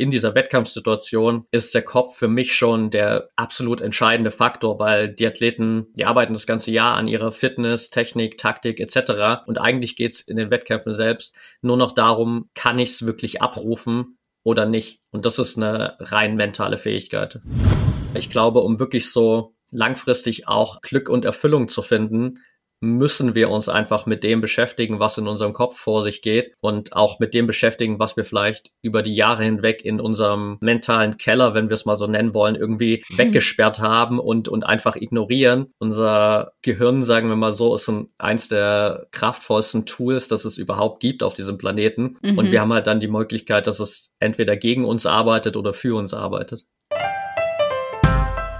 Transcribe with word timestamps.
in 0.00 0.10
dieser 0.10 0.34
Wettkampfsituation 0.34 1.44
ist 1.50 1.74
der 1.74 1.82
Kopf 1.82 2.16
für 2.16 2.26
mich 2.26 2.54
schon 2.54 2.88
der 2.88 3.28
absolut 3.36 3.82
entscheidende 3.82 4.30
Faktor, 4.30 4.78
weil 4.78 5.10
die 5.10 5.26
Athleten, 5.26 5.88
die 5.94 6.06
arbeiten 6.06 6.32
das 6.32 6.46
ganze 6.46 6.70
Jahr 6.70 6.96
an 6.96 7.06
ihrer 7.06 7.32
Fitness, 7.32 7.90
Technik, 7.90 8.38
Taktik 8.38 8.80
etc. 8.80 9.42
Und 9.46 9.60
eigentlich 9.60 9.96
geht's 9.96 10.22
in 10.22 10.36
den 10.36 10.50
Wettkämpfen 10.50 10.94
selbst 10.94 11.36
nur 11.60 11.76
noch 11.76 11.92
darum, 11.92 12.48
kann 12.54 12.78
ich 12.78 12.92
es 12.92 13.04
wirklich 13.04 13.42
abrufen 13.42 14.16
oder 14.42 14.64
nicht. 14.64 15.02
Und 15.10 15.26
das 15.26 15.38
ist 15.38 15.58
eine 15.58 15.96
rein 16.00 16.34
mentale 16.34 16.78
Fähigkeit. 16.78 17.40
Ich 18.14 18.30
glaube, 18.30 18.60
um 18.60 18.80
wirklich 18.80 19.12
so 19.12 19.54
langfristig 19.70 20.48
auch 20.48 20.80
Glück 20.80 21.10
und 21.10 21.26
Erfüllung 21.26 21.68
zu 21.68 21.82
finden, 21.82 22.38
müssen 22.80 23.34
wir 23.34 23.50
uns 23.50 23.68
einfach 23.68 24.06
mit 24.06 24.24
dem 24.24 24.40
beschäftigen, 24.40 24.98
was 24.98 25.18
in 25.18 25.28
unserem 25.28 25.52
Kopf 25.52 25.78
vor 25.78 26.02
sich 26.02 26.22
geht 26.22 26.54
und 26.60 26.94
auch 26.94 27.20
mit 27.20 27.34
dem 27.34 27.46
beschäftigen, 27.46 27.98
was 27.98 28.16
wir 28.16 28.24
vielleicht 28.24 28.72
über 28.82 29.02
die 29.02 29.14
Jahre 29.14 29.44
hinweg 29.44 29.84
in 29.84 30.00
unserem 30.00 30.56
mentalen 30.60 31.18
Keller, 31.18 31.54
wenn 31.54 31.68
wir 31.68 31.74
es 31.74 31.84
mal 31.84 31.96
so 31.96 32.06
nennen 32.06 32.34
wollen, 32.34 32.56
irgendwie 32.56 33.04
hm. 33.06 33.18
weggesperrt 33.18 33.80
haben 33.80 34.18
und, 34.18 34.48
und 34.48 34.64
einfach 34.64 34.96
ignorieren. 34.96 35.72
Unser 35.78 36.52
Gehirn, 36.62 37.02
sagen 37.02 37.28
wir 37.28 37.36
mal 37.36 37.52
so, 37.52 37.74
ist 37.74 37.88
ein, 37.88 38.08
eins 38.18 38.48
der 38.48 39.06
kraftvollsten 39.10 39.84
Tools, 39.84 40.28
das 40.28 40.44
es 40.44 40.56
überhaupt 40.56 41.00
gibt 41.00 41.22
auf 41.22 41.34
diesem 41.34 41.58
Planeten. 41.58 42.16
Mhm. 42.22 42.38
Und 42.38 42.50
wir 42.50 42.60
haben 42.60 42.72
halt 42.72 42.86
dann 42.86 43.00
die 43.00 43.08
Möglichkeit, 43.08 43.66
dass 43.66 43.80
es 43.80 44.14
entweder 44.20 44.56
gegen 44.56 44.84
uns 44.84 45.06
arbeitet 45.06 45.56
oder 45.56 45.74
für 45.74 45.96
uns 45.96 46.14
arbeitet. 46.14 46.64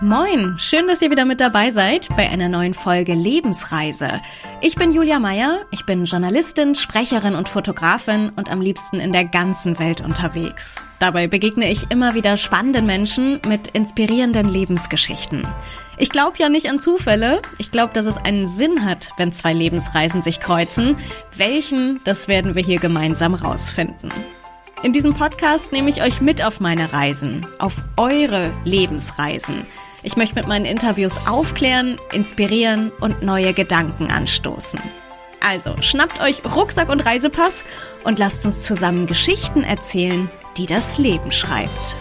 Moin, 0.03 0.57
schön, 0.57 0.89
dass 0.89 1.03
ihr 1.03 1.11
wieder 1.11 1.27
mit 1.27 1.43
dabei 1.43 1.71
seid 1.71 2.09
bei 2.17 2.27
einer 2.27 2.49
neuen 2.49 2.73
Folge 2.73 3.13
Lebensreise. 3.13 4.19
Ich 4.63 4.75
bin 4.77 4.95
Julia 4.95 5.19
Meyer, 5.19 5.59
ich 5.73 5.85
bin 5.85 6.07
Journalistin, 6.07 6.75
Sprecherin 6.75 7.35
und 7.35 7.51
Fotografin 7.51 8.31
und 8.35 8.51
am 8.51 8.63
liebsten 8.63 8.99
in 8.99 9.13
der 9.13 9.27
ganzen 9.27 9.79
Welt 9.79 10.01
unterwegs. 10.01 10.77
Dabei 11.01 11.27
begegne 11.27 11.71
ich 11.71 11.91
immer 11.91 12.15
wieder 12.15 12.39
spannenden 12.39 12.87
Menschen 12.87 13.43
mit 13.47 13.69
inspirierenden 13.69 14.49
Lebensgeschichten. 14.49 15.47
Ich 15.99 16.09
glaube 16.09 16.39
ja 16.39 16.49
nicht 16.49 16.71
an 16.71 16.79
Zufälle. 16.79 17.43
Ich 17.59 17.71
glaube, 17.71 17.93
dass 17.93 18.07
es 18.07 18.17
einen 18.17 18.49
Sinn 18.49 18.87
hat, 18.87 19.11
wenn 19.19 19.33
zwei 19.33 19.52
Lebensreisen 19.52 20.23
sich 20.23 20.41
kreuzen. 20.41 20.96
Welchen, 21.37 22.01
das 22.05 22.27
werden 22.27 22.55
wir 22.55 22.63
hier 22.63 22.80
gemeinsam 22.80 23.35
rausfinden. 23.35 24.11
In 24.83 24.95
diesem 24.95 25.13
Podcast 25.13 25.73
nehme 25.73 25.91
ich 25.91 26.01
euch 26.01 26.23
mit 26.23 26.43
auf 26.43 26.59
meine 26.59 26.91
Reisen, 26.91 27.46
auf 27.59 27.74
eure 27.99 28.51
Lebensreisen. 28.65 29.67
Ich 30.02 30.16
möchte 30.16 30.34
mit 30.34 30.46
meinen 30.46 30.65
Interviews 30.65 31.26
aufklären, 31.26 31.98
inspirieren 32.12 32.90
und 33.01 33.23
neue 33.23 33.52
Gedanken 33.52 34.10
anstoßen. 34.10 34.80
Also 35.40 35.74
schnappt 35.80 36.20
euch 36.20 36.43
Rucksack 36.45 36.90
und 36.90 37.04
Reisepass 37.04 37.65
und 38.04 38.18
lasst 38.18 38.45
uns 38.46 38.62
zusammen 38.62 39.06
Geschichten 39.06 39.62
erzählen, 39.62 40.30
die 40.56 40.66
das 40.66 40.98
Leben 40.98 41.32
schreibt. 41.32 41.96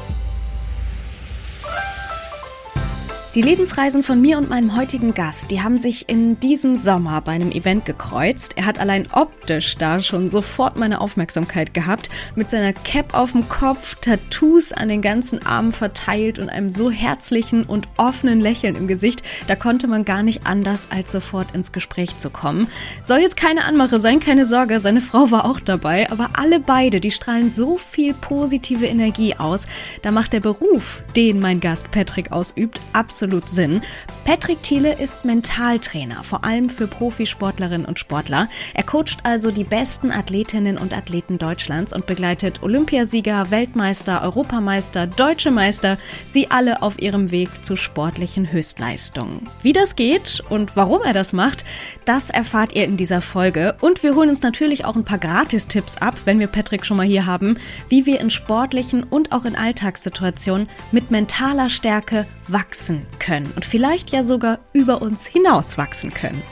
Die 3.39 3.45
Lebensreisen 3.45 4.03
von 4.03 4.19
mir 4.19 4.37
und 4.37 4.49
meinem 4.49 4.75
heutigen 4.75 5.13
Gast, 5.13 5.49
die 5.49 5.61
haben 5.61 5.77
sich 5.77 6.09
in 6.09 6.41
diesem 6.41 6.75
Sommer 6.75 7.21
bei 7.21 7.31
einem 7.31 7.51
Event 7.51 7.85
gekreuzt. 7.85 8.57
Er 8.57 8.65
hat 8.65 8.79
allein 8.79 9.07
optisch 9.13 9.77
da 9.77 10.01
schon 10.01 10.27
sofort 10.27 10.75
meine 10.75 10.99
Aufmerksamkeit 10.99 11.73
gehabt. 11.73 12.09
Mit 12.35 12.49
seiner 12.49 12.73
Cap 12.73 13.13
auf 13.13 13.31
dem 13.31 13.47
Kopf, 13.47 13.95
Tattoos 14.01 14.73
an 14.73 14.89
den 14.89 15.01
ganzen 15.01 15.45
Armen 15.45 15.71
verteilt 15.71 16.37
und 16.37 16.49
einem 16.49 16.69
so 16.69 16.91
herzlichen 16.91 17.63
und 17.63 17.87
offenen 17.95 18.41
Lächeln 18.41 18.75
im 18.75 18.89
Gesicht, 18.89 19.23
da 19.47 19.55
konnte 19.55 19.87
man 19.87 20.03
gar 20.03 20.21
nicht 20.21 20.45
anders, 20.45 20.89
als 20.89 21.13
sofort 21.13 21.55
ins 21.55 21.71
Gespräch 21.71 22.17
zu 22.17 22.29
kommen. 22.29 22.67
Soll 23.03 23.19
jetzt 23.19 23.37
keine 23.37 23.63
Anmache 23.63 24.01
sein, 24.01 24.19
keine 24.19 24.45
Sorge, 24.45 24.81
seine 24.81 24.99
Frau 24.99 25.31
war 25.31 25.45
auch 25.45 25.61
dabei, 25.61 26.11
aber 26.11 26.31
alle 26.33 26.59
beide, 26.59 26.99
die 26.99 27.11
strahlen 27.11 27.49
so 27.49 27.77
viel 27.77 28.13
positive 28.13 28.85
Energie 28.85 29.35
aus. 29.37 29.65
Da 30.01 30.11
macht 30.11 30.33
der 30.33 30.41
Beruf, 30.41 31.03
den 31.15 31.39
mein 31.39 31.61
Gast 31.61 31.89
Patrick 31.91 32.33
ausübt, 32.33 32.81
absolut 32.91 33.28
absolut 33.29 33.47
Sinn. 33.47 33.81
Patrick 34.25 34.61
Thiele 34.63 34.99
ist 34.99 35.25
Mentaltrainer, 35.25 36.23
vor 36.23 36.43
allem 36.43 36.69
für 36.69 36.87
Profisportlerinnen 36.87 37.85
und 37.85 37.99
Sportler. 37.99 38.47
Er 38.73 38.83
coacht 38.83 39.17
also 39.23 39.51
die 39.51 39.63
besten 39.63 40.11
Athletinnen 40.11 40.77
und 40.77 40.95
Athleten 40.95 41.37
Deutschlands 41.37 41.93
und 41.93 42.05
begleitet 42.05 42.61
Olympiasieger, 42.63 43.51
Weltmeister, 43.51 44.23
Europameister, 44.23 45.07
Deutsche 45.07 45.51
Meister, 45.51 45.97
sie 46.27 46.49
alle 46.49 46.81
auf 46.81 46.99
ihrem 46.99 47.31
Weg 47.31 47.49
zu 47.63 47.75
sportlichen 47.75 48.51
Höchstleistungen. 48.51 49.47
Wie 49.61 49.73
das 49.73 49.95
geht 49.95 50.43
und 50.49 50.75
warum 50.75 51.01
er 51.03 51.13
das 51.13 51.33
macht, 51.33 51.65
das 52.05 52.29
erfahrt 52.29 52.73
ihr 52.73 52.85
in 52.85 52.97
dieser 52.97 53.21
Folge. 53.21 53.75
Und 53.81 54.03
wir 54.03 54.15
holen 54.15 54.29
uns 54.29 54.41
natürlich 54.41 54.85
auch 54.85 54.95
ein 54.95 55.05
paar 55.05 55.19
Gratistipps 55.19 55.97
ab, 55.97 56.15
wenn 56.25 56.39
wir 56.39 56.47
Patrick 56.47 56.85
schon 56.85 56.97
mal 56.97 57.05
hier 57.05 57.25
haben, 57.25 57.57
wie 57.89 58.05
wir 58.05 58.19
in 58.19 58.31
sportlichen 58.31 59.03
und 59.03 59.31
auch 59.31 59.45
in 59.45 59.55
Alltagssituationen 59.55 60.67
mit 60.91 61.11
mentaler 61.11 61.69
Stärke 61.69 62.25
wachsen 62.47 63.05
können 63.19 63.51
und 63.55 63.65
vielleicht 63.65 64.11
ja 64.11 64.23
sogar 64.23 64.59
über 64.73 65.01
uns 65.01 65.25
hinaus 65.25 65.77
wachsen 65.77 66.13
können. 66.13 66.43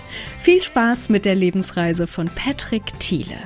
Viel 0.42 0.64
Spaß 0.64 1.10
mit 1.10 1.26
der 1.26 1.36
Lebensreise 1.36 2.08
von 2.08 2.28
Patrick 2.28 2.84
Thiele. 3.00 3.38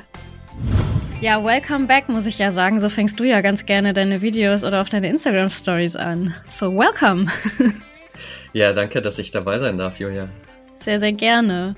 Ja, 1.19 1.43
welcome 1.43 1.87
back, 1.87 2.09
muss 2.09 2.25
ich 2.25 2.39
ja 2.39 2.51
sagen. 2.51 2.79
So 2.79 2.89
fängst 2.89 3.19
du 3.19 3.23
ja 3.23 3.41
ganz 3.41 3.65
gerne 3.65 3.93
deine 3.93 4.21
Videos 4.21 4.63
oder 4.63 4.81
auch 4.81 4.89
deine 4.89 5.09
Instagram 5.09 5.49
Stories 5.49 5.95
an. 5.95 6.33
So, 6.49 6.75
welcome. 6.75 7.27
Ja, 8.53 8.73
danke, 8.73 9.01
dass 9.01 9.17
ich 9.19 9.31
dabei 9.31 9.59
sein 9.59 9.77
darf, 9.77 9.97
Julia. 9.97 10.27
Sehr, 10.79 10.99
sehr 10.99 11.13
gerne. 11.13 11.75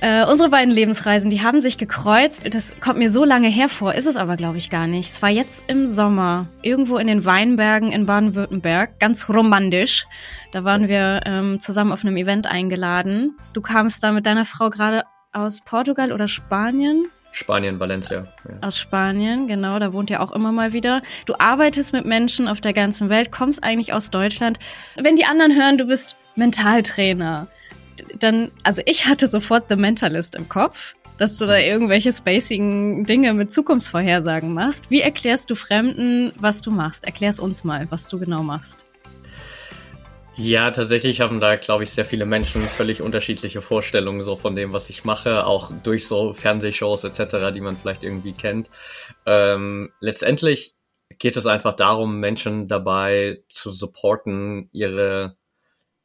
Äh, 0.00 0.24
unsere 0.26 0.48
beiden 0.48 0.72
Lebensreisen, 0.72 1.28
die 1.28 1.42
haben 1.42 1.60
sich 1.60 1.76
gekreuzt. 1.76 2.42
Das 2.54 2.72
kommt 2.80 3.00
mir 3.00 3.10
so 3.10 3.24
lange 3.24 3.48
hervor, 3.48 3.94
ist 3.94 4.06
es 4.06 4.16
aber, 4.16 4.36
glaube 4.36 4.56
ich, 4.56 4.70
gar 4.70 4.86
nicht. 4.86 5.10
Es 5.10 5.22
war 5.22 5.28
jetzt 5.28 5.64
im 5.66 5.88
Sommer, 5.88 6.46
irgendwo 6.62 6.98
in 6.98 7.08
den 7.08 7.24
Weinbergen 7.24 7.90
in 7.90 8.06
Baden-Württemberg, 8.06 9.00
ganz 9.00 9.28
romantisch. 9.28 10.06
Da 10.52 10.62
waren 10.62 10.86
wir 10.88 11.22
ähm, 11.26 11.58
zusammen 11.58 11.90
auf 11.90 12.04
einem 12.04 12.16
Event 12.16 12.46
eingeladen. 12.46 13.36
Du 13.54 13.60
kamst 13.60 14.04
da 14.04 14.12
mit 14.12 14.24
deiner 14.24 14.44
Frau 14.44 14.70
gerade 14.70 15.02
aus 15.32 15.62
Portugal 15.62 16.12
oder 16.12 16.28
Spanien? 16.28 17.06
Spanien, 17.32 17.80
Valencia. 17.80 18.28
Ja. 18.48 18.66
Aus 18.68 18.78
Spanien, 18.78 19.48
genau, 19.48 19.80
da 19.80 19.92
wohnt 19.92 20.10
ihr 20.10 20.22
auch 20.22 20.30
immer 20.32 20.52
mal 20.52 20.72
wieder. 20.72 21.02
Du 21.26 21.34
arbeitest 21.38 21.92
mit 21.92 22.06
Menschen 22.06 22.46
auf 22.46 22.60
der 22.60 22.72
ganzen 22.72 23.08
Welt, 23.08 23.32
kommst 23.32 23.64
eigentlich 23.64 23.92
aus 23.92 24.10
Deutschland. 24.10 24.60
Wenn 24.96 25.16
die 25.16 25.24
anderen 25.24 25.56
hören, 25.56 25.76
du 25.76 25.86
bist 25.86 26.16
Mentaltrainer 26.36 27.48
dann, 28.18 28.50
also 28.62 28.82
ich 28.86 29.06
hatte 29.06 29.26
sofort 29.28 29.64
The 29.68 29.76
Mentalist 29.76 30.34
im 30.34 30.48
Kopf, 30.48 30.94
dass 31.18 31.36
du 31.36 31.46
da 31.46 31.58
irgendwelche 31.58 32.12
spacigen 32.12 33.04
Dinge 33.04 33.34
mit 33.34 33.50
Zukunftsvorhersagen 33.50 34.54
machst. 34.54 34.90
Wie 34.90 35.00
erklärst 35.00 35.50
du 35.50 35.54
Fremden, 35.54 36.32
was 36.36 36.62
du 36.62 36.70
machst? 36.70 37.04
Erklär's 37.04 37.40
uns 37.40 37.64
mal, 37.64 37.86
was 37.90 38.08
du 38.08 38.18
genau 38.18 38.42
machst. 38.42 38.86
Ja, 40.40 40.70
tatsächlich 40.70 41.20
haben 41.20 41.40
da, 41.40 41.56
glaube 41.56 41.82
ich, 41.82 41.90
sehr 41.90 42.04
viele 42.04 42.24
Menschen 42.24 42.62
völlig 42.62 43.02
unterschiedliche 43.02 43.60
Vorstellungen 43.60 44.22
so 44.22 44.36
von 44.36 44.54
dem, 44.54 44.72
was 44.72 44.88
ich 44.88 45.04
mache, 45.04 45.44
auch 45.44 45.72
durch 45.82 46.06
so 46.06 46.32
Fernsehshows 46.32 47.02
etc., 47.02 47.52
die 47.52 47.60
man 47.60 47.76
vielleicht 47.76 48.04
irgendwie 48.04 48.34
kennt. 48.34 48.70
Ähm, 49.26 49.90
letztendlich 49.98 50.76
geht 51.18 51.36
es 51.36 51.46
einfach 51.46 51.74
darum, 51.74 52.20
Menschen 52.20 52.68
dabei 52.68 53.42
zu 53.48 53.72
supporten, 53.72 54.68
ihre 54.70 55.37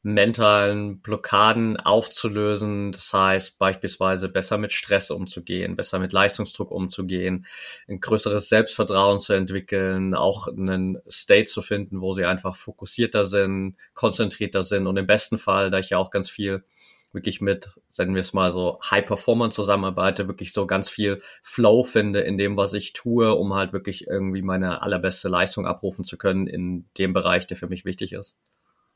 mentalen 0.04 1.00
Blockaden 1.00 1.78
aufzulösen. 1.78 2.92
Das 2.92 3.12
heißt 3.12 3.58
beispielsweise 3.58 4.28
besser 4.28 4.58
mit 4.58 4.72
Stress 4.72 5.10
umzugehen, 5.10 5.76
besser 5.76 5.98
mit 5.98 6.12
Leistungsdruck 6.12 6.70
umzugehen, 6.70 7.46
ein 7.88 8.00
größeres 8.00 8.48
Selbstvertrauen 8.50 9.18
zu 9.18 9.32
entwickeln, 9.32 10.14
auch 10.14 10.46
einen 10.46 10.98
State 11.10 11.46
zu 11.46 11.62
finden, 11.62 12.02
wo 12.02 12.12
sie 12.12 12.26
einfach 12.26 12.54
fokussierter 12.54 13.24
sind, 13.24 13.76
konzentrierter 13.94 14.62
sind 14.62 14.86
und 14.86 14.98
im 14.98 15.06
besten 15.06 15.38
Fall, 15.38 15.70
da 15.70 15.78
ich 15.78 15.90
ja 15.90 15.98
auch 15.98 16.10
ganz 16.10 16.28
viel 16.28 16.64
wirklich 17.12 17.40
mit, 17.40 17.70
sagen 17.90 18.14
wir 18.14 18.20
es 18.20 18.34
mal 18.34 18.50
so, 18.50 18.78
High 18.90 19.06
Performer 19.06 19.48
zusammenarbeite, 19.50 20.28
wirklich 20.28 20.52
so 20.52 20.66
ganz 20.66 20.90
viel 20.90 21.22
Flow 21.42 21.82
finde 21.82 22.20
in 22.20 22.36
dem, 22.36 22.56
was 22.56 22.74
ich 22.74 22.92
tue, 22.92 23.34
um 23.34 23.54
halt 23.54 23.72
wirklich 23.72 24.06
irgendwie 24.06 24.42
meine 24.42 24.82
allerbeste 24.82 25.28
Leistung 25.28 25.66
abrufen 25.66 26.04
zu 26.04 26.18
können 26.18 26.46
in 26.46 26.86
dem 26.98 27.14
Bereich, 27.14 27.46
der 27.46 27.56
für 27.56 27.68
mich 27.68 27.84
wichtig 27.84 28.12
ist. 28.12 28.36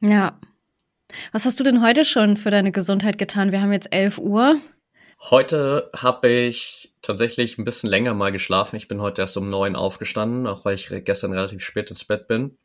Ja, 0.00 0.38
was 1.33 1.45
hast 1.45 1.59
du 1.61 1.65
denn 1.65 1.83
heute 1.83 2.05
schon 2.05 2.37
für 2.37 2.51
deine 2.51 2.73
Gesundheit 2.73 3.19
getan? 3.19 3.53
Wir 3.53 3.61
haben 3.61 3.73
jetzt 3.73 3.93
11 3.93 4.19
Uhr. 4.19 4.61
Heute 5.31 5.91
habe 5.97 6.29
ich 6.29 6.95
tatsächlich 7.03 7.59
ein 7.59 7.65
bisschen 7.65 7.91
länger 7.91 8.15
mal 8.15 8.31
geschlafen. 8.31 8.77
Ich 8.77 8.89
bin 8.89 9.01
heute 9.01 9.23
erst 9.23 9.37
um 9.37 9.51
neun 9.51 9.75
aufgestanden, 9.75 10.47
auch 10.47 10.65
weil 10.65 10.75
ich 10.75 10.89
gestern 11.05 11.33
relativ 11.33 11.63
spät 11.63 11.91
ins 11.91 12.05
Bett 12.05 12.29
bin. 12.29 12.57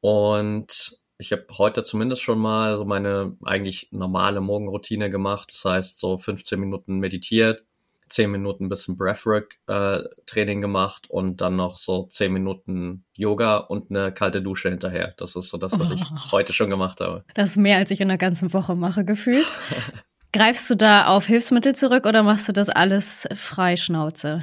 Und 0.00 0.98
ich 1.18 1.32
habe 1.32 1.44
heute 1.58 1.84
zumindest 1.84 2.22
schon 2.22 2.38
mal 2.38 2.78
so 2.78 2.86
meine 2.86 3.36
eigentlich 3.44 3.88
normale 3.92 4.40
Morgenroutine 4.40 5.10
gemacht. 5.10 5.50
Das 5.52 5.64
heißt, 5.64 5.98
so 5.98 6.16
15 6.16 6.58
Minuten 6.58 6.98
meditiert, 6.98 7.64
zehn 8.10 8.30
Minuten 8.30 8.66
ein 8.66 8.68
bisschen 8.68 8.96
Breathwork-Training 8.96 10.58
äh, 10.58 10.60
gemacht 10.60 11.06
und 11.08 11.40
dann 11.40 11.56
noch 11.56 11.78
so 11.78 12.06
zehn 12.10 12.32
Minuten 12.32 13.04
Yoga 13.16 13.58
und 13.58 13.90
eine 13.90 14.12
kalte 14.12 14.42
Dusche 14.42 14.68
hinterher. 14.68 15.14
Das 15.16 15.36
ist 15.36 15.48
so 15.48 15.56
das, 15.56 15.78
was 15.78 15.90
ich 15.90 16.02
oh. 16.02 16.32
heute 16.32 16.52
schon 16.52 16.70
gemacht 16.70 17.00
habe. 17.00 17.24
Das 17.34 17.50
ist 17.50 17.56
mehr, 17.56 17.78
als 17.78 17.90
ich 17.90 18.00
in 18.00 18.08
der 18.08 18.18
ganzen 18.18 18.52
Woche 18.52 18.74
mache, 18.74 19.04
gefühlt. 19.04 19.46
Greifst 20.32 20.70
du 20.70 20.76
da 20.76 21.06
auf 21.06 21.26
Hilfsmittel 21.26 21.74
zurück 21.74 22.06
oder 22.06 22.22
machst 22.22 22.48
du 22.48 22.52
das 22.52 22.68
alles 22.68 23.28
frei 23.34 23.76
Schnauze? 23.76 24.42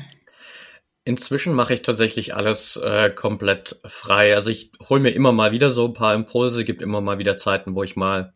Inzwischen 1.06 1.54
mache 1.54 1.74
ich 1.74 1.84
tatsächlich 1.84 2.36
alles 2.36 2.76
äh, 2.76 3.10
komplett 3.10 3.80
frei. 3.86 4.36
Also 4.36 4.50
ich 4.50 4.74
hole 4.90 5.00
mir 5.00 5.12
immer 5.12 5.32
mal 5.32 5.54
wieder 5.54 5.72
so 5.72 5.86
ein 5.86 5.94
paar 5.94 6.14
Impulse, 6.14 6.66
gibt 6.66 6.82
immer 6.82 7.00
mal 7.00 7.18
wieder 7.18 7.38
Zeiten, 7.38 7.76
wo 7.76 7.84
ich 7.84 7.96
mal 7.96 8.34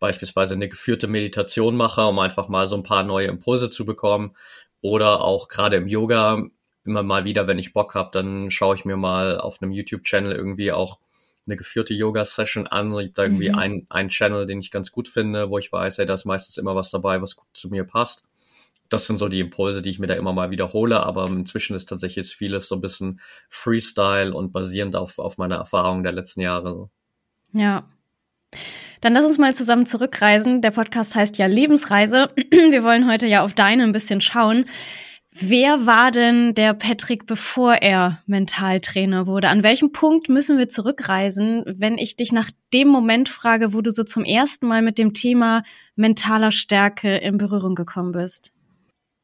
beispielsweise 0.00 0.54
eine 0.54 0.68
geführte 0.68 1.06
Meditation 1.06 1.76
mache, 1.76 2.04
um 2.04 2.18
einfach 2.18 2.48
mal 2.48 2.66
so 2.66 2.76
ein 2.76 2.82
paar 2.82 3.04
neue 3.04 3.28
Impulse 3.28 3.70
zu 3.70 3.84
bekommen. 3.84 4.32
Oder 4.80 5.20
auch 5.20 5.48
gerade 5.48 5.76
im 5.76 5.86
Yoga 5.86 6.42
immer 6.84 7.02
mal 7.02 7.24
wieder, 7.24 7.46
wenn 7.46 7.58
ich 7.58 7.72
Bock 7.72 7.94
habe, 7.94 8.10
dann 8.12 8.50
schaue 8.50 8.74
ich 8.74 8.84
mir 8.84 8.96
mal 8.96 9.38
auf 9.38 9.62
einem 9.62 9.70
YouTube-Channel 9.72 10.32
irgendwie 10.32 10.72
auch 10.72 10.98
eine 11.46 11.56
geführte 11.56 11.94
Yoga-Session 11.94 12.66
an. 12.66 12.90
Ich 12.92 13.08
habe 13.08 13.12
da 13.14 13.22
irgendwie 13.24 13.50
mhm. 13.50 13.54
einen, 13.58 13.86
einen 13.90 14.08
Channel, 14.08 14.46
den 14.46 14.60
ich 14.60 14.70
ganz 14.70 14.90
gut 14.90 15.08
finde, 15.08 15.50
wo 15.50 15.58
ich 15.58 15.70
weiß, 15.70 15.98
ey, 15.98 16.06
da 16.06 16.14
ist 16.14 16.24
meistens 16.24 16.56
immer 16.56 16.74
was 16.74 16.90
dabei, 16.90 17.20
was 17.22 17.36
gut 17.36 17.48
zu 17.52 17.68
mir 17.68 17.84
passt 17.84 18.24
das 18.90 19.06
sind 19.06 19.18
so 19.18 19.28
die 19.28 19.40
Impulse, 19.40 19.80
die 19.80 19.90
ich 19.90 19.98
mir 19.98 20.08
da 20.08 20.14
immer 20.14 20.32
mal 20.32 20.50
wiederhole, 20.50 21.00
aber 21.04 21.26
inzwischen 21.28 21.76
ist 21.76 21.88
tatsächlich 21.88 22.34
vieles 22.34 22.68
so 22.68 22.74
ein 22.74 22.80
bisschen 22.80 23.20
Freestyle 23.48 24.34
und 24.34 24.52
basierend 24.52 24.96
auf, 24.96 25.18
auf 25.18 25.38
meiner 25.38 25.56
Erfahrung 25.56 26.02
der 26.02 26.12
letzten 26.12 26.40
Jahre. 26.40 26.90
Ja. 27.52 27.88
Dann 29.00 29.14
lass 29.14 29.24
uns 29.24 29.38
mal 29.38 29.54
zusammen 29.54 29.86
zurückreisen. 29.86 30.60
Der 30.60 30.72
Podcast 30.72 31.14
heißt 31.14 31.38
ja 31.38 31.46
Lebensreise. 31.46 32.28
Wir 32.50 32.82
wollen 32.82 33.10
heute 33.10 33.26
ja 33.26 33.42
auf 33.42 33.54
deine 33.54 33.84
ein 33.84 33.92
bisschen 33.92 34.20
schauen. 34.20 34.66
Wer 35.32 35.86
war 35.86 36.10
denn 36.10 36.54
der 36.54 36.74
Patrick, 36.74 37.24
bevor 37.24 37.74
er 37.74 38.20
Mentaltrainer 38.26 39.26
wurde? 39.26 39.48
An 39.48 39.62
welchem 39.62 39.92
Punkt 39.92 40.28
müssen 40.28 40.58
wir 40.58 40.68
zurückreisen, 40.68 41.62
wenn 41.66 41.98
ich 41.98 42.16
dich 42.16 42.32
nach 42.32 42.50
dem 42.74 42.88
Moment 42.88 43.28
frage, 43.28 43.72
wo 43.72 43.80
du 43.80 43.92
so 43.92 44.02
zum 44.02 44.24
ersten 44.24 44.66
Mal 44.66 44.82
mit 44.82 44.98
dem 44.98 45.14
Thema 45.14 45.62
mentaler 45.94 46.50
Stärke 46.50 47.16
in 47.16 47.38
Berührung 47.38 47.76
gekommen 47.76 48.10
bist? 48.10 48.52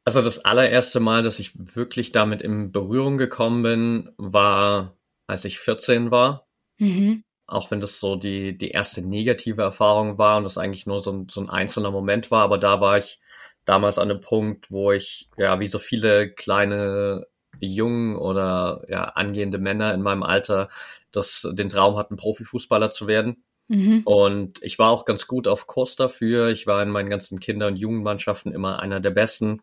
Also 0.05 0.23
das 0.23 0.45
allererste 0.45 1.01
Mal, 1.01 1.25
dass 1.25 1.41
ich 1.41 1.53
wirklich 1.75 2.13
damit 2.13 2.41
in 2.41 2.71
Berührung 2.71 3.19
gekommen 3.19 3.65
bin, 3.65 4.11
war, 4.17 4.97
als 5.27 5.45
ich 5.45 5.59
14 5.59 6.13
war. 6.13 6.47
Mhm. 6.79 7.25
Auch 7.47 7.71
wenn 7.71 7.81
das 7.81 8.01
so 8.01 8.17
die, 8.17 8.57
die 8.59 8.71
erste 8.71 9.07
negative 9.07 9.63
Erfahrung 9.63 10.19
war 10.19 10.39
und 10.39 10.45
das 10.45 10.59
eigentlich 10.59 10.87
nur 10.87 11.01
so 11.01 11.13
ein, 11.13 11.29
so 11.31 11.41
ein 11.41 11.51
einzelner 11.51 11.91
Moment 11.91 12.31
war, 12.31 12.43
aber 12.43 12.59
da 12.59 12.81
war 12.81 12.99
ich 12.99 13.21
damals 13.65 13.99
an 13.99 14.11
einem 14.11 14.21
Punkt, 14.21 14.71
wo 14.71 14.93
ich, 14.93 15.29
ja, 15.37 15.61
wie 15.61 15.67
so 15.67 15.79
viele 15.79 16.31
kleine 16.31 17.27
Jungen 17.61 18.17
oder 18.17 18.85
ja, 18.89 19.05
angehende 19.05 19.59
Männer 19.59 19.95
in 19.95 20.03
meinem 20.03 20.23
Alter, 20.23 20.69
das 21.13 21.49
den 21.53 21.69
Traum 21.69 21.97
hatten, 21.97 22.17
Profifußballer 22.17 22.91
zu 22.91 23.07
werden. 23.07 23.45
Mhm. 23.69 24.03
Und 24.05 24.63
ich 24.63 24.79
war 24.79 24.91
auch 24.91 25.05
ganz 25.05 25.27
gut 25.27 25.49
auf 25.49 25.67
Kurs 25.67 25.97
dafür. 25.97 26.51
Ich 26.51 26.67
war 26.67 26.83
in 26.83 26.91
meinen 26.91 27.11
ganzen 27.11 27.41
Kinder- 27.41 27.67
und 27.67 27.77
Jugendmannschaften 27.77 28.53
immer 28.53 28.79
einer 28.79 29.01
der 29.01 29.11
Besten 29.11 29.63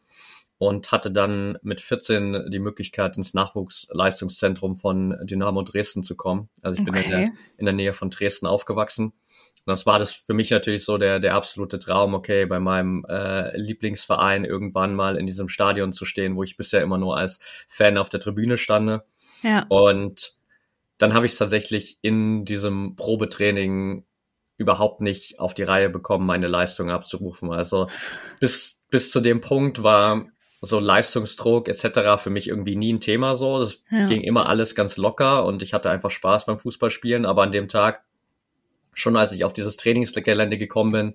und 0.67 0.91
hatte 0.91 1.11
dann 1.11 1.57
mit 1.61 1.81
14 1.81 2.49
die 2.49 2.59
Möglichkeit, 2.59 3.17
ins 3.17 3.33
Nachwuchsleistungszentrum 3.33 4.77
von 4.77 5.15
Dynamo 5.23 5.61
Dresden 5.63 6.03
zu 6.03 6.15
kommen. 6.15 6.49
Also 6.61 6.81
ich 6.81 6.87
okay. 6.87 6.91
bin 6.91 7.03
in 7.03 7.09
der, 7.09 7.29
in 7.57 7.65
der 7.65 7.73
Nähe 7.73 7.93
von 7.93 8.09
Dresden 8.09 8.47
aufgewachsen. 8.47 9.13
Und 9.65 9.71
das 9.71 9.85
war 9.85 9.97
das 9.97 10.11
für 10.11 10.33
mich 10.33 10.51
natürlich 10.51 10.83
so 10.83 10.97
der, 10.97 11.19
der 11.19 11.35
absolute 11.35 11.79
Traum, 11.79 12.13
okay, 12.13 12.45
bei 12.45 12.59
meinem 12.59 13.05
äh, 13.07 13.57
Lieblingsverein 13.57 14.43
irgendwann 14.43 14.93
mal 14.93 15.15
in 15.15 15.25
diesem 15.25 15.47
Stadion 15.47 15.93
zu 15.93 16.03
stehen, 16.03 16.35
wo 16.35 16.43
ich 16.43 16.57
bisher 16.57 16.81
immer 16.81 16.97
nur 16.97 17.17
als 17.17 17.39
Fan 17.67 17.97
auf 17.97 18.09
der 18.09 18.19
Tribüne 18.19 18.57
stande. 18.57 19.05
Ja. 19.41 19.65
Und 19.69 20.33
dann 20.97 21.13
habe 21.13 21.25
ich 21.25 21.33
es 21.33 21.37
tatsächlich 21.37 21.97
in 22.01 22.43
diesem 22.43 22.95
Probetraining 22.95 24.05
überhaupt 24.57 25.01
nicht 25.01 25.39
auf 25.39 25.53
die 25.53 25.63
Reihe 25.63 25.89
bekommen, 25.89 26.25
meine 26.25 26.47
Leistung 26.47 26.89
abzurufen. 26.91 27.51
Also 27.51 27.87
bis, 28.39 28.83
bis 28.89 29.11
zu 29.11 29.21
dem 29.21 29.41
Punkt 29.41 29.81
war 29.81 30.27
so 30.65 30.79
Leistungsdruck 30.79 31.67
etc. 31.67 32.21
für 32.21 32.29
mich 32.29 32.47
irgendwie 32.47 32.75
nie 32.75 32.93
ein 32.93 33.01
Thema 33.01 33.35
so. 33.35 33.59
Das 33.59 33.81
ja. 33.91 34.07
ging 34.07 34.21
immer 34.21 34.47
alles 34.47 34.75
ganz 34.75 34.97
locker 34.97 35.45
und 35.45 35.61
ich 35.61 35.73
hatte 35.73 35.89
einfach 35.89 36.09
Spaß 36.09 36.45
beim 36.45 36.57
Fußballspielen, 36.57 37.25
aber 37.25 37.43
an 37.43 37.51
dem 37.51 37.67
Tag 37.67 38.03
schon 38.93 39.17
als 39.17 39.31
ich 39.31 39.43
auf 39.43 39.53
dieses 39.53 39.75
Trainingsgelände 39.75 40.57
gekommen 40.57 40.91
bin, 40.91 41.13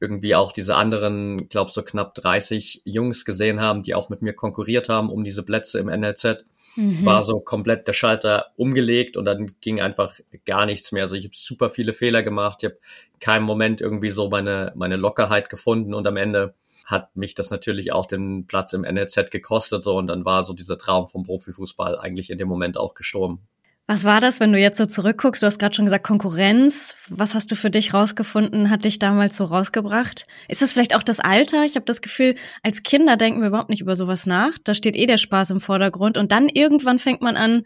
irgendwie 0.00 0.34
auch 0.34 0.50
diese 0.50 0.76
anderen, 0.76 1.48
glaub 1.48 1.70
so 1.70 1.82
knapp 1.82 2.14
30 2.14 2.82
Jungs 2.84 3.24
gesehen 3.24 3.60
haben, 3.60 3.82
die 3.82 3.94
auch 3.94 4.08
mit 4.08 4.22
mir 4.22 4.32
konkurriert 4.32 4.88
haben 4.88 5.10
um 5.10 5.24
diese 5.24 5.42
Plätze 5.42 5.78
im 5.78 5.88
NLZ, 5.88 6.46
mhm. 6.76 7.04
war 7.04 7.22
so 7.22 7.40
komplett 7.40 7.86
der 7.86 7.92
Schalter 7.92 8.46
umgelegt 8.56 9.18
und 9.18 9.26
dann 9.26 9.52
ging 9.60 9.80
einfach 9.80 10.14
gar 10.46 10.64
nichts 10.64 10.90
mehr. 10.90 11.02
Also 11.02 11.16
ich 11.16 11.24
habe 11.24 11.34
super 11.36 11.68
viele 11.68 11.92
Fehler 11.92 12.22
gemacht, 12.22 12.62
ich 12.62 12.70
habe 12.70 12.78
keinen 13.20 13.44
Moment 13.44 13.80
irgendwie 13.80 14.10
so 14.10 14.30
meine 14.30 14.72
meine 14.74 14.96
Lockerheit 14.96 15.50
gefunden 15.50 15.92
und 15.92 16.06
am 16.06 16.16
Ende 16.16 16.54
hat 16.84 17.16
mich 17.16 17.34
das 17.34 17.50
natürlich 17.50 17.92
auch 17.92 18.06
den 18.06 18.46
Platz 18.46 18.72
im 18.72 18.82
NLZ 18.82 19.30
gekostet 19.30 19.82
so 19.82 19.96
und 19.96 20.06
dann 20.06 20.24
war 20.24 20.42
so 20.42 20.52
dieser 20.52 20.78
Traum 20.78 21.08
vom 21.08 21.24
Profifußball 21.24 21.98
eigentlich 21.98 22.30
in 22.30 22.38
dem 22.38 22.48
Moment 22.48 22.78
auch 22.78 22.94
gestorben. 22.94 23.46
Was 23.90 24.04
war 24.04 24.20
das, 24.20 24.38
wenn 24.38 24.52
du 24.52 24.58
jetzt 24.58 24.76
so 24.76 24.84
zurückguckst? 24.84 25.42
Du 25.42 25.46
hast 25.46 25.58
gerade 25.58 25.74
schon 25.74 25.86
gesagt 25.86 26.04
Konkurrenz. 26.04 26.94
Was 27.08 27.32
hast 27.32 27.50
du 27.50 27.56
für 27.56 27.70
dich 27.70 27.94
rausgefunden? 27.94 28.68
Hat 28.68 28.84
dich 28.84 28.98
damals 28.98 29.34
so 29.34 29.44
rausgebracht? 29.44 30.26
Ist 30.46 30.60
das 30.60 30.72
vielleicht 30.72 30.94
auch 30.94 31.02
das 31.02 31.20
Alter? 31.20 31.64
Ich 31.64 31.74
habe 31.74 31.86
das 31.86 32.02
Gefühl, 32.02 32.34
als 32.62 32.82
Kinder 32.82 33.16
denken 33.16 33.40
wir 33.40 33.48
überhaupt 33.48 33.70
nicht 33.70 33.80
über 33.80 33.96
sowas 33.96 34.26
nach. 34.26 34.58
Da 34.62 34.74
steht 34.74 34.94
eh 34.94 35.06
der 35.06 35.16
Spaß 35.16 35.48
im 35.52 35.62
Vordergrund 35.62 36.18
und 36.18 36.32
dann 36.32 36.50
irgendwann 36.50 36.98
fängt 36.98 37.22
man 37.22 37.38
an 37.38 37.64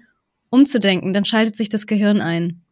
umzudenken. 0.49 1.13
Dann 1.13 1.25
schaltet 1.25 1.57
sich 1.57 1.71
das 1.71 1.89
Gehirn 1.89 2.21
ein. 2.21 2.63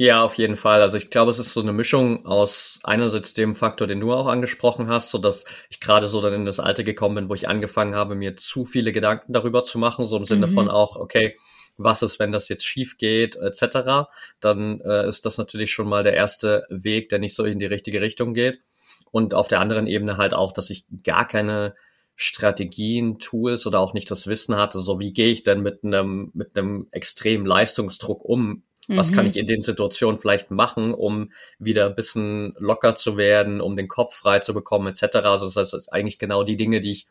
Ja, 0.00 0.22
auf 0.22 0.38
jeden 0.38 0.56
Fall. 0.56 0.80
Also 0.80 0.96
ich 0.96 1.10
glaube, 1.10 1.30
es 1.30 1.38
ist 1.38 1.52
so 1.52 1.60
eine 1.60 1.74
Mischung 1.74 2.24
aus 2.24 2.80
einerseits 2.84 3.34
dem 3.34 3.54
Faktor, 3.54 3.86
den 3.86 4.00
du 4.00 4.14
auch 4.14 4.28
angesprochen 4.28 4.88
hast, 4.88 5.10
so 5.10 5.18
dass 5.18 5.44
ich 5.68 5.78
gerade 5.78 6.06
so 6.06 6.22
dann 6.22 6.32
in 6.32 6.46
das 6.46 6.58
Alter 6.58 6.84
gekommen 6.84 7.16
bin, 7.16 7.28
wo 7.28 7.34
ich 7.34 7.48
angefangen 7.48 7.94
habe, 7.94 8.14
mir 8.14 8.34
zu 8.34 8.64
viele 8.64 8.92
Gedanken 8.92 9.34
darüber 9.34 9.62
zu 9.62 9.78
machen, 9.78 10.06
so 10.06 10.16
im 10.16 10.24
Sinne 10.24 10.46
mhm. 10.46 10.52
von 10.52 10.70
auch, 10.70 10.96
okay, 10.96 11.36
was 11.76 12.00
ist, 12.00 12.18
wenn 12.18 12.32
das 12.32 12.48
jetzt 12.48 12.64
schief 12.64 12.96
geht, 12.96 13.36
etc., 13.36 14.08
dann 14.40 14.80
äh, 14.80 15.06
ist 15.06 15.26
das 15.26 15.36
natürlich 15.36 15.70
schon 15.70 15.86
mal 15.86 16.02
der 16.02 16.14
erste 16.14 16.64
Weg, 16.70 17.10
der 17.10 17.18
nicht 17.18 17.34
so 17.34 17.44
in 17.44 17.58
die 17.58 17.66
richtige 17.66 18.00
Richtung 18.00 18.32
geht. 18.32 18.60
Und 19.10 19.34
auf 19.34 19.48
der 19.48 19.60
anderen 19.60 19.86
Ebene 19.86 20.16
halt 20.16 20.32
auch, 20.32 20.52
dass 20.52 20.70
ich 20.70 20.86
gar 21.04 21.28
keine 21.28 21.74
Strategien, 22.16 23.18
Tools 23.18 23.66
oder 23.66 23.80
auch 23.80 23.92
nicht 23.92 24.10
das 24.10 24.26
Wissen 24.28 24.56
hatte, 24.56 24.78
so 24.78 24.98
wie 24.98 25.12
gehe 25.12 25.28
ich 25.28 25.42
denn 25.42 25.60
mit 25.60 25.84
einem 25.84 26.30
mit 26.32 26.56
einem 26.56 26.86
extremen 26.90 27.44
Leistungsdruck 27.44 28.24
um 28.24 28.62
was 28.96 29.12
kann 29.12 29.24
mhm. 29.24 29.30
ich 29.30 29.36
in 29.36 29.46
den 29.46 29.62
Situationen 29.62 30.20
vielleicht 30.20 30.50
machen, 30.50 30.94
um 30.94 31.32
wieder 31.58 31.86
ein 31.86 31.94
bisschen 31.94 32.54
locker 32.58 32.94
zu 32.94 33.16
werden, 33.16 33.60
um 33.60 33.76
den 33.76 33.88
Kopf 33.88 34.14
frei 34.14 34.40
zu 34.40 34.54
bekommen, 34.54 34.88
etc. 34.88 35.16
Also 35.16 35.50
das 35.50 35.72
heißt 35.72 35.92
eigentlich 35.92 36.18
genau 36.18 36.44
die 36.44 36.56
Dinge, 36.56 36.80
die 36.80 36.92
ich 36.92 37.06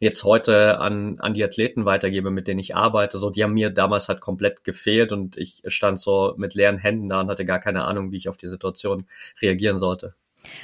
jetzt 0.00 0.24
heute 0.24 0.78
an, 0.78 1.20
an 1.20 1.34
die 1.34 1.44
Athleten 1.44 1.84
weitergebe, 1.84 2.30
mit 2.30 2.48
denen 2.48 2.58
ich 2.58 2.74
arbeite, 2.74 3.18
so, 3.18 3.30
die 3.30 3.44
haben 3.44 3.52
mir 3.52 3.70
damals 3.70 4.08
halt 4.08 4.20
komplett 4.20 4.64
gefehlt 4.64 5.12
und 5.12 5.36
ich 5.36 5.62
stand 5.66 6.00
so 6.00 6.34
mit 6.38 6.54
leeren 6.54 6.78
Händen 6.78 7.10
da 7.10 7.20
und 7.20 7.28
hatte 7.28 7.44
gar 7.44 7.60
keine 7.60 7.84
Ahnung, 7.84 8.10
wie 8.10 8.16
ich 8.16 8.28
auf 8.28 8.38
die 8.38 8.48
Situation 8.48 9.06
reagieren 9.42 9.78
sollte. 9.78 10.14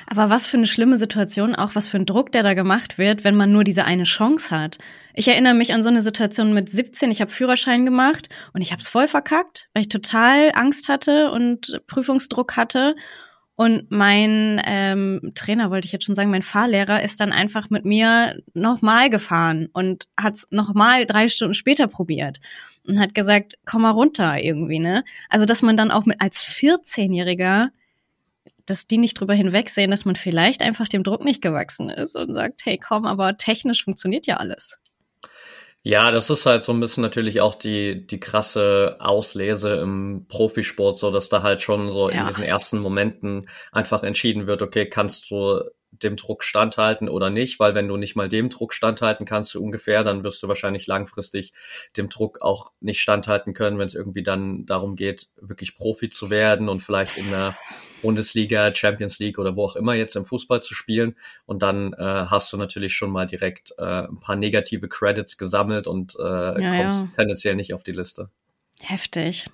Aber 0.07 0.31
was 0.31 0.47
für 0.47 0.57
eine 0.57 0.67
schlimme 0.67 0.99
Situation, 0.99 1.55
auch 1.55 1.75
was 1.75 1.89
für 1.89 1.99
ein 1.99 2.07
Druck, 2.07 2.33
der 2.33 2.43
da 2.43 2.55
gemacht 2.55 2.99
wird, 2.99 3.25
wenn 3.25 3.37
man 3.37 3.53
nur 3.53 3.65
diese 3.65 3.85
eine 3.85 4.05
Chance 4.05 4.51
hat. 4.51 4.79
Ich 5.15 5.29
erinnere 5.29 5.55
mich 5.55 5.73
an 5.73 5.83
so 5.83 5.89
eine 5.89 6.03
Situation 6.03 6.53
mit 6.53 6.69
17, 6.69 7.11
ich 7.11 7.21
habe 7.21 7.31
Führerschein 7.31 7.85
gemacht 7.85 8.29
und 8.53 8.61
ich 8.61 8.73
habe 8.73 8.83
es 8.83 8.89
voll 8.89 9.09
verkackt, 9.09 9.69
weil 9.73 9.83
ich 9.83 9.89
total 9.89 10.53
Angst 10.55 10.89
hatte 10.89 11.31
und 11.31 11.81
Prüfungsdruck 11.87 12.57
hatte. 12.57 12.95
Und 13.59 13.91
mein 13.91 14.61
ähm, 14.67 15.33
Trainer, 15.35 15.71
wollte 15.71 15.87
ich 15.87 15.93
jetzt 15.93 16.05
schon 16.05 16.15
sagen, 16.15 16.31
mein 16.31 16.43
Fahrlehrer 16.43 17.03
ist 17.03 17.21
dann 17.21 17.33
einfach 17.33 17.71
mit 17.71 17.87
mir 17.87 18.43
nochmal 18.53 19.09
gefahren 19.09 19.69
und 19.73 20.09
hat 20.19 20.35
es 20.35 20.47
nochmal 20.51 21.07
drei 21.07 21.29
Stunden 21.29 21.55
später 21.55 21.89
probiert 21.89 22.39
und 22.87 23.01
hat 23.01 23.15
gesagt, 23.15 23.55
komm 23.65 23.83
mal 23.83 23.93
runter 23.93 24.39
irgendwie, 24.39 24.79
ne? 24.79 25.05
Also, 25.31 25.47
dass 25.47 25.63
man 25.63 25.79
dann 25.79 25.91
auch 25.91 26.05
mit 26.05 26.21
als 26.21 26.45
14-Jähriger 26.45 27.69
dass 28.67 28.87
die 28.87 28.99
nicht 28.99 29.19
drüber 29.19 29.35
hinwegsehen, 29.35 29.91
dass 29.91 30.05
man 30.05 30.17
vielleicht 30.17 30.63
einfach 30.63 30.89
dem 30.89 31.03
Druck 31.03 31.25
nicht 31.25 31.43
gewachsen 31.43 31.89
ist 31.89 32.17
und 32.17 32.35
sagt, 32.35 32.63
hey 32.65 32.79
komm, 32.79 33.07
aber 33.07 33.37
technisch 33.37 33.85
funktioniert 33.85 34.27
ja 34.27 34.37
alles. 34.37 34.79
Ja, 35.83 36.11
das 36.11 36.31
ist 36.31 36.47
halt 36.47 36.65
so 36.65 36.73
ein 36.73 36.81
bisschen 36.81 37.03
natürlich 37.03 37.41
auch 37.41 37.55
die, 37.55 38.09
die 38.09 38.19
krasse 38.19 38.97
Auslese 38.99 39.75
im 39.75 40.27
Profisport, 40.29 40.99
so 40.99 41.13
dass 41.13 41.29
da 41.29 41.43
halt 41.43 41.63
schon 41.63 41.91
so 41.91 42.11
ja. 42.11 42.23
in 42.23 42.27
diesen 42.27 42.43
ersten 42.43 42.81
Momenten 42.81 43.49
einfach 43.71 44.03
entschieden 44.03 44.49
wird, 44.49 44.63
okay, 44.63 44.87
kannst 44.87 45.31
du 45.31 45.61
dem 46.03 46.17
Druck 46.17 46.45
standhalten 46.45 47.09
oder 47.09 47.31
nicht, 47.31 47.59
weil 47.59 47.75
wenn 47.75 47.89
du 47.89 47.97
nicht 47.97 48.17
mal 48.17 48.29
dem 48.29 48.49
Druck 48.49 48.73
standhalten 48.73 49.27
kannst, 49.27 49.51
so 49.51 49.63
ungefähr, 49.63 50.05
dann 50.05 50.23
wirst 50.23 50.43
du 50.43 50.49
wahrscheinlich 50.49 50.87
langfristig 50.87 51.53
dem 51.97 52.09
Druck 52.09 52.43
auch 52.43 52.73
nicht 52.81 53.01
standhalten 53.01 53.55
können, 53.55 53.79
wenn 53.79 53.87
es 53.87 53.95
irgendwie 53.95 54.23
dann 54.23 54.67
darum 54.67 54.97
geht, 54.97 55.29
wirklich 55.41 55.75
Profi 55.75 56.11
zu 56.11 56.31
werden 56.31 56.69
und 56.69 56.83
vielleicht 56.83 57.17
in 57.19 57.31
der 57.31 57.57
Bundesliga, 58.03 58.75
Champions 58.75 59.19
League 59.19 59.39
oder 59.39 59.57
wo 59.57 59.65
auch 59.65 59.77
immer 59.77 59.95
jetzt 59.95 60.17
im 60.17 60.27
Fußball 60.27 60.63
zu 60.63 60.75
spielen. 60.75 61.17
Und 61.45 61.63
dann 61.63 61.93
äh, 61.95 61.97
hast 61.99 62.53
du 62.53 62.57
natürlich 62.57 62.95
schon 62.95 63.11
mal 63.11 63.27
direkt 63.27 63.73
äh, 63.79 64.07
ein 64.07 64.21
paar 64.21 64.37
negative 64.37 64.89
Credits 64.89 65.39
gesammelt 65.39 65.87
und 65.87 66.15
äh, 66.19 66.23
ja, 66.23 66.77
kommst 66.83 67.01
ja. 67.01 67.09
tendenziell 67.17 67.57
nicht 67.57 67.75
auf 67.75 67.83
die 67.83 67.93
Liste. 67.93 68.31
Heftig. 68.81 69.47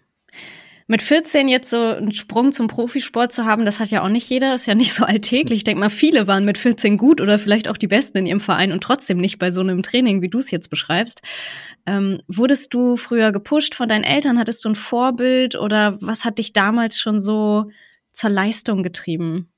Mit 0.87 1.03
14 1.03 1.49
jetzt 1.49 1.71
so 1.71 1.81
einen 1.81 2.13
Sprung 2.13 2.53
zum 2.53 2.69
Profisport 2.69 3.33
zu 3.33 3.45
haben, 3.45 3.65
das 3.65 3.79
hat 3.79 3.91
ja 3.91 4.03
auch 4.03 4.09
nicht 4.09 4.29
jeder, 4.29 4.55
ist 4.55 4.67
ja 4.67 4.75
nicht 4.75 4.95
so 4.95 5.05
alltäglich. 5.05 5.59
Ich 5.59 5.65
denke 5.65 5.81
mal, 5.81 5.91
viele 5.91 6.27
waren 6.27 6.45
mit 6.45 6.59
14 6.59 6.99
gut 6.99 7.21
oder 7.21 7.39
vielleicht 7.39 7.69
auch 7.69 7.77
die 7.77 7.87
Besten 7.87 8.19
in 8.19 8.27
ihrem 8.27 8.41
Verein 8.41 8.73
und 8.73 8.83
trotzdem 8.83 9.19
nicht 9.19 9.39
bei 9.39 9.51
so 9.51 9.61
einem 9.61 9.83
Training, 9.83 10.23
wie 10.23 10.29
du 10.29 10.39
es 10.39 10.51
jetzt 10.51 10.69
beschreibst. 10.69 11.23
Ähm, 11.87 12.21
wurdest 12.29 12.75
du 12.75 12.97
früher 12.97 13.33
gepusht 13.33 13.75
von 13.75 13.89
deinen 13.89 14.05
Eltern? 14.05 14.39
Hattest 14.39 14.65
du 14.65 14.71
ein 14.71 14.75
Vorbild 14.75 15.57
oder 15.57 15.99
was 16.01 16.25
hat 16.25 16.39
dich 16.39 16.53
damals 16.53 16.99
schon 16.99 17.21
so 17.21 17.71
zur 18.13 18.31
Leistung 18.31 18.83
getrieben? 18.83 19.53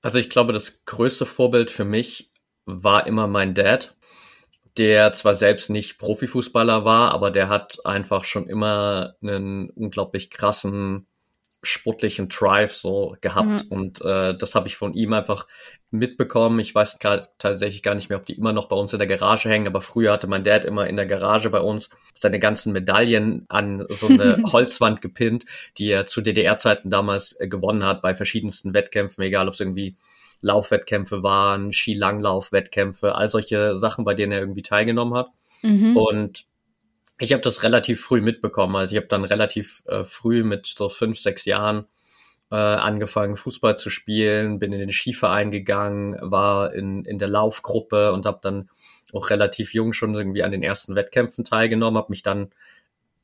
Also 0.00 0.18
ich 0.18 0.30
glaube, 0.30 0.52
das 0.52 0.84
größte 0.84 1.26
Vorbild 1.26 1.70
für 1.70 1.84
mich 1.84 2.30
war 2.66 3.06
immer 3.06 3.26
mein 3.26 3.54
Dad 3.54 3.96
der 4.78 5.12
zwar 5.12 5.34
selbst 5.34 5.70
nicht 5.70 5.98
Profifußballer 5.98 6.84
war, 6.84 7.12
aber 7.12 7.30
der 7.30 7.48
hat 7.48 7.78
einfach 7.84 8.24
schon 8.24 8.48
immer 8.48 9.14
einen 9.22 9.70
unglaublich 9.70 10.30
krassen 10.30 11.06
sportlichen 11.66 12.28
Drive 12.28 12.74
so 12.74 13.16
gehabt 13.20 13.64
mhm. 13.64 13.70
und 13.70 14.00
äh, 14.02 14.36
das 14.36 14.54
habe 14.54 14.68
ich 14.68 14.76
von 14.76 14.94
ihm 14.94 15.12
einfach 15.12 15.46
mitbekommen. 15.90 16.58
Ich 16.58 16.74
weiß 16.74 16.98
gerade 16.98 17.28
tatsächlich 17.38 17.82
gar 17.82 17.94
nicht 17.94 18.08
mehr, 18.08 18.18
ob 18.18 18.26
die 18.26 18.36
immer 18.36 18.52
noch 18.52 18.68
bei 18.68 18.76
uns 18.76 18.92
in 18.92 18.98
der 18.98 19.08
Garage 19.08 19.48
hängen, 19.48 19.66
aber 19.66 19.80
früher 19.80 20.12
hatte 20.12 20.26
mein 20.26 20.44
Dad 20.44 20.64
immer 20.64 20.86
in 20.86 20.96
der 20.96 21.06
Garage 21.06 21.50
bei 21.50 21.60
uns 21.60 21.90
seine 22.14 22.38
ganzen 22.38 22.72
Medaillen 22.72 23.46
an 23.48 23.86
so 23.88 24.08
eine 24.08 24.42
Holzwand 24.52 25.00
gepinnt, 25.00 25.44
die 25.78 25.90
er 25.90 26.06
zu 26.06 26.20
DDR-Zeiten 26.20 26.90
damals 26.90 27.38
äh, 27.40 27.48
gewonnen 27.48 27.84
hat 27.84 28.02
bei 28.02 28.14
verschiedensten 28.14 28.74
Wettkämpfen, 28.74 29.24
egal 29.24 29.48
ob 29.48 29.54
es 29.54 29.60
irgendwie 29.60 29.96
Laufwettkämpfe 30.44 31.22
waren, 31.22 31.72
Skilanglaufwettkämpfe, 31.72 33.14
all 33.14 33.28
solche 33.28 33.76
Sachen, 33.76 34.04
bei 34.04 34.14
denen 34.14 34.32
er 34.32 34.40
irgendwie 34.40 34.62
teilgenommen 34.62 35.14
hat. 35.14 35.28
Mhm. 35.62 35.96
Und 35.96 36.44
ich 37.18 37.32
habe 37.32 37.42
das 37.42 37.62
relativ 37.62 38.02
früh 38.02 38.20
mitbekommen. 38.20 38.76
Also 38.76 38.92
ich 38.92 38.98
habe 38.98 39.08
dann 39.08 39.24
relativ 39.24 39.82
äh, 39.86 40.04
früh 40.04 40.44
mit 40.44 40.66
so 40.66 40.88
fünf, 40.88 41.18
sechs 41.18 41.46
Jahren 41.46 41.86
äh, 42.50 42.56
angefangen, 42.56 43.36
Fußball 43.36 43.76
zu 43.76 43.88
spielen, 43.88 44.58
bin 44.58 44.72
in 44.72 44.80
den 44.80 44.92
Skiverein 44.92 45.50
gegangen, 45.50 46.16
war 46.20 46.74
in, 46.74 47.04
in 47.06 47.18
der 47.18 47.28
Laufgruppe 47.28 48.12
und 48.12 48.26
habe 48.26 48.40
dann 48.42 48.68
auch 49.14 49.30
relativ 49.30 49.72
jung 49.72 49.92
schon 49.94 50.14
irgendwie 50.14 50.42
an 50.42 50.50
den 50.50 50.62
ersten 50.62 50.94
Wettkämpfen 50.94 51.44
teilgenommen, 51.44 51.96
habe 51.96 52.10
mich 52.10 52.22
dann 52.22 52.50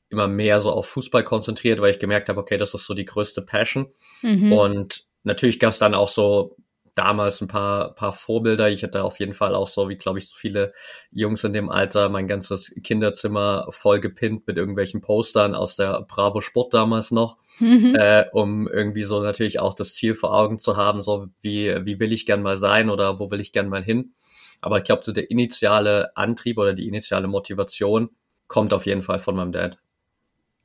immer 0.09 0.27
mehr 0.27 0.59
so 0.61 0.71
auf 0.71 0.87
Fußball 0.87 1.23
konzentriert, 1.23 1.81
weil 1.81 1.91
ich 1.91 1.99
gemerkt 1.99 2.29
habe, 2.29 2.41
okay, 2.41 2.57
das 2.57 2.73
ist 2.73 2.87
so 2.87 2.95
die 2.95 3.05
größte 3.05 3.43
Passion. 3.43 3.89
Mhm. 4.23 4.53
Und 4.53 5.05
natürlich 5.23 5.61
gab 5.61 5.73
es 5.73 5.79
dann 5.79 5.95
auch 5.95 6.09
so 6.09 6.57
damals 6.95 7.41
ein 7.41 7.49
paar, 7.49 7.95
paar 7.95 8.13
Vorbilder. 8.13 8.71
Ich 8.71 8.83
hatte 8.83 9.05
auf 9.05 9.19
jeden 9.21 9.35
Fall 9.35 9.55
auch 9.55 9.69
so, 9.69 9.89
wie 9.89 9.97
glaube 9.97 10.19
ich, 10.19 10.29
so 10.29 10.37
viele 10.37 10.73
Jungs 11.11 11.45
in 11.45 11.53
dem 11.53 11.71
Alter, 11.71 12.09
mein 12.09 12.27
ganzes 12.27 12.75
Kinderzimmer 12.83 13.67
voll 13.71 14.01
gepinnt 14.01 14.47
mit 14.47 14.57
irgendwelchen 14.57 15.01
Postern 15.01 15.55
aus 15.55 15.77
der 15.77 16.03
Bravo 16.03 16.41
Sport 16.41 16.75
damals 16.75 17.11
noch, 17.11 17.39
mhm. 17.59 17.95
äh, 17.95 18.27
um 18.33 18.69
irgendwie 18.69 19.03
so 19.03 19.21
natürlich 19.21 19.61
auch 19.61 19.75
das 19.75 19.95
Ziel 19.95 20.15
vor 20.15 20.35
Augen 20.35 20.59
zu 20.59 20.77
haben, 20.77 21.03
so 21.03 21.29
wie, 21.41 21.75
wie 21.85 22.01
will 22.01 22.13
ich 22.13 22.27
gern 22.27 22.43
mal 22.43 22.57
sein 22.57 22.91
oder 22.91 23.19
wo 23.19 23.31
will 23.31 23.41
ich 23.41 23.53
gern 23.53 23.69
mal 23.69 23.83
hin. 23.83 24.13
Aber 24.61 24.79
ich 24.79 24.85
glaube, 24.85 25.05
so 25.05 25.13
der 25.13 25.31
initiale 25.31 26.17
Antrieb 26.17 26.59
oder 26.59 26.75
die 26.75 26.87
initiale 26.87 27.29
Motivation 27.29 28.11
kommt 28.47 28.75
auf 28.75 28.87
jeden 28.87 29.03
Fall 29.03 29.19
von 29.19 29.37
meinem 29.37 29.53
Dad. 29.53 29.79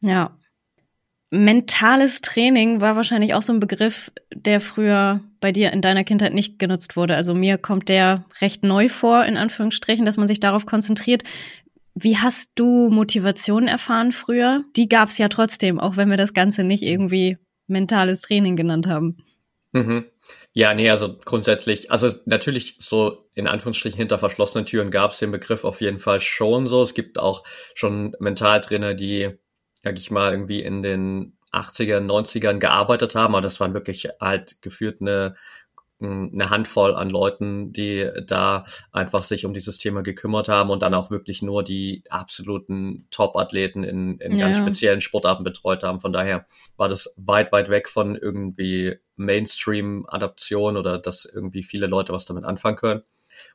Ja, 0.02 0.38
mentales 1.32 2.22
Training 2.22 2.82
war 2.82 2.96
wahrscheinlich 2.96 3.34
auch 3.34 3.42
so 3.42 3.54
ein 3.54 3.60
Begriff, 3.60 4.12
der 4.34 4.62
früher 4.62 5.22
bei 5.40 5.52
dir 5.52 5.72
in 5.74 5.82
deiner 5.82 6.04
Kindheit 6.04 6.34
nicht 6.34 6.60
genutzt 6.60 6.96
wurde. 6.96 7.16
Also 7.16 7.34
mir 7.34 7.58
kommt 7.58 7.90
der 7.90 8.26
recht 8.42 8.64
neu 8.64 8.90
vor, 8.90 9.26
in 9.26 9.38
Anführungsstrichen, 9.38 10.06
dass 10.06 10.18
man 10.18 10.28
sich 10.28 10.40
darauf 10.40 10.66
konzentriert. 10.66 11.24
Wie 11.94 12.18
hast 12.18 12.52
du 12.56 12.90
Motivation 12.90 13.68
erfahren 13.68 14.12
früher? 14.12 14.64
Die 14.76 14.90
gab 14.90 15.10
es 15.10 15.18
ja 15.18 15.30
trotzdem, 15.30 15.80
auch 15.80 15.98
wenn 15.98 16.10
wir 16.10 16.18
das 16.18 16.34
Ganze 16.34 16.64
nicht 16.64 16.84
irgendwie 16.84 17.38
mentales 17.68 18.22
Training 18.22 18.56
genannt 18.56 18.88
haben. 18.88 19.18
Mhm. 19.72 20.06
Ja, 20.54 20.74
nee, 20.74 20.90
also 20.90 21.18
grundsätzlich, 21.26 21.92
also 21.92 22.10
natürlich 22.26 22.78
so 22.80 23.30
in 23.34 23.48
Anführungsstrichen 23.48 23.98
hinter 23.98 24.18
verschlossenen 24.18 24.66
Türen 24.66 24.90
gab 24.90 25.12
es 25.12 25.20
den 25.20 25.32
Begriff 25.32 25.66
auf 25.66 25.82
jeden 25.82 26.00
Fall 26.00 26.22
schon 26.22 26.68
so. 26.68 26.82
Es 26.82 26.94
gibt 26.94 27.20
auch 27.20 27.44
schon 27.74 28.16
Mentaltrainer, 28.20 28.94
die 28.94 29.38
sag 29.86 30.00
ich 30.00 30.10
mal, 30.10 30.32
irgendwie 30.32 30.64
in 30.64 30.82
den 30.82 31.38
80ern, 31.54 32.06
90ern 32.08 32.58
gearbeitet 32.58 33.14
haben, 33.14 33.36
aber 33.36 33.44
das 33.44 33.60
waren 33.60 33.76
wirklich 33.76 34.10
halt 34.20 34.60
gefühlt 34.62 35.00
eine, 35.00 35.36
eine 36.02 36.50
Handvoll 36.50 36.96
an 36.96 37.12
Leuten, 37.12 37.72
die 37.72 38.10
da 38.26 38.66
einfach 38.92 39.22
sich 39.22 39.46
um 39.46 39.54
dieses 39.54 39.78
Thema 39.78 40.02
gekümmert 40.02 40.50
haben 40.50 40.72
und 40.72 40.82
dann 40.82 40.96
auch 40.96 41.12
wirklich 41.12 41.44
nur 41.44 41.64
die 41.64 42.04
absoluten 42.10 43.08
Top-Athleten 43.12 43.84
in, 43.84 44.18
in 44.18 44.40
ja, 44.40 44.46
ganz 44.46 44.58
speziellen 44.58 45.02
Sportarten 45.02 45.44
betreut 45.44 45.84
haben. 45.84 46.00
Von 46.00 46.12
daher 46.12 46.48
war 46.78 46.90
das 46.90 47.14
weit, 47.16 47.52
weit 47.52 47.70
weg 47.70 47.88
von 47.88 48.16
irgendwie 48.16 48.96
Mainstream-Adaption 49.18 50.78
oder 50.78 50.98
dass 50.98 51.26
irgendwie 51.26 51.62
viele 51.62 51.86
Leute 51.86 52.12
was 52.12 52.26
damit 52.26 52.44
anfangen 52.44 52.78
können. 52.78 53.04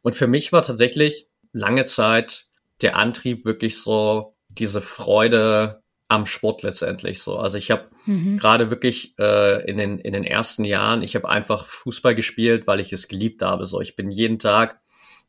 Und 0.03 0.15
für 0.15 0.29
mich 0.29 0.53
war 0.53 0.63
tatsächlich 0.63 1.27
lange 1.53 1.87
Zeit 1.87 2.47
der 2.83 2.97
Antrieb 2.97 3.45
wirklich 3.45 3.83
so 3.83 4.37
diese 4.49 4.81
Freude 4.81 5.80
am 6.11 6.27
Sport 6.27 6.65
letztendlich 6.65 7.23
so. 7.23 7.39
Also 7.39 7.57
ich 7.57 7.71
habe 7.71 7.85
mhm. 8.05 8.37
gerade 8.37 8.69
wirklich 8.71 9.15
äh, 9.19 9.65
in, 9.71 9.77
den, 9.77 9.99
in 10.01 10.13
den 10.13 10.25
ersten 10.25 10.65
Jahren, 10.65 11.03
ich 11.03 11.15
habe 11.15 11.29
einfach 11.29 11.67
Fußball 11.67 12.17
gespielt, 12.17 12.67
weil 12.67 12.81
ich 12.81 12.93
es 12.93 13.07
geliebt 13.07 13.43
habe. 13.43 13.65
So, 13.65 13.81
ich 13.81 13.95
bin 13.95 14.11
jeden 14.11 14.41
Tag 14.41 14.81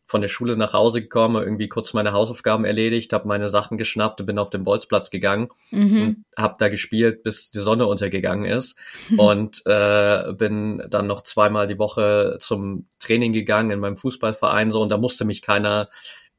von 0.07 0.21
der 0.21 0.27
Schule 0.27 0.57
nach 0.57 0.73
Hause 0.73 1.03
gekommen, 1.03 1.41
irgendwie 1.41 1.69
kurz 1.69 1.93
meine 1.93 2.13
Hausaufgaben 2.13 2.65
erledigt, 2.65 3.13
habe 3.13 3.27
meine 3.27 3.49
Sachen 3.49 3.77
geschnappt 3.77 4.19
und 4.21 4.25
bin 4.25 4.39
auf 4.39 4.49
den 4.49 4.63
Bolzplatz 4.63 5.11
gegangen 5.11 5.49
mhm. 5.69 6.01
und 6.01 6.25
habe 6.35 6.55
da 6.57 6.67
gespielt, 6.67 7.21
bis 7.21 7.51
die 7.51 7.59
Sonne 7.59 7.85
untergegangen 7.85 8.45
ist 8.45 8.77
und 9.17 9.61
äh, 9.67 10.33
bin 10.33 10.83
dann 10.89 11.05
noch 11.05 11.21
zweimal 11.21 11.67
die 11.67 11.77
Woche 11.77 12.37
zum 12.39 12.87
Training 12.99 13.33
gegangen 13.33 13.69
in 13.69 13.79
meinem 13.79 13.97
Fußballverein 13.97 14.71
so 14.71 14.81
und 14.81 14.89
da 14.89 14.97
musste 14.97 15.25
mich 15.25 15.43
keiner 15.43 15.89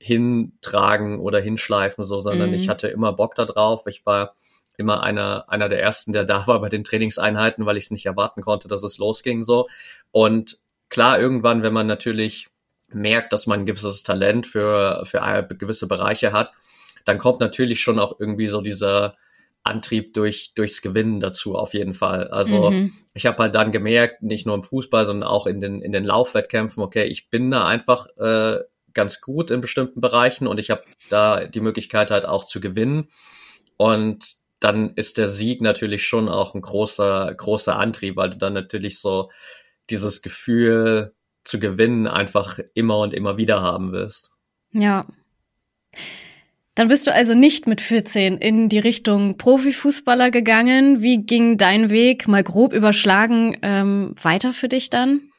hintragen 0.02 1.20
oder 1.20 1.40
hinschleifen, 1.40 2.04
so, 2.04 2.20
sondern 2.20 2.50
mhm. 2.50 2.56
ich 2.56 2.68
hatte 2.68 2.88
immer 2.88 3.12
Bock 3.12 3.36
da 3.36 3.44
drauf. 3.44 3.86
Ich 3.86 4.04
war 4.04 4.34
immer 4.76 5.02
einer, 5.02 5.44
einer 5.48 5.68
der 5.68 5.80
ersten, 5.80 6.12
der 6.12 6.24
da 6.24 6.46
war 6.48 6.60
bei 6.60 6.68
den 6.68 6.82
Trainingseinheiten, 6.82 7.66
weil 7.66 7.76
ich 7.76 7.84
es 7.84 7.90
nicht 7.92 8.06
erwarten 8.06 8.42
konnte, 8.42 8.66
dass 8.66 8.82
es 8.82 8.98
losging, 8.98 9.44
so. 9.44 9.68
Und 10.10 10.58
klar, 10.88 11.20
irgendwann, 11.20 11.62
wenn 11.62 11.72
man 11.72 11.86
natürlich 11.86 12.48
merkt, 12.88 13.32
dass 13.32 13.46
man 13.46 13.60
ein 13.60 13.66
gewisses 13.66 14.02
Talent 14.02 14.48
für, 14.48 15.04
für 15.06 15.46
gewisse 15.56 15.86
Bereiche 15.86 16.32
hat, 16.32 16.52
dann 17.04 17.18
kommt 17.18 17.40
natürlich 17.40 17.80
schon 17.80 18.00
auch 18.00 18.18
irgendwie 18.18 18.48
so 18.48 18.60
dieser 18.60 19.16
Antrieb 19.62 20.14
durch, 20.14 20.54
durchs 20.54 20.82
Gewinnen 20.82 21.20
dazu, 21.20 21.54
auf 21.54 21.74
jeden 21.74 21.94
Fall. 21.94 22.26
Also 22.28 22.70
mhm. 22.70 22.92
ich 23.14 23.26
habe 23.26 23.38
halt 23.38 23.54
dann 23.54 23.70
gemerkt, 23.70 24.22
nicht 24.22 24.46
nur 24.46 24.56
im 24.56 24.64
Fußball, 24.64 25.06
sondern 25.06 25.28
auch 25.28 25.46
in 25.46 25.60
den, 25.60 25.80
in 25.80 25.92
den 25.92 26.04
Laufwettkämpfen, 26.04 26.82
okay, 26.82 27.04
ich 27.04 27.30
bin 27.30 27.52
da 27.52 27.66
einfach 27.66 28.08
äh, 28.16 28.58
ganz 28.94 29.20
gut 29.20 29.50
in 29.50 29.60
bestimmten 29.60 30.00
Bereichen 30.00 30.46
und 30.46 30.58
ich 30.58 30.70
habe 30.70 30.82
da 31.08 31.46
die 31.46 31.60
Möglichkeit 31.60 32.10
halt 32.10 32.26
auch 32.26 32.44
zu 32.44 32.60
gewinnen. 32.60 33.08
Und 33.76 34.36
dann 34.60 34.90
ist 34.94 35.18
der 35.18 35.28
Sieg 35.28 35.60
natürlich 35.60 36.06
schon 36.06 36.28
auch 36.28 36.54
ein 36.54 36.60
großer, 36.60 37.34
großer 37.34 37.76
Antrieb, 37.76 38.16
weil 38.16 38.30
du 38.30 38.38
dann 38.38 38.52
natürlich 38.52 39.00
so 39.00 39.30
dieses 39.90 40.22
Gefühl 40.22 41.14
zu 41.44 41.58
gewinnen 41.58 42.06
einfach 42.06 42.60
immer 42.74 42.98
und 42.98 43.12
immer 43.12 43.36
wieder 43.36 43.60
haben 43.60 43.92
wirst. 43.92 44.30
Ja. 44.72 45.02
Dann 46.74 46.88
bist 46.88 47.06
du 47.06 47.12
also 47.12 47.34
nicht 47.34 47.66
mit 47.66 47.80
14 47.80 48.38
in 48.38 48.68
die 48.68 48.78
Richtung 48.78 49.36
Profifußballer 49.36 50.30
gegangen. 50.30 51.02
Wie 51.02 51.18
ging 51.18 51.58
dein 51.58 51.90
Weg, 51.90 52.28
mal 52.28 52.42
grob 52.42 52.72
überschlagen, 52.72 53.58
ähm, 53.62 54.14
weiter 54.22 54.52
für 54.52 54.68
dich 54.68 54.88
dann? 54.88 55.31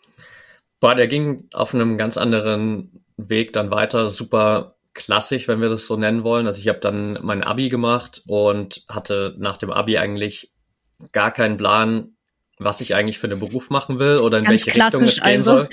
Boah, 0.84 0.96
der 0.96 1.08
ging 1.08 1.48
auf 1.54 1.74
einem 1.74 1.98
ganz 1.98 2.18
anderen 2.18 3.06
Weg 3.16 3.54
dann 3.54 3.72
weiter 3.72 4.10
super 4.10 4.76
klassisch, 4.94 5.48
wenn 5.48 5.62
wir 5.62 5.70
das 5.70 5.88
so 5.88 5.96
nennen 5.96 6.26
wollen. 6.26 6.46
Also 6.46 6.60
ich 6.60 6.68
habe 6.68 6.80
dann 6.80 7.18
mein 7.22 7.42
Abi 7.42 7.70
gemacht 7.70 8.22
und 8.28 8.84
hatte 8.90 9.34
nach 9.38 9.56
dem 9.56 9.72
Abi 9.72 9.98
eigentlich 9.98 10.52
gar 11.14 11.32
keinen 11.32 11.56
Plan, 11.56 12.18
was 12.60 12.82
ich 12.82 12.96
eigentlich 12.96 13.18
für 13.18 13.28
einen 13.28 13.40
Beruf 13.40 13.70
machen 13.70 13.98
will 13.98 14.18
oder 14.18 14.40
in 14.40 14.44
Ganz 14.44 14.66
welche 14.66 14.84
Richtung 14.84 15.04
es 15.04 15.22
gehen 15.22 15.38
also. 15.38 15.52
soll. 15.52 15.70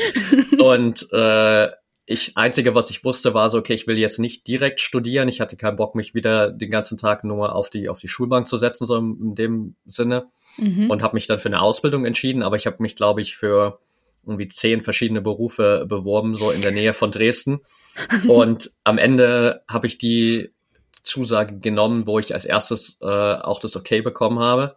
Und 0.60 1.08
äh, 1.12 1.70
ich 2.06 2.36
einzige, 2.36 2.76
was 2.76 2.90
ich 2.90 3.02
wusste, 3.02 3.34
war 3.34 3.50
so, 3.50 3.58
okay, 3.58 3.74
ich 3.74 3.88
will 3.88 3.98
jetzt 3.98 4.20
nicht 4.20 4.46
direkt 4.46 4.80
studieren. 4.80 5.26
Ich 5.26 5.40
hatte 5.40 5.56
keinen 5.56 5.74
Bock, 5.74 5.96
mich 5.96 6.14
wieder 6.14 6.52
den 6.52 6.70
ganzen 6.70 6.98
Tag 6.98 7.24
nur 7.24 7.56
auf 7.56 7.68
die 7.68 7.88
auf 7.88 7.98
die 7.98 8.06
Schulbank 8.06 8.46
zu 8.46 8.56
setzen, 8.56 8.86
so 8.86 8.96
in, 8.96 9.18
in 9.20 9.34
dem 9.34 9.74
Sinne. 9.86 10.26
Mhm. 10.56 10.88
Und 10.88 11.02
habe 11.02 11.16
mich 11.16 11.26
dann 11.26 11.40
für 11.40 11.48
eine 11.48 11.62
Ausbildung 11.62 12.04
entschieden. 12.04 12.44
Aber 12.44 12.54
ich 12.54 12.66
habe 12.66 12.76
mich, 12.78 12.94
glaube 12.94 13.20
ich, 13.22 13.36
für 13.36 13.80
irgendwie 14.24 14.48
zehn 14.48 14.80
verschiedene 14.80 15.20
Berufe 15.20 15.86
beworben, 15.88 16.34
so 16.34 16.50
in 16.50 16.62
der 16.62 16.72
Nähe 16.72 16.92
von 16.92 17.10
Dresden. 17.10 17.60
Und 18.26 18.72
am 18.84 18.98
Ende 18.98 19.62
habe 19.68 19.86
ich 19.86 19.98
die 19.98 20.52
Zusage 21.02 21.58
genommen, 21.58 22.06
wo 22.06 22.18
ich 22.18 22.34
als 22.34 22.44
erstes 22.44 22.98
äh, 23.00 23.06
auch 23.06 23.60
das 23.60 23.76
Okay 23.76 24.02
bekommen 24.02 24.38
habe 24.38 24.76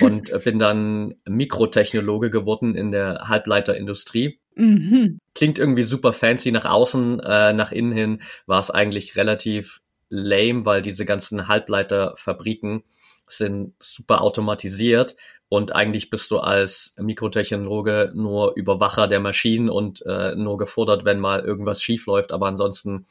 und 0.00 0.32
bin 0.44 0.58
dann 0.58 1.14
Mikrotechnologe 1.28 2.30
geworden 2.30 2.74
in 2.74 2.90
der 2.90 3.28
Halbleiterindustrie. 3.28 4.38
Mhm. 4.54 5.20
Klingt 5.34 5.58
irgendwie 5.58 5.82
super 5.82 6.12
fancy 6.12 6.50
nach 6.50 6.64
außen, 6.64 7.20
äh, 7.20 7.52
nach 7.52 7.72
innen 7.72 7.92
hin 7.92 8.22
war 8.46 8.60
es 8.60 8.70
eigentlich 8.70 9.16
relativ 9.16 9.80
lame, 10.08 10.64
weil 10.64 10.82
diese 10.82 11.04
ganzen 11.04 11.48
Halbleiterfabriken 11.48 12.84
sind 13.28 13.74
super 13.80 14.22
automatisiert 14.22 15.16
und 15.48 15.74
eigentlich 15.74 16.10
bist 16.10 16.30
du 16.30 16.38
als 16.38 16.94
Mikrotechnologe 16.98 18.12
nur 18.14 18.54
Überwacher 18.56 19.06
der 19.06 19.20
Maschinen 19.20 19.70
und 19.70 20.04
äh, 20.04 20.34
nur 20.34 20.58
gefordert, 20.58 21.04
wenn 21.04 21.20
mal 21.20 21.40
irgendwas 21.40 21.82
schief 21.82 22.06
läuft. 22.06 22.32
Aber 22.32 22.46
ansonsten 22.46 23.06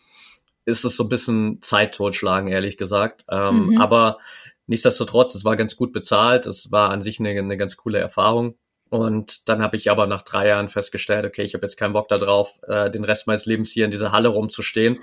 ist 0.66 0.84
es 0.84 0.98
so 0.98 1.04
ein 1.04 1.10
bisschen 1.10 1.62
Zeit 1.62 1.96
totschlagen, 1.96 2.50
ehrlich 2.50 2.78
gesagt. 2.78 3.24
Ähm, 3.30 3.68
mhm. 3.68 3.82
Aber 3.82 4.18
nichtsdestotrotz, 4.68 5.34
es 5.36 5.46
war 5.46 5.56
ganz 5.56 5.78
gut 5.78 5.94
bezahlt. 5.94 6.46
Es 6.46 6.72
war 6.72 6.90
an 6.90 7.02
sich 7.02 7.20
eine, 7.20 7.30
eine 7.30 7.58
ganz 7.58 7.78
coole 7.78 8.00
Erfahrung. 8.00 8.56
Und 8.90 9.48
dann 9.48 9.62
habe 9.62 9.78
ich 9.78 9.90
aber 9.90 10.06
nach 10.06 10.22
drei 10.22 10.48
Jahren 10.48 10.70
festgestellt, 10.70 11.26
okay, 11.26 11.44
ich 11.44 11.54
habe 11.54 11.66
jetzt 11.66 11.78
keinen 11.78 11.94
Bock 11.94 12.08
darauf, 12.10 12.60
äh, 12.68 12.92
den 12.92 13.04
Rest 13.04 13.28
meines 13.28 13.46
Lebens 13.46 13.72
hier 13.72 13.86
in 13.86 13.92
dieser 13.92 14.12
Halle 14.12 14.30
rumzustehen. 14.30 15.00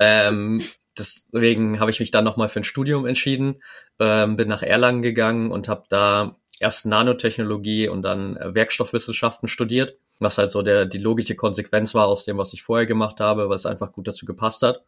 Ähm, 0.00 0.62
deswegen 0.98 1.80
habe 1.80 1.90
ich 1.90 2.00
mich 2.00 2.10
dann 2.10 2.24
nochmal 2.24 2.48
für 2.48 2.60
ein 2.60 2.64
Studium 2.64 3.06
entschieden, 3.06 3.62
ähm, 3.98 4.36
bin 4.36 4.48
nach 4.48 4.62
Erlangen 4.62 5.02
gegangen 5.02 5.50
und 5.50 5.68
habe 5.68 5.84
da 5.88 6.36
erst 6.60 6.86
Nanotechnologie 6.86 7.88
und 7.88 8.02
dann 8.02 8.38
Werkstoffwissenschaften 8.40 9.48
studiert, 9.48 9.98
was 10.18 10.38
halt 10.38 10.50
so 10.50 10.62
der, 10.62 10.86
die 10.86 10.98
logische 10.98 11.36
Konsequenz 11.36 11.94
war 11.94 12.06
aus 12.06 12.24
dem, 12.24 12.38
was 12.38 12.52
ich 12.52 12.62
vorher 12.62 12.86
gemacht 12.86 13.20
habe, 13.20 13.48
was 13.48 13.66
einfach 13.66 13.92
gut 13.92 14.08
dazu 14.08 14.26
gepasst 14.26 14.62
hat. 14.62 14.82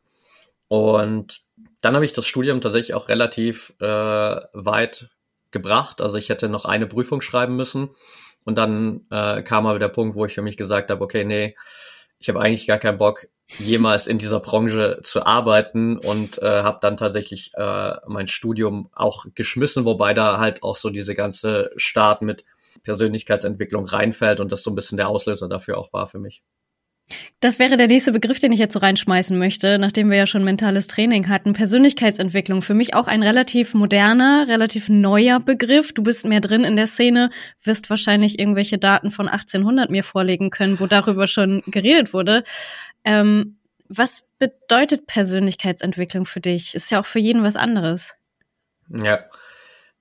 Und 0.69 1.41
dann 1.81 1.95
habe 1.95 2.05
ich 2.05 2.13
das 2.13 2.27
Studium 2.27 2.61
tatsächlich 2.61 2.95
auch 2.95 3.09
relativ 3.09 3.75
äh, 3.81 3.85
weit 4.53 5.11
gebracht. 5.51 6.01
Also 6.01 6.17
ich 6.17 6.29
hätte 6.29 6.49
noch 6.49 6.65
eine 6.65 6.87
Prüfung 6.87 7.21
schreiben 7.21 7.57
müssen. 7.57 7.91
Und 8.45 8.57
dann 8.57 9.07
äh, 9.11 9.43
kam 9.43 9.67
aber 9.67 9.79
der 9.79 9.89
Punkt, 9.89 10.15
wo 10.15 10.25
ich 10.25 10.35
für 10.35 10.43
mich 10.43 10.57
gesagt 10.57 10.91
habe, 10.91 11.03
okay, 11.03 11.25
nee, 11.25 11.55
ich 12.19 12.29
habe 12.29 12.41
eigentlich 12.41 12.67
gar 12.67 12.79
keinen 12.79 12.99
Bock, 12.99 13.27
jemals 13.59 14.07
in 14.07 14.19
dieser 14.19 14.41
Branche 14.41 15.01
zu 15.03 15.25
arbeiten 15.25 15.97
und 15.97 16.41
äh, 16.43 16.63
habe 16.63 16.79
dann 16.83 16.97
tatsächlich 16.97 17.53
äh, 17.55 17.93
mein 18.07 18.27
Studium 18.27 18.91
auch 18.95 19.27
geschmissen, 19.35 19.85
wobei 19.85 20.15
da 20.15 20.39
halt 20.39 20.63
auch 20.63 20.77
so 20.77 20.91
diese 20.91 21.15
ganze 21.15 21.71
Start 21.77 22.23
mit 22.23 22.45
Persönlichkeitsentwicklung 22.83 23.87
reinfällt 23.87 24.41
und 24.41 24.53
das 24.53 24.63
so 24.63 24.71
ein 24.71 24.75
bisschen 24.75 24.99
der 24.99 25.09
Auslöser 25.09 25.49
dafür 25.49 25.79
auch 25.79 25.93
war 25.93 26.07
für 26.07 26.19
mich. 26.19 26.43
Das 27.41 27.59
wäre 27.59 27.77
der 27.77 27.87
nächste 27.87 28.13
Begriff, 28.13 28.39
den 28.39 28.53
ich 28.53 28.59
jetzt 28.59 28.75
so 28.75 28.81
reinschmeißen 28.81 29.39
möchte, 29.39 29.79
nachdem 29.79 30.11
wir 30.11 30.19
ja 30.19 30.27
schon 30.27 30.45
mentales 30.45 30.89
Training 30.89 31.29
hatten. 31.29 31.53
Persönlichkeitsentwicklung. 31.53 32.63
Für 32.63 32.75
mich 32.75 32.95
auch 32.95 33.07
ein 33.07 33.23
relativ 33.23 33.75
moderner, 33.75 34.47
relativ 34.49 34.89
neuer 34.89 35.41
Begriff. 35.41 35.93
Du 35.95 36.03
bist 36.03 36.27
mehr 36.27 36.41
drin 36.41 36.65
in 36.65 36.77
der 36.77 36.87
Szene, 36.87 37.31
wirst 37.63 37.89
wahrscheinlich 37.91 38.39
irgendwelche 38.39 38.77
Daten 38.77 39.11
von 39.11 39.29
1800 39.29 39.89
mir 39.89 40.05
vorlegen 40.05 40.51
können, 40.51 40.81
wo 40.81 40.87
darüber 40.87 41.27
schon 41.27 41.63
geredet 41.67 42.13
wurde. 42.13 42.45
Ähm, 43.09 43.57
was 43.89 44.29
bedeutet 44.39 45.07
Persönlichkeitsentwicklung 45.07 46.27
für 46.27 46.41
dich? 46.41 46.75
Ist 46.75 46.91
ja 46.91 47.01
auch 47.01 47.07
für 47.07 47.19
jeden 47.19 47.43
was 47.43 47.57
anderes. 47.57 48.13
Ja, 48.91 49.25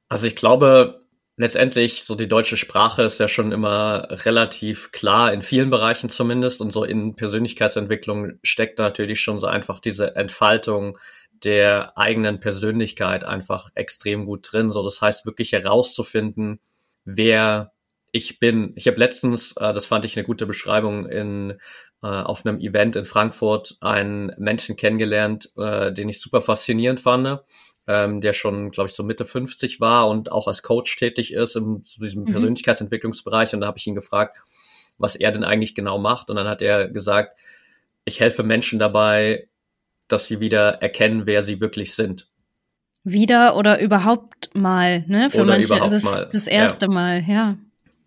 also 0.09 0.27
ich 0.27 0.35
glaube, 0.35 1.05
letztendlich 1.37 2.03
so 2.03 2.15
die 2.15 2.27
deutsche 2.27 2.57
Sprache 2.57 3.03
ist 3.03 3.17
ja 3.21 3.29
schon 3.29 3.53
immer 3.53 4.09
relativ 4.09 4.91
klar, 4.91 5.31
in 5.31 5.41
vielen 5.41 5.69
Bereichen 5.69 6.09
zumindest. 6.09 6.59
Und 6.59 6.73
so 6.73 6.83
in 6.83 7.15
Persönlichkeitsentwicklung 7.15 8.39
steckt 8.43 8.77
natürlich 8.77 9.21
schon 9.21 9.39
so 9.39 9.47
einfach 9.47 9.79
diese 9.79 10.17
Entfaltung 10.17 10.97
der 11.31 11.97
eigenen 11.97 12.41
Persönlichkeit 12.41 13.23
einfach 13.23 13.69
extrem 13.73 14.25
gut 14.25 14.51
drin. 14.51 14.69
So, 14.69 14.83
das 14.83 15.01
heißt 15.01 15.25
wirklich 15.25 15.53
herauszufinden, 15.53 16.59
wer 17.05 17.71
ich 18.11 18.39
bin. 18.39 18.73
Ich 18.75 18.87
habe 18.87 18.97
letztens, 18.97 19.55
äh, 19.57 19.73
das 19.73 19.85
fand 19.85 20.05
ich 20.05 20.17
eine 20.17 20.25
gute 20.25 20.45
Beschreibung, 20.45 21.07
in 21.07 21.59
äh, 22.04 22.08
auf 22.08 22.46
einem 22.46 22.60
Event 22.60 22.96
in 22.96 23.06
Frankfurt 23.06 23.77
einen 23.82 24.32
Menschen 24.38 24.75
kennengelernt, 24.75 25.51
äh, 25.58 25.92
den 25.92 26.10
ich 26.10 26.22
super 26.22 26.42
faszinierend 26.42 27.00
fand 27.00 27.42
ähm, 27.88 28.20
der 28.20 28.34
schon, 28.34 28.72
glaube 28.72 28.89
ich, 28.89 28.96
so 28.96 29.04
Mitte 29.04 29.25
50 29.25 29.80
war 29.80 30.10
und 30.10 30.32
auch 30.32 30.48
als 30.48 30.62
Coach 30.62 30.96
tätig 30.98 31.34
ist 31.34 31.56
in 31.56 31.82
so 31.84 32.04
diesem 32.04 32.24
mhm. 32.24 32.32
Persönlichkeitsentwicklungsbereich. 32.32 33.54
Und 33.54 33.62
da 33.62 33.68
habe 33.68 33.77
ich 33.77 33.88
ihn 33.88 33.96
gefragt, 33.96 34.38
was 34.98 35.16
er 35.16 35.32
denn 35.32 35.46
eigentlich 35.46 35.74
genau 35.74 35.98
macht. 35.98 36.30
Und 36.30 36.36
dann 36.36 36.48
hat 36.48 36.62
er 36.62 36.89
gesagt, 36.89 37.39
ich 38.04 38.20
helfe 38.20 38.44
Menschen 38.44 38.77
dabei, 38.77 39.48
dass 40.10 40.27
sie 40.27 40.39
wieder 40.39 40.82
erkennen, 40.82 41.25
wer 41.25 41.42
sie 41.42 41.62
wirklich 41.62 41.96
sind. 41.96 42.27
Wieder 43.04 43.56
oder 43.56 43.80
überhaupt 43.80 44.50
mal, 44.54 45.06
ne? 45.08 45.30
Für 45.30 45.44
oder 45.44 45.54
manche 45.54 45.75
ist 45.75 45.92
es 45.94 46.04
mal. 46.04 46.27
das 46.30 46.46
erste 46.46 46.88
ja. 46.88 46.92
Mal, 46.92 47.24
ja. 47.25 47.58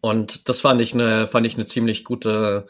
Und 0.02 0.48
das 0.50 0.60
fand 0.60 0.80
ich 0.82 0.92
eine, 0.92 1.26
fand 1.26 1.46
ich 1.46 1.54
eine 1.54 1.64
ziemlich 1.64 2.04
gute 2.04 2.66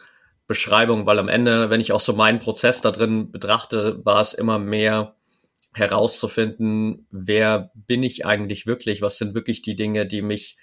Beschreibung, 0.50 1.06
weil 1.06 1.20
am 1.20 1.28
Ende, 1.28 1.70
wenn 1.70 1.80
ich 1.80 1.92
auch 1.92 2.00
so 2.00 2.12
meinen 2.12 2.40
Prozess 2.40 2.80
da 2.80 2.90
drin 2.90 3.30
betrachte, 3.30 4.04
war 4.04 4.20
es 4.20 4.34
immer 4.34 4.58
mehr 4.58 5.14
herauszufinden, 5.72 7.06
wer 7.12 7.70
bin 7.74 8.02
ich 8.02 8.26
eigentlich 8.26 8.66
wirklich, 8.66 9.00
was 9.00 9.16
sind 9.16 9.32
wirklich 9.32 9.62
die 9.62 9.76
Dinge, 9.76 10.06
die 10.06 10.22
mich 10.22 10.58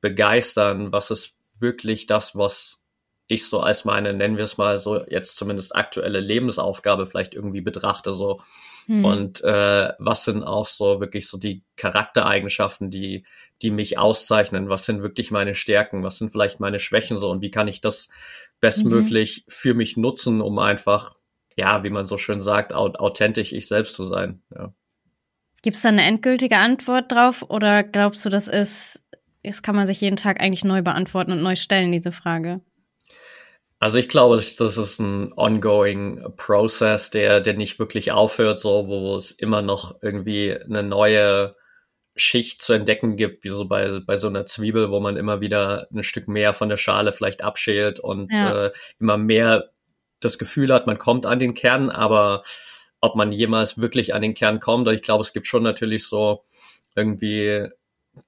begeistern, 0.00 0.92
was 0.92 1.10
ist 1.10 1.36
wirklich 1.58 2.06
das, 2.06 2.36
was 2.36 2.86
ich 3.26 3.46
so 3.46 3.60
als 3.60 3.84
meine, 3.84 4.14
nennen 4.14 4.38
wir 4.38 4.44
es 4.44 4.56
mal 4.56 4.78
so, 4.78 5.04
jetzt 5.06 5.36
zumindest 5.36 5.76
aktuelle 5.76 6.20
Lebensaufgabe 6.20 7.06
vielleicht 7.06 7.34
irgendwie 7.34 7.60
betrachte, 7.60 8.14
so. 8.14 8.40
Hm. 8.88 9.04
Und 9.04 9.44
äh, 9.44 9.92
was 9.98 10.24
sind 10.24 10.42
auch 10.42 10.66
so 10.66 11.00
wirklich 11.00 11.28
so 11.28 11.38
die 11.38 11.62
Charaktereigenschaften, 11.76 12.90
die, 12.90 13.24
die 13.62 13.70
mich 13.70 13.98
auszeichnen? 13.98 14.68
Was 14.68 14.86
sind 14.86 15.02
wirklich 15.02 15.30
meine 15.30 15.54
Stärken? 15.54 16.02
Was 16.02 16.18
sind 16.18 16.30
vielleicht 16.30 16.58
meine 16.58 16.80
Schwächen 16.80 17.18
so? 17.18 17.30
Und 17.30 17.40
wie 17.42 17.50
kann 17.50 17.68
ich 17.68 17.80
das 17.80 18.08
bestmöglich 18.60 19.44
mhm. 19.46 19.50
für 19.50 19.74
mich 19.74 19.96
nutzen, 19.96 20.40
um 20.40 20.58
einfach 20.58 21.18
ja, 21.58 21.82
wie 21.82 21.90
man 21.90 22.06
so 22.06 22.16
schön 22.16 22.40
sagt, 22.40 22.72
authentisch 22.72 23.52
ich 23.52 23.66
selbst 23.66 23.94
zu 23.94 24.06
sein. 24.06 24.40
Ja. 24.54 24.72
Gibt 25.60 25.74
es 25.74 25.82
da 25.82 25.88
eine 25.88 26.04
endgültige 26.04 26.56
Antwort 26.56 27.10
drauf 27.10 27.42
oder 27.48 27.82
glaubst 27.82 28.24
du, 28.24 28.28
das 28.28 28.46
ist, 28.46 29.02
das 29.42 29.60
kann 29.60 29.74
man 29.74 29.88
sich 29.88 30.00
jeden 30.00 30.14
Tag 30.14 30.40
eigentlich 30.40 30.64
neu 30.64 30.82
beantworten 30.82 31.32
und 31.32 31.42
neu 31.42 31.56
stellen, 31.56 31.90
diese 31.90 32.12
Frage? 32.12 32.60
Also 33.80 33.98
ich 33.98 34.08
glaube, 34.08 34.36
das 34.36 34.76
ist 34.76 34.98
ein 34.98 35.32
ongoing 35.36 36.34
Process, 36.36 37.10
der, 37.10 37.40
der 37.40 37.54
nicht 37.54 37.78
wirklich 37.78 38.10
aufhört, 38.10 38.58
so, 38.58 38.88
wo 38.88 39.16
es 39.16 39.30
immer 39.30 39.62
noch 39.62 39.96
irgendwie 40.02 40.52
eine 40.52 40.82
neue 40.82 41.54
Schicht 42.16 42.60
zu 42.60 42.72
entdecken 42.72 43.16
gibt, 43.16 43.44
wie 43.44 43.50
so 43.50 43.66
bei, 43.66 44.00
bei 44.04 44.16
so 44.16 44.26
einer 44.26 44.46
Zwiebel, 44.46 44.90
wo 44.90 44.98
man 44.98 45.16
immer 45.16 45.40
wieder 45.40 45.86
ein 45.92 46.02
Stück 46.02 46.26
mehr 46.26 46.52
von 46.54 46.68
der 46.68 46.76
Schale 46.76 47.12
vielleicht 47.12 47.44
abschält 47.44 48.00
und 48.00 48.32
ja. 48.32 48.66
äh, 48.66 48.72
immer 48.98 49.16
mehr 49.16 49.70
das 50.18 50.38
Gefühl 50.38 50.72
hat, 50.72 50.88
man 50.88 50.98
kommt 50.98 51.26
an 51.26 51.38
den 51.38 51.54
Kern, 51.54 51.90
aber 51.90 52.42
ob 53.00 53.14
man 53.14 53.30
jemals 53.30 53.78
wirklich 53.78 54.14
an 54.14 54.22
den 54.22 54.34
Kern 54.34 54.58
kommt, 54.58 54.88
ich 54.88 55.02
glaube, 55.02 55.22
es 55.22 55.32
gibt 55.32 55.46
schon 55.46 55.62
natürlich 55.62 56.08
so 56.08 56.44
irgendwie 56.96 57.68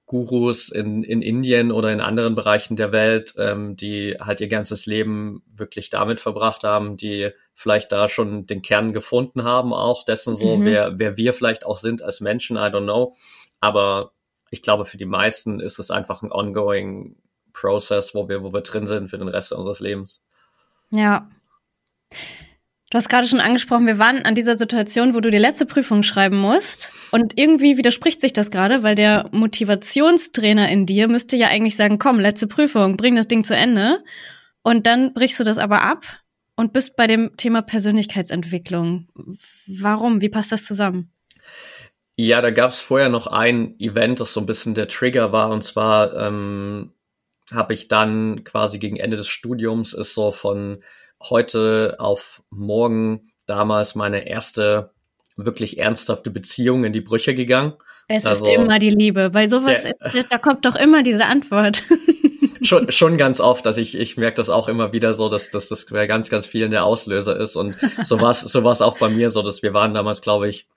Gurus 0.05 0.69
in, 0.69 1.03
in 1.03 1.21
Indien 1.21 1.71
oder 1.71 1.91
in 1.91 2.01
anderen 2.01 2.35
Bereichen 2.35 2.75
der 2.75 2.91
Welt, 2.91 3.33
ähm, 3.37 3.75
die 3.75 4.17
halt 4.19 4.41
ihr 4.41 4.47
ganzes 4.47 4.85
Leben 4.85 5.43
wirklich 5.53 5.89
damit 5.89 6.21
verbracht 6.21 6.63
haben, 6.63 6.97
die 6.97 7.31
vielleicht 7.53 7.91
da 7.91 8.09
schon 8.09 8.45
den 8.45 8.61
Kern 8.61 8.93
gefunden 8.93 9.43
haben, 9.43 9.73
auch 9.73 10.03
dessen 10.03 10.35
so, 10.35 10.57
mhm. 10.57 10.65
wer, 10.65 10.99
wer 10.99 11.17
wir 11.17 11.33
vielleicht 11.33 11.65
auch 11.65 11.77
sind 11.77 12.01
als 12.01 12.21
Menschen, 12.21 12.57
I 12.57 12.61
don't 12.61 12.83
know. 12.83 13.15
Aber 13.59 14.11
ich 14.49 14.61
glaube, 14.61 14.85
für 14.85 14.97
die 14.97 15.05
meisten 15.05 15.59
ist 15.59 15.79
es 15.79 15.91
einfach 15.91 16.23
ein 16.23 16.31
ongoing 16.31 17.15
Process, 17.53 18.15
wo 18.15 18.27
wir, 18.29 18.43
wo 18.43 18.53
wir 18.53 18.61
drin 18.61 18.87
sind 18.87 19.09
für 19.09 19.17
den 19.17 19.27
Rest 19.27 19.53
unseres 19.53 19.79
Lebens. 19.79 20.21
Ja, 20.89 21.29
Du 22.91 22.97
hast 22.97 23.07
gerade 23.07 23.25
schon 23.25 23.39
angesprochen, 23.39 23.87
wir 23.87 23.99
waren 23.99 24.25
an 24.25 24.35
dieser 24.35 24.57
Situation, 24.57 25.15
wo 25.15 25.21
du 25.21 25.31
die 25.31 25.37
letzte 25.37 25.65
Prüfung 25.65 26.03
schreiben 26.03 26.35
musst. 26.37 26.91
Und 27.13 27.39
irgendwie 27.39 27.77
widerspricht 27.77 28.19
sich 28.19 28.33
das 28.33 28.51
gerade, 28.51 28.83
weil 28.83 28.95
der 28.95 29.29
Motivationstrainer 29.31 30.67
in 30.67 30.85
dir 30.85 31.07
müsste 31.07 31.37
ja 31.37 31.47
eigentlich 31.47 31.77
sagen, 31.77 31.99
komm, 31.99 32.19
letzte 32.19 32.47
Prüfung, 32.47 32.97
bring 32.97 33.15
das 33.15 33.29
Ding 33.29 33.45
zu 33.45 33.55
Ende. 33.55 34.03
Und 34.61 34.87
dann 34.87 35.13
brichst 35.13 35.39
du 35.39 35.45
das 35.45 35.57
aber 35.57 35.83
ab 35.83 36.03
und 36.57 36.73
bist 36.73 36.97
bei 36.97 37.07
dem 37.07 37.37
Thema 37.37 37.61
Persönlichkeitsentwicklung. 37.61 39.07
Warum? 39.67 40.19
Wie 40.19 40.29
passt 40.29 40.51
das 40.51 40.65
zusammen? 40.65 41.13
Ja, 42.17 42.41
da 42.41 42.51
gab 42.51 42.71
es 42.71 42.81
vorher 42.81 43.07
noch 43.07 43.27
ein 43.27 43.79
Event, 43.79 44.19
das 44.19 44.33
so 44.33 44.41
ein 44.41 44.45
bisschen 44.45 44.73
der 44.73 44.89
Trigger 44.89 45.31
war. 45.31 45.49
Und 45.51 45.63
zwar 45.63 46.13
ähm, 46.13 46.91
habe 47.53 47.73
ich 47.73 47.87
dann 47.87 48.43
quasi 48.43 48.79
gegen 48.79 48.97
Ende 48.97 49.15
des 49.15 49.29
Studiums 49.29 49.93
ist 49.93 50.13
so 50.13 50.33
von 50.33 50.83
heute 51.29 51.95
auf 51.99 52.43
morgen 52.49 53.31
damals 53.45 53.95
meine 53.95 54.27
erste 54.27 54.91
wirklich 55.37 55.77
ernsthafte 55.79 56.29
Beziehung 56.29 56.83
in 56.83 56.93
die 56.93 57.01
Brüche 57.01 57.33
gegangen. 57.33 57.73
Es 58.07 58.25
also, 58.25 58.45
ist 58.45 58.53
immer 58.53 58.79
die 58.79 58.89
Liebe. 58.89 59.29
Bei 59.29 59.47
sowas, 59.47 59.83
ja, 60.13 60.23
da 60.29 60.37
kommt 60.37 60.65
doch 60.65 60.75
immer 60.75 61.03
diese 61.03 61.25
Antwort. 61.25 61.83
schon, 62.61 62.91
schon 62.91 63.17
ganz 63.17 63.39
oft, 63.39 63.65
dass 63.65 63.77
ich, 63.77 63.97
ich 63.97 64.17
merke 64.17 64.35
das 64.35 64.49
auch 64.49 64.67
immer 64.67 64.93
wieder 64.93 65.13
so, 65.13 65.29
dass, 65.29 65.49
dass 65.49 65.69
das 65.69 65.85
bei 65.85 66.07
ganz, 66.07 66.29
ganz 66.29 66.45
vielen 66.45 66.71
der 66.71 66.85
Auslöser 66.85 67.37
ist. 67.37 67.55
Und 67.55 67.77
so 68.03 68.19
war 68.19 68.31
es 68.31 68.41
so 68.41 68.63
war's 68.63 68.81
auch 68.81 68.97
bei 68.97 69.09
mir 69.09 69.29
so, 69.29 69.41
dass 69.41 69.63
wir 69.63 69.73
waren 69.73 69.93
damals, 69.93 70.21
glaube 70.21 70.49
ich, 70.49 70.67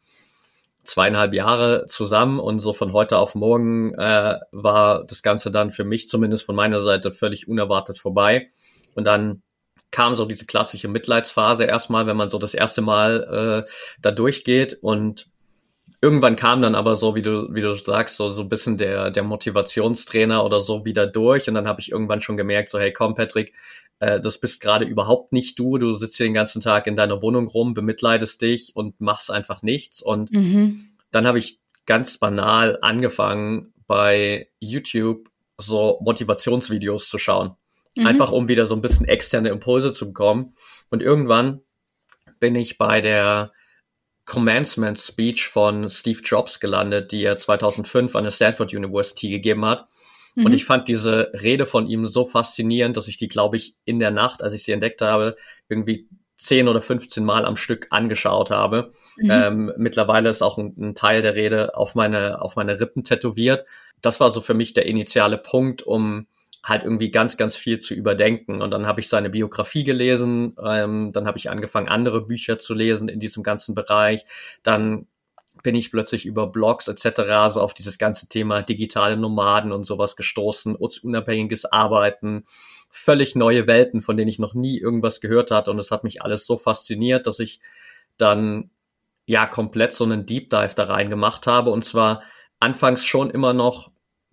zweieinhalb 0.85 1.33
Jahre 1.33 1.87
zusammen 1.87 2.39
und 2.39 2.59
so 2.59 2.73
von 2.73 2.93
heute 2.93 3.17
auf 3.17 3.35
morgen 3.35 3.95
äh, 3.95 4.39
war 4.53 5.05
das 5.05 5.23
Ganze 5.23 5.51
dann 5.51 5.71
für 5.71 5.85
mich 5.85 6.09
zumindest 6.09 6.45
von 6.45 6.55
meiner 6.55 6.81
Seite 6.83 7.11
völlig 7.11 7.49
unerwartet 7.49 7.99
vorbei. 7.99 8.51
Und 8.95 9.05
dann 9.05 9.43
kam 9.95 10.17
so 10.17 10.25
diese 10.25 10.45
klassische 10.45 10.89
Mitleidsphase 10.89 11.65
erstmal, 11.65 12.09
wenn 12.09 12.17
man 12.17 12.29
so 12.29 12.39
das 12.39 12.53
erste 12.53 12.83
Mal 12.83 13.65
äh, 13.65 13.71
da 14.03 14.11
durchgeht 14.11 14.77
und 14.83 15.29
irgendwann 16.01 16.35
kam 16.35 16.63
dann 16.63 16.75
aber 16.75 16.97
so, 16.97 17.15
wie 17.15 17.23
du, 17.23 17.55
wie 17.55 17.61
du 17.61 17.77
sagst, 17.77 18.17
so, 18.17 18.31
so 18.31 18.43
ein 18.43 18.49
bisschen 18.49 18.77
der, 18.77 19.13
der 19.13 19.23
Motivationstrainer 19.23 20.45
oder 20.45 20.61
so 20.61 20.85
wieder 20.85 21.07
durch. 21.07 21.49
Und 21.49 21.55
dann 21.55 21.69
habe 21.69 21.81
ich 21.81 21.93
irgendwann 21.93 22.21
schon 22.21 22.37
gemerkt, 22.37 22.71
so, 22.71 22.81
hey, 22.81 22.93
komm, 22.93 23.15
Patrick, 23.15 23.55
äh, 24.01 24.21
das 24.21 24.39
bist 24.39 24.61
gerade 24.61 24.85
überhaupt 24.85 25.33
nicht 25.33 25.59
du. 25.61 25.79
Du 25.79 25.95
sitzt 25.95 26.17
hier 26.17 26.27
den 26.27 26.35
ganzen 26.35 26.61
Tag 26.61 26.89
in 26.89 26.97
deiner 26.97 27.23
Wohnung 27.23 27.47
rum, 27.47 27.73
bemitleidest 27.73 28.43
dich 28.43 28.73
und 28.75 29.01
machst 29.01 29.31
einfach 29.31 29.63
nichts. 29.63 30.03
Und 30.03 30.33
mhm. 30.33 30.89
dann 31.13 31.25
habe 31.25 31.39
ich 31.39 31.61
ganz 31.87 32.19
banal 32.19 32.79
angefangen, 32.83 33.73
bei 33.87 34.49
YouTube 34.59 35.29
so 35.57 36.01
Motivationsvideos 36.03 37.09
zu 37.09 37.19
schauen. 37.19 37.55
Mhm. 37.97 38.07
Einfach 38.07 38.33
um 38.33 38.49
wieder 38.49 38.67
so 38.67 38.75
ein 38.75 38.81
bisschen 38.81 39.07
externe 39.07 39.51
Impulse 39.51 39.93
zu 39.93 40.07
bekommen. 40.07 40.55
Und 40.91 41.03
irgendwann 41.03 41.61
bin 42.41 42.55
ich 42.55 42.79
bei 42.79 43.01
der 43.01 43.53
Commencement 44.25 44.99
Speech 44.99 45.49
von 45.49 45.89
Steve 45.91 46.21
Jobs 46.23 46.61
gelandet, 46.61 47.13
die 47.13 47.23
er 47.23 47.37
2005 47.37 48.17
an 48.17 48.25
der 48.25 48.31
Stanford 48.31 48.73
University 48.73 49.29
gegeben 49.29 49.65
hat. 49.65 49.89
Mhm. 50.35 50.47
Und 50.47 50.53
ich 50.53 50.65
fand 50.65 50.89
diese 50.89 51.31
Rede 51.35 51.67
von 51.67 51.87
ihm 51.87 52.07
so 52.07 52.25
faszinierend, 52.25 52.97
dass 52.97 53.09
ich 53.09 53.17
die, 53.17 53.29
glaube 53.29 53.57
ich, 53.57 53.77
in 53.85 53.99
der 53.99 54.11
Nacht, 54.11 54.43
als 54.43 54.55
ich 54.55 54.65
sie 54.65 54.73
entdeckt 54.73 55.03
habe, 55.03 55.37
irgendwie 55.69 56.09
10 56.37 56.69
oder 56.69 56.81
15 56.81 57.25
Mal 57.25 57.45
am 57.45 57.57
Stück 57.57 57.87
angeschaut 57.91 58.51
habe. 58.51 58.93
Mhm. 59.17 59.31
Ähm, 59.31 59.73
mittlerweile 59.77 60.29
ist 60.29 60.43
auch 60.43 60.59
ein, 60.59 60.75
ein, 60.79 60.95
Teil 60.95 61.23
der 61.23 61.37
Rede 61.37 61.77
auf 61.77 61.95
meine, 61.95 62.43
auf 62.43 62.57
meine 62.57 62.81
Rippen 62.81 63.05
tätowiert. 63.05 63.65
Das 64.01 64.21
war 64.21 64.31
so 64.31 64.41
für 64.41 64.55
mich 64.55 64.75
der 64.75 64.87
initiale 64.87 65.39
Punkt, 65.39 65.83
um 65.83 66.27
halt 66.65 66.83
irgendwie 66.83 67.11
ganz, 67.11 67.37
ganz 67.37 67.57
viel 67.57 67.79
zu 67.79 67.95
überdenken. 67.95 68.63
Und 68.63 68.71
dann 68.71 68.87
habe 68.87 69.01
ich 69.01 69.09
seine 69.09 69.29
Biografie 69.29 69.85
gelesen, 69.85 70.57
ähm, 70.65 71.13
dann 71.13 71.27
habe 71.27 71.37
ich 71.37 71.51
angefangen, 71.51 71.89
andere 71.89 72.23
Bücher 72.23 72.59
zu 72.59 72.75
lesen 72.75 73.09
in 73.09 73.21
diesem 73.21 73.43
ganzen 73.43 73.75
Bereich. 73.75 74.25
Dann 74.63 75.07
bin 75.63 75.75
ich 75.75 75.91
plötzlich 75.91 76.25
über 76.27 76.47
Blogs 76.47 76.89
etc. 76.89 77.53
so 77.53 77.61
auf 77.61 77.75
dieses 77.75 77.99
ganze 77.99 78.29
Thema 78.29 78.63
digitale 78.63 79.17
Nomaden 79.17 79.73
und 79.73 79.85
sowas 79.85 80.17
gestoßen, 80.17 80.75
unabhängiges 80.75 81.67
Arbeiten, 81.67 82.45
völlig 82.91 83.37
neue 83.37 83.67
Welten, 83.67 84.01
von 84.01 84.17
denen 84.17 84.29
ich 84.29 84.39
noch 84.39 84.55
nie 84.55 84.79
irgendwas 84.79 85.21
gehört 85.21 85.51
hatte. 85.51 85.71
Und 85.71 85.79
es 85.79 85.91
hat 85.91 86.03
mich 86.03 86.23
alles 86.23 86.47
so 86.47 86.57
fasziniert, 86.57 87.27
dass 87.27 87.41
ich 87.41 87.61
dann 88.17 88.71
ja 89.27 89.47
komplett 89.47 89.93
so 89.93 90.05
einen 90.05 90.27
Deep 90.27 90.51
Dive 90.51 90.75
da 90.75 90.85
rein 90.85 91.11
gemacht 91.11 91.47
habe. 91.47 91.71
Und 91.71 91.85
zwar 91.85 92.23
anfangs 92.59 93.05
schon 93.05 93.31
immer 93.31 93.53
noch 93.53 93.91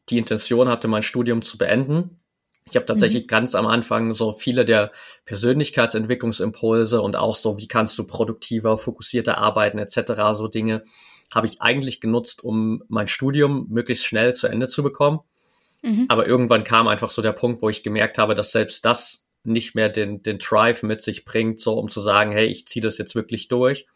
die 0.09 0.17
Intention 0.17 0.69
hatte, 0.69 0.87
mein 0.87 1.03
Studium 1.03 1.41
zu 1.41 1.57
beenden. 1.57 2.20
Ich 2.65 2.75
habe 2.75 2.85
tatsächlich 2.85 3.23
mhm. 3.23 3.27
ganz 3.27 3.55
am 3.55 3.67
Anfang 3.67 4.13
so 4.13 4.33
viele 4.33 4.65
der 4.65 4.91
Persönlichkeitsentwicklungsimpulse 5.25 7.01
und 7.01 7.15
auch 7.15 7.35
so, 7.35 7.57
wie 7.57 7.67
kannst 7.67 7.97
du 7.97 8.05
produktiver, 8.05 8.77
fokussierter 8.77 9.37
arbeiten 9.37 9.79
etc. 9.79 10.33
so 10.33 10.47
Dinge 10.47 10.83
habe 11.33 11.47
ich 11.47 11.61
eigentlich 11.61 12.01
genutzt, 12.01 12.43
um 12.43 12.83
mein 12.89 13.07
Studium 13.07 13.67
möglichst 13.69 14.05
schnell 14.05 14.33
zu 14.33 14.47
Ende 14.47 14.67
zu 14.67 14.83
bekommen. 14.83 15.21
Mhm. 15.81 16.05
Aber 16.09 16.27
irgendwann 16.27 16.63
kam 16.63 16.87
einfach 16.87 17.09
so 17.09 17.21
der 17.21 17.31
Punkt, 17.31 17.61
wo 17.61 17.69
ich 17.69 17.83
gemerkt 17.83 18.17
habe, 18.17 18.35
dass 18.35 18.51
selbst 18.51 18.85
das 18.85 19.25
nicht 19.43 19.73
mehr 19.73 19.89
den, 19.89 20.21
den 20.21 20.37
Drive 20.37 20.83
mit 20.83 21.01
sich 21.01 21.25
bringt, 21.25 21.59
so 21.59 21.79
um 21.79 21.89
zu 21.89 22.01
sagen, 22.01 22.31
hey, 22.31 22.45
ich 22.47 22.67
ziehe 22.67 22.83
das 22.83 22.97
jetzt 22.97 23.15
wirklich 23.15 23.47
durch. 23.47 23.87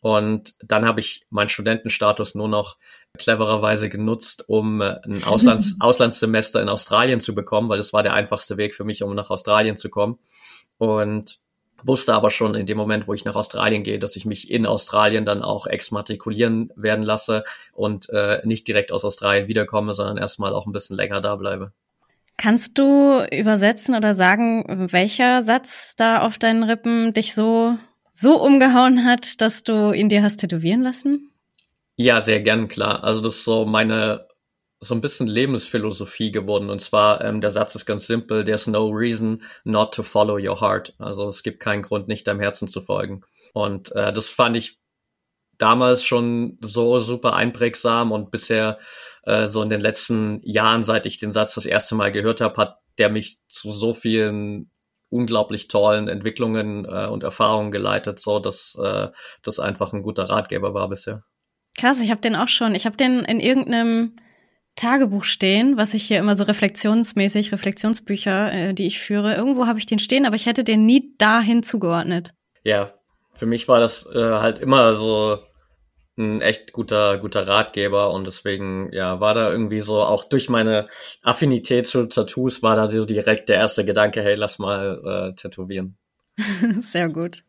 Und 0.00 0.54
dann 0.62 0.84
habe 0.84 1.00
ich 1.00 1.24
meinen 1.30 1.48
Studentenstatus 1.48 2.34
nur 2.34 2.48
noch 2.48 2.76
clevererweise 3.18 3.88
genutzt, 3.88 4.44
um 4.48 4.80
äh, 4.80 4.96
ein 5.04 5.24
Auslands 5.24 5.76
Auslandssemester 5.80 6.60
in 6.60 6.68
Australien 6.68 7.20
zu 7.20 7.34
bekommen, 7.34 7.68
weil 7.68 7.78
das 7.78 7.92
war 7.92 8.02
der 8.02 8.14
einfachste 8.14 8.56
Weg 8.56 8.74
für 8.74 8.84
mich, 8.84 9.02
um 9.02 9.14
nach 9.14 9.30
Australien 9.30 9.76
zu 9.76 9.88
kommen. 9.88 10.18
Und 10.78 11.38
wusste 11.84 12.14
aber 12.14 12.30
schon 12.30 12.54
in 12.54 12.66
dem 12.66 12.78
Moment, 12.78 13.06
wo 13.06 13.14
ich 13.14 13.24
nach 13.24 13.36
Australien 13.36 13.82
gehe, 13.82 13.98
dass 13.98 14.16
ich 14.16 14.24
mich 14.24 14.50
in 14.50 14.66
Australien 14.66 15.24
dann 15.24 15.42
auch 15.42 15.66
exmatrikulieren 15.66 16.70
werden 16.76 17.04
lasse 17.04 17.44
und 17.72 18.08
äh, 18.10 18.40
nicht 18.44 18.66
direkt 18.66 18.90
aus 18.90 19.04
Australien 19.04 19.48
wiederkomme, 19.48 19.94
sondern 19.94 20.16
erstmal 20.16 20.54
auch 20.54 20.66
ein 20.66 20.72
bisschen 20.72 20.96
länger 20.96 21.20
da 21.20 21.36
bleibe. 21.36 21.72
Kannst 22.36 22.78
du 22.78 23.24
übersetzen 23.30 23.94
oder 23.94 24.14
sagen, 24.14 24.88
welcher 24.90 25.42
Satz 25.42 25.94
da 25.94 26.22
auf 26.22 26.38
deinen 26.38 26.64
Rippen 26.64 27.12
dich 27.12 27.34
so 27.34 27.76
so 28.12 28.40
umgehauen 28.40 29.04
hat, 29.04 29.40
dass 29.40 29.64
du 29.64 29.92
ihn 29.92 30.08
dir 30.08 30.22
hast 30.22 30.38
tätowieren 30.38 30.82
lassen? 30.82 31.30
Ja, 31.96 32.20
sehr 32.20 32.40
gern, 32.40 32.68
klar. 32.68 33.04
Also 33.04 33.20
das 33.20 33.36
ist 33.36 33.44
so 33.44 33.64
meine 33.66 34.26
so 34.80 34.94
ein 34.94 35.00
bisschen 35.00 35.26
Lebensphilosophie 35.26 36.30
geworden. 36.30 36.70
Und 36.70 36.80
zwar, 36.80 37.22
ähm, 37.24 37.40
der 37.40 37.50
Satz 37.50 37.74
ist 37.74 37.86
ganz 37.86 38.06
simpel, 38.06 38.44
there's 38.44 38.66
no 38.66 38.88
reason 38.88 39.42
not 39.64 39.94
to 39.94 40.02
follow 40.02 40.34
your 40.36 40.60
heart. 40.60 40.94
Also 40.98 41.28
es 41.28 41.42
gibt 41.42 41.60
keinen 41.60 41.82
Grund, 41.82 42.08
nicht 42.08 42.26
deinem 42.26 42.40
Herzen 42.40 42.68
zu 42.68 42.80
folgen. 42.82 43.22
Und 43.54 43.92
äh, 43.92 44.12
das 44.12 44.28
fand 44.28 44.56
ich 44.56 44.78
damals 45.58 46.04
schon 46.04 46.58
so 46.60 46.98
super 46.98 47.34
einprägsam 47.34 48.12
und 48.12 48.30
bisher 48.30 48.78
äh, 49.22 49.46
so 49.46 49.62
in 49.62 49.70
den 49.70 49.80
letzten 49.80 50.40
Jahren, 50.42 50.82
seit 50.82 51.06
ich 51.06 51.18
den 51.18 51.32
Satz 51.32 51.54
das 51.54 51.66
erste 51.66 51.94
Mal 51.94 52.12
gehört 52.12 52.40
habe, 52.40 52.56
hat 52.60 52.78
der 52.98 53.08
mich 53.08 53.38
zu 53.48 53.70
so 53.70 53.94
vielen 53.94 54.70
unglaublich 55.10 55.68
tollen 55.68 56.08
Entwicklungen 56.08 56.84
äh, 56.86 57.06
und 57.06 57.22
Erfahrungen 57.22 57.70
geleitet, 57.70 58.20
so 58.20 58.40
dass 58.40 58.76
äh, 58.82 59.08
das 59.42 59.60
einfach 59.60 59.92
ein 59.92 60.02
guter 60.02 60.24
Ratgeber 60.24 60.74
war 60.74 60.88
bisher. 60.88 61.24
Krass, 61.76 61.98
ich 62.00 62.10
habe 62.10 62.20
den 62.20 62.36
auch 62.36 62.48
schon. 62.48 62.74
Ich 62.74 62.86
habe 62.86 62.96
den 62.96 63.20
in 63.24 63.40
irgendeinem 63.40 64.16
Tagebuch 64.76 65.24
stehen, 65.24 65.76
was 65.76 65.94
ich 65.94 66.04
hier 66.04 66.18
immer 66.18 66.34
so 66.34 66.44
reflexionsmäßig, 66.44 67.52
Reflexionsbücher, 67.52 68.52
äh, 68.52 68.74
die 68.74 68.86
ich 68.86 68.98
führe. 68.98 69.34
Irgendwo 69.34 69.66
habe 69.66 69.78
ich 69.78 69.86
den 69.86 69.98
stehen, 69.98 70.26
aber 70.26 70.36
ich 70.36 70.46
hätte 70.46 70.64
den 70.64 70.84
nie 70.84 71.14
dahin 71.18 71.62
zugeordnet. 71.62 72.34
Ja, 72.64 72.92
für 73.34 73.46
mich 73.46 73.68
war 73.68 73.80
das 73.80 74.08
äh, 74.12 74.18
halt 74.18 74.58
immer 74.58 74.94
so 74.94 75.38
ein 76.16 76.40
echt 76.40 76.72
guter, 76.72 77.18
guter 77.18 77.46
Ratgeber 77.46 78.12
und 78.12 78.26
deswegen, 78.26 78.92
ja, 78.92 79.20
war 79.20 79.34
da 79.34 79.50
irgendwie 79.50 79.80
so, 79.80 80.00
auch 80.00 80.24
durch 80.24 80.48
meine 80.48 80.88
Affinität 81.22 81.86
zu 81.86 82.06
Tattoos 82.06 82.62
war 82.62 82.76
da 82.76 82.88
so 82.88 83.04
direkt 83.04 83.48
der 83.48 83.56
erste 83.56 83.84
Gedanke, 83.84 84.22
hey, 84.22 84.36
lass 84.36 84.58
mal 84.58 85.00
äh, 85.04 85.34
tätowieren. 85.34 85.96
Sehr 86.80 87.08
gut. 87.08 87.42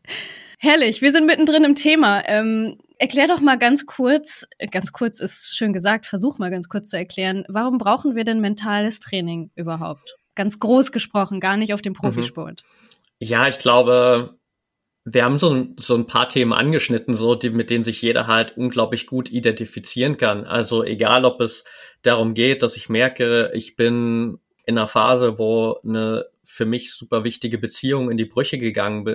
Herrlich, 0.58 1.02
wir 1.02 1.12
sind 1.12 1.26
mittendrin 1.26 1.64
im 1.64 1.74
Thema. 1.74 2.22
Ähm, 2.26 2.78
erklär 2.98 3.28
doch 3.28 3.40
mal 3.40 3.58
ganz 3.58 3.86
kurz, 3.86 4.46
ganz 4.70 4.92
kurz 4.92 5.20
ist 5.20 5.56
schön 5.56 5.72
gesagt, 5.72 6.06
versuch 6.06 6.38
mal 6.38 6.50
ganz 6.50 6.68
kurz 6.68 6.90
zu 6.90 6.96
erklären, 6.96 7.44
warum 7.48 7.78
brauchen 7.78 8.16
wir 8.16 8.24
denn 8.24 8.40
mentales 8.40 9.00
Training 9.00 9.50
überhaupt? 9.54 10.16
Ganz 10.34 10.58
groß 10.58 10.92
gesprochen, 10.92 11.40
gar 11.40 11.56
nicht 11.56 11.74
auf 11.74 11.82
dem 11.82 11.92
mhm. 11.92 11.98
Profisport. 11.98 12.64
Ja, 13.18 13.48
ich 13.48 13.58
glaube, 13.58 14.38
wir 15.04 15.24
haben 15.24 15.38
so 15.38 15.50
ein, 15.50 15.76
so 15.78 15.94
ein 15.94 16.06
paar 16.06 16.28
Themen 16.28 16.52
angeschnitten, 16.52 17.14
so 17.14 17.34
die, 17.34 17.50
mit 17.50 17.70
denen 17.70 17.84
sich 17.84 18.02
jeder 18.02 18.26
halt 18.26 18.56
unglaublich 18.56 19.06
gut 19.06 19.30
identifizieren 19.30 20.16
kann. 20.16 20.44
Also 20.44 20.82
egal, 20.82 21.24
ob 21.24 21.40
es 21.40 21.64
darum 22.02 22.34
geht, 22.34 22.62
dass 22.62 22.76
ich 22.76 22.88
merke, 22.88 23.52
ich 23.54 23.76
bin 23.76 24.38
in 24.66 24.76
einer 24.76 24.88
Phase, 24.88 25.38
wo 25.38 25.78
eine 25.84 26.26
für 26.44 26.66
mich 26.66 26.92
super 26.92 27.24
wichtige 27.24 27.58
Beziehung 27.58 28.10
in 28.10 28.16
die 28.16 28.24
Brüche 28.24 28.58
gegangen 28.58 29.06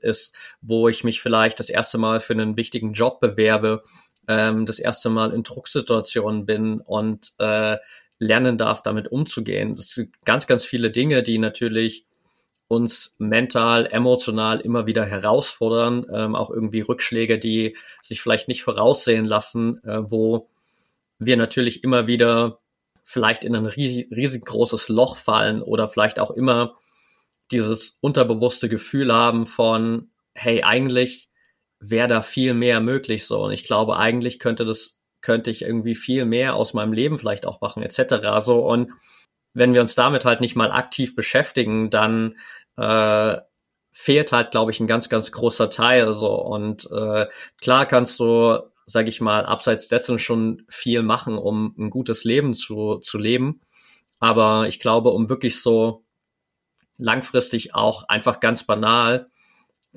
ist, 0.00 0.36
wo 0.60 0.88
ich 0.88 1.04
mich 1.04 1.20
vielleicht 1.20 1.60
das 1.60 1.70
erste 1.70 1.98
Mal 1.98 2.20
für 2.20 2.32
einen 2.32 2.56
wichtigen 2.56 2.92
Job 2.92 3.20
bewerbe, 3.20 3.84
ähm, 4.26 4.66
das 4.66 4.78
erste 4.78 5.10
Mal 5.10 5.32
in 5.32 5.42
Drucksituationen 5.42 6.46
bin 6.46 6.80
und 6.80 7.32
äh, 7.38 7.76
lernen 8.18 8.58
darf, 8.58 8.82
damit 8.82 9.08
umzugehen. 9.08 9.76
Das 9.76 9.90
sind 9.90 10.14
ganz, 10.24 10.46
ganz 10.46 10.64
viele 10.64 10.90
Dinge, 10.90 11.22
die 11.22 11.38
natürlich 11.38 12.06
uns 12.68 13.16
mental, 13.18 13.86
emotional 13.86 14.60
immer 14.60 14.86
wieder 14.86 15.04
herausfordern, 15.04 16.06
ähm, 16.12 16.34
auch 16.34 16.50
irgendwie 16.50 16.80
Rückschläge, 16.80 17.38
die 17.38 17.76
sich 18.02 18.20
vielleicht 18.20 18.48
nicht 18.48 18.62
voraussehen 18.62 19.24
lassen, 19.24 19.82
äh, 19.84 20.00
wo 20.02 20.48
wir 21.18 21.36
natürlich 21.36 21.84
immer 21.84 22.06
wieder 22.06 22.58
vielleicht 23.06 23.44
in 23.44 23.54
ein 23.54 23.66
riesig, 23.66 24.10
riesig 24.10 24.44
großes 24.44 24.88
Loch 24.88 25.16
fallen 25.16 25.62
oder 25.62 25.88
vielleicht 25.88 26.18
auch 26.18 26.32
immer 26.32 26.74
dieses 27.52 27.98
unterbewusste 28.00 28.68
Gefühl 28.68 29.14
haben 29.14 29.46
von, 29.46 30.10
hey, 30.34 30.64
eigentlich 30.64 31.30
wäre 31.78 32.08
da 32.08 32.20
viel 32.20 32.52
mehr 32.52 32.80
möglich 32.80 33.24
so. 33.24 33.44
Und 33.44 33.52
ich 33.52 33.62
glaube, 33.62 33.96
eigentlich 33.96 34.40
könnte 34.40 34.64
das, 34.64 34.98
könnte 35.20 35.52
ich 35.52 35.62
irgendwie 35.62 35.94
viel 35.94 36.24
mehr 36.24 36.56
aus 36.56 36.74
meinem 36.74 36.92
Leben 36.92 37.20
vielleicht 37.20 37.46
auch 37.46 37.60
machen, 37.60 37.84
etc. 37.84 38.40
So. 38.40 38.66
Und 38.66 38.90
wenn 39.54 39.72
wir 39.72 39.82
uns 39.82 39.94
damit 39.94 40.24
halt 40.24 40.40
nicht 40.40 40.56
mal 40.56 40.72
aktiv 40.72 41.14
beschäftigen, 41.14 41.90
dann 41.90 42.34
äh, 42.76 43.36
fehlt 43.92 44.32
halt, 44.32 44.50
glaube 44.50 44.72
ich, 44.72 44.80
ein 44.80 44.88
ganz, 44.88 45.08
ganz 45.08 45.30
großer 45.30 45.70
Teil. 45.70 46.12
So 46.12 46.34
und 46.34 46.90
äh, 46.90 47.26
klar 47.60 47.86
kannst 47.86 48.18
du, 48.18 48.62
sag 48.86 49.08
ich 49.08 49.20
mal, 49.20 49.44
abseits 49.44 49.88
dessen 49.88 50.18
schon 50.18 50.62
viel 50.68 51.02
machen, 51.02 51.36
um 51.36 51.74
ein 51.78 51.90
gutes 51.90 52.24
Leben 52.24 52.54
zu 52.54 52.98
zu 52.98 53.18
leben. 53.18 53.60
Aber 54.20 54.66
ich 54.68 54.80
glaube, 54.80 55.10
um 55.10 55.28
wirklich 55.28 55.60
so 55.60 56.04
langfristig 56.96 57.74
auch 57.74 58.08
einfach 58.08 58.40
ganz 58.40 58.64
banal 58.64 59.28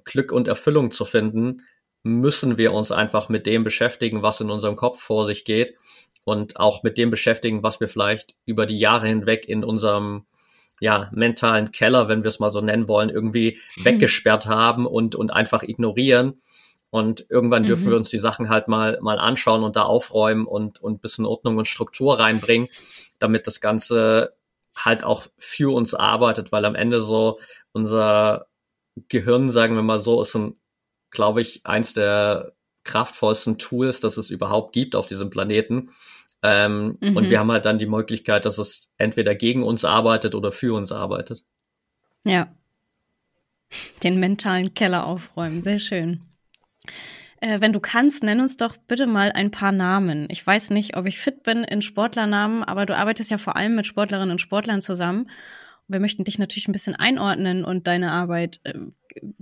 Glück 0.04 0.32
und 0.32 0.47
Erfüllung 0.47 0.91
zu 0.91 1.06
finden, 1.06 1.62
müssen 2.04 2.58
wir 2.58 2.73
uns 2.73 2.91
einfach 2.91 3.30
mit 3.30 3.45
dem 3.45 3.63
beschäftigen, 3.63 4.21
was 4.21 4.41
in 4.41 4.49
unserem 4.49 4.75
Kopf 4.75 5.02
vor 5.02 5.25
sich 5.25 5.45
geht 5.45 5.75
und 6.23 6.60
auch 6.60 6.84
mit 6.84 6.97
dem 6.97 7.12
beschäftigen, 7.12 7.63
was 7.63 7.80
wir 7.80 7.88
vielleicht 7.88 8.36
über 8.45 8.65
die 8.65 8.80
Jahre 8.80 9.08
hinweg 9.08 9.47
in 9.47 9.63
unserem 9.63 10.25
ja, 10.80 11.10
mentalen 11.13 11.71
Keller, 11.71 12.08
wenn 12.08 12.23
wir 12.23 12.30
es 12.30 12.39
mal 12.39 12.49
so 12.49 12.62
nennen 12.62 12.88
wollen, 12.88 13.10
irgendwie 13.10 13.60
mhm. 13.75 13.86
weggesperrt 13.86 14.47
haben 14.47 14.86
und, 14.86 15.15
und 15.15 15.32
einfach 15.32 15.63
ignorieren. 15.63 16.41
Und 16.91 17.25
irgendwann 17.30 17.63
dürfen 17.63 17.86
mhm. 17.86 17.89
wir 17.91 17.97
uns 17.97 18.10
die 18.10 18.17
Sachen 18.17 18.49
halt 18.49 18.67
mal, 18.67 18.97
mal 19.02 19.19
anschauen 19.19 19.63
und 19.63 19.75
da 19.75 19.84
aufräumen 19.84 20.47
und, 20.47 20.82
und 20.82 21.02
bisschen 21.02 21.25
Ordnung 21.25 21.58
und 21.58 21.67
Struktur 21.67 22.19
reinbringen, 22.19 22.67
damit 23.19 23.45
das 23.45 23.62
Ganze 23.62 24.34
halt 24.75 25.04
auch 25.04 25.28
für 25.38 25.73
uns 25.73 25.93
arbeitet, 25.93 26.52
weil 26.52 26.65
am 26.65 26.75
Ende 26.75 27.02
so 27.02 27.39
unser 27.73 28.47
Gehirn, 29.08 29.49
sagen 29.49 29.75
wir 29.75 29.84
mal 29.84 29.99
so, 29.99 30.21
ist 30.21 30.36
ein, 30.36 30.56
glaube 31.12 31.41
ich, 31.41 31.65
eins 31.65 31.93
der 31.93 32.54
kraftvollsten 32.84 33.58
Tools, 33.58 34.02
das 34.02 34.17
es 34.17 34.32
überhaupt 34.32 34.73
gibt 34.73 34.95
auf 34.95 35.08
diesem 35.08 35.30
Planeten. 35.30 35.91
Ähm, 36.41 36.97
mhm. 37.02 37.17
Und 37.17 37.30
wir 37.30 37.39
haben 37.39 37.52
halt 37.52 37.65
dann 37.65 37.78
die 37.78 37.86
Möglichkeit, 37.86 38.45
dass 38.45 38.58
es 38.58 38.93
entweder 38.97 39.36
gegen 39.36 39.62
uns 39.63 39.86
arbeitet 39.86 40.34
oder 40.34 40.52
für 40.52 40.75
uns 40.75 40.91
arbeitet. 40.91 41.43
Ja. 42.23 42.47
Den 44.02 44.19
mentalen 44.19 44.73
Keller 44.73 45.06
aufräumen, 45.06 45.62
sehr 45.62 45.80
schön. 45.80 46.29
Äh, 47.41 47.62
wenn 47.62 47.73
du 47.73 47.80
kannst, 47.80 48.23
nenn 48.23 48.41
uns 48.41 48.58
doch 48.58 48.75
bitte 48.75 49.08
mal 49.08 49.32
ein 49.32 49.52
paar 49.52 49.71
Namen. 49.71 50.28
Ich 50.30 50.45
weiß 50.45 50.71
nicht, 50.71 50.97
ob 50.97 51.06
ich 51.06 51.19
fit 51.19 51.43
bin 51.43 51.63
in 51.63 51.82
Sportlernamen, 51.82 52.63
aber 52.63 52.86
du 52.86 52.95
arbeitest 52.95 53.32
ja 53.32 53.38
vor 53.38 53.56
allem 53.56 53.75
mit 53.75 53.88
Sportlerinnen 53.88 54.32
und 54.32 54.41
Sportlern 54.41 54.82
zusammen. 54.82 55.30
Wir 55.88 55.99
möchten 55.99 56.23
dich 56.23 56.38
natürlich 56.38 56.67
ein 56.67 56.73
bisschen 56.73 56.95
einordnen 56.95 57.63
und 57.63 57.88
deine 57.88 58.12
Arbeit. 58.12 58.60
Äh, 58.63 58.73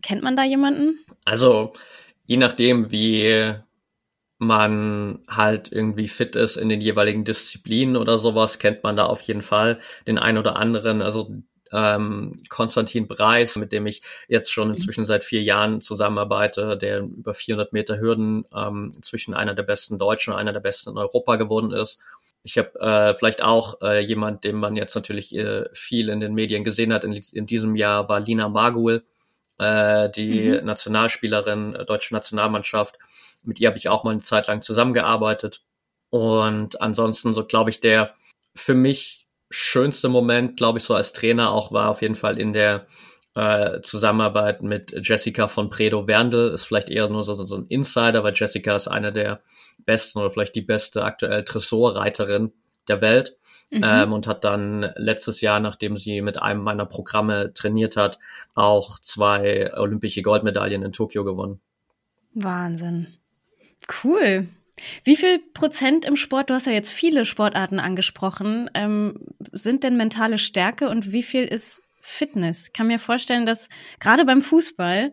kennt 0.01 0.23
man 0.23 0.35
da 0.35 0.43
jemanden? 0.43 0.99
Also, 1.25 1.73
je 2.25 2.37
nachdem, 2.37 2.91
wie 2.91 3.55
man 4.39 5.19
halt 5.27 5.71
irgendwie 5.71 6.07
fit 6.07 6.35
ist 6.35 6.57
in 6.57 6.69
den 6.69 6.81
jeweiligen 6.81 7.25
Disziplinen 7.25 7.97
oder 7.97 8.19
sowas, 8.19 8.59
kennt 8.59 8.83
man 8.83 8.95
da 8.95 9.05
auf 9.05 9.21
jeden 9.21 9.41
Fall 9.41 9.79
den 10.05 10.19
einen 10.19 10.37
oder 10.37 10.57
anderen. 10.57 11.01
Also 11.01 11.35
ähm, 11.71 12.33
Konstantin 12.49 13.07
Breis, 13.07 13.55
mit 13.55 13.71
dem 13.71 13.87
ich 13.87 14.01
jetzt 14.27 14.51
schon 14.51 14.71
inzwischen 14.71 15.05
seit 15.05 15.23
vier 15.23 15.41
Jahren 15.41 15.81
zusammenarbeite, 15.81 16.77
der 16.77 16.99
über 16.99 17.33
400 17.33 17.73
Meter 17.73 17.99
Hürden 17.99 18.45
ähm, 18.55 18.91
inzwischen 18.95 19.33
einer 19.33 19.53
der 19.53 19.63
besten 19.63 19.97
Deutschen, 19.97 20.33
einer 20.33 20.53
der 20.53 20.59
besten 20.59 20.91
in 20.91 20.97
Europa 20.97 21.35
geworden 21.35 21.71
ist. 21.71 21.99
Ich 22.43 22.57
habe 22.57 22.79
äh, 22.79 23.15
vielleicht 23.15 23.41
auch 23.43 23.81
äh, 23.81 23.99
jemand, 23.99 24.43
den 24.43 24.55
man 24.55 24.75
jetzt 24.75 24.95
natürlich 24.95 25.35
äh, 25.35 25.65
viel 25.73 26.09
in 26.09 26.19
den 26.19 26.33
Medien 26.33 26.63
gesehen 26.63 26.93
hat 26.93 27.03
in, 27.03 27.13
in 27.13 27.45
diesem 27.45 27.75
Jahr, 27.75 28.07
war 28.07 28.19
Lina 28.19 28.47
Magul, 28.47 29.03
äh, 29.59 30.09
die 30.09 30.49
mhm. 30.49 30.65
Nationalspielerin 30.65 31.75
äh, 31.75 31.85
deutsche 31.85 32.13
Nationalmannschaft. 32.13 32.97
Mit 33.43 33.59
ihr 33.59 33.67
habe 33.67 33.77
ich 33.77 33.89
auch 33.89 34.03
mal 34.03 34.11
eine 34.11 34.21
Zeit 34.21 34.47
lang 34.47 34.61
zusammengearbeitet. 34.61 35.61
Und 36.09 36.81
ansonsten 36.81 37.33
so 37.33 37.45
glaube 37.45 37.69
ich, 37.69 37.81
der 37.81 38.15
für 38.55 38.73
mich 38.73 39.26
schönste 39.49 40.09
Moment, 40.09 40.57
glaube 40.57 40.79
ich, 40.79 40.83
so 40.83 40.95
als 40.95 41.13
Trainer 41.13 41.51
auch 41.51 41.71
war 41.71 41.89
auf 41.89 42.01
jeden 42.01 42.15
Fall 42.15 42.39
in 42.39 42.53
der 42.53 42.87
äh, 43.35 43.81
Zusammenarbeit 43.81 44.61
mit 44.63 44.95
Jessica 45.07 45.47
von 45.47 45.69
Predo 45.69 46.07
Werndl. 46.07 46.51
Ist 46.53 46.65
vielleicht 46.65 46.89
eher 46.89 47.07
nur 47.09 47.23
so, 47.23 47.35
so 47.35 47.55
ein 47.55 47.67
Insider, 47.67 48.23
weil 48.23 48.33
Jessica 48.35 48.75
ist 48.75 48.87
eine 48.87 49.13
der 49.13 49.41
besten 49.85 50.19
oder 50.19 50.31
vielleicht 50.31 50.55
die 50.55 50.61
beste 50.61 51.03
aktuell 51.03 51.43
Dressurreiterin 51.43 52.51
der 52.87 53.01
Welt. 53.01 53.37
Mhm. 53.69 53.81
Ähm, 53.83 54.13
und 54.13 54.27
hat 54.27 54.45
dann 54.45 54.93
letztes 54.95 55.41
Jahr, 55.41 55.59
nachdem 55.59 55.97
sie 55.97 56.21
mit 56.21 56.41
einem 56.41 56.61
meiner 56.61 56.85
Programme 56.85 57.53
trainiert 57.53 57.97
hat, 57.97 58.17
auch 58.55 58.99
zwei 58.99 59.73
olympische 59.75 60.21
Goldmedaillen 60.21 60.83
in 60.83 60.93
Tokio 60.93 61.25
gewonnen. 61.25 61.59
Wahnsinn. 62.33 63.07
Cool. 64.03 64.47
Wie 65.03 65.15
viel 65.15 65.39
Prozent 65.53 66.05
im 66.05 66.15
Sport, 66.15 66.49
du 66.49 66.53
hast 66.53 66.67
ja 66.67 66.73
jetzt 66.73 66.91
viele 66.91 67.25
Sportarten 67.25 67.79
angesprochen, 67.79 68.69
ähm, 68.73 69.19
sind 69.51 69.83
denn 69.83 69.97
mentale 69.97 70.37
Stärke 70.37 70.89
und 70.89 71.11
wie 71.11 71.23
viel 71.23 71.43
ist 71.43 71.81
Fitness? 71.99 72.67
Ich 72.67 72.73
kann 72.73 72.87
mir 72.87 72.99
vorstellen, 72.99 73.45
dass 73.45 73.69
gerade 73.99 74.25
beim 74.25 74.41
Fußball 74.41 75.11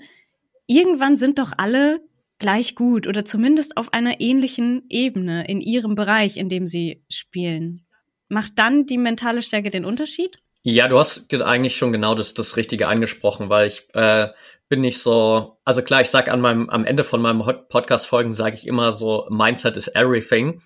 irgendwann 0.66 1.16
sind 1.16 1.38
doch 1.38 1.52
alle 1.56 2.00
gleich 2.38 2.74
gut 2.74 3.06
oder 3.06 3.24
zumindest 3.24 3.76
auf 3.76 3.92
einer 3.92 4.20
ähnlichen 4.20 4.84
Ebene 4.88 5.46
in 5.48 5.60
ihrem 5.60 5.94
Bereich, 5.94 6.36
in 6.36 6.48
dem 6.48 6.66
sie 6.66 7.02
spielen. 7.08 7.86
Macht 8.28 8.52
dann 8.56 8.86
die 8.86 8.98
mentale 8.98 9.42
Stärke 9.42 9.70
den 9.70 9.84
Unterschied? 9.84 10.38
Ja, 10.62 10.88
du 10.88 10.98
hast 10.98 11.32
eigentlich 11.32 11.76
schon 11.76 11.92
genau 11.92 12.14
das, 12.14 12.32
das 12.32 12.56
Richtige 12.56 12.88
angesprochen, 12.88 13.50
weil 13.50 13.68
ich 13.68 13.86
äh, 13.92 14.28
bin 14.74 14.80
nicht 14.80 14.98
so, 14.98 15.60
also 15.64 15.82
klar, 15.82 16.00
ich 16.00 16.10
sag 16.10 16.28
an 16.28 16.40
meinem, 16.40 16.68
am 16.68 16.84
Ende 16.84 17.04
von 17.04 17.22
meinem 17.22 17.44
Podcast-Folgen 17.68 18.34
sage 18.34 18.56
ich 18.56 18.66
immer 18.66 18.90
so, 18.90 19.24
Mindset 19.30 19.76
is 19.76 19.86
everything. 19.86 20.62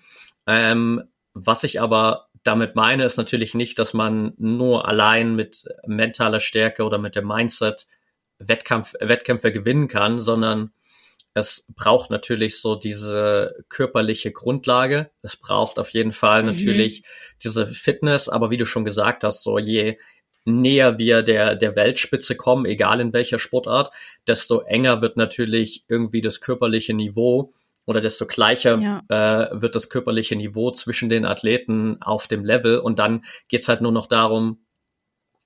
Ähm, 0.47 1.03
was 1.35 1.63
ich 1.63 1.79
aber 1.79 2.29
damit 2.41 2.75
meine, 2.75 3.05
ist 3.05 3.17
natürlich 3.17 3.53
nicht, 3.53 3.77
dass 3.77 3.93
man 3.93 4.33
nur 4.37 4.87
allein 4.87 5.35
mit 5.35 5.63
mentaler 5.85 6.39
Stärke 6.39 6.85
oder 6.85 6.97
mit 6.97 7.15
dem 7.15 7.27
Mindset 7.27 7.85
Wettkampf, 8.39 8.95
Wettkämpfe 8.99 9.51
gewinnen 9.51 9.87
kann, 9.87 10.19
sondern 10.19 10.71
es 11.35 11.67
braucht 11.75 12.09
natürlich 12.09 12.59
so 12.59 12.73
diese 12.73 13.63
körperliche 13.69 14.31
Grundlage. 14.31 15.11
Es 15.21 15.35
braucht 15.35 15.77
auf 15.77 15.91
jeden 15.91 16.13
Fall 16.13 16.41
mhm. 16.41 16.47
natürlich 16.47 17.03
diese 17.43 17.67
Fitness, 17.67 18.27
aber 18.27 18.49
wie 18.49 18.57
du 18.57 18.65
schon 18.65 18.85
gesagt 18.85 19.23
hast, 19.23 19.43
so 19.43 19.59
je 19.59 19.99
näher 20.49 20.97
wir 20.97 21.21
der, 21.23 21.55
der 21.55 21.75
Weltspitze 21.75 22.35
kommen, 22.35 22.65
egal 22.65 22.99
in 22.99 23.13
welcher 23.13 23.39
Sportart, 23.39 23.91
desto 24.27 24.59
enger 24.61 25.01
wird 25.01 25.17
natürlich 25.17 25.85
irgendwie 25.87 26.21
das 26.21 26.41
körperliche 26.41 26.93
Niveau 26.93 27.53
oder 27.85 28.01
desto 28.01 28.25
gleicher 28.27 28.77
ja. 28.77 29.03
äh, 29.09 29.61
wird 29.61 29.75
das 29.75 29.89
körperliche 29.89 30.35
Niveau 30.35 30.71
zwischen 30.71 31.09
den 31.09 31.25
Athleten 31.25 32.01
auf 32.01 32.27
dem 32.27 32.45
Level. 32.45 32.79
Und 32.79 32.99
dann 32.99 33.25
geht's 33.47 33.67
halt 33.67 33.81
nur 33.81 33.91
noch 33.91 34.07
darum, 34.07 34.59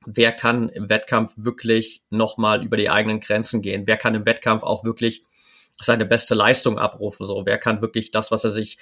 wer 0.06 0.34
kann 0.34 0.68
im 0.70 0.90
Wettkampf 0.90 1.34
wirklich 1.38 2.04
nochmal 2.10 2.64
über 2.64 2.76
die 2.76 2.90
eigenen 2.90 3.20
Grenzen 3.20 3.62
gehen? 3.62 3.84
Wer 3.86 3.98
kann 3.98 4.16
im 4.16 4.26
Wettkampf 4.26 4.64
auch 4.64 4.84
wirklich 4.84 5.24
seine 5.82 6.06
beste 6.06 6.36
Leistung 6.36 6.78
abrufen. 6.78 7.26
So, 7.26 7.46
wer 7.46 7.58
kann 7.58 7.82
wirklich 7.82 8.12
das, 8.12 8.32
was 8.32 8.44
er 8.44 8.52
sich 8.52 8.78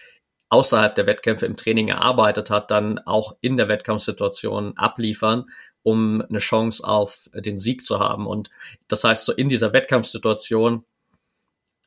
außerhalb 0.50 0.94
der 0.96 1.08
Wettkämpfe 1.08 1.46
im 1.46 1.56
Training 1.56 1.88
erarbeitet 1.88 2.50
hat, 2.50 2.72
dann 2.72 3.00
auch 3.00 3.38
in 3.42 3.56
der 3.56 3.70
Wettkampfsituation 3.70 4.78
abliefern, 4.78 5.50
um 5.84 6.22
eine 6.22 6.40
Chance 6.40 6.84
auf 6.84 7.30
den 7.34 7.58
Sieg 7.58 7.84
zu 7.84 8.00
haben. 8.00 8.28
Und 8.28 8.50
das 8.88 9.04
heißt, 9.04 9.26
so 9.26 9.34
in 9.34 9.50
dieser 9.50 9.74
Wettkampfsituation 9.74 10.86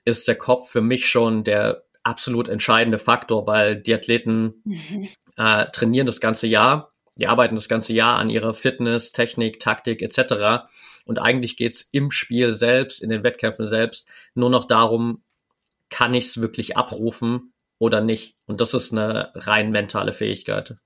ist 0.04 0.28
der 0.28 0.37
Kopf 0.37 0.70
für 0.70 0.80
mich 0.80 1.09
schon 1.09 1.44
der 1.44 1.85
absolut 2.02 2.48
entscheidende 2.48 2.98
Faktor, 2.98 3.46
weil 3.46 3.76
die 3.76 3.94
Athleten 3.94 4.62
mhm. 4.64 5.09
äh, 5.37 5.66
trainieren 5.70 6.07
das 6.07 6.20
ganze 6.20 6.46
Jahr, 6.46 6.92
die 7.16 7.26
arbeiten 7.26 7.54
das 7.54 7.68
ganze 7.68 7.92
Jahr 7.92 8.18
an 8.18 8.28
ihrer 8.28 8.54
Fitness, 8.54 9.12
Technik, 9.12 9.61
Taktik 9.61 10.02
etc. 10.02 10.66
Und 11.04 11.18
eigentlich 11.18 11.57
geht's 11.57 11.83
im 11.92 12.11
Spiel 12.11 12.52
selbst, 12.52 13.02
in 13.02 13.09
den 13.09 13.22
Wettkämpfen 13.22 13.66
selbst, 13.66 14.09
nur 14.35 14.50
noch 14.50 14.66
darum, 14.66 15.22
kann 15.90 16.14
ich 16.14 16.26
es 16.26 16.40
wirklich 16.40 16.76
abrufen 16.76 17.52
oder 17.78 18.00
nicht. 18.00 18.37
Und 18.46 18.61
das 18.61 18.74
ist 18.74 18.92
eine 18.92 19.30
rein 19.35 19.70
mentale 19.70 20.12
Fähigkeit. 20.12 20.76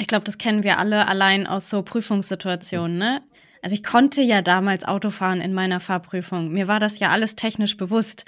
Ich 0.00 0.06
glaube, 0.06 0.24
das 0.24 0.38
kennen 0.38 0.64
wir 0.64 0.78
alle 0.78 1.06
allein 1.08 1.46
aus 1.46 1.68
so 1.68 1.82
Prüfungssituationen, 1.82 2.96
ne? 2.96 3.22
Also 3.60 3.74
ich 3.74 3.84
konnte 3.84 4.22
ja 4.22 4.40
damals 4.40 4.86
Auto 4.86 5.10
fahren 5.10 5.42
in 5.42 5.52
meiner 5.52 5.78
Fahrprüfung. 5.78 6.50
Mir 6.50 6.68
war 6.68 6.80
das 6.80 6.98
ja 6.98 7.10
alles 7.10 7.36
technisch 7.36 7.76
bewusst. 7.76 8.24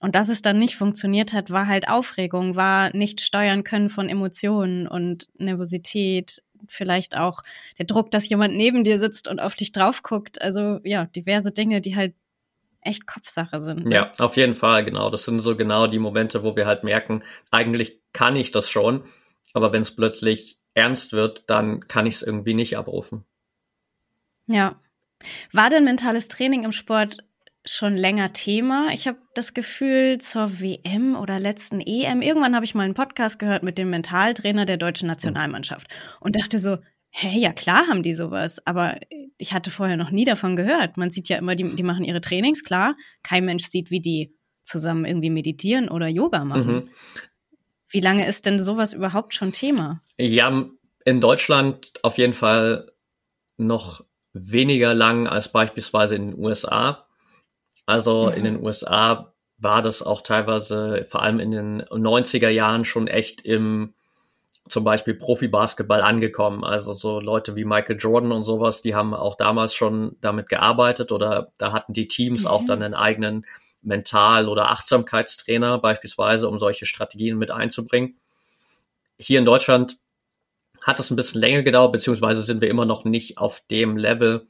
Und 0.00 0.16
dass 0.16 0.28
es 0.28 0.42
dann 0.42 0.58
nicht 0.58 0.74
funktioniert 0.74 1.32
hat, 1.32 1.50
war 1.50 1.68
halt 1.68 1.88
Aufregung, 1.88 2.56
war 2.56 2.94
nicht 2.96 3.20
steuern 3.20 3.62
können 3.62 3.90
von 3.90 4.08
Emotionen 4.08 4.88
und 4.88 5.28
Nervosität, 5.38 6.42
vielleicht 6.66 7.16
auch 7.16 7.42
der 7.78 7.86
Druck, 7.86 8.10
dass 8.10 8.28
jemand 8.28 8.56
neben 8.56 8.82
dir 8.82 8.98
sitzt 8.98 9.28
und 9.28 9.40
auf 9.40 9.54
dich 9.54 9.70
drauf 9.70 10.02
guckt. 10.02 10.42
Also 10.42 10.80
ja, 10.82 11.04
diverse 11.04 11.52
Dinge, 11.52 11.80
die 11.80 11.94
halt 11.94 12.14
echt 12.80 13.06
Kopfsache 13.06 13.60
sind. 13.60 13.88
Ja, 13.92 14.10
auf 14.18 14.36
jeden 14.36 14.56
Fall, 14.56 14.84
genau. 14.84 15.10
Das 15.10 15.24
sind 15.24 15.38
so 15.38 15.56
genau 15.56 15.86
die 15.86 16.00
Momente, 16.00 16.42
wo 16.42 16.56
wir 16.56 16.66
halt 16.66 16.82
merken, 16.82 17.22
eigentlich 17.52 18.00
kann 18.12 18.34
ich 18.34 18.50
das 18.50 18.68
schon, 18.68 19.04
aber 19.52 19.72
wenn 19.72 19.82
es 19.82 19.94
plötzlich 19.94 20.58
ernst 20.74 21.12
wird, 21.12 21.48
dann 21.48 21.86
kann 21.88 22.06
ich 22.06 22.16
es 22.16 22.22
irgendwie 22.22 22.54
nicht 22.54 22.76
abrufen. 22.76 23.24
Ja. 24.46 24.80
War 25.52 25.70
denn 25.70 25.84
mentales 25.84 26.28
Training 26.28 26.64
im 26.64 26.72
Sport 26.72 27.24
schon 27.64 27.94
länger 27.94 28.32
Thema. 28.32 28.90
Ich 28.92 29.06
habe 29.08 29.18
das 29.34 29.54
Gefühl, 29.54 30.18
zur 30.18 30.60
WM 30.60 31.16
oder 31.16 31.40
letzten 31.40 31.80
EM, 31.80 32.20
irgendwann 32.20 32.54
habe 32.54 32.64
ich 32.64 32.74
mal 32.74 32.82
einen 32.82 32.94
Podcast 32.94 33.38
gehört 33.38 33.62
mit 33.62 33.78
dem 33.78 33.88
Mentaltrainer 33.88 34.66
der 34.66 34.76
deutschen 34.76 35.08
Nationalmannschaft 35.08 35.86
und 36.20 36.36
dachte 36.36 36.58
so, 36.58 36.76
hä, 37.10 37.38
ja 37.38 37.52
klar 37.52 37.86
haben 37.86 38.02
die 38.02 38.14
sowas, 38.14 38.64
aber 38.66 38.98
ich 39.38 39.52
hatte 39.52 39.70
vorher 39.70 39.96
noch 39.96 40.10
nie 40.10 40.24
davon 40.24 40.56
gehört. 40.56 40.96
Man 40.96 41.10
sieht 41.10 41.28
ja 41.28 41.38
immer, 41.38 41.54
die, 41.54 41.74
die 41.74 41.82
machen 41.82 42.04
ihre 42.04 42.20
Trainings, 42.20 42.64
klar. 42.64 42.96
Kein 43.22 43.44
Mensch 43.44 43.64
sieht, 43.64 43.90
wie 43.90 44.00
die 44.00 44.34
zusammen 44.62 45.04
irgendwie 45.04 45.30
meditieren 45.30 45.88
oder 45.88 46.08
Yoga 46.08 46.44
machen. 46.44 46.74
Mhm. 46.74 46.88
Wie 47.94 48.00
lange 48.00 48.26
ist 48.26 48.44
denn 48.44 48.60
sowas 48.60 48.92
überhaupt 48.92 49.34
schon 49.34 49.52
Thema? 49.52 50.00
Ja, 50.18 50.64
in 51.04 51.20
Deutschland 51.20 51.92
auf 52.02 52.18
jeden 52.18 52.34
Fall 52.34 52.90
noch 53.56 54.04
weniger 54.32 54.94
lang 54.94 55.28
als 55.28 55.48
beispielsweise 55.48 56.16
in 56.16 56.32
den 56.32 56.38
USA. 56.38 57.06
Also 57.86 58.30
ja. 58.30 58.34
in 58.34 58.42
den 58.42 58.60
USA 58.60 59.32
war 59.58 59.80
das 59.80 60.02
auch 60.02 60.22
teilweise, 60.22 61.06
vor 61.08 61.22
allem 61.22 61.38
in 61.38 61.52
den 61.52 61.82
90er 61.82 62.48
Jahren, 62.48 62.84
schon 62.84 63.06
echt 63.06 63.42
im 63.42 63.94
zum 64.68 64.82
Beispiel 64.82 65.14
Profi-Basketball 65.14 66.02
angekommen. 66.02 66.64
Also 66.64 66.94
so 66.94 67.20
Leute 67.20 67.54
wie 67.54 67.64
Michael 67.64 67.98
Jordan 68.00 68.32
und 68.32 68.42
sowas, 68.42 68.82
die 68.82 68.96
haben 68.96 69.14
auch 69.14 69.36
damals 69.36 69.72
schon 69.72 70.16
damit 70.20 70.48
gearbeitet 70.48 71.12
oder 71.12 71.52
da 71.58 71.72
hatten 71.72 71.92
die 71.92 72.08
Teams 72.08 72.42
mhm. 72.42 72.48
auch 72.48 72.64
dann 72.64 72.82
einen 72.82 72.94
eigenen 72.94 73.46
Mental- 73.84 74.48
oder 74.48 74.70
Achtsamkeitstrainer 74.70 75.78
beispielsweise, 75.78 76.48
um 76.48 76.58
solche 76.58 76.86
Strategien 76.86 77.38
mit 77.38 77.50
einzubringen. 77.50 78.16
Hier 79.18 79.38
in 79.38 79.44
Deutschland 79.44 79.98
hat 80.82 81.00
es 81.00 81.10
ein 81.10 81.16
bisschen 81.16 81.40
länger 81.40 81.62
gedauert, 81.62 81.92
beziehungsweise 81.92 82.42
sind 82.42 82.60
wir 82.60 82.68
immer 82.68 82.84
noch 82.84 83.04
nicht 83.04 83.38
auf 83.38 83.62
dem 83.70 83.96
Level, 83.96 84.46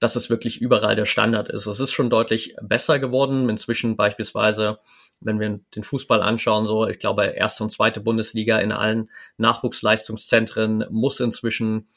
dass 0.00 0.16
es 0.16 0.30
wirklich 0.30 0.60
überall 0.60 0.96
der 0.96 1.04
Standard 1.04 1.48
ist. 1.48 1.66
Es 1.66 1.78
ist 1.78 1.92
schon 1.92 2.10
deutlich 2.10 2.56
besser 2.60 2.98
geworden. 2.98 3.48
Inzwischen 3.48 3.96
beispielsweise, 3.96 4.80
wenn 5.20 5.38
wir 5.38 5.60
den 5.76 5.84
Fußball 5.84 6.20
anschauen, 6.20 6.66
so, 6.66 6.88
ich 6.88 6.98
glaube, 6.98 7.26
erste 7.26 7.62
und 7.62 7.70
zweite 7.70 8.00
Bundesliga 8.00 8.58
in 8.58 8.72
allen 8.72 9.08
Nachwuchsleistungszentren 9.36 10.84
muss 10.90 11.20
inzwischen 11.20 11.88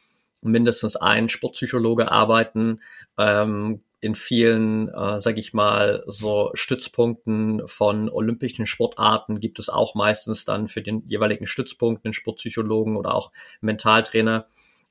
mindestens 0.41 0.95
ein 0.95 1.29
Sportpsychologe 1.29 2.11
arbeiten. 2.11 2.81
Ähm, 3.17 3.81
in 3.99 4.15
vielen, 4.15 4.89
äh, 4.89 5.19
sage 5.19 5.39
ich 5.39 5.53
mal, 5.53 6.03
so 6.05 6.51
Stützpunkten 6.53 7.67
von 7.67 8.09
olympischen 8.09 8.65
Sportarten 8.65 9.39
gibt 9.39 9.57
es 9.59 9.69
auch 9.69 9.95
meistens 9.95 10.45
dann 10.45 10.67
für 10.67 10.81
den 10.81 11.03
jeweiligen 11.05 11.47
Stützpunkt 11.47 12.05
einen 12.05 12.13
Sportpsychologen 12.13 12.97
oder 12.97 13.15
auch 13.15 13.31
Mentaltrainer. 13.61 14.47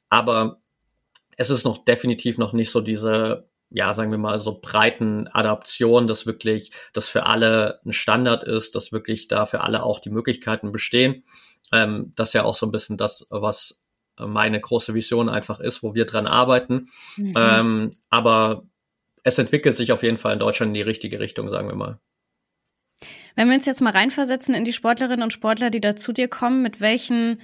Aber 0.08 0.58
es 1.36 1.50
ist 1.50 1.64
noch 1.64 1.84
definitiv 1.84 2.38
noch 2.38 2.52
nicht 2.52 2.70
so 2.70 2.80
diese, 2.80 3.48
ja, 3.70 3.92
sagen 3.92 4.10
wir 4.10 4.18
mal, 4.18 4.38
so 4.38 4.58
breiten 4.60 5.28
Adaption, 5.28 6.06
dass 6.06 6.26
wirklich 6.26 6.72
das 6.92 7.08
für 7.08 7.26
alle 7.26 7.80
ein 7.84 7.92
Standard 7.92 8.44
ist, 8.44 8.74
dass 8.74 8.92
wirklich 8.92 9.28
da 9.28 9.46
für 9.46 9.60
alle 9.60 9.82
auch 9.82 10.00
die 10.00 10.10
Möglichkeiten 10.10 10.72
bestehen. 10.72 11.24
Ähm, 11.72 12.12
das 12.16 12.30
ist 12.30 12.34
ja 12.34 12.44
auch 12.44 12.54
so 12.54 12.66
ein 12.66 12.72
bisschen 12.72 12.96
das, 12.96 13.26
was 13.30 13.82
meine 14.18 14.60
große 14.60 14.94
Vision 14.94 15.28
einfach 15.28 15.60
ist, 15.60 15.82
wo 15.82 15.94
wir 15.94 16.04
dran 16.04 16.26
arbeiten. 16.26 16.88
Mhm. 17.16 17.34
Ähm, 17.36 17.92
aber 18.10 18.64
es 19.24 19.38
entwickelt 19.38 19.74
sich 19.74 19.90
auf 19.90 20.02
jeden 20.02 20.18
Fall 20.18 20.34
in 20.34 20.38
Deutschland 20.38 20.70
in 20.70 20.74
die 20.74 20.82
richtige 20.82 21.18
Richtung, 21.18 21.50
sagen 21.50 21.68
wir 21.68 21.74
mal. 21.74 21.98
Wenn 23.34 23.48
wir 23.48 23.56
uns 23.56 23.66
jetzt 23.66 23.80
mal 23.80 23.90
reinversetzen 23.90 24.54
in 24.54 24.64
die 24.64 24.72
Sportlerinnen 24.72 25.22
und 25.22 25.32
Sportler, 25.32 25.70
die 25.70 25.80
da 25.80 25.96
zu 25.96 26.12
dir 26.12 26.28
kommen, 26.28 26.62
mit 26.62 26.80
welchen 26.80 27.40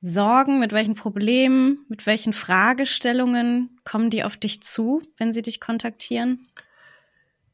Sorgen, 0.00 0.58
mit 0.58 0.72
welchen 0.72 0.94
Problemen, 0.94 1.84
mit 1.88 2.06
welchen 2.06 2.32
Fragestellungen 2.32 3.78
kommen 3.84 4.10
die 4.10 4.24
auf 4.24 4.36
dich 4.36 4.62
zu, 4.62 5.02
wenn 5.18 5.32
sie 5.32 5.42
dich 5.42 5.60
kontaktieren? 5.60 6.46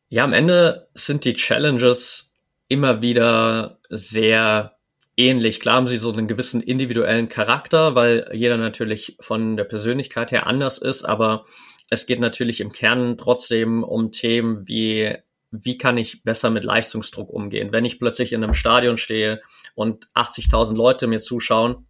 Ja, 0.09 0.25
am 0.25 0.33
Ende 0.33 0.89
sind 0.95 1.25
die 1.25 1.35
Challenges 1.35 2.33
immer 2.69 3.03
wieder 3.03 3.81
sehr 3.91 4.79
ähnlich. 5.17 5.61
Klar 5.61 5.77
haben 5.77 5.89
sie 5.89 5.99
so 5.99 6.13
einen 6.13 6.29
gewissen 6.29 6.63
individuellen 6.63 7.29
Charakter, 7.29 7.97
weil 7.97 8.31
jeder 8.33 8.57
natürlich 8.57 9.17
von 9.21 9.57
der 9.57 9.65
Persönlichkeit 9.65 10.31
her 10.31 10.47
anders 10.47 10.79
ist, 10.79 11.05
aber 11.05 11.47
es 11.91 12.07
geht 12.07 12.21
natürlich 12.21 12.61
im 12.61 12.73
Kern 12.73 13.17
trotzdem 13.17 13.85
um 13.85 14.13
Themen 14.13 14.67
wie, 14.67 15.17
wie 15.51 15.79
kann 15.79 15.97
ich 15.97 16.23
besser 16.25 16.51
mit 16.51 16.65
Leistungsdruck 16.65 17.31
umgehen? 17.31 17.73
Wenn 17.73 17.85
ich 17.85 17.99
plötzlich 17.99 18.33
in 18.33 18.43
einem 18.43 18.55
Stadion 18.55 18.97
stehe 18.97 19.41
und 19.75 20.07
80.000 20.15 20.75
Leute 20.75 21.07
mir 21.07 21.21
zuschauen, 21.21 21.87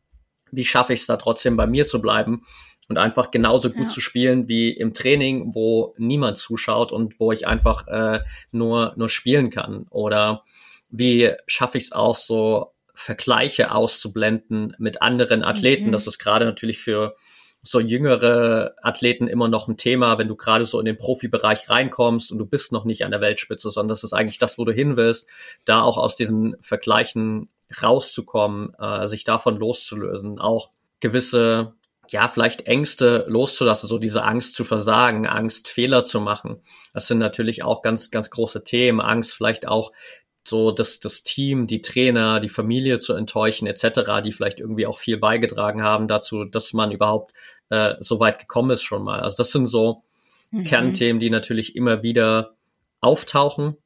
wie 0.53 0.65
schaffe 0.65 0.93
ich 0.93 1.01
es 1.01 1.07
da 1.07 1.17
trotzdem 1.17 1.57
bei 1.57 1.67
mir 1.67 1.87
zu 1.87 2.01
bleiben 2.01 2.45
und 2.89 2.99
einfach 2.99 3.31
genauso 3.31 3.71
gut 3.71 3.87
ja. 3.87 3.87
zu 3.87 4.01
spielen 4.01 4.49
wie 4.49 4.71
im 4.71 4.95
Training, 4.95 5.55
wo 5.55 5.95
niemand 5.99 6.39
zuschaut 6.39 6.93
und 6.93 7.19
wo 7.19 7.33
ich 7.33 7.47
einfach 7.47 7.89
äh, 7.89 8.21
nur, 8.53 8.95
nur 8.97 9.09
spielen 9.09 9.51
kann? 9.51 9.87
Oder 9.91 10.45
wie 10.91 11.33
schaffe 11.47 11.79
ich 11.79 11.85
es 11.85 11.93
auch 11.93 12.17
so, 12.17 12.73
Vergleiche 12.95 13.73
auszublenden 13.73 14.75
mit 14.79 15.03
anderen 15.03 15.43
Athleten? 15.43 15.89
Mhm. 15.89 15.93
Das 15.93 16.07
ist 16.07 16.19
gerade 16.19 16.47
natürlich 16.47 16.79
für 16.79 17.17
so 17.67 17.81
jüngere 17.81 18.75
Athleten 18.81 19.27
immer 19.27 19.49
noch 19.49 19.67
ein 19.67 19.77
Thema, 19.77 20.19
wenn 20.19 20.29
du 20.29 20.37
gerade 20.37 20.65
so 20.65 20.79
in 20.79 20.85
den 20.85 20.97
Profibereich 20.97 21.69
reinkommst 21.69 22.31
und 22.31 22.39
du 22.39 22.47
bist 22.47 22.73
noch 22.73 22.85
nicht 22.85 23.05
an 23.05 23.11
der 23.11 23.21
Weltspitze, 23.21 23.71
sondern 23.71 23.89
das 23.89 24.05
ist 24.05 24.13
eigentlich 24.13 24.39
das, 24.39 24.57
wo 24.57 24.65
du 24.65 24.73
hin 24.73 24.97
willst, 24.97 25.29
da 25.65 25.83
auch 25.83 25.99
aus 25.99 26.17
diesen 26.17 26.57
Vergleichen 26.61 27.49
rauszukommen, 27.83 28.75
äh, 28.79 29.09
sich 29.09 29.25
davon 29.25 29.57
loszulösen, 29.57 30.39
auch 30.39 30.71
gewisse 31.01 31.75
ja, 32.09 32.29
vielleicht 32.29 32.67
Ängste 32.69 33.25
loszulassen, 33.29 33.89
so 33.89 33.99
diese 33.99 34.23
Angst 34.23 34.55
zu 34.55 34.63
versagen, 34.63 35.27
Angst 35.27 35.67
Fehler 35.67 36.05
zu 36.05 36.21
machen. 36.21 36.63
Das 36.95 37.09
sind 37.09 37.19
natürlich 37.19 37.65
auch 37.65 37.83
ganz, 37.83 38.13
ganz 38.13 38.31
große 38.31 38.63
Themen. 38.63 39.01
Angst 39.01 39.35
vielleicht 39.35 39.67
auch 39.67 39.91
so 40.47 40.71
das, 40.71 41.01
das 41.01 41.23
Team, 41.23 41.67
die 41.67 41.83
Trainer, 41.83 42.41
die 42.41 42.49
Familie 42.49 42.99
zu 42.99 43.15
enttäuschen 43.15 43.67
etc., 43.67 44.23
die 44.25 44.33
vielleicht 44.33 44.61
irgendwie 44.61 44.87
auch 44.87 44.99
viel 44.99 45.19
beigetragen 45.19 45.83
haben 45.83 46.09
dazu, 46.09 46.45
dass 46.45 46.73
man 46.73 46.93
überhaupt 46.93 47.33
äh, 47.71 47.95
so 48.01 48.21
weit 48.21 48.39
gekommen 48.39 48.71
ist 48.71 48.83
schon 48.83 49.03
mal. 49.03 49.21
Also 49.21 49.37
das 49.39 49.53
sind 49.53 49.67
so 49.67 50.05
mhm. 50.51 50.65
Kernthemen, 50.65 51.21
die 51.21 51.31
natürlich 51.31 51.77
immer 51.77 52.03
wieder 52.03 52.55
auftauchen. 53.01 53.77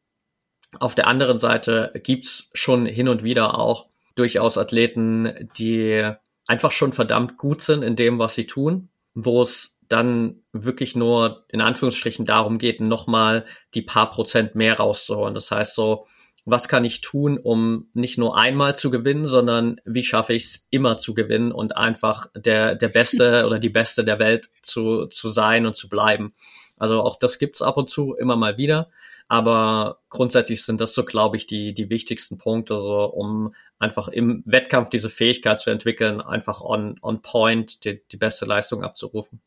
Auf 0.79 0.95
der 0.95 1.07
anderen 1.07 1.39
Seite 1.39 1.93
gibt's 2.03 2.51
schon 2.55 2.87
hin 2.87 3.09
und 3.09 3.25
wieder 3.25 3.59
auch 3.59 3.89
durchaus 4.15 4.59
Athleten, 4.59 5.49
die 5.59 6.13
einfach 6.47 6.71
schon 6.71 6.93
verdammt 6.93 7.39
gut 7.39 7.63
sind 7.63 7.83
in 7.83 7.97
dem, 7.97 8.19
was 8.19 8.35
sie 8.35 8.47
tun, 8.47 8.89
wo 9.15 9.43
es 9.43 9.79
dann 9.89 10.43
wirklich 10.53 10.95
nur 10.95 11.45
in 11.49 11.61
Anführungsstrichen 11.61 12.25
darum 12.25 12.59
geht, 12.59 12.81
nochmal 12.81 13.45
die 13.75 13.83
paar 13.83 14.11
Prozent 14.11 14.55
mehr 14.55 14.77
rauszuholen. 14.77 15.35
Das 15.35 15.51
heißt 15.51 15.75
so, 15.75 16.07
was 16.45 16.69
kann 16.69 16.85
ich 16.85 17.01
tun, 17.01 17.39
um 17.39 17.89
nicht 17.93 18.19
nur 18.19 18.37
einmal 18.37 18.77
zu 18.77 18.91
gewinnen, 18.91 19.25
sondern 19.25 19.81
wie 19.85 20.03
schaffe 20.03 20.35
ich 20.35 20.45
es 20.45 20.67
immer 20.71 20.99
zu 20.99 21.15
gewinnen 21.15 21.53
und 21.53 21.77
einfach 21.77 22.29
der, 22.35 22.75
der 22.75 22.89
Beste 22.89 23.47
oder 23.47 23.59
die 23.59 23.69
Beste 23.69 24.05
der 24.05 24.19
Welt 24.19 24.51
zu, 24.63 25.07
zu 25.07 25.29
sein 25.29 25.67
und 25.67 25.77
zu 25.77 25.89
bleiben. 25.89 26.35
Also 26.79 27.03
auch 27.03 27.19
das 27.19 27.39
gibt's 27.39 27.63
ab 27.63 27.77
und 27.77 27.91
zu 27.91 28.15
immer 28.15 28.37
mal 28.37 28.57
wieder. 28.57 28.91
Aber 29.29 30.01
grundsätzlich 30.09 30.65
sind 30.65 30.81
das 30.81 30.93
so, 30.93 31.05
glaube 31.05 31.37
ich, 31.37 31.47
die, 31.47 31.73
die 31.73 31.89
wichtigsten 31.89 32.37
Punkte, 32.37 32.81
so, 32.81 33.05
um 33.05 33.55
einfach 33.79 34.09
im 34.09 34.43
Wettkampf 34.45 34.91
diese 34.91 35.09
Fähigkeit 35.09 35.61
zu 35.61 35.71
entwickeln, 35.71 36.21
einfach 36.21 36.63
on, 36.63 36.97
on 37.01 37.23
point 37.23 37.85
die, 37.85 38.03
die 38.11 38.17
beste 38.17 38.45
Leistung 38.45 38.83
abzurufen. 38.83 39.41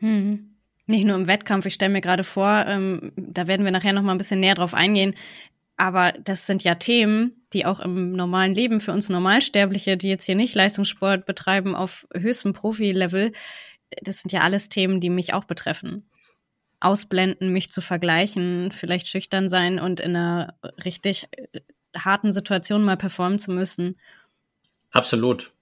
Hm. 0.00 0.56
Nicht 0.86 1.04
nur 1.04 1.14
im 1.14 1.28
Wettkampf, 1.28 1.66
ich 1.66 1.74
stelle 1.74 1.92
mir 1.92 2.00
gerade 2.00 2.24
vor, 2.24 2.64
ähm, 2.66 3.12
da 3.14 3.46
werden 3.46 3.64
wir 3.64 3.70
nachher 3.70 3.92
noch 3.92 4.02
mal 4.02 4.10
ein 4.10 4.18
bisschen 4.18 4.40
näher 4.40 4.56
drauf 4.56 4.74
eingehen. 4.74 5.14
Aber 5.80 6.12
das 6.12 6.46
sind 6.46 6.62
ja 6.62 6.74
Themen, 6.74 7.42
die 7.54 7.64
auch 7.64 7.80
im 7.80 8.12
normalen 8.12 8.54
Leben 8.54 8.82
für 8.82 8.92
uns 8.92 9.08
Normalsterbliche, 9.08 9.96
die 9.96 10.10
jetzt 10.10 10.26
hier 10.26 10.34
nicht 10.34 10.54
Leistungssport 10.54 11.24
betreiben 11.24 11.74
auf 11.74 12.06
höchstem 12.12 12.52
Profi-Level, 12.52 13.32
das 14.02 14.20
sind 14.20 14.30
ja 14.30 14.42
alles 14.42 14.68
Themen, 14.68 15.00
die 15.00 15.08
mich 15.08 15.32
auch 15.32 15.44
betreffen. 15.44 16.10
Ausblenden, 16.80 17.50
mich 17.50 17.72
zu 17.72 17.80
vergleichen, 17.80 18.72
vielleicht 18.72 19.08
schüchtern 19.08 19.48
sein 19.48 19.78
und 19.78 20.00
in 20.00 20.14
einer 20.14 20.58
richtig 20.84 21.28
äh, 21.32 21.60
harten 21.96 22.34
Situation 22.34 22.84
mal 22.84 22.98
performen 22.98 23.38
zu 23.38 23.50
müssen. 23.50 23.98
Absolut. 24.90 25.54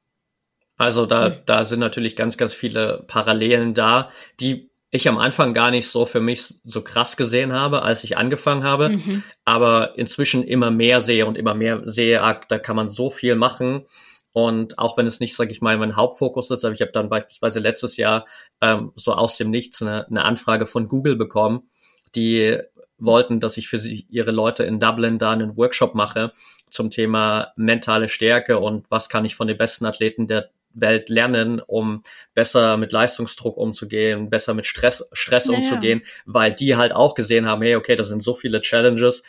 Also 0.79 1.07
da, 1.07 1.29
da 1.29 1.65
sind 1.65 1.79
natürlich 1.79 2.17
ganz, 2.17 2.37
ganz 2.37 2.55
viele 2.55 3.05
Parallelen 3.07 3.73
da, 3.73 4.11
die 4.41 4.68
ich 4.91 5.09
am 5.09 5.19
Anfang 5.19 5.53
gar 5.53 5.71
nicht 5.71 5.89
so 5.89 6.07
für 6.07 6.21
mich 6.21 6.55
so 6.65 6.83
krass 6.83 7.17
gesehen 7.17 7.53
habe, 7.53 7.83
als 7.83 8.05
ich 8.05 8.17
angefangen 8.17 8.65
habe, 8.65 8.91
mhm. 8.91 9.23
aber 9.45 9.99
inzwischen 9.99 10.45
immer 10.45 10.71
mehr 10.71 11.01
sehe 11.01 11.27
und 11.27 11.37
immer 11.37 11.55
mehr 11.55 11.83
sehe, 11.85 12.23
ah, 12.23 12.41
da 12.49 12.59
kann 12.59 12.77
man 12.77 12.89
so 12.89 13.11
viel 13.11 13.35
machen. 13.35 13.87
Und 14.33 14.79
auch 14.79 14.97
wenn 14.97 15.07
es 15.07 15.21
nicht, 15.21 15.37
sage 15.37 15.51
ich 15.51 15.61
mal, 15.61 15.77
mein 15.79 15.97
Hauptfokus 15.97 16.51
ist, 16.51 16.65
aber 16.65 16.75
ich 16.75 16.81
habe 16.81 16.93
dann 16.93 17.09
beispielsweise 17.09 17.61
letztes 17.61 17.97
Jahr 17.97 18.25
ähm, 18.61 18.93
so 18.95 19.13
aus 19.13 19.37
dem 19.37 19.51
Nichts 19.51 19.83
eine, 19.83 20.07
eine 20.07 20.25
Anfrage 20.25 20.67
von 20.67 20.89
Google 20.89 21.17
bekommen, 21.17 21.69
die 22.15 22.59
wollten, 22.99 23.41
dass 23.41 23.57
ich 23.57 23.69
für 23.69 23.79
sie, 23.79 24.07
ihre 24.09 24.31
Leute 24.31 24.65
in 24.65 24.81
Dublin 24.81 25.19
da 25.19 25.33
einen 25.33 25.57
Workshop 25.57 25.95
mache 25.95 26.33
zum 26.71 26.91
Thema 26.91 27.53
mentale 27.57 28.09
Stärke 28.09 28.59
und 28.59 28.87
was 28.91 29.09
kann 29.09 29.25
ich 29.25 29.35
von 29.35 29.49
den 29.49 29.57
besten 29.57 29.87
Athleten 29.87 30.27
der 30.27 30.51
Welt 30.71 31.09
lernen, 31.09 31.61
um 31.61 32.03
besser 32.35 32.77
mit 32.77 32.93
Leistungsdruck 32.93 33.57
umzugehen, 33.57 34.31
besser 34.31 34.55
mit 34.55 34.67
Stress, 34.67 35.09
Stress 35.13 35.47
naja. 35.47 35.59
umzugehen, 35.59 36.03
weil 36.27 36.53
die 36.53 36.77
halt 36.77 36.93
auch 36.93 37.15
gesehen 37.15 37.47
haben, 37.47 37.63
hey, 37.63 37.77
okay, 37.77 37.97
das 37.97 38.09
sind 38.09 38.23
so 38.23 38.35
viele 38.35 38.61
Challenges, 38.61 39.25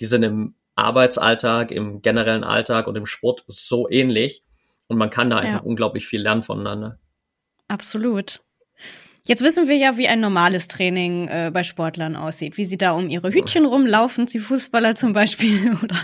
die 0.00 0.06
sind 0.06 0.22
im 0.22 0.54
Arbeitsalltag, 0.76 1.70
im 1.70 2.02
generellen 2.02 2.44
Alltag 2.44 2.86
und 2.86 2.96
im 2.96 3.06
Sport 3.06 3.44
so 3.46 3.88
ähnlich 3.88 4.44
und 4.88 4.96
man 4.96 5.10
kann 5.10 5.30
da 5.30 5.38
einfach 5.38 5.62
ja. 5.62 5.66
unglaublich 5.66 6.06
viel 6.06 6.22
lernen 6.22 6.42
voneinander. 6.42 6.98
Absolut. 7.68 8.43
Jetzt 9.26 9.42
wissen 9.42 9.68
wir 9.68 9.76
ja, 9.76 9.96
wie 9.96 10.06
ein 10.06 10.20
normales 10.20 10.68
Training 10.68 11.28
äh, 11.28 11.50
bei 11.50 11.64
Sportlern 11.64 12.14
aussieht, 12.14 12.58
wie 12.58 12.66
sie 12.66 12.76
da 12.76 12.92
um 12.92 13.08
ihre 13.08 13.30
Hütchen 13.30 13.64
rumlaufen, 13.64 14.26
die 14.26 14.38
Fußballer 14.38 14.96
zum 14.96 15.14
Beispiel, 15.14 15.78
oder 15.82 15.96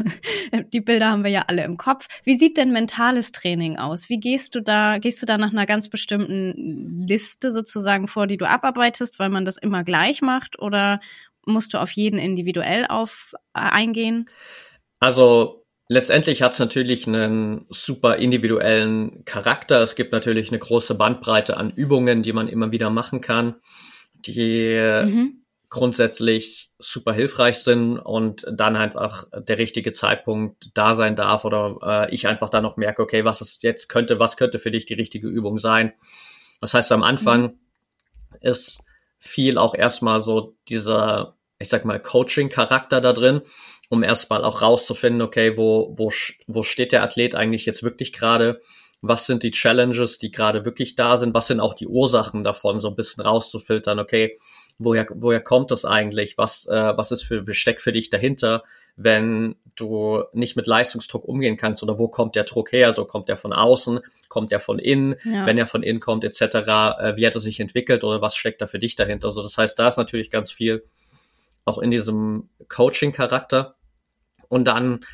die 0.73 0.81
Bilder 0.81 1.11
haben 1.11 1.23
wir 1.23 1.31
ja 1.31 1.43
alle 1.47 1.65
im 1.65 1.77
Kopf. 1.77 2.07
Wie 2.25 2.37
sieht 2.37 2.57
denn 2.57 2.73
mentales 2.73 3.33
Training 3.33 3.77
aus? 3.77 4.09
Wie 4.09 4.19
gehst 4.19 4.55
du 4.55 4.63
da, 4.63 4.97
gehst 4.97 5.21
du 5.21 5.27
da 5.27 5.37
nach 5.37 5.53
einer 5.53 5.67
ganz 5.67 5.91
bestimmten 5.91 7.05
Liste 7.07 7.53
sozusagen 7.53 8.07
vor, 8.07 8.27
die 8.27 8.39
du 8.39 8.49
abarbeitest, 8.49 9.19
weil 9.19 9.29
man 9.29 9.45
das 9.45 9.59
immer 9.59 9.85
gleich 9.85 10.23
macht, 10.23 10.59
oder 10.59 10.99
musst 11.45 11.75
du 11.75 11.79
auf 11.79 11.91
jeden 11.91 12.19
individuell 12.19 12.87
auf 12.87 13.35
äh, 13.53 13.61
eingehen? 13.61 14.31
Also 14.99 15.60
Letztendlich 15.93 16.41
hat 16.41 16.53
es 16.53 16.61
natürlich 16.61 17.09
einen 17.09 17.67
super 17.69 18.15
individuellen 18.15 19.25
Charakter. 19.25 19.83
Es 19.83 19.97
gibt 19.97 20.13
natürlich 20.13 20.51
eine 20.51 20.61
große 20.61 20.95
Bandbreite 20.95 21.57
an 21.57 21.73
Übungen, 21.73 22.23
die 22.23 22.33
man 22.33 22.47
immer 22.47 22.71
wieder 22.71 22.91
machen 22.91 23.21
kann. 23.21 23.57
Die 24.25 25.03
mhm. 25.05 25.43
grundsätzlich 25.69 26.71
super 26.79 27.13
hilfreich 27.13 27.59
sind 27.59 27.99
und 27.99 28.47
dann 28.53 28.77
einfach 28.77 29.25
der 29.37 29.59
richtige 29.59 29.91
Zeitpunkt 29.91 30.71
da 30.75 30.95
sein 30.95 31.17
darf 31.17 31.45
oder 31.45 31.79
äh, 31.83 32.15
ich 32.15 32.29
einfach 32.29 32.51
dann 32.51 32.63
noch 32.63 32.77
merke, 32.77 33.03
okay, 33.03 33.25
was 33.25 33.41
ist 33.41 33.65
jetzt 33.65 33.89
könnte, 33.89 34.21
was 34.21 34.37
könnte 34.37 34.61
für 34.61 34.71
dich 34.71 34.87
die 34.87 34.95
richtige 34.95 35.27
Übung 35.27 35.59
sein. 35.59 35.93
Das 36.61 36.73
heißt, 36.73 36.93
am 36.93 37.03
Anfang 37.03 37.43
mhm. 37.43 37.59
ist 38.43 38.85
viel 39.19 39.59
auch 39.59 39.75
erstmal 39.75 40.21
so 40.21 40.55
dieser, 40.69 41.37
ich 41.61 41.69
sag 41.69 41.85
mal, 41.85 42.01
Coaching-Charakter 42.01 43.01
da 43.01 43.13
drin, 43.13 43.43
um 43.91 44.03
erstmal 44.03 44.45
auch 44.45 44.63
rauszufinden, 44.63 45.23
okay, 45.23 45.57
wo, 45.57 45.93
wo, 45.97 46.11
wo 46.47 46.63
steht 46.63 46.93
der 46.93 47.03
Athlet 47.03 47.35
eigentlich 47.35 47.67
jetzt 47.67 47.83
wirklich 47.83 48.13
gerade? 48.13 48.61
Was 49.03 49.27
sind 49.27 49.43
die 49.43 49.51
Challenges, 49.51 50.19
die 50.19 50.31
gerade 50.31 50.65
wirklich 50.65 50.97
da 50.97 51.17
sind? 51.19 51.35
Was 51.35 51.47
sind 51.47 51.61
auch 51.61 51.75
die 51.75 51.87
Ursachen 51.87 52.45
davon, 52.45 52.81
so 52.81 52.89
ein 52.89 52.97
bisschen 52.97 53.23
rauszufiltern, 53.23 53.99
okay, 53.99 54.39
woher, 54.79 55.07
woher 55.15 55.41
kommt 55.41 55.71
das 55.71 55.85
eigentlich? 55.85 56.39
Was, 56.39 56.67
äh, 56.67 56.97
was 56.97 57.13
ist 57.13 57.25
für, 57.25 57.45
steckt 57.53 57.83
für 57.83 57.93
dich 57.93 58.11
dahinter, 58.11 58.65
wenn 58.97 59.57
du 59.77 60.25
nicht 60.33 60.57
mit 60.57 60.67
Leistungsdruck 60.67 61.25
umgehen 61.25 61.57
kannst 61.57 61.83
oder 61.83 61.99
wo 61.99 62.09
kommt 62.09 62.37
der 62.37 62.45
Druck 62.45 62.73
her? 62.73 62.93
So 62.93 63.05
kommt 63.05 63.29
der 63.29 63.37
von 63.37 63.53
außen, 63.53 64.01
kommt 64.29 64.51
der 64.51 64.61
von 64.61 64.79
innen, 64.79 65.17
ja. 65.25 65.47
wenn 65.47 65.59
er 65.59 65.67
von 65.67 65.83
innen 65.83 66.01
kommt, 66.01 66.25
etc. 66.25 66.41
Äh, 66.43 67.17
wie 67.17 67.27
hat 67.27 67.35
er 67.35 67.41
sich 67.41 67.61
entwickelt 67.61 68.03
oder 68.03 68.23
was 68.23 68.35
steckt 68.35 68.63
da 68.63 68.67
für 68.67 68.79
dich 68.79 68.97
dahinter? 68.97 69.31
So, 69.31 69.43
das 69.43 69.59
heißt, 69.59 69.79
da 69.79 69.89
ist 69.89 69.99
natürlich 69.99 70.31
ganz 70.31 70.51
viel 70.51 70.85
auch 71.65 71.79
in 71.79 71.91
diesem 71.91 72.49
Coaching-Charakter. 72.69 73.77
Und 74.49 74.65
dann 74.67 75.05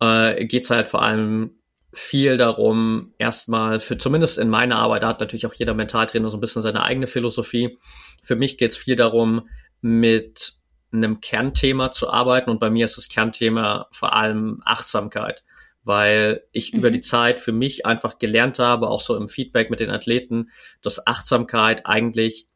äh, 0.00 0.44
geht 0.46 0.68
halt 0.70 0.88
vor 0.88 1.02
allem 1.02 1.56
viel 1.92 2.36
darum, 2.36 3.14
erstmal 3.18 3.80
für 3.80 3.96
zumindest 3.96 4.38
in 4.38 4.50
meiner 4.50 4.76
Arbeit, 4.76 5.02
da 5.02 5.08
hat 5.08 5.20
natürlich 5.20 5.46
auch 5.46 5.54
jeder 5.54 5.72
Mentaltrainer 5.72 6.28
so 6.28 6.36
ein 6.36 6.40
bisschen 6.40 6.60
seine 6.60 6.82
eigene 6.82 7.06
Philosophie. 7.06 7.78
Für 8.22 8.36
mich 8.36 8.58
geht 8.58 8.72
es 8.72 8.76
viel 8.76 8.96
darum, 8.96 9.48
mit 9.80 10.54
einem 10.92 11.20
Kernthema 11.20 11.90
zu 11.92 12.10
arbeiten 12.10 12.50
und 12.50 12.60
bei 12.60 12.68
mir 12.70 12.84
ist 12.84 12.98
das 12.98 13.08
Kernthema 13.08 13.88
vor 13.92 14.12
allem 14.12 14.60
Achtsamkeit, 14.64 15.42
weil 15.84 16.42
ich 16.52 16.72
mhm. 16.72 16.80
über 16.80 16.90
die 16.90 17.00
Zeit 17.00 17.40
für 17.40 17.52
mich 17.52 17.86
einfach 17.86 18.18
gelernt 18.18 18.58
habe, 18.58 18.88
auch 18.88 19.00
so 19.00 19.16
im 19.16 19.28
Feedback 19.28 19.70
mit 19.70 19.80
den 19.80 19.90
Athleten, 19.90 20.50
dass 20.82 21.06
Achtsamkeit 21.06 21.86
eigentlich 21.86 22.48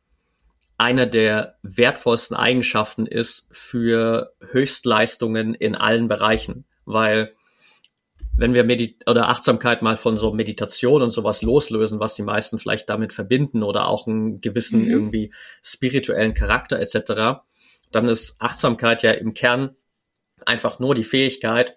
eine 0.80 1.06
der 1.06 1.58
wertvollsten 1.62 2.34
Eigenschaften 2.34 3.04
ist 3.04 3.48
für 3.50 4.32
Höchstleistungen 4.40 5.52
in 5.52 5.74
allen 5.74 6.08
Bereichen, 6.08 6.64
weil 6.86 7.34
wenn 8.34 8.54
wir 8.54 8.64
Medit 8.64 9.06
oder 9.06 9.28
Achtsamkeit 9.28 9.82
mal 9.82 9.98
von 9.98 10.16
so 10.16 10.32
Meditation 10.32 11.02
und 11.02 11.10
sowas 11.10 11.42
loslösen, 11.42 12.00
was 12.00 12.14
die 12.14 12.22
meisten 12.22 12.58
vielleicht 12.58 12.88
damit 12.88 13.12
verbinden 13.12 13.62
oder 13.62 13.88
auch 13.88 14.06
einen 14.06 14.40
gewissen 14.40 14.84
mhm. 14.84 14.90
irgendwie 14.90 15.34
spirituellen 15.62 16.32
Charakter 16.32 16.80
etc., 16.80 17.42
dann 17.92 18.08
ist 18.08 18.40
Achtsamkeit 18.40 19.02
ja 19.02 19.10
im 19.10 19.34
Kern 19.34 19.76
einfach 20.46 20.78
nur 20.78 20.94
die 20.94 21.04
Fähigkeit, 21.04 21.76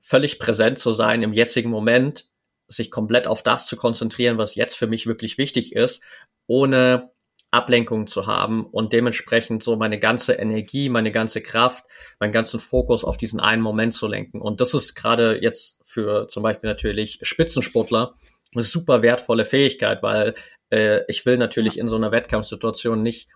völlig 0.00 0.38
präsent 0.38 0.78
zu 0.78 0.92
sein 0.92 1.24
im 1.24 1.32
jetzigen 1.32 1.70
Moment, 1.70 2.28
sich 2.68 2.92
komplett 2.92 3.26
auf 3.26 3.42
das 3.42 3.66
zu 3.66 3.76
konzentrieren, 3.76 4.38
was 4.38 4.54
jetzt 4.54 4.76
für 4.76 4.86
mich 4.86 5.08
wirklich 5.08 5.38
wichtig 5.38 5.74
ist, 5.74 6.04
ohne 6.46 7.10
Ablenkung 7.50 8.06
zu 8.06 8.26
haben 8.26 8.66
und 8.66 8.92
dementsprechend 8.92 9.62
so 9.62 9.76
meine 9.76 9.98
ganze 9.98 10.34
Energie, 10.34 10.88
meine 10.88 11.10
ganze 11.10 11.40
Kraft, 11.40 11.84
meinen 12.20 12.32
ganzen 12.32 12.60
Fokus 12.60 13.04
auf 13.04 13.16
diesen 13.16 13.40
einen 13.40 13.62
Moment 13.62 13.94
zu 13.94 14.06
lenken. 14.06 14.40
Und 14.40 14.60
das 14.60 14.74
ist 14.74 14.94
gerade 14.94 15.38
jetzt 15.40 15.80
für 15.84 16.28
zum 16.28 16.42
Beispiel 16.42 16.68
natürlich 16.68 17.18
Spitzensportler 17.22 18.14
eine 18.52 18.62
super 18.62 19.02
wertvolle 19.02 19.44
Fähigkeit, 19.44 20.02
weil 20.02 20.34
äh, 20.70 21.00
ich 21.08 21.24
will 21.24 21.38
natürlich 21.38 21.78
in 21.78 21.88
so 21.88 21.96
einer 21.96 22.12
Wettkampfsituation 22.12 23.02
nicht 23.02 23.28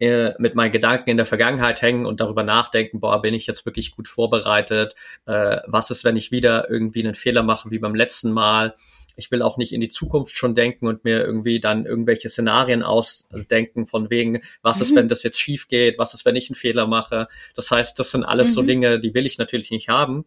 äh, 0.00 0.34
mit 0.38 0.54
meinen 0.54 0.70
Gedanken 0.70 1.10
in 1.10 1.16
der 1.16 1.26
Vergangenheit 1.26 1.82
hängen 1.82 2.06
und 2.06 2.20
darüber 2.20 2.44
nachdenken, 2.44 3.00
boah, 3.00 3.20
bin 3.20 3.34
ich 3.34 3.48
jetzt 3.48 3.66
wirklich 3.66 3.96
gut 3.96 4.06
vorbereitet? 4.06 4.94
Äh, 5.26 5.58
was 5.66 5.90
ist, 5.90 6.04
wenn 6.04 6.14
ich 6.14 6.30
wieder 6.30 6.70
irgendwie 6.70 7.04
einen 7.04 7.16
Fehler 7.16 7.42
mache 7.42 7.72
wie 7.72 7.80
beim 7.80 7.96
letzten 7.96 8.30
Mal? 8.30 8.76
Ich 9.18 9.32
will 9.32 9.42
auch 9.42 9.56
nicht 9.56 9.72
in 9.72 9.80
die 9.80 9.88
Zukunft 9.88 10.36
schon 10.36 10.54
denken 10.54 10.86
und 10.86 11.04
mir 11.04 11.24
irgendwie 11.24 11.58
dann 11.58 11.86
irgendwelche 11.86 12.28
Szenarien 12.28 12.84
ausdenken 12.84 13.86
von 13.88 14.10
wegen, 14.10 14.42
was 14.62 14.80
ist, 14.80 14.92
mhm. 14.92 14.96
wenn 14.96 15.08
das 15.08 15.24
jetzt 15.24 15.40
schief 15.40 15.66
geht, 15.66 15.98
was 15.98 16.14
ist, 16.14 16.24
wenn 16.24 16.36
ich 16.36 16.48
einen 16.48 16.54
Fehler 16.54 16.86
mache. 16.86 17.26
Das 17.56 17.70
heißt, 17.70 17.98
das 17.98 18.12
sind 18.12 18.22
alles 18.22 18.50
mhm. 18.50 18.52
so 18.52 18.62
Dinge, 18.62 19.00
die 19.00 19.14
will 19.14 19.26
ich 19.26 19.36
natürlich 19.36 19.72
nicht 19.72 19.88
haben. 19.88 20.24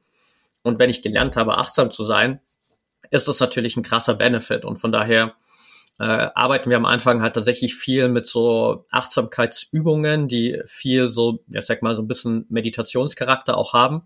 Und 0.61 0.77
wenn 0.77 0.89
ich 0.89 1.01
gelernt 1.01 1.37
habe, 1.37 1.57
achtsam 1.57 1.89
zu 1.89 2.03
sein, 2.03 2.41
ist 3.11 3.29
das 3.29 3.39
natürlich 3.39 3.77
ein 3.77 3.83
krasser 3.83 4.13
Benefit. 4.13 4.65
Und 4.65 4.77
von 4.77 4.91
daher 4.91 5.35
äh, 5.97 6.03
arbeiten 6.03 6.69
wir 6.69 6.75
am 6.75 6.85
Anfang 6.85 7.21
halt 7.21 7.35
tatsächlich 7.35 7.75
viel 7.75 8.09
mit 8.09 8.27
so 8.27 8.85
Achtsamkeitsübungen, 8.91 10.27
die 10.27 10.61
viel 10.65 11.07
so, 11.07 11.39
ja, 11.47 11.61
sag 11.61 11.81
mal, 11.81 11.95
so 11.95 12.01
ein 12.01 12.09
bisschen 12.09 12.45
Meditationscharakter 12.49 13.57
auch 13.57 13.71
haben 13.73 14.03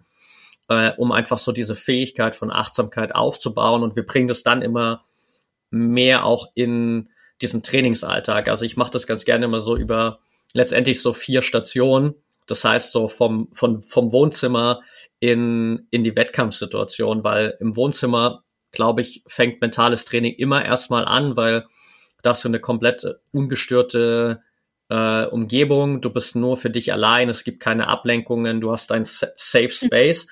äh, 0.70 0.92
um 0.98 1.12
einfach 1.12 1.38
so 1.38 1.52
diese 1.52 1.76
Fähigkeit 1.76 2.36
von 2.36 2.52
Achtsamkeit 2.52 3.14
aufzubauen. 3.14 3.84
Und 3.84 3.96
wir 3.96 4.06
bringen 4.06 4.28
das 4.28 4.44
dann 4.44 4.62
immer 4.62 5.04
mehr 5.70 6.26
auch 6.26 6.52
in 6.56 7.10
diesen 7.42 7.64
Trainingsalltag. 7.64 8.48
Also 8.48 8.66
ich 8.66 8.78
mache 8.78 8.92
das 8.92 9.08
ganz 9.08 9.26
gerne 9.26 9.46
immer 9.46 9.60
so 9.60 9.76
über 9.76 10.20
letztendlich 10.54 11.02
so 11.02 11.14
vier 11.14 11.42
Stationen. 11.42 12.16
Das 12.48 12.64
heißt 12.64 12.92
so 12.92 13.08
vom, 13.08 13.50
vom, 13.54 13.82
vom 13.82 14.12
Wohnzimmer 14.12 14.82
in, 15.20 15.88
in 15.92 16.04
die 16.04 16.16
Wettkampfsituation, 16.16 17.24
weil 17.24 17.58
im 17.60 17.76
Wohnzimmer, 17.76 18.44
glaube 18.72 19.02
ich, 19.02 19.24
fängt 19.28 19.62
mentales 19.62 20.06
Training 20.06 20.36
immer 20.36 20.64
erstmal 20.64 21.06
an, 21.06 21.36
weil 21.36 21.66
da 22.22 22.32
hast 22.32 22.44
du 22.44 22.50
eine 22.50 22.60
komplett 22.60 23.06
ungestörte 23.32 24.42
äh, 24.90 25.26
Umgebung, 25.26 26.02
du 26.02 26.10
bist 26.12 26.36
nur 26.36 26.58
für 26.58 26.70
dich 26.70 26.94
allein, 26.94 27.30
es 27.30 27.44
gibt 27.44 27.60
keine 27.60 27.88
Ablenkungen, 27.88 28.62
du 28.62 28.72
hast 28.72 28.92
dein 28.92 29.04
Safe 29.06 29.70
Space. 29.70 30.28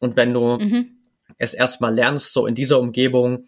Und 0.00 0.16
wenn 0.16 0.34
du 0.34 0.58
mhm. 0.58 0.98
es 1.38 1.54
erstmal 1.54 1.94
lernst, 1.94 2.32
so 2.32 2.46
in 2.46 2.54
dieser 2.54 2.80
Umgebung 2.80 3.46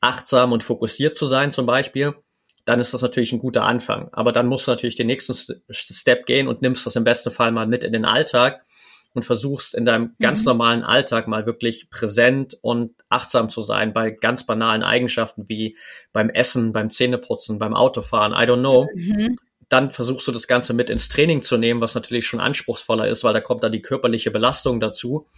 achtsam 0.00 0.52
und 0.52 0.64
fokussiert 0.64 1.14
zu 1.14 1.26
sein 1.26 1.52
zum 1.52 1.66
Beispiel, 1.66 2.14
dann 2.64 2.80
ist 2.80 2.94
das 2.94 3.02
natürlich 3.02 3.32
ein 3.32 3.38
guter 3.38 3.62
Anfang. 3.62 4.08
Aber 4.12 4.32
dann 4.32 4.46
musst 4.46 4.66
du 4.66 4.72
natürlich 4.72 4.96
den 4.96 5.06
nächsten 5.06 5.34
Step 5.70 6.26
gehen 6.26 6.48
und 6.48 6.62
nimmst 6.62 6.86
das 6.86 6.96
im 6.96 7.04
besten 7.04 7.30
Fall 7.30 7.52
mal 7.52 7.66
mit 7.66 7.84
in 7.84 7.92
den 7.92 8.04
Alltag 8.04 8.64
und 9.14 9.24
versuchst 9.24 9.74
in 9.74 9.84
deinem 9.84 10.14
ganz 10.20 10.40
mhm. 10.40 10.46
normalen 10.46 10.82
Alltag 10.82 11.28
mal 11.28 11.44
wirklich 11.44 11.90
präsent 11.90 12.56
und 12.62 12.94
achtsam 13.08 13.50
zu 13.50 13.60
sein 13.60 13.92
bei 13.92 14.10
ganz 14.10 14.46
banalen 14.46 14.82
Eigenschaften 14.82 15.48
wie 15.48 15.76
beim 16.12 16.30
Essen, 16.30 16.72
beim 16.72 16.90
Zähneputzen, 16.90 17.58
beim 17.58 17.74
Autofahren, 17.74 18.32
I 18.32 18.50
don't 18.50 18.60
know. 18.60 18.88
Mhm 18.94 19.38
dann 19.72 19.90
versuchst 19.90 20.28
du 20.28 20.32
das 20.32 20.46
Ganze 20.46 20.74
mit 20.74 20.90
ins 20.90 21.08
Training 21.08 21.42
zu 21.42 21.56
nehmen, 21.56 21.80
was 21.80 21.94
natürlich 21.94 22.26
schon 22.26 22.40
anspruchsvoller 22.40 23.08
ist, 23.08 23.24
weil 23.24 23.32
da 23.32 23.40
kommt 23.40 23.64
dann 23.64 23.72
die 23.72 23.80
körperliche 23.80 24.30
Belastung 24.30 24.80
dazu 24.80 25.28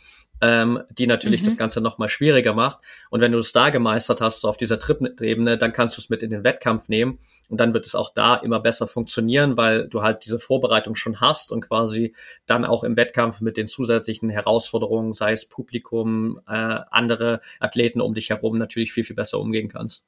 ähm, 0.41 0.83
die 0.91 1.07
natürlich 1.07 1.43
mhm. 1.43 1.47
das 1.47 1.57
Ganze 1.57 1.81
nochmal 1.81 2.09
schwieriger 2.09 2.55
macht. 2.55 2.81
Und 3.11 3.21
wenn 3.21 3.33
du 3.33 3.39
es 3.39 3.53
da 3.53 3.71
gemeistert 3.71 4.21
hast, 4.21 4.41
so 4.41 4.49
auf 4.49 4.57
dieser 4.57 4.79
Trittebene, 4.79 5.59
dann 5.59 5.73
kannst 5.73 5.97
du 5.97 6.01
es 6.01 6.11
mit 6.11 6.23
in 6.23 6.31
den 6.31 6.45
Wettkampf 6.45 6.89
nehmen 6.89 7.19
und 7.49 7.59
dann 7.59 7.75
wird 7.75 7.87
es 7.87 7.95
auch 7.95 8.13
da 8.13 8.37
immer 8.37 8.61
besser 8.61 8.87
funktionieren, 8.87 9.57
weil 9.57 9.89
du 9.89 10.03
halt 10.03 10.25
diese 10.25 10.39
Vorbereitung 10.39 10.95
schon 10.97 11.21
hast 11.21 11.53
und 11.53 11.61
quasi 11.61 12.15
dann 12.47 12.65
auch 12.65 12.85
im 12.85 12.97
Wettkampf 12.97 13.41
mit 13.41 13.57
den 13.57 13.67
zusätzlichen 13.67 14.29
Herausforderungen, 14.29 15.13
sei 15.13 15.33
es 15.33 15.47
Publikum, 15.47 16.41
äh, 16.49 16.81
andere 16.91 17.41
Athleten 17.61 18.01
um 18.01 18.15
dich 18.15 18.31
herum, 18.31 18.59
natürlich 18.59 18.93
viel, 18.93 19.05
viel 19.05 19.17
besser 19.17 19.41
umgehen 19.41 19.69
kannst. 19.69 20.05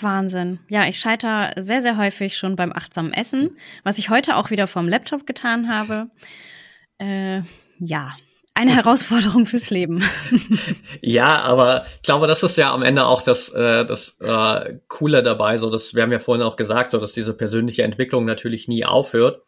Wahnsinn. 0.00 0.58
Ja, 0.68 0.86
ich 0.86 0.98
scheitere 0.98 1.52
sehr, 1.62 1.80
sehr 1.80 1.96
häufig 1.96 2.36
schon 2.36 2.56
beim 2.56 2.72
achtsamen 2.72 3.12
Essen, 3.12 3.56
was 3.84 3.98
ich 3.98 4.10
heute 4.10 4.36
auch 4.36 4.50
wieder 4.50 4.66
vom 4.66 4.88
Laptop 4.88 5.26
getan 5.26 5.68
habe. 5.68 6.10
Äh, 6.98 7.42
ja, 7.86 8.12
eine 8.54 8.74
Herausforderung 8.74 9.46
fürs 9.46 9.70
Leben. 9.70 10.04
ja, 11.02 11.42
aber 11.42 11.86
ich 11.96 12.02
glaube, 12.02 12.28
das 12.28 12.44
ist 12.44 12.56
ja 12.56 12.72
am 12.72 12.82
Ende 12.82 13.04
auch 13.06 13.22
das, 13.22 13.48
äh, 13.48 13.84
das 13.84 14.18
äh, 14.20 14.78
Coole 14.86 15.24
dabei. 15.24 15.58
So, 15.58 15.70
dass 15.70 15.94
wir 15.94 16.04
haben 16.04 16.12
ja 16.12 16.20
vorhin 16.20 16.44
auch 16.44 16.56
gesagt, 16.56 16.92
so 16.92 17.00
dass 17.00 17.12
diese 17.12 17.34
persönliche 17.34 17.82
Entwicklung 17.82 18.24
natürlich 18.24 18.68
nie 18.68 18.84
aufhört. 18.84 19.42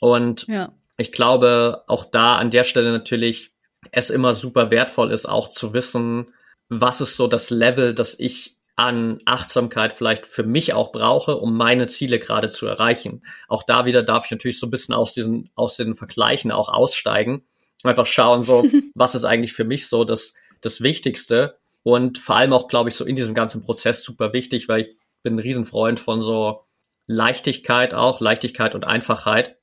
Und 0.00 0.46
ja. 0.48 0.72
ich 0.96 1.12
glaube, 1.12 1.84
auch 1.86 2.06
da 2.06 2.36
an 2.36 2.50
der 2.50 2.64
Stelle 2.64 2.92
natürlich 2.92 3.52
es 3.92 4.08
immer 4.08 4.34
super 4.34 4.70
wertvoll 4.70 5.10
ist, 5.10 5.26
auch 5.26 5.50
zu 5.50 5.74
wissen, 5.74 6.28
was 6.70 7.02
ist 7.02 7.16
so 7.16 7.26
das 7.26 7.50
Level, 7.50 7.94
das 7.94 8.18
ich 8.18 8.56
an 8.76 9.20
Achtsamkeit 9.26 9.92
vielleicht 9.92 10.26
für 10.26 10.44
mich 10.44 10.72
auch 10.72 10.92
brauche, 10.92 11.36
um 11.36 11.54
meine 11.54 11.88
Ziele 11.88 12.18
gerade 12.18 12.48
zu 12.48 12.66
erreichen. 12.66 13.22
Auch 13.48 13.64
da 13.64 13.84
wieder 13.84 14.02
darf 14.02 14.24
ich 14.24 14.30
natürlich 14.30 14.58
so 14.58 14.66
ein 14.66 14.70
bisschen 14.70 14.94
aus 14.94 15.12
diesen, 15.12 15.50
aus 15.54 15.76
den 15.76 15.94
Vergleichen 15.94 16.50
auch 16.50 16.70
aussteigen 16.70 17.42
einfach 17.84 18.06
schauen, 18.06 18.42
so, 18.42 18.64
was 18.94 19.14
ist 19.14 19.24
eigentlich 19.24 19.52
für 19.52 19.64
mich 19.64 19.88
so 19.88 20.04
das, 20.04 20.34
das 20.60 20.80
Wichtigste 20.80 21.58
und 21.82 22.18
vor 22.18 22.36
allem 22.36 22.52
auch, 22.52 22.68
glaube 22.68 22.88
ich, 22.88 22.94
so 22.94 23.04
in 23.04 23.16
diesem 23.16 23.34
ganzen 23.34 23.62
Prozess 23.62 24.02
super 24.02 24.32
wichtig, 24.32 24.68
weil 24.68 24.82
ich 24.82 24.96
bin 25.22 25.36
ein 25.36 25.38
Riesenfreund 25.38 26.00
von 26.00 26.22
so 26.22 26.64
Leichtigkeit 27.06 27.94
auch, 27.94 28.20
Leichtigkeit 28.20 28.74
und 28.74 28.84
Einfachheit. 28.84 29.56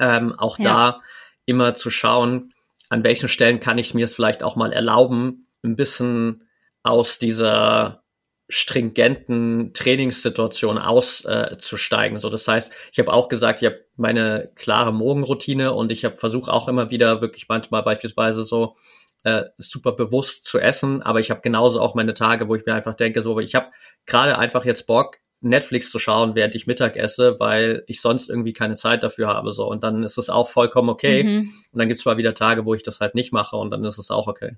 Ähm, 0.00 0.36
auch 0.36 0.58
ja. 0.58 0.64
da 0.64 1.00
immer 1.46 1.74
zu 1.74 1.90
schauen, 1.90 2.52
an 2.88 3.04
welchen 3.04 3.28
Stellen 3.28 3.60
kann 3.60 3.78
ich 3.78 3.94
mir 3.94 4.06
es 4.06 4.14
vielleicht 4.14 4.42
auch 4.42 4.56
mal 4.56 4.72
erlauben, 4.72 5.48
ein 5.62 5.76
bisschen 5.76 6.48
aus 6.82 7.18
dieser 7.18 8.02
stringenten 8.48 9.72
Trainingssituation 9.72 10.78
auszusteigen. 10.78 12.16
Äh, 12.16 12.20
so, 12.20 12.28
das 12.28 12.46
heißt, 12.46 12.72
ich 12.92 12.98
habe 12.98 13.12
auch 13.12 13.28
gesagt, 13.28 13.62
ich 13.62 13.66
habe 13.66 13.83
meine 13.96 14.50
klare 14.54 14.92
Morgenroutine 14.92 15.72
und 15.72 15.92
ich 15.92 16.04
habe 16.04 16.16
versuche 16.16 16.52
auch 16.52 16.68
immer 16.68 16.90
wieder 16.90 17.20
wirklich 17.20 17.48
manchmal 17.48 17.82
beispielsweise 17.82 18.44
so 18.44 18.76
äh, 19.22 19.44
super 19.56 19.92
bewusst 19.92 20.44
zu 20.44 20.58
essen, 20.58 21.02
aber 21.02 21.20
ich 21.20 21.30
habe 21.30 21.40
genauso 21.40 21.80
auch 21.80 21.94
meine 21.94 22.14
Tage, 22.14 22.48
wo 22.48 22.54
ich 22.54 22.66
mir 22.66 22.74
einfach 22.74 22.94
denke, 22.94 23.22
so 23.22 23.38
ich 23.38 23.54
habe 23.54 23.68
gerade 24.06 24.38
einfach 24.38 24.64
jetzt 24.64 24.86
Bock, 24.86 25.18
Netflix 25.44 25.90
zu 25.90 25.98
schauen, 25.98 26.34
während 26.34 26.54
ich 26.54 26.66
Mittag 26.66 26.96
esse, 26.96 27.38
weil 27.38 27.84
ich 27.86 28.00
sonst 28.00 28.30
irgendwie 28.30 28.52
keine 28.52 28.74
Zeit 28.74 29.02
dafür 29.02 29.28
habe. 29.28 29.52
So. 29.52 29.68
Und 29.68 29.84
dann 29.84 30.02
ist 30.02 30.16
es 30.16 30.30
auch 30.30 30.48
vollkommen 30.48 30.88
okay. 30.88 31.22
Mhm. 31.22 31.50
Und 31.72 31.78
dann 31.78 31.86
gibt 31.86 32.00
es 32.00 32.06
mal 32.06 32.16
wieder 32.16 32.34
Tage, 32.34 32.64
wo 32.64 32.74
ich 32.74 32.82
das 32.82 33.00
halt 33.00 33.14
nicht 33.14 33.32
mache 33.32 33.56
und 33.56 33.70
dann 33.70 33.84
ist 33.84 33.98
es 33.98 34.10
auch 34.10 34.26
okay. 34.26 34.56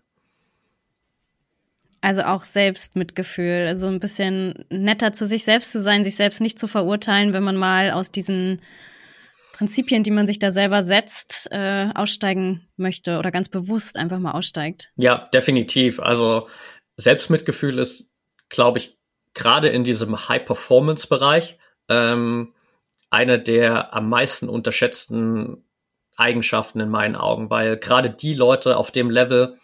Also 2.01 2.22
auch 2.22 2.45
Selbstmitgefühl, 2.45 3.66
also 3.66 3.89
ein 3.89 3.99
bisschen 3.99 4.64
netter 4.70 5.12
zu 5.12 5.26
sich 5.26 5.43
selbst 5.45 5.72
zu 5.72 5.82
sein, 5.82 6.05
sich 6.05 6.14
selbst 6.14 6.41
nicht 6.41 6.59
zu 6.59 6.68
verurteilen, 6.68 7.32
wenn 7.32 7.43
man 7.43 7.57
mal 7.57 7.91
aus 7.91 8.12
diesen 8.12 8.61
Prinzipien, 9.57 10.02
die 10.02 10.11
man 10.11 10.26
sich 10.26 10.38
da 10.38 10.50
selber 10.50 10.82
setzt, 10.82 11.48
äh, 11.50 11.88
aussteigen 11.94 12.68
möchte 12.76 13.18
oder 13.18 13.30
ganz 13.30 13.48
bewusst 13.48 13.96
einfach 13.96 14.18
mal 14.18 14.32
aussteigt. 14.32 14.90
Ja, 14.96 15.28
definitiv. 15.32 15.98
Also 15.98 16.46
Selbstmitgefühl 16.98 17.78
ist, 17.78 18.11
glaube 18.50 18.78
ich, 18.78 18.98
gerade 19.32 19.68
in 19.68 19.84
diesem 19.84 20.28
High-Performance-Bereich 20.28 21.59
ähm, 21.88 22.52
eine 23.09 23.40
der 23.40 23.94
am 23.94 24.11
meisten 24.11 24.48
unterschätzten 24.48 25.64
Eigenschaften 26.16 26.80
in 26.80 26.90
meinen 26.90 27.16
Augen, 27.16 27.48
weil 27.48 27.78
gerade 27.78 28.11
die 28.11 28.34
Leute 28.34 28.76
auf 28.76 28.90
dem 28.90 29.09
Level 29.09 29.57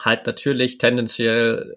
halt 0.00 0.26
natürlich 0.26 0.78
tendenziell 0.78 1.76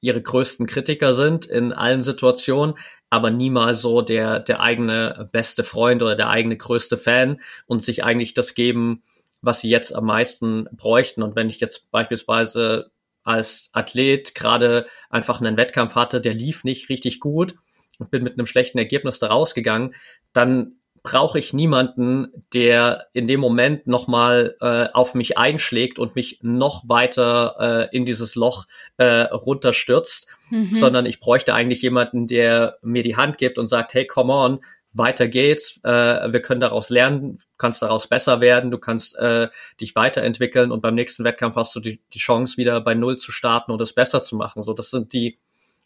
ihre 0.00 0.20
größten 0.20 0.66
Kritiker 0.66 1.14
sind 1.14 1.46
in 1.46 1.72
allen 1.72 2.02
Situationen, 2.02 2.74
aber 3.10 3.30
niemals 3.30 3.80
so 3.80 4.02
der, 4.02 4.40
der 4.40 4.60
eigene 4.60 5.28
beste 5.32 5.64
Freund 5.64 6.02
oder 6.02 6.14
der 6.14 6.28
eigene 6.28 6.56
größte 6.56 6.98
Fan 6.98 7.40
und 7.66 7.82
sich 7.82 8.04
eigentlich 8.04 8.34
das 8.34 8.54
geben, 8.54 9.02
was 9.40 9.60
sie 9.60 9.70
jetzt 9.70 9.94
am 9.94 10.04
meisten 10.04 10.68
bräuchten. 10.72 11.22
Und 11.22 11.36
wenn 11.36 11.48
ich 11.48 11.60
jetzt 11.60 11.90
beispielsweise 11.90 12.90
als 13.24 13.70
Athlet 13.72 14.34
gerade 14.34 14.86
einfach 15.10 15.40
einen 15.40 15.56
Wettkampf 15.56 15.94
hatte, 15.94 16.20
der 16.20 16.34
lief 16.34 16.64
nicht 16.64 16.88
richtig 16.88 17.20
gut 17.20 17.54
und 17.98 18.10
bin 18.10 18.22
mit 18.22 18.34
einem 18.34 18.46
schlechten 18.46 18.78
Ergebnis 18.78 19.18
da 19.18 19.28
rausgegangen, 19.28 19.94
dann 20.32 20.77
brauche 21.02 21.38
ich 21.38 21.52
niemanden, 21.52 22.28
der 22.52 23.06
in 23.12 23.26
dem 23.26 23.40
Moment 23.40 23.86
nochmal 23.86 24.56
äh, 24.60 24.88
auf 24.92 25.14
mich 25.14 25.38
einschlägt 25.38 25.98
und 25.98 26.14
mich 26.16 26.40
noch 26.42 26.88
weiter 26.88 27.88
äh, 27.90 27.96
in 27.96 28.04
dieses 28.04 28.34
Loch 28.34 28.66
äh, 28.96 29.22
runterstürzt, 29.22 30.28
mhm. 30.50 30.74
sondern 30.74 31.06
ich 31.06 31.20
bräuchte 31.20 31.54
eigentlich 31.54 31.82
jemanden, 31.82 32.26
der 32.26 32.78
mir 32.82 33.02
die 33.02 33.16
Hand 33.16 33.38
gibt 33.38 33.58
und 33.58 33.68
sagt, 33.68 33.94
hey, 33.94 34.06
come 34.06 34.32
on, 34.32 34.60
weiter 34.92 35.28
geht's, 35.28 35.80
äh, 35.84 36.32
wir 36.32 36.40
können 36.40 36.60
daraus 36.60 36.90
lernen, 36.90 37.38
du 37.38 37.44
kannst 37.56 37.82
daraus 37.82 38.06
besser 38.06 38.40
werden, 38.40 38.70
du 38.70 38.78
kannst 38.78 39.18
äh, 39.18 39.48
dich 39.80 39.94
weiterentwickeln 39.94 40.72
und 40.72 40.80
beim 40.80 40.94
nächsten 40.94 41.24
Wettkampf 41.24 41.56
hast 41.56 41.74
du 41.76 41.80
die, 41.80 42.00
die 42.12 42.18
Chance, 42.18 42.56
wieder 42.56 42.80
bei 42.80 42.94
Null 42.94 43.16
zu 43.16 43.32
starten 43.32 43.72
und 43.72 43.80
es 43.80 43.92
besser 43.92 44.22
zu 44.22 44.36
machen. 44.36 44.62
So, 44.62 44.72
das 44.72 44.90
sind 44.90 45.12
die 45.12 45.38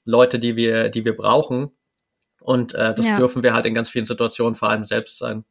Leute, 0.04 0.38
die 0.38 0.56
wir, 0.56 0.88
die 0.88 1.04
wir 1.04 1.16
brauchen. 1.16 1.70
Und 2.43 2.74
äh, 2.74 2.95
das 2.95 3.07
ja. 3.07 3.16
dürfen 3.16 3.43
wir 3.43 3.55
halt 3.55 3.66
in 3.66 3.74
ganz 3.74 3.88
vielen 3.88 4.05
Situationen 4.05 4.55
vor 4.55 4.70
allem 4.70 4.84
selbst 4.84 5.18
sein. 5.18 5.45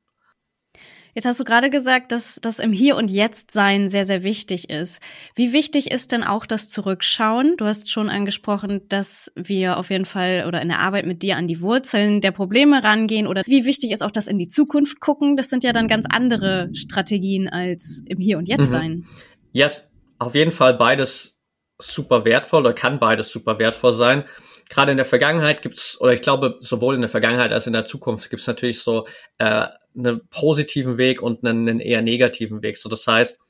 Jetzt 1.14 1.26
hast 1.26 1.42
du 1.42 1.44
gerade 1.44 1.70
gesagt, 1.70 2.14
dass 2.14 2.39
das 2.42 2.60
im 2.60 2.72
Hier 2.72 2.96
und 2.96 3.12
Jetzt 3.12 3.52
sein 3.52 3.89
sehr, 3.89 4.06
sehr 4.06 4.24
wichtig 4.24 4.70
ist. 4.70 5.02
Wie 5.36 5.52
wichtig 5.52 5.92
ist 5.92 6.14
denn 6.14 6.24
auch 6.24 6.46
das 6.46 6.70
Zurückschauen? 6.70 7.56
Du 7.58 7.66
hast 7.66 7.89
schon 7.89 8.10
angesprochen, 8.10 8.88
dass 8.88 9.30
wir 9.36 9.78
auf 9.78 9.89
jeden 9.89 10.06
Fall 10.06 10.46
oder 10.48 10.62
in 10.62 10.70
der 10.70 10.80
Arbeit 10.80 11.06
mit 11.06 11.22
dir 11.22 11.36
an 11.36 11.48
die 11.48 11.60
Wurzeln 11.60 12.22
der 12.22 12.32
Probleme 12.32 12.82
rangehen 12.82 13.28
oder 13.28 13.44
wie 13.46 13.66
wichtig 13.66 13.92
ist 13.92 14.04
auch 14.04 14.12
das 14.12 14.28
in 14.28 14.38
die 14.38 14.48
Zukunft 14.48 15.02
gucken? 15.02 15.36
Das 15.36 15.50
sind 15.50 15.66
ja 15.66 15.74
dann 15.74 15.89
ganz 15.89 16.06
andere 16.10 16.70
Strategien 16.74 17.50
als 17.50 18.04
im 18.06 18.20
Hier 18.20 18.38
und 18.38 18.48
Jetzt 18.48 18.60
mhm. 18.60 18.66
sein. 18.66 19.06
Ja, 19.52 19.66
yes, 19.66 19.92
auf 20.18 20.34
jeden 20.34 20.52
Fall 20.52 20.76
beides 20.76 21.42
super 21.78 22.24
wertvoll 22.24 22.62
oder 22.62 22.74
kann 22.74 23.00
beides 23.00 23.32
super 23.32 23.60
wertvoll 23.60 23.94
sein 23.94 24.24
gerade 24.72 24.91
in 24.91 24.97
der 24.97 25.05
Vergangenheit 25.05 25.61
gibt's 25.61 25.99
oder 25.99 26.13
ich 26.13 26.22
glaube, 26.22 26.57
sowohl 26.61 26.95
in 26.95 27.01
der 27.01 27.09
Vergangenheit 27.09 27.51
als 27.51 27.67
in 27.67 27.74
der 27.74 27.84
Zukunft 27.84 28.30
gibt's 28.30 28.47
natürlich 28.47 28.80
so 28.80 29.05
äh, 29.38 29.67
einen 29.95 30.22
positiven 30.30 30.97
Weg 30.97 31.22
und 31.22 31.43
einen, 31.43 31.67
einen 31.67 31.80
eher 31.82 32.01
negativen 32.01 32.61
Weg. 32.61 32.78
So, 32.78 32.88
das 32.88 33.05
heißt, 33.05 33.41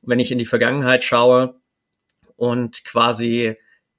wenn 0.00 0.18
ich 0.20 0.32
in 0.32 0.38
die 0.38 0.46
Vergangenheit 0.46 1.04
schaue 1.04 1.60
und 2.36 2.82
quasi 2.86 3.56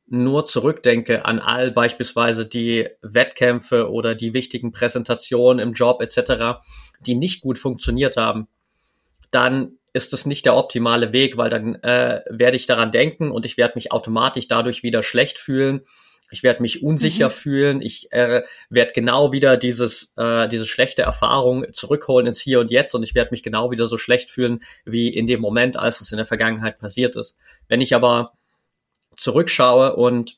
nur 0.07 0.43
zurückdenke 0.43 1.23
an 1.23 1.37
all 1.37 1.69
beispielsweise 1.69 2.47
die 2.47 2.89
Wettkämpfe 3.03 3.91
oder 3.91 4.15
die 4.15 4.33
wichtigen 4.33 4.71
Präsentationen 4.71 5.59
im 5.59 5.73
Job 5.73 6.01
etc., 6.01 6.63
die 6.99 7.13
nicht 7.13 7.41
gut 7.41 7.59
funktioniert 7.59 8.17
haben, 8.17 8.47
dann 9.29 9.73
ist 9.93 10.13
das 10.13 10.25
nicht 10.25 10.47
der 10.47 10.55
optimale 10.55 11.13
Weg, 11.13 11.37
weil 11.37 11.51
dann 11.51 11.75
äh, 11.75 12.21
werde 12.27 12.57
ich 12.57 12.65
daran 12.65 12.91
denken 12.91 13.29
und 13.29 13.45
ich 13.45 13.57
werde 13.57 13.73
mich 13.75 13.91
automatisch 13.91 14.47
dadurch 14.47 14.81
wieder 14.81 15.03
schlecht 15.03 15.37
fühlen 15.37 15.81
ich 16.31 16.43
werde 16.43 16.61
mich 16.61 16.81
unsicher 16.81 17.27
mhm. 17.27 17.33
fühlen, 17.33 17.81
ich 17.81 18.11
äh, 18.11 18.43
werde 18.69 18.93
genau 18.93 19.31
wieder 19.31 19.57
dieses, 19.57 20.13
äh, 20.17 20.47
diese 20.47 20.65
schlechte 20.65 21.03
Erfahrung 21.03 21.65
zurückholen 21.73 22.27
ins 22.27 22.39
Hier 22.39 22.59
und 22.61 22.71
Jetzt 22.71 22.95
und 22.95 23.03
ich 23.03 23.13
werde 23.13 23.31
mich 23.31 23.43
genau 23.43 23.69
wieder 23.69 23.87
so 23.87 23.97
schlecht 23.97 24.31
fühlen 24.31 24.61
wie 24.85 25.09
in 25.09 25.27
dem 25.27 25.41
Moment, 25.41 25.77
als 25.77 26.01
es 26.01 26.11
in 26.11 26.17
der 26.17 26.25
Vergangenheit 26.25 26.79
passiert 26.79 27.15
ist. 27.15 27.37
Wenn 27.67 27.81
ich 27.81 27.93
aber 27.93 28.33
zurückschaue 29.17 29.95
und 29.95 30.37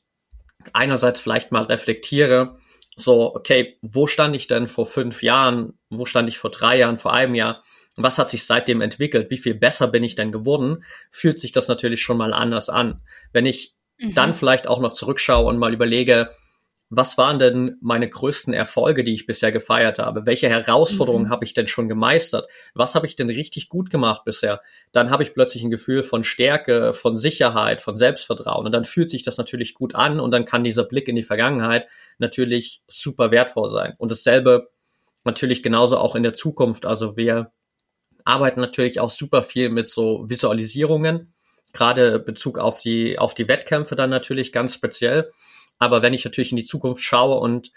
einerseits 0.72 1.20
vielleicht 1.20 1.52
mal 1.52 1.62
reflektiere, 1.62 2.58
so, 2.96 3.34
okay, 3.34 3.78
wo 3.82 4.06
stand 4.06 4.36
ich 4.36 4.46
denn 4.46 4.68
vor 4.68 4.86
fünf 4.86 5.22
Jahren? 5.22 5.78
Wo 5.90 6.06
stand 6.06 6.28
ich 6.28 6.38
vor 6.38 6.50
drei 6.50 6.78
Jahren, 6.78 6.98
vor 6.98 7.12
einem 7.12 7.34
Jahr? 7.34 7.62
Was 7.96 8.18
hat 8.18 8.30
sich 8.30 8.44
seitdem 8.44 8.80
entwickelt? 8.80 9.30
Wie 9.30 9.38
viel 9.38 9.54
besser 9.54 9.88
bin 9.88 10.04
ich 10.04 10.14
denn 10.16 10.32
geworden? 10.32 10.84
Fühlt 11.10 11.38
sich 11.38 11.52
das 11.52 11.68
natürlich 11.68 12.02
schon 12.02 12.16
mal 12.16 12.32
anders 12.32 12.68
an. 12.68 13.00
Wenn 13.32 13.46
ich 13.46 13.74
mhm. 14.04 14.14
dann 14.14 14.34
vielleicht 14.34 14.66
auch 14.66 14.80
noch 14.80 14.92
zurückschaue 14.92 15.46
und 15.46 15.58
mal 15.58 15.72
überlege, 15.72 16.30
was 16.90 17.18
waren 17.18 17.38
denn 17.38 17.76
meine 17.80 18.08
größten 18.08 18.52
Erfolge, 18.52 19.04
die 19.04 19.14
ich 19.14 19.26
bisher 19.26 19.50
gefeiert 19.52 19.98
habe? 19.98 20.26
Welche 20.26 20.48
Herausforderungen 20.48 21.26
mhm. 21.26 21.30
habe 21.30 21.44
ich 21.44 21.54
denn 21.54 21.66
schon 21.66 21.88
gemeistert? 21.88 22.46
Was 22.74 22.94
habe 22.94 23.06
ich 23.06 23.16
denn 23.16 23.28
richtig 23.28 23.68
gut 23.68 23.90
gemacht 23.90 24.24
bisher? 24.24 24.60
Dann 24.92 25.10
habe 25.10 25.22
ich 25.22 25.34
plötzlich 25.34 25.64
ein 25.64 25.70
Gefühl 25.70 26.02
von 26.02 26.24
Stärke, 26.24 26.92
von 26.92 27.16
Sicherheit, 27.16 27.82
von 27.82 27.96
Selbstvertrauen. 27.96 28.66
Und 28.66 28.72
dann 28.72 28.84
fühlt 28.84 29.10
sich 29.10 29.22
das 29.24 29.38
natürlich 29.38 29.74
gut 29.74 29.94
an 29.94 30.20
und 30.20 30.30
dann 30.30 30.44
kann 30.44 30.64
dieser 30.64 30.84
Blick 30.84 31.08
in 31.08 31.16
die 31.16 31.22
Vergangenheit 31.22 31.86
natürlich 32.18 32.82
super 32.86 33.30
wertvoll 33.30 33.70
sein. 33.70 33.94
Und 33.98 34.10
dasselbe 34.10 34.70
natürlich 35.24 35.62
genauso 35.62 35.98
auch 35.98 36.16
in 36.16 36.22
der 36.22 36.34
Zukunft. 36.34 36.86
Also 36.86 37.16
wir 37.16 37.52
arbeiten 38.24 38.60
natürlich 38.60 39.00
auch 39.00 39.10
super 39.10 39.42
viel 39.42 39.68
mit 39.70 39.88
so 39.88 40.28
Visualisierungen 40.28 41.33
gerade 41.74 42.18
Bezug 42.18 42.58
auf 42.58 42.78
die, 42.78 43.18
auf 43.18 43.34
die 43.34 43.48
Wettkämpfe 43.48 43.96
dann 43.96 44.10
natürlich 44.10 44.52
ganz 44.52 44.74
speziell. 44.74 45.30
Aber 45.78 46.02
wenn 46.02 46.14
ich 46.14 46.24
natürlich 46.24 46.52
in 46.52 46.56
die 46.56 46.64
Zukunft 46.64 47.02
schaue 47.02 47.38
und 47.40 47.72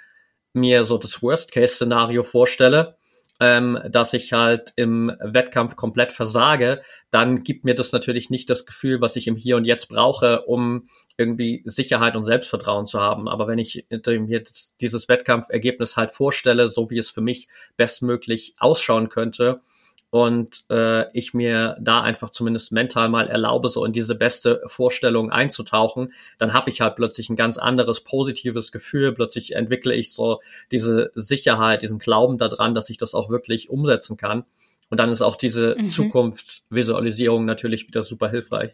mir 0.54 0.86
so 0.86 0.98
das 0.98 1.22
Worst-Case-Szenario 1.22 2.24
vorstelle, 2.24 2.98
ähm, 3.40 3.80
dass 3.90 4.14
ich 4.14 4.34
halt 4.34 4.74
im 4.76 5.12
Wettkampf 5.22 5.76
komplett 5.76 6.12
versage, 6.12 6.82
dann 7.12 7.44
gibt 7.44 7.66
mir 7.66 7.76
das 7.76 7.92
natürlich 7.92 8.30
nicht 8.30 8.50
das 8.50 8.66
Gefühl, 8.66 9.00
was 9.02 9.16
ich 9.16 9.28
im 9.28 9.36
Hier 9.36 9.58
und 9.58 9.66
Jetzt 9.66 9.90
brauche, 9.90 10.44
um 10.44 10.90
irgendwie 11.18 11.62
Sicherheit 11.66 12.16
und 12.16 12.24
Selbstvertrauen 12.24 12.86
zu 12.86 13.00
haben. 13.00 13.28
Aber 13.28 13.48
wenn 13.48 13.60
ich 13.60 13.86
mir 13.90 14.44
dieses 14.82 15.10
Wettkampfergebnis 15.10 15.98
halt 15.98 16.12
vorstelle, 16.12 16.68
so 16.68 16.90
wie 16.90 16.98
es 16.98 17.10
für 17.10 17.22
mich 17.22 17.48
bestmöglich 17.76 18.56
ausschauen 18.58 19.10
könnte, 19.10 19.62
und 20.10 20.64
äh, 20.70 21.12
ich 21.16 21.34
mir 21.34 21.76
da 21.82 22.02
einfach 22.02 22.30
zumindest 22.30 22.72
mental 22.72 23.10
mal 23.10 23.28
erlaube, 23.28 23.70
so 23.70 23.84
in 23.84 23.92
diese 23.92 24.16
beste 24.16 24.62
Vorstellung 24.66 25.32
einzutauchen, 25.32 26.14
dann 26.38 26.54
habe 26.54 26.70
ich 26.70 26.82
halt 26.82 26.96
plötzlich 26.96 27.30
ein 27.30 27.36
ganz 27.36 27.58
anderes 27.58 28.04
positives 28.04 28.72
Gefühl. 28.72 29.14
Plötzlich 29.14 29.56
entwickle 29.56 29.94
ich 29.94 30.14
so 30.14 30.40
diese 30.72 31.12
Sicherheit, 31.16 31.82
diesen 31.82 32.00
Glauben 32.00 32.38
daran, 32.38 32.74
dass 32.74 32.90
ich 32.90 32.98
das 32.98 33.14
auch 33.14 33.30
wirklich 33.30 33.70
umsetzen 33.70 34.16
kann. 34.16 34.46
Und 34.90 35.00
dann 35.00 35.10
ist 35.10 35.22
auch 35.22 35.36
diese 35.36 35.76
mhm. 35.78 35.90
Zukunftsvisualisierung 35.90 37.44
natürlich 37.44 37.88
wieder 37.88 38.04
super 38.04 38.30
hilfreich. 38.30 38.72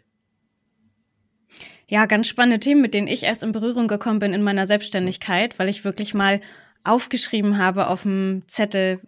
Ja, 1.87 2.05
ganz 2.05 2.27
spannende 2.27 2.59
Themen, 2.59 2.81
mit 2.81 2.93
denen 2.93 3.07
ich 3.07 3.23
erst 3.23 3.43
in 3.43 3.51
Berührung 3.51 3.87
gekommen 3.87 4.19
bin 4.19 4.33
in 4.33 4.43
meiner 4.43 4.67
Selbstständigkeit, 4.67 5.57
weil 5.59 5.69
ich 5.69 5.83
wirklich 5.83 6.13
mal 6.13 6.41
aufgeschrieben 6.83 7.57
habe 7.57 7.87
auf 7.87 8.03
dem 8.03 8.43
Zettel, 8.47 8.99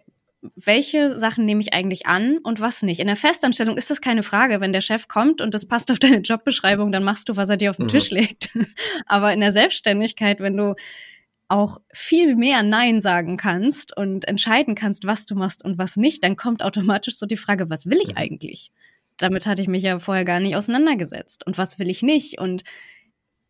welche 0.54 1.18
Sachen 1.18 1.44
nehme 1.44 1.60
ich 1.60 1.74
eigentlich 1.74 2.06
an 2.06 2.38
und 2.38 2.60
was 2.60 2.82
nicht. 2.82 3.00
In 3.00 3.06
der 3.06 3.16
Festanstellung 3.16 3.76
ist 3.76 3.90
das 3.90 4.00
keine 4.00 4.22
Frage. 4.22 4.60
Wenn 4.60 4.72
der 4.72 4.80
Chef 4.80 5.08
kommt 5.08 5.40
und 5.40 5.54
das 5.54 5.66
passt 5.66 5.90
auf 5.90 5.98
deine 5.98 6.18
Jobbeschreibung, 6.18 6.92
dann 6.92 7.04
machst 7.04 7.28
du, 7.28 7.36
was 7.36 7.48
er 7.48 7.56
dir 7.56 7.70
auf 7.70 7.76
den 7.76 7.86
mhm. 7.86 7.90
Tisch 7.90 8.10
legt. 8.10 8.50
Aber 9.06 9.32
in 9.32 9.40
der 9.40 9.52
Selbstständigkeit, 9.52 10.40
wenn 10.40 10.56
du 10.56 10.74
auch 11.48 11.80
viel 11.92 12.36
mehr 12.36 12.62
Nein 12.62 13.00
sagen 13.00 13.36
kannst 13.36 13.96
und 13.96 14.26
entscheiden 14.26 14.74
kannst, 14.74 15.06
was 15.06 15.26
du 15.26 15.34
machst 15.34 15.64
und 15.64 15.78
was 15.78 15.96
nicht, 15.96 16.24
dann 16.24 16.36
kommt 16.36 16.62
automatisch 16.62 17.16
so 17.16 17.26
die 17.26 17.36
Frage, 17.36 17.70
was 17.70 17.86
will 17.86 17.98
ich 18.02 18.10
mhm. 18.10 18.16
eigentlich? 18.16 18.72
Damit 19.16 19.46
hatte 19.46 19.62
ich 19.62 19.68
mich 19.68 19.82
ja 19.82 19.98
vorher 19.98 20.24
gar 20.24 20.40
nicht 20.40 20.56
auseinandergesetzt. 20.56 21.46
Und 21.46 21.56
was 21.56 21.78
will 21.78 21.88
ich 21.88 22.02
nicht? 22.02 22.40
Und 22.40 22.64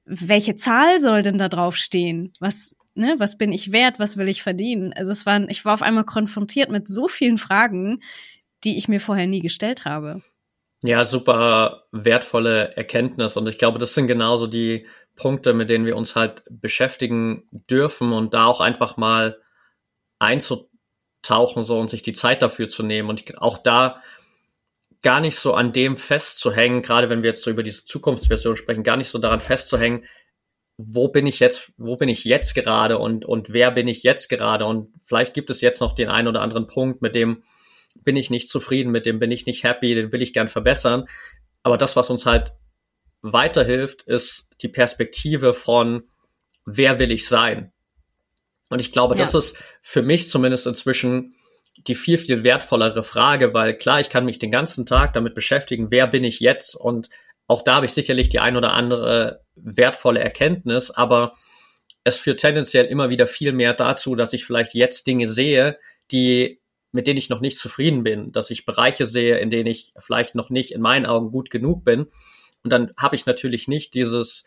welche 0.05 0.55
Zahl 0.55 1.01
soll 1.01 1.23
denn 1.23 1.39
da 1.39 1.49
drauf 1.49 1.77
stehen? 1.77 2.33
Was 2.39 2.77
ne, 2.97 3.17
was 3.19 3.39
bin 3.39 3.53
ich 3.53 3.73
wert, 3.73 3.99
was 3.99 4.17
will 4.17 4.29
ich 4.29 4.43
verdienen? 4.43 4.93
Also 4.93 5.13
es 5.13 5.27
waren, 5.27 5.49
ich 5.49 5.65
war 5.65 5.75
auf 5.75 5.83
einmal 5.83 6.05
konfrontiert 6.05 6.71
mit 6.71 6.89
so 6.89 7.09
vielen 7.09 7.39
Fragen, 7.39 8.03
die 8.65 8.77
ich 8.77 8.89
mir 8.89 9.01
vorher 9.01 9.27
nie 9.27 9.41
gestellt 9.41 9.85
habe. 9.85 10.23
Ja, 10.83 11.05
super 11.05 11.85
wertvolle 11.93 12.77
Erkenntnis. 12.77 13.37
Und 13.37 13.49
ich 13.49 13.59
glaube, 13.59 13.79
das 13.79 13.95
sind 13.95 14.07
genauso 14.07 14.47
die 14.47 14.87
Punkte, 15.15 15.55
mit 15.55 15.71
denen 15.71 15.87
wir 15.87 15.97
uns 15.97 16.15
halt 16.15 16.45
beschäftigen 16.51 17.49
dürfen 17.51 18.13
und 18.13 18.35
da 18.35 18.47
auch 18.47 18.61
einfach 18.61 18.97
mal 18.97 19.41
einzutauchen 20.19 21.65
so 21.65 21.79
und 21.79 21.91
sich 21.91 22.03
die 22.03 22.13
Zeit 22.13 22.43
dafür 22.43 22.69
zu 22.69 22.83
nehmen. 22.83 23.09
Und 23.09 23.39
auch 23.39 23.59
da 23.59 24.03
gar 25.03 25.21
nicht 25.21 25.37
so 25.37 25.55
an 25.55 25.73
dem 25.73 25.97
festzuhängen, 25.97 26.83
gerade 26.83 27.09
wenn 27.09 27.23
wir 27.23 27.31
jetzt 27.31 27.43
so 27.43 27.51
über 27.51 27.63
diese 27.63 27.85
Zukunftsversion 27.85 28.57
sprechen, 28.57 28.83
gar 28.83 28.97
nicht 28.97 29.09
so 29.09 29.19
daran 29.19 29.41
festzuhängen, 29.41 30.05
wo 30.79 31.09
bin 31.09 31.27
ich 31.27 31.41
jetzt, 31.41 31.73
wo 31.79 31.97
bin 31.97 32.09
ich 32.09 32.25
jetzt 32.25 32.55
gerade 32.55 32.99
und, 32.99 33.25
und 33.25 33.53
wer 33.53 33.71
bin 33.71 33.89
ich 33.89 34.03
jetzt 34.03 34.29
gerade? 34.29 34.67
Und 34.67 34.93
vielleicht 35.05 35.35
gibt 35.35 35.51
es 35.51 35.61
jetzt 35.61 35.81
noch 35.81 35.95
den 35.95 36.09
einen 36.09 36.29
oder 36.29 36.43
anderen 36.43 36.67
Punkt, 36.67 37.01
mit 37.03 37.15
dem 37.15 37.43
bin 38.05 38.17
ich 38.17 38.31
nicht 38.31 38.49
zufrieden, 38.49 38.93
mit 38.93 39.07
dem 39.07 39.19
bin 39.19 39.31
ich 39.31 39.47
nicht 39.47 39.65
happy, 39.65 39.95
den 39.95 40.13
will 40.13 40.21
ich 40.21 40.35
gern 40.35 40.49
verbessern. 40.49 41.07
Aber 41.63 41.79
das, 41.79 41.97
was 41.97 42.11
uns 42.11 42.27
halt 42.27 42.53
weiterhilft, 43.23 44.03
ist 44.03 44.51
die 44.61 44.69
Perspektive 44.69 45.55
von, 45.55 46.05
wer 46.67 46.99
will 46.99 47.11
ich 47.11 47.27
sein? 47.27 47.73
Und 48.69 48.81
ich 48.81 48.93
glaube, 48.93 49.15
ja. 49.15 49.21
das 49.21 49.35
ist 49.35 49.63
für 49.81 50.03
mich 50.03 50.29
zumindest 50.29 50.67
inzwischen 50.67 51.35
die 51.87 51.95
viel, 51.95 52.19
viel 52.19 52.43
wertvollere 52.43 53.03
Frage, 53.03 53.55
weil 53.55 53.77
klar, 53.77 54.01
ich 54.01 54.11
kann 54.11 54.25
mich 54.25 54.39
den 54.39 54.51
ganzen 54.51 54.87
Tag 54.87 55.13
damit 55.13 55.35
beschäftigen, 55.35 55.91
wer 55.91 56.07
bin 56.07 56.25
ich 56.25 56.41
jetzt? 56.41 56.75
Und 56.75 57.09
auch 57.47 57.63
da 57.63 57.77
habe 57.77 57.87
ich 57.87 57.93
sicherlich 57.93 58.29
die 58.29 58.41
ein 58.41 58.57
oder 58.57 58.73
andere 58.73 59.43
wertvolle 59.55 60.21
Erkenntnis, 60.21 60.91
aber 60.91 61.35
es 62.05 62.17
führt 62.17 62.41
tendenziell 62.41 62.87
immer 62.87 63.09
wieder 63.11 63.27
viel 63.27 63.53
mehr 63.53 63.75
dazu, 63.75 64.15
dass 64.15 64.33
ich 64.33 64.45
vielleicht 64.45 64.75
jetzt 64.75 65.07
Dinge 65.07 65.29
sehe, 65.29 65.79
die 66.11 66.61
mit 66.97 67.07
denen 67.07 67.19
ich 67.19 67.29
noch 67.29 67.41
nicht 67.41 67.59
zufrieden 67.59 68.03
bin, 68.03 68.33
dass 68.33 68.51
ich 68.51 68.65
Bereiche 68.65 69.07
sehe, 69.07 69.39
in 69.39 69.51
denen 69.51 69.67
ich 69.67 69.93
vielleicht 69.99 70.35
noch 70.35 70.51
nicht 70.51 70.73
in 70.73 70.81
meinen 70.81 71.07
Augen 71.07 71.31
gut 71.31 71.51
genug 71.51 71.85
bin. 71.85 72.07
Und 72.65 72.71
dann 72.71 72.93
habe 72.97 73.15
ich 73.15 73.27
natürlich 73.27 73.69
nicht 73.69 73.95
dieses 73.95 74.47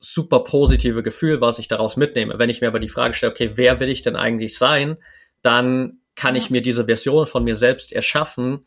super 0.00 0.40
positive 0.40 1.02
Gefühl, 1.02 1.40
was 1.40 1.58
ich 1.58 1.68
daraus 1.68 1.96
mitnehme. 1.96 2.38
Wenn 2.38 2.50
ich 2.50 2.60
mir 2.60 2.68
aber 2.68 2.80
die 2.80 2.88
Frage 2.88 3.14
stelle, 3.14 3.32
okay, 3.32 3.52
wer 3.54 3.80
will 3.80 3.90
ich 3.90 4.02
denn 4.02 4.16
eigentlich 4.16 4.58
sein, 4.58 4.98
dann 5.42 6.00
kann 6.16 6.36
ich 6.36 6.50
mir 6.50 6.62
diese 6.62 6.86
Version 6.86 7.26
von 7.26 7.44
mir 7.44 7.56
selbst 7.56 7.92
erschaffen, 7.92 8.66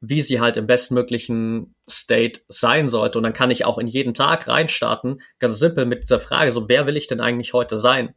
wie 0.00 0.20
sie 0.20 0.40
halt 0.40 0.56
im 0.56 0.66
bestmöglichen 0.66 1.74
State 1.88 2.40
sein 2.48 2.88
sollte. 2.88 3.18
Und 3.18 3.24
dann 3.24 3.32
kann 3.32 3.50
ich 3.50 3.64
auch 3.64 3.78
in 3.78 3.86
jeden 3.86 4.14
Tag 4.14 4.46
reinstarten, 4.48 5.20
ganz 5.38 5.58
simpel 5.58 5.86
mit 5.86 6.02
dieser 6.02 6.20
Frage, 6.20 6.52
so 6.52 6.68
wer 6.68 6.86
will 6.86 6.96
ich 6.96 7.06
denn 7.06 7.20
eigentlich 7.20 7.52
heute 7.52 7.78
sein? 7.78 8.14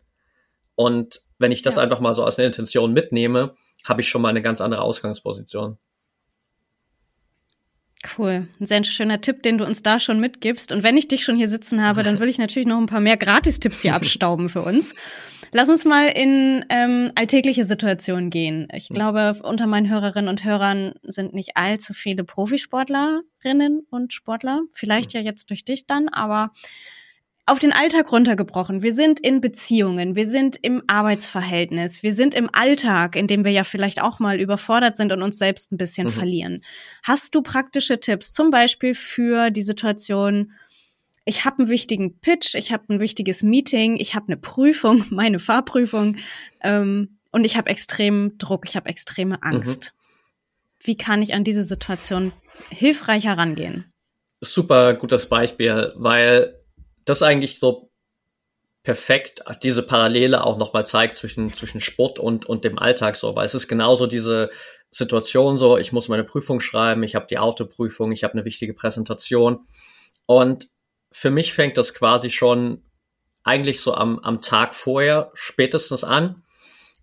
Und 0.75 1.21
wenn 1.37 1.51
ich 1.51 1.61
das 1.61 1.77
ja. 1.77 1.83
einfach 1.83 1.99
mal 1.99 2.13
so 2.13 2.23
als 2.23 2.37
eine 2.37 2.47
Intention 2.47 2.93
mitnehme, 2.93 3.55
habe 3.85 4.01
ich 4.01 4.09
schon 4.09 4.21
mal 4.21 4.29
eine 4.29 4.41
ganz 4.41 4.61
andere 4.61 4.81
Ausgangsposition. 4.81 5.77
Cool. 8.17 8.47
Ein 8.59 8.65
sehr 8.65 8.83
schöner 8.85 9.19
Tipp, 9.19 9.43
den 9.43 9.57
du 9.57 9.65
uns 9.65 9.83
da 9.83 9.99
schon 9.99 10.21
mitgibst. 10.21 10.71
Und 10.71 10.83
wenn 10.83 10.95
ich 10.95 11.09
dich 11.09 11.23
schon 11.23 11.35
hier 11.35 11.49
sitzen 11.49 11.83
habe, 11.83 12.03
dann 12.03 12.19
will 12.19 12.29
ich 12.29 12.37
natürlich 12.37 12.67
noch 12.67 12.77
ein 12.77 12.85
paar 12.85 13.01
mehr 13.01 13.17
Gratistipps 13.17 13.81
hier 13.81 13.93
abstauben 13.95 14.47
für 14.47 14.61
uns. 14.61 14.95
Lass 15.51 15.69
uns 15.69 15.85
mal 15.85 16.07
in 16.07 16.65
ähm, 16.69 17.11
alltägliche 17.15 17.65
Situationen 17.65 18.29
gehen. 18.29 18.67
Ich 18.73 18.89
hm. 18.89 18.95
glaube, 18.95 19.33
unter 19.43 19.67
meinen 19.67 19.89
Hörerinnen 19.89 20.29
und 20.29 20.43
Hörern 20.43 20.93
sind 21.03 21.33
nicht 21.33 21.57
allzu 21.57 21.93
viele 21.93 22.23
Profisportlerinnen 22.23 23.85
und 23.89 24.13
Sportler. 24.13 24.61
Vielleicht 24.73 25.13
hm. 25.13 25.21
ja 25.21 25.25
jetzt 25.25 25.49
durch 25.49 25.65
dich 25.65 25.87
dann, 25.87 26.09
aber 26.09 26.51
auf 27.49 27.57
den 27.57 27.73
Alltag 27.73 28.11
runtergebrochen. 28.11 28.83
Wir 28.83 28.93
sind 28.93 29.19
in 29.19 29.41
Beziehungen, 29.41 30.15
wir 30.15 30.27
sind 30.27 30.55
im 30.61 30.83
Arbeitsverhältnis, 30.85 32.03
wir 32.03 32.13
sind 32.13 32.35
im 32.35 32.47
Alltag, 32.53 33.15
in 33.15 33.25
dem 33.25 33.43
wir 33.43 33.51
ja 33.51 33.63
vielleicht 33.63 34.03
auch 34.03 34.19
mal 34.19 34.39
überfordert 34.39 34.95
sind 34.95 35.11
und 35.11 35.23
uns 35.23 35.39
selbst 35.39 35.71
ein 35.71 35.77
bisschen 35.77 36.07
mhm. 36.07 36.11
verlieren. 36.11 36.61
Hast 37.01 37.33
du 37.33 37.41
praktische 37.41 37.99
Tipps, 37.99 38.31
zum 38.31 38.51
Beispiel 38.51 38.93
für 38.93 39.49
die 39.49 39.63
Situation, 39.63 40.51
ich 41.29 41.45
habe 41.45 41.59
einen 41.59 41.69
wichtigen 41.69 42.19
Pitch, 42.19 42.55
ich 42.55 42.71
habe 42.73 42.85
ein 42.89 42.99
wichtiges 42.99 43.43
Meeting, 43.43 43.97
ich 43.97 44.15
habe 44.15 44.27
eine 44.27 44.37
Prüfung, 44.37 45.05
meine 45.11 45.39
Fahrprüfung 45.39 46.17
ähm, 46.61 47.19
und 47.31 47.45
ich 47.45 47.55
habe 47.55 47.69
extremen 47.69 48.37
Druck, 48.39 48.67
ich 48.67 48.75
habe 48.75 48.89
extreme 48.89 49.41
Angst. 49.43 49.93
Mhm. 49.93 50.85
Wie 50.85 50.97
kann 50.97 51.21
ich 51.21 51.33
an 51.35 51.43
diese 51.43 51.63
Situation 51.63 52.33
hilfreich 52.69 53.25
herangehen? 53.25 53.93
Super 54.41 54.95
gutes 54.95 55.29
Beispiel, 55.29 55.93
weil 55.97 56.59
das 57.05 57.21
eigentlich 57.21 57.59
so 57.59 57.91
perfekt 58.81 59.43
diese 59.61 59.83
Parallele 59.83 60.43
auch 60.43 60.57
nochmal 60.57 60.85
zeigt 60.85 61.15
zwischen, 61.15 61.53
zwischen 61.53 61.81
Sport 61.81 62.17
und, 62.17 62.45
und 62.47 62.63
dem 62.63 62.79
Alltag 62.79 63.17
so, 63.17 63.35
weil 63.35 63.45
es 63.45 63.53
ist 63.53 63.67
genauso 63.67 64.07
diese 64.07 64.49
Situation 64.89 65.59
so, 65.59 65.77
ich 65.77 65.91
muss 65.91 66.07
meine 66.07 66.23
Prüfung 66.23 66.59
schreiben, 66.59 67.03
ich 67.03 67.13
habe 67.13 67.27
die 67.29 67.37
Autoprüfung, 67.37 68.11
ich 68.13 68.23
habe 68.23 68.33
eine 68.33 68.45
wichtige 68.45 68.73
Präsentation 68.73 69.67
und 70.25 70.69
für 71.11 71.31
mich 71.31 71.53
fängt 71.53 71.77
das 71.77 71.93
quasi 71.93 72.29
schon 72.29 72.83
eigentlich 73.43 73.81
so 73.81 73.93
am, 73.93 74.19
am 74.19 74.41
Tag 74.41 74.75
vorher 74.75 75.31
spätestens 75.33 76.03
an, 76.03 76.43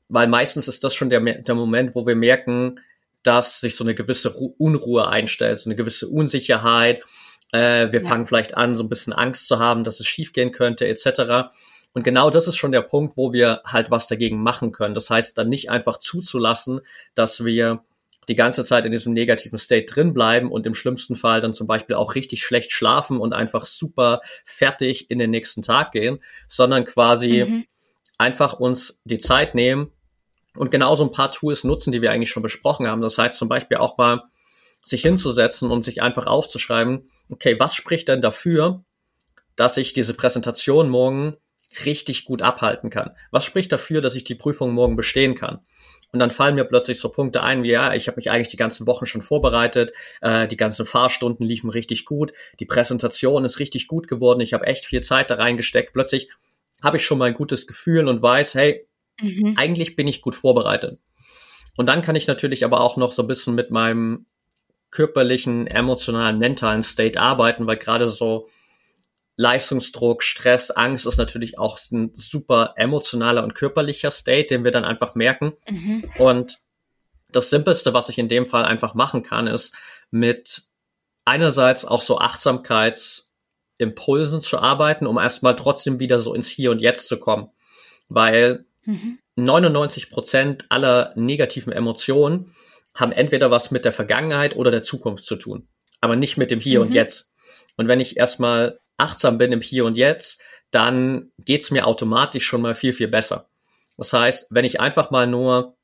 weil 0.08 0.28
meistens 0.28 0.68
ist 0.68 0.84
das 0.84 0.94
schon 0.94 1.10
der, 1.10 1.20
der 1.20 1.54
Moment, 1.54 1.94
wo 1.94 2.06
wir 2.06 2.14
merken, 2.14 2.80
dass 3.22 3.60
sich 3.60 3.74
so 3.74 3.82
eine 3.82 3.94
gewisse 3.94 4.30
Unruhe 4.30 5.08
einstellt, 5.08 5.58
so 5.58 5.68
eine 5.68 5.76
gewisse 5.76 6.08
Unsicherheit, 6.08 7.02
äh, 7.52 7.90
wir 7.90 8.02
ja. 8.02 8.08
fangen 8.08 8.26
vielleicht 8.26 8.56
an, 8.56 8.74
so 8.76 8.84
ein 8.84 8.88
bisschen 8.88 9.12
Angst 9.12 9.48
zu 9.48 9.58
haben, 9.58 9.82
dass 9.82 10.00
es 10.00 10.06
schiefgehen 10.06 10.52
könnte, 10.52 10.86
etc. 10.86 11.50
Und 11.92 12.02
genau 12.02 12.30
das 12.30 12.46
ist 12.46 12.56
schon 12.56 12.72
der 12.72 12.82
Punkt, 12.82 13.16
wo 13.16 13.32
wir 13.32 13.62
halt 13.64 13.90
was 13.90 14.06
dagegen 14.06 14.42
machen 14.42 14.70
können. 14.70 14.94
Das 14.94 15.10
heißt, 15.10 15.36
dann 15.38 15.48
nicht 15.48 15.70
einfach 15.70 15.98
zuzulassen, 15.98 16.80
dass 17.14 17.44
wir 17.44 17.82
die 18.28 18.34
ganze 18.34 18.64
Zeit 18.64 18.84
in 18.86 18.92
diesem 18.92 19.12
negativen 19.12 19.58
State 19.58 19.86
drin 19.86 20.12
bleiben 20.12 20.50
und 20.50 20.66
im 20.66 20.74
schlimmsten 20.74 21.16
Fall 21.16 21.40
dann 21.40 21.54
zum 21.54 21.66
Beispiel 21.66 21.96
auch 21.96 22.14
richtig 22.14 22.42
schlecht 22.42 22.72
schlafen 22.72 23.18
und 23.18 23.32
einfach 23.32 23.66
super 23.66 24.20
fertig 24.44 25.10
in 25.10 25.18
den 25.18 25.30
nächsten 25.30 25.62
Tag 25.62 25.92
gehen, 25.92 26.18
sondern 26.48 26.84
quasi 26.84 27.44
mhm. 27.46 27.64
einfach 28.18 28.54
uns 28.58 29.00
die 29.04 29.18
Zeit 29.18 29.54
nehmen 29.54 29.92
und 30.56 30.70
genauso 30.70 31.04
ein 31.04 31.12
paar 31.12 31.30
Tools 31.30 31.64
nutzen, 31.64 31.92
die 31.92 32.02
wir 32.02 32.10
eigentlich 32.10 32.30
schon 32.30 32.42
besprochen 32.42 32.88
haben. 32.88 33.00
Das 33.00 33.18
heißt 33.18 33.38
zum 33.38 33.48
Beispiel 33.48 33.76
auch 33.76 33.96
mal 33.96 34.22
sich 34.84 35.02
hinzusetzen 35.02 35.70
und 35.70 35.82
sich 35.82 36.02
einfach 36.02 36.26
aufzuschreiben, 36.26 37.10
okay, 37.28 37.58
was 37.58 37.74
spricht 37.74 38.08
denn 38.08 38.20
dafür, 38.20 38.84
dass 39.56 39.76
ich 39.76 39.92
diese 39.92 40.14
Präsentation 40.14 40.88
morgen 40.88 41.36
richtig 41.84 42.24
gut 42.24 42.42
abhalten 42.42 42.90
kann? 42.90 43.10
Was 43.30 43.44
spricht 43.44 43.72
dafür, 43.72 44.00
dass 44.00 44.14
ich 44.14 44.24
die 44.24 44.34
Prüfung 44.34 44.72
morgen 44.72 44.96
bestehen 44.96 45.34
kann? 45.34 45.60
Und 46.16 46.20
dann 46.20 46.30
fallen 46.30 46.54
mir 46.54 46.64
plötzlich 46.64 46.98
so 46.98 47.10
Punkte 47.10 47.42
ein, 47.42 47.62
wie 47.62 47.68
ja, 47.68 47.92
ich 47.92 48.08
habe 48.08 48.16
mich 48.16 48.30
eigentlich 48.30 48.48
die 48.48 48.56
ganzen 48.56 48.86
Wochen 48.86 49.04
schon 49.04 49.20
vorbereitet, 49.20 49.92
äh, 50.22 50.48
die 50.48 50.56
ganzen 50.56 50.86
Fahrstunden 50.86 51.46
liefen 51.46 51.68
richtig 51.68 52.06
gut, 52.06 52.32
die 52.58 52.64
Präsentation 52.64 53.44
ist 53.44 53.58
richtig 53.58 53.86
gut 53.86 54.08
geworden, 54.08 54.40
ich 54.40 54.54
habe 54.54 54.66
echt 54.66 54.86
viel 54.86 55.02
Zeit 55.02 55.30
da 55.30 55.34
reingesteckt. 55.34 55.92
Plötzlich 55.92 56.30
habe 56.82 56.96
ich 56.96 57.04
schon 57.04 57.18
mal 57.18 57.26
ein 57.26 57.34
gutes 57.34 57.66
Gefühl 57.66 58.08
und 58.08 58.22
weiß, 58.22 58.54
hey, 58.54 58.86
mhm. 59.20 59.54
eigentlich 59.58 59.94
bin 59.94 60.08
ich 60.08 60.22
gut 60.22 60.34
vorbereitet. 60.34 60.98
Und 61.76 61.84
dann 61.86 62.00
kann 62.00 62.16
ich 62.16 62.26
natürlich 62.26 62.64
aber 62.64 62.80
auch 62.80 62.96
noch 62.96 63.12
so 63.12 63.22
ein 63.22 63.28
bisschen 63.28 63.54
mit 63.54 63.70
meinem 63.70 64.24
körperlichen, 64.90 65.66
emotionalen, 65.66 66.38
mentalen 66.38 66.82
State 66.82 67.20
arbeiten, 67.20 67.66
weil 67.66 67.76
gerade 67.76 68.08
so 68.08 68.48
Leistungsdruck, 69.36 70.22
Stress, 70.22 70.70
Angst 70.70 71.06
ist 71.06 71.18
natürlich 71.18 71.58
auch 71.58 71.78
ein 71.92 72.10
super 72.14 72.72
emotionaler 72.76 73.44
und 73.44 73.54
körperlicher 73.54 74.10
State, 74.10 74.46
den 74.46 74.64
wir 74.64 74.70
dann 74.70 74.86
einfach 74.86 75.14
merken. 75.14 75.52
Mhm. 75.68 76.04
Und 76.18 76.60
das 77.30 77.50
Simpelste, 77.50 77.92
was 77.92 78.08
ich 78.08 78.18
in 78.18 78.28
dem 78.28 78.46
Fall 78.46 78.64
einfach 78.64 78.94
machen 78.94 79.22
kann, 79.22 79.46
ist 79.46 79.76
mit 80.10 80.62
einerseits 81.26 81.84
auch 81.84 82.00
so 82.00 82.18
Achtsamkeitsimpulsen 82.18 84.40
zu 84.40 84.58
arbeiten, 84.58 85.06
um 85.06 85.18
erstmal 85.18 85.54
trotzdem 85.54 86.00
wieder 86.00 86.18
so 86.20 86.32
ins 86.32 86.48
Hier 86.48 86.70
und 86.70 86.80
Jetzt 86.80 87.06
zu 87.06 87.18
kommen. 87.18 87.50
Weil 88.08 88.64
mhm. 88.84 89.18
99 89.34 90.08
Prozent 90.08 90.64
aller 90.70 91.12
negativen 91.14 91.74
Emotionen 91.74 92.54
haben 92.94 93.12
entweder 93.12 93.50
was 93.50 93.70
mit 93.70 93.84
der 93.84 93.92
Vergangenheit 93.92 94.56
oder 94.56 94.70
der 94.70 94.80
Zukunft 94.80 95.24
zu 95.24 95.36
tun, 95.36 95.68
aber 96.00 96.16
nicht 96.16 96.38
mit 96.38 96.50
dem 96.50 96.60
Hier 96.60 96.80
mhm. 96.80 96.86
und 96.86 96.94
Jetzt. 96.94 97.30
Und 97.76 97.88
wenn 97.88 98.00
ich 98.00 98.16
erstmal 98.16 98.80
achtsam 98.96 99.38
bin 99.38 99.52
im 99.52 99.60
Hier 99.60 99.84
und 99.84 99.96
Jetzt, 99.96 100.40
dann 100.70 101.30
geht's 101.38 101.70
mir 101.70 101.86
automatisch 101.86 102.44
schon 102.44 102.62
mal 102.62 102.74
viel, 102.74 102.92
viel 102.92 103.08
besser. 103.08 103.48
Das 103.96 104.12
heißt, 104.12 104.48
wenn 104.50 104.64
ich 104.64 104.80
einfach 104.80 105.10
mal 105.10 105.26
nur 105.26 105.76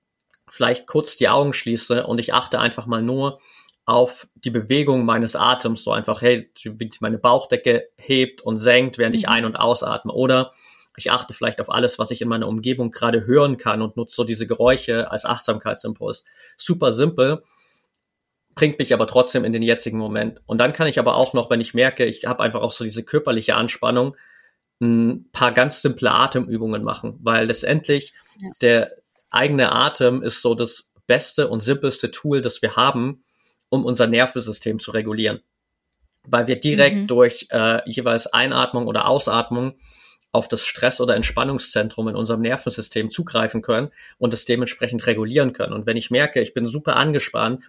vielleicht 0.48 0.86
kurz 0.86 1.16
die 1.16 1.28
Augen 1.28 1.52
schließe 1.52 2.06
und 2.06 2.18
ich 2.18 2.34
achte 2.34 2.60
einfach 2.60 2.86
mal 2.86 3.02
nur 3.02 3.40
auf 3.84 4.28
die 4.34 4.50
Bewegung 4.50 5.04
meines 5.04 5.34
Atems, 5.34 5.82
so 5.82 5.92
einfach, 5.92 6.22
hey, 6.22 6.50
wie 6.62 6.90
meine 7.00 7.18
Bauchdecke 7.18 7.88
hebt 7.96 8.42
und 8.42 8.56
senkt, 8.56 8.98
während 8.98 9.14
mhm. 9.14 9.18
ich 9.18 9.28
ein- 9.28 9.44
und 9.44 9.56
ausatme. 9.56 10.12
Oder 10.12 10.52
ich 10.96 11.10
achte 11.10 11.34
vielleicht 11.34 11.60
auf 11.60 11.70
alles, 11.70 11.98
was 11.98 12.10
ich 12.10 12.20
in 12.20 12.28
meiner 12.28 12.48
Umgebung 12.48 12.90
gerade 12.90 13.26
hören 13.26 13.56
kann 13.56 13.82
und 13.82 13.96
nutze 13.96 14.14
so 14.14 14.24
diese 14.24 14.46
Geräusche 14.46 15.10
als 15.10 15.24
Achtsamkeitsimpuls. 15.24 16.24
Super 16.56 16.92
simpel, 16.92 17.42
bringt 18.54 18.78
mich 18.78 18.92
aber 18.92 19.06
trotzdem 19.06 19.44
in 19.44 19.52
den 19.52 19.62
jetzigen 19.62 19.98
Moment. 19.98 20.40
Und 20.46 20.58
dann 20.58 20.72
kann 20.72 20.86
ich 20.86 20.98
aber 20.98 21.16
auch 21.16 21.32
noch, 21.32 21.50
wenn 21.50 21.60
ich 21.60 21.74
merke, 21.74 22.04
ich 22.04 22.24
habe 22.26 22.42
einfach 22.42 22.60
auch 22.60 22.70
so 22.70 22.84
diese 22.84 23.02
körperliche 23.02 23.54
Anspannung, 23.54 24.16
ein 24.80 25.30
paar 25.32 25.52
ganz 25.52 25.80
simple 25.80 26.10
Atemübungen 26.10 26.82
machen, 26.82 27.18
weil 27.22 27.46
letztendlich 27.46 28.14
ja. 28.40 28.50
der 28.60 28.90
eigene 29.30 29.72
Atem 29.72 30.22
ist 30.22 30.42
so 30.42 30.54
das 30.54 30.92
beste 31.06 31.48
und 31.48 31.60
simpelste 31.60 32.10
Tool, 32.10 32.40
das 32.40 32.62
wir 32.62 32.76
haben, 32.76 33.24
um 33.68 33.84
unser 33.84 34.06
Nervensystem 34.06 34.80
zu 34.80 34.90
regulieren. 34.90 35.40
Weil 36.24 36.46
wir 36.46 36.60
direkt 36.60 36.96
mhm. 36.96 37.06
durch 37.06 37.46
äh, 37.50 37.88
jeweils 37.88 38.26
Einatmung 38.26 38.86
oder 38.86 39.06
Ausatmung 39.06 39.74
auf 40.32 40.48
das 40.48 40.64
Stress- 40.64 41.00
oder 41.00 41.14
Entspannungszentrum 41.14 42.08
in 42.08 42.16
unserem 42.16 42.40
Nervensystem 42.40 43.10
zugreifen 43.10 43.62
können 43.62 43.90
und 44.18 44.34
es 44.34 44.44
dementsprechend 44.44 45.06
regulieren 45.06 45.52
können. 45.52 45.74
Und 45.74 45.86
wenn 45.86 45.96
ich 45.96 46.10
merke, 46.10 46.40
ich 46.40 46.54
bin 46.54 46.66
super 46.66 46.96
angespannt, 46.96 47.64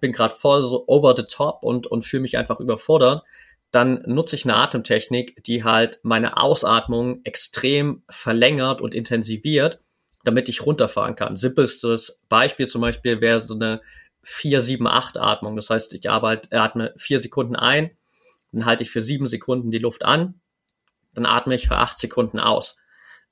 bin 0.00 0.12
gerade 0.12 0.34
voll 0.34 0.62
so 0.62 0.84
over 0.86 1.14
the 1.16 1.24
top 1.24 1.62
und, 1.62 1.86
und 1.86 2.04
fühle 2.04 2.22
mich 2.22 2.36
einfach 2.36 2.60
überfordert, 2.60 3.22
dann 3.70 4.02
nutze 4.06 4.36
ich 4.36 4.44
eine 4.44 4.56
Atemtechnik, 4.56 5.42
die 5.44 5.64
halt 5.64 6.00
meine 6.02 6.36
Ausatmung 6.36 7.24
extrem 7.24 8.02
verlängert 8.08 8.80
und 8.80 8.94
intensiviert, 8.94 9.80
damit 10.24 10.48
ich 10.48 10.64
runterfahren 10.64 11.16
kann. 11.16 11.36
Simpelstes 11.36 12.20
Beispiel 12.28 12.66
zum 12.66 12.82
Beispiel 12.82 13.20
wäre 13.20 13.40
so 13.40 13.54
eine 13.54 13.80
4-7-8-Atmung. 14.24 15.56
Das 15.56 15.70
heißt, 15.70 15.94
ich 15.94 16.08
arbeite, 16.10 16.56
atme 16.56 16.92
vier 16.96 17.18
Sekunden 17.18 17.56
ein, 17.56 17.90
dann 18.52 18.66
halte 18.66 18.82
ich 18.82 18.90
für 18.90 19.02
sieben 19.02 19.26
Sekunden 19.26 19.70
die 19.70 19.78
Luft 19.78 20.04
an, 20.04 20.40
dann 21.14 21.26
atme 21.26 21.54
ich 21.54 21.68
für 21.68 21.76
acht 21.76 21.98
Sekunden 21.98 22.38
aus. 22.38 22.78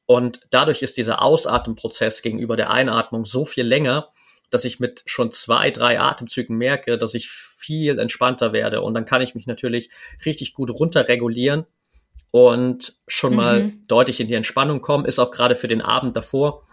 Und 0.06 0.48
dadurch 0.50 0.82
ist 0.82 0.96
dieser 0.96 1.22
Ausatmenprozess 1.22 2.22
gegenüber 2.22 2.56
der 2.56 2.70
Einatmung 2.70 3.24
so 3.24 3.44
viel 3.44 3.64
länger, 3.64 4.10
dass 4.50 4.64
ich 4.64 4.80
mit 4.80 5.02
schon 5.06 5.32
zwei, 5.32 5.70
drei 5.70 6.00
Atemzügen 6.00 6.56
merke, 6.56 6.98
dass 6.98 7.14
ich 7.14 7.30
viel 7.30 7.98
entspannter 7.98 8.52
werde. 8.52 8.82
Und 8.82 8.94
dann 8.94 9.04
kann 9.04 9.22
ich 9.22 9.34
mich 9.34 9.46
natürlich 9.46 9.90
richtig 10.24 10.54
gut 10.54 10.70
runterregulieren 10.70 11.66
und 12.30 12.94
schon 13.06 13.30
mhm. 13.30 13.36
mal 13.36 13.72
deutlich 13.86 14.20
in 14.20 14.28
die 14.28 14.34
Entspannung 14.34 14.80
kommen. 14.80 15.04
Ist 15.04 15.18
auch 15.18 15.30
gerade 15.30 15.54
für 15.54 15.68
den 15.68 15.80
Abend 15.80 16.16
davor 16.16 16.66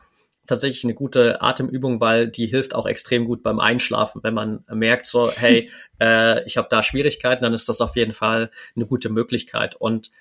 tatsächlich 0.48 0.86
eine 0.86 0.94
gute 0.94 1.42
Atemübung, 1.42 2.00
weil 2.00 2.28
die 2.28 2.48
hilft 2.48 2.74
auch 2.74 2.86
extrem 2.86 3.26
gut 3.26 3.44
beim 3.44 3.60
Einschlafen. 3.60 4.24
Wenn 4.24 4.34
man 4.34 4.64
merkt, 4.72 5.06
so, 5.06 5.30
hey, 5.36 5.70
äh, 6.02 6.44
ich 6.46 6.58
habe 6.58 6.68
da 6.70 6.82
Schwierigkeiten, 6.82 7.44
dann 7.44 7.54
ist 7.54 7.70
das 7.70 7.82
auf 7.82 7.96
jeden 7.96 8.14
Fall 8.14 8.50
eine 8.76 8.86
gute 8.86 9.10
Möglichkeit. 9.10 9.76
Und 9.76 10.12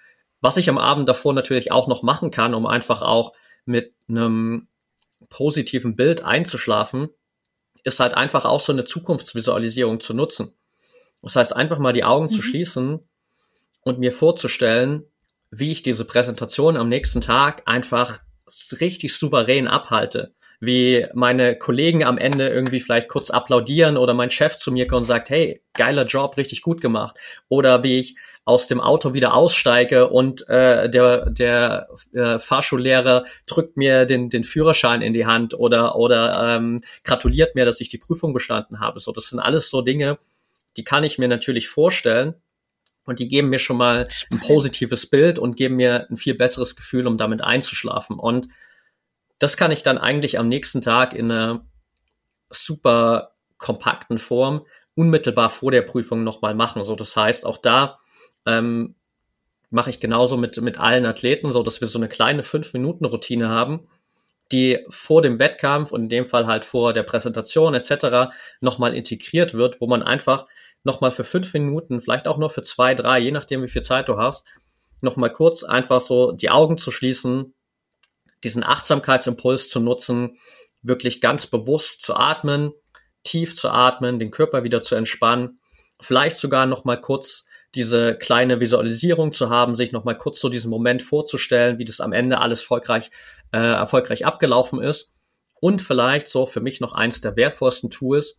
was 0.40 0.58
ich 0.58 0.68
am 0.68 0.78
Abend 0.78 1.08
davor 1.08 1.32
natürlich 1.32 1.72
auch 1.72 1.88
noch 1.88 2.02
machen 2.02 2.30
kann, 2.30 2.54
um 2.54 2.66
einfach 2.66 3.02
auch 3.02 3.32
mit 3.64 3.94
einem 4.08 4.68
positiven 5.30 5.96
Bild 5.96 6.22
einzuschlafen, 6.22 7.08
ist 7.86 8.00
halt 8.00 8.14
einfach 8.14 8.44
auch 8.44 8.60
so 8.60 8.72
eine 8.72 8.84
Zukunftsvisualisierung 8.84 10.00
zu 10.00 10.12
nutzen. 10.12 10.52
Das 11.22 11.36
heißt, 11.36 11.56
einfach 11.56 11.78
mal 11.78 11.92
die 11.92 12.04
Augen 12.04 12.26
mhm. 12.26 12.30
zu 12.30 12.42
schließen 12.42 12.98
und 13.82 13.98
mir 13.98 14.12
vorzustellen, 14.12 15.04
wie 15.50 15.70
ich 15.70 15.82
diese 15.82 16.04
Präsentation 16.04 16.76
am 16.76 16.88
nächsten 16.88 17.20
Tag 17.20 17.62
einfach 17.66 18.18
richtig 18.80 19.16
souverän 19.16 19.68
abhalte. 19.68 20.34
Wie 20.58 21.06
meine 21.14 21.56
Kollegen 21.56 22.02
am 22.02 22.18
Ende 22.18 22.48
irgendwie 22.48 22.80
vielleicht 22.80 23.08
kurz 23.08 23.30
applaudieren 23.30 23.96
oder 23.96 24.14
mein 24.14 24.30
Chef 24.30 24.56
zu 24.56 24.72
mir 24.72 24.86
kommt 24.86 25.02
und 25.02 25.06
sagt, 25.06 25.30
hey, 25.30 25.62
geiler 25.74 26.06
Job, 26.06 26.36
richtig 26.36 26.62
gut 26.62 26.80
gemacht. 26.80 27.16
Oder 27.48 27.84
wie 27.84 27.98
ich 27.98 28.16
aus 28.46 28.68
dem 28.68 28.80
Auto 28.80 29.12
wieder 29.12 29.34
aussteige 29.34 30.08
und 30.08 30.48
äh, 30.48 30.88
der, 30.88 31.30
der 31.30 31.88
äh, 32.12 32.38
Fahrschullehrer 32.38 33.24
drückt 33.44 33.76
mir 33.76 34.06
den, 34.06 34.30
den 34.30 34.44
Führerschein 34.44 35.02
in 35.02 35.12
die 35.12 35.26
Hand 35.26 35.52
oder, 35.52 35.96
oder 35.96 36.54
ähm, 36.56 36.80
gratuliert 37.02 37.56
mir, 37.56 37.64
dass 37.64 37.80
ich 37.80 37.88
die 37.88 37.98
Prüfung 37.98 38.32
bestanden 38.32 38.78
habe. 38.78 39.00
So, 39.00 39.10
das 39.10 39.26
sind 39.26 39.40
alles 39.40 39.68
so 39.68 39.82
Dinge, 39.82 40.18
die 40.76 40.84
kann 40.84 41.02
ich 41.02 41.18
mir 41.18 41.26
natürlich 41.26 41.68
vorstellen 41.68 42.34
und 43.04 43.18
die 43.18 43.26
geben 43.26 43.48
mir 43.48 43.58
schon 43.58 43.78
mal 43.78 44.06
ein 44.30 44.38
positives 44.38 45.10
Bild 45.10 45.40
und 45.40 45.56
geben 45.56 45.74
mir 45.74 46.06
ein 46.08 46.16
viel 46.16 46.34
besseres 46.34 46.76
Gefühl, 46.76 47.08
um 47.08 47.18
damit 47.18 47.42
einzuschlafen. 47.42 48.16
Und 48.16 48.46
das 49.40 49.56
kann 49.56 49.72
ich 49.72 49.82
dann 49.82 49.98
eigentlich 49.98 50.38
am 50.38 50.46
nächsten 50.46 50.82
Tag 50.82 51.14
in 51.14 51.32
einer 51.32 51.66
super 52.50 53.32
kompakten 53.58 54.18
Form 54.18 54.64
unmittelbar 54.94 55.50
vor 55.50 55.72
der 55.72 55.82
Prüfung 55.82 56.22
nochmal 56.22 56.54
machen. 56.54 56.84
So, 56.84 56.94
das 56.94 57.16
heißt, 57.16 57.44
auch 57.44 57.58
da 57.58 57.98
ähm, 58.46 58.94
mache 59.70 59.90
ich 59.90 60.00
genauso 60.00 60.36
mit, 60.36 60.60
mit 60.60 60.78
allen 60.78 61.06
Athleten, 61.06 61.52
so 61.52 61.62
dass 61.62 61.80
wir 61.80 61.88
so 61.88 61.98
eine 61.98 62.08
kleine 62.08 62.42
5-Minuten-Routine 62.42 63.48
haben, 63.48 63.88
die 64.52 64.84
vor 64.88 65.22
dem 65.22 65.38
Wettkampf 65.38 65.90
und 65.90 66.02
in 66.02 66.08
dem 66.08 66.26
Fall 66.26 66.46
halt 66.46 66.64
vor 66.64 66.92
der 66.92 67.02
Präsentation 67.02 67.74
etc. 67.74 68.32
nochmal 68.60 68.94
integriert 68.94 69.54
wird, 69.54 69.80
wo 69.80 69.86
man 69.86 70.02
einfach 70.02 70.46
nochmal 70.84 71.10
für 71.10 71.24
fünf 71.24 71.52
Minuten, 71.52 72.00
vielleicht 72.00 72.28
auch 72.28 72.38
nur 72.38 72.48
für 72.48 72.62
zwei, 72.62 72.94
drei, 72.94 73.18
je 73.18 73.32
nachdem 73.32 73.62
wie 73.62 73.68
viel 73.68 73.82
Zeit 73.82 74.08
du 74.08 74.18
hast, 74.18 74.46
nochmal 75.00 75.32
kurz 75.32 75.64
einfach 75.64 76.00
so 76.00 76.32
die 76.32 76.50
Augen 76.50 76.78
zu 76.78 76.92
schließen, 76.92 77.54
diesen 78.44 78.62
Achtsamkeitsimpuls 78.62 79.68
zu 79.68 79.80
nutzen, 79.80 80.38
wirklich 80.82 81.20
ganz 81.20 81.48
bewusst 81.48 82.02
zu 82.02 82.14
atmen, 82.14 82.72
tief 83.24 83.56
zu 83.56 83.70
atmen, 83.70 84.20
den 84.20 84.30
Körper 84.30 84.62
wieder 84.62 84.82
zu 84.82 84.94
entspannen, 84.94 85.58
vielleicht 86.00 86.36
sogar 86.36 86.66
nochmal 86.66 87.00
kurz 87.00 87.45
diese 87.74 88.16
kleine 88.16 88.60
Visualisierung 88.60 89.32
zu 89.32 89.50
haben, 89.50 89.76
sich 89.76 89.92
nochmal 89.92 90.16
kurz 90.16 90.40
so 90.40 90.48
diesen 90.48 90.70
Moment 90.70 91.02
vorzustellen, 91.02 91.78
wie 91.78 91.84
das 91.84 92.00
am 92.00 92.12
Ende 92.12 92.38
alles 92.38 92.60
erfolgreich, 92.60 93.10
äh, 93.52 93.58
erfolgreich 93.58 94.24
abgelaufen 94.24 94.82
ist. 94.82 95.12
Und 95.60 95.82
vielleicht 95.82 96.28
so 96.28 96.46
für 96.46 96.60
mich 96.60 96.80
noch 96.80 96.92
eins 96.92 97.20
der 97.20 97.36
wertvollsten 97.36 97.90
Tools, 97.90 98.38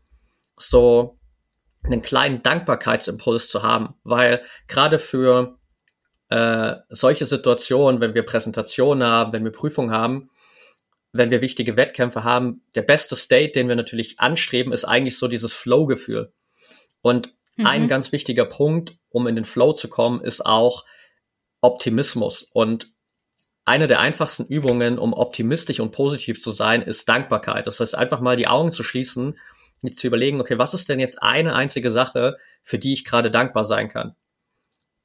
so 0.58 1.18
einen 1.84 2.02
kleinen 2.02 2.42
Dankbarkeitsimpuls 2.44 3.50
zu 3.50 3.64
haben, 3.64 3.96
weil 4.04 4.44
gerade 4.68 5.00
für 5.00 5.58
äh, 6.30 6.76
solche 6.90 7.26
Situationen, 7.26 8.02
wenn 8.02 8.14
wir 8.14 8.24
Präsentationen 8.24 9.08
haben, 9.08 9.34
wenn 9.34 9.44
wir 9.44 9.52
Prüfungen 9.52 9.92
haben, 9.92 10.30
wenn 11.14 11.32
wir 11.32 11.42
wichtige 11.42 11.78
Wettkämpfe 11.78 12.24
haben, 12.24 12.64
der 12.76 12.82
beste 12.82 13.16
State, 13.16 13.54
den 13.54 13.68
wir 13.68 13.76
natürlich 13.76 14.20
anstreben, 14.20 14.74
ist 14.74 14.86
eigentlich 14.86 15.18
so 15.18 15.28
dieses 15.28 15.54
Flow-Gefühl. 15.54 16.34
Und 17.02 17.34
Mhm. 17.58 17.66
Ein 17.66 17.88
ganz 17.88 18.12
wichtiger 18.12 18.46
Punkt, 18.46 18.98
um 19.10 19.28
in 19.28 19.36
den 19.36 19.46
Flow 19.46 19.74
zu 19.74 19.90
kommen, 19.90 20.22
ist 20.22 20.46
auch 20.46 20.86
Optimismus. 21.62 22.44
Und 22.54 22.92
eine 23.66 23.88
der 23.88 24.00
einfachsten 24.00 24.46
Übungen, 24.46 24.98
um 24.98 25.14
optimistisch 25.14 25.82
und 25.82 25.92
positiv 25.92 26.42
zu 26.42 26.52
sein, 26.52 26.82
ist 26.82 27.10
Dankbarkeit. 27.10 27.68
Das 27.68 27.80
heißt, 27.80 27.96
einfach 27.96 28.22
mal 28.22 28.38
die 28.38 28.48
Augen 28.48 28.72
zu 28.72 28.84
schließen, 28.84 29.38
zu 29.96 30.08
überlegen, 30.08 30.40
okay, 30.40 30.58
was 30.58 30.74
ist 30.74 30.88
denn 30.88 31.00
jetzt 31.00 31.22
eine 31.22 31.54
einzige 31.54 31.92
Sache, 31.92 32.38
für 32.64 32.80
die 32.80 32.94
ich 32.94 33.04
gerade 33.04 33.30
dankbar 33.30 33.66
sein 33.66 33.90
kann? 33.90 34.16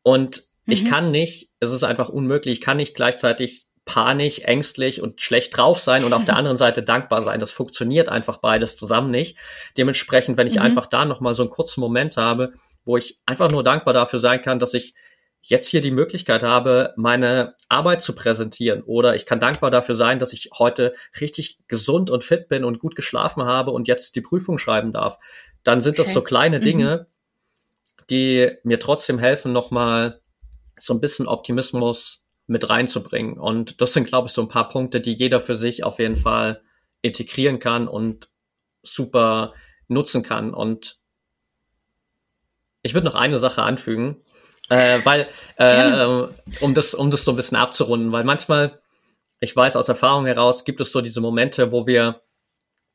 Und 0.03 0.45
mhm. 0.67 0.73
ich 0.73 0.85
kann 0.85 1.11
nicht, 1.11 1.51
es 1.59 1.73
ist 1.73 1.83
einfach 1.83 2.09
unmöglich, 2.09 2.59
ich 2.59 2.65
kann 2.65 2.77
nicht 2.77 2.95
gleichzeitig 2.95 3.67
panisch, 3.85 4.41
ängstlich 4.41 5.03
und 5.03 5.21
schlecht 5.21 5.57
drauf 5.57 5.81
sein 5.81 6.05
und 6.05 6.13
auf 6.13 6.25
der 6.25 6.37
anderen 6.39 6.57
Seite 6.57 6.83
dankbar 6.83 7.23
sein. 7.23 7.41
Das 7.41 7.51
funktioniert 7.51 8.09
einfach 8.09 8.39
beides 8.39 8.77
zusammen 8.77 9.11
nicht. 9.11 9.39
Dementsprechend, 9.77 10.37
wenn 10.37 10.47
ich 10.47 10.57
mhm. 10.57 10.63
einfach 10.63 10.87
da 10.87 11.05
nochmal 11.05 11.35
so 11.35 11.43
einen 11.43 11.51
kurzen 11.51 11.81
Moment 11.81 12.17
habe, 12.17 12.53
wo 12.85 12.97
ich 12.97 13.21
einfach 13.27 13.51
nur 13.51 13.65
dankbar 13.65 13.95
dafür 13.95 14.19
sein 14.19 14.43
kann, 14.43 14.59
dass 14.59 14.75
ich 14.75 14.95
jetzt 15.43 15.67
hier 15.67 15.81
die 15.81 15.91
Möglichkeit 15.91 16.45
habe, 16.45 16.95
meine 16.97 17.55
Arbeit 17.69 18.01
zu 18.01 18.15
präsentieren 18.15 18.83
oder 18.83 19.17
ich 19.17 19.27
kann 19.27 19.41
dankbar 19.41 19.73
dafür 19.73 19.97
sein, 19.97 20.21
dass 20.21 20.33
ich 20.33 20.51
heute 20.57 20.93
richtig 21.21 21.59
gesund 21.67 22.11
und 22.11 22.23
fit 22.23 22.49
bin 22.49 22.65
und 22.65 22.79
gut 22.79 22.95
geschlafen 22.95 23.43
habe 23.45 23.73
und 23.73 23.89
jetzt 23.89 24.15
die 24.15 24.21
Prüfung 24.21 24.59
schreiben 24.59 24.93
darf, 24.93 25.19
dann 25.65 25.81
sind 25.81 25.99
okay. 25.99 26.03
das 26.05 26.15
so 26.15 26.23
kleine 26.23 26.59
mhm. 26.59 26.63
Dinge, 26.63 27.07
mhm. 27.09 28.05
die 28.11 28.53
mir 28.63 28.79
trotzdem 28.79 29.19
helfen, 29.19 29.53
nochmal 29.53 30.21
so 30.79 30.95
ein 30.95 31.01
bisschen 31.01 31.27
Optimismus 31.27 32.22
mit 32.47 32.69
reinzubringen. 32.69 33.39
Und 33.39 33.81
das 33.81 33.93
sind, 33.93 34.07
glaube 34.07 34.29
ich, 34.29 34.33
so 34.33 34.43
ein 34.43 34.49
paar 34.49 34.69
Punkte, 34.69 35.01
die 35.01 35.13
jeder 35.13 35.41
für 35.41 35.57
sich 35.57 35.85
auf 35.85 35.99
jeden 35.99 36.17
Fall 36.17 36.63
integrieren 37.01 37.59
kann 37.59 37.89
und 37.89 38.29
super 38.83 39.55
nutzen 39.89 40.23
kann. 40.23 40.53
Und 40.55 41.01
ich 42.83 42.95
würde 42.95 43.07
noch 43.07 43.15
eine 43.15 43.39
Sache 43.39 43.63
anfügen, 43.63 44.23
äh, 44.69 45.01
weil, 45.05 45.29
äh, 45.57 46.27
um 46.61 46.75
das, 46.75 46.95
um 46.95 47.11
das 47.11 47.25
so 47.25 47.33
ein 47.33 47.37
bisschen 47.37 47.57
abzurunden, 47.57 48.13
weil 48.13 48.25
manchmal, 48.25 48.81
ich 49.41 49.55
weiß 49.55 49.77
aus 49.77 49.89
Erfahrung 49.89 50.27
heraus, 50.27 50.65
gibt 50.65 50.81
es 50.81 50.93
so 50.93 51.01
diese 51.01 51.21
Momente, 51.21 51.73
wo 51.73 51.87
wir 51.87 52.23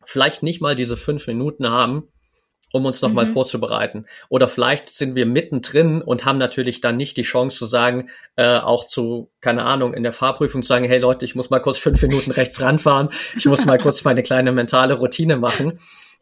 vielleicht 0.03 0.43
nicht 0.43 0.61
mal 0.61 0.75
diese 0.75 0.97
fünf 0.97 1.27
Minuten 1.27 1.69
haben, 1.69 2.09
um 2.77 2.85
uns 2.85 3.01
nochmal 3.01 3.25
mhm. 3.25 3.33
vorzubereiten. 3.33 4.05
Oder 4.29 4.47
vielleicht 4.47 4.89
sind 4.89 5.15
wir 5.15 5.25
mittendrin 5.25 6.01
und 6.01 6.25
haben 6.25 6.37
natürlich 6.37 6.81
dann 6.81 6.97
nicht 6.97 7.17
die 7.17 7.23
Chance 7.23 7.57
zu 7.57 7.65
sagen, 7.65 8.09
äh, 8.35 8.57
auch 8.57 8.87
zu, 8.87 9.29
keine 9.41 9.63
Ahnung, 9.63 9.93
in 9.93 10.03
der 10.03 10.13
Fahrprüfung 10.13 10.63
zu 10.63 10.67
sagen, 10.67 10.85
hey 10.85 10.99
Leute, 10.99 11.25
ich 11.25 11.35
muss 11.35 11.49
mal 11.49 11.59
kurz 11.59 11.77
fünf 11.77 12.01
Minuten 12.01 12.31
rechts 12.31 12.61
ranfahren, 12.61 13.09
ich 13.35 13.45
muss 13.45 13.65
mal 13.65 13.77
kurz 13.77 14.03
meine 14.03 14.23
kleine 14.23 14.51
mentale 14.51 14.95
Routine 14.95 15.37
machen. 15.37 15.79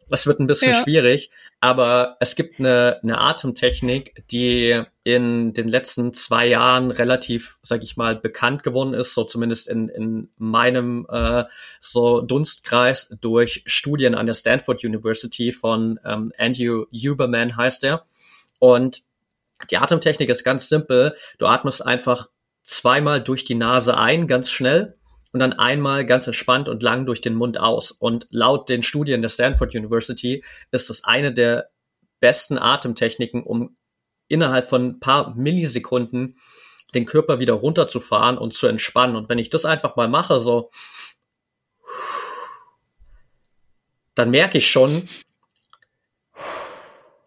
Das 0.08 0.26
wird 0.26 0.38
ein 0.38 0.46
bisschen 0.46 0.72
ja. 0.72 0.82
schwierig, 0.82 1.30
aber 1.60 2.16
es 2.20 2.36
gibt 2.36 2.60
eine, 2.60 3.00
eine 3.02 3.18
Atemtechnik, 3.18 4.24
die 4.30 4.82
in 5.02 5.52
den 5.52 5.66
letzten 5.66 6.12
zwei 6.12 6.46
Jahren 6.46 6.92
relativ, 6.92 7.58
sag 7.62 7.82
ich 7.82 7.96
mal, 7.96 8.14
bekannt 8.14 8.62
geworden 8.62 8.94
ist, 8.94 9.14
so 9.14 9.24
zumindest 9.24 9.68
in, 9.68 9.88
in 9.88 10.30
meinem 10.36 11.06
äh, 11.10 11.44
so 11.80 12.20
Dunstkreis 12.20 13.16
durch 13.20 13.64
Studien 13.66 14.14
an 14.14 14.26
der 14.26 14.34
Stanford 14.34 14.84
University 14.84 15.50
von 15.50 15.98
ähm, 16.04 16.32
Andrew 16.38 16.84
Huberman 16.92 17.56
heißt 17.56 17.82
er. 17.82 18.06
Und 18.60 19.02
die 19.70 19.78
Atemtechnik 19.78 20.28
ist 20.28 20.44
ganz 20.44 20.68
simpel. 20.68 21.16
Du 21.38 21.46
atmest 21.46 21.84
einfach 21.84 22.28
zweimal 22.62 23.22
durch 23.22 23.44
die 23.44 23.54
Nase 23.54 23.96
ein, 23.96 24.26
ganz 24.26 24.50
schnell, 24.50 24.95
und 25.36 25.40
dann 25.40 25.52
einmal 25.52 26.06
ganz 26.06 26.26
entspannt 26.26 26.66
und 26.66 26.82
lang 26.82 27.04
durch 27.04 27.20
den 27.20 27.34
Mund 27.34 27.60
aus. 27.60 27.90
Und 27.90 28.26
laut 28.30 28.70
den 28.70 28.82
Studien 28.82 29.20
der 29.20 29.28
Stanford 29.28 29.74
University 29.74 30.42
ist 30.70 30.88
das 30.88 31.04
eine 31.04 31.30
der 31.30 31.68
besten 32.20 32.56
Atemtechniken, 32.56 33.42
um 33.42 33.76
innerhalb 34.28 34.66
von 34.66 34.86
ein 34.86 34.98
paar 34.98 35.34
Millisekunden 35.34 36.38
den 36.94 37.04
Körper 37.04 37.38
wieder 37.38 37.52
runterzufahren 37.52 38.38
und 38.38 38.54
zu 38.54 38.66
entspannen. 38.66 39.14
Und 39.14 39.28
wenn 39.28 39.38
ich 39.38 39.50
das 39.50 39.66
einfach 39.66 39.94
mal 39.96 40.08
mache, 40.08 40.40
so, 40.40 40.70
dann 44.14 44.30
merke 44.30 44.56
ich 44.56 44.70
schon, 44.70 45.06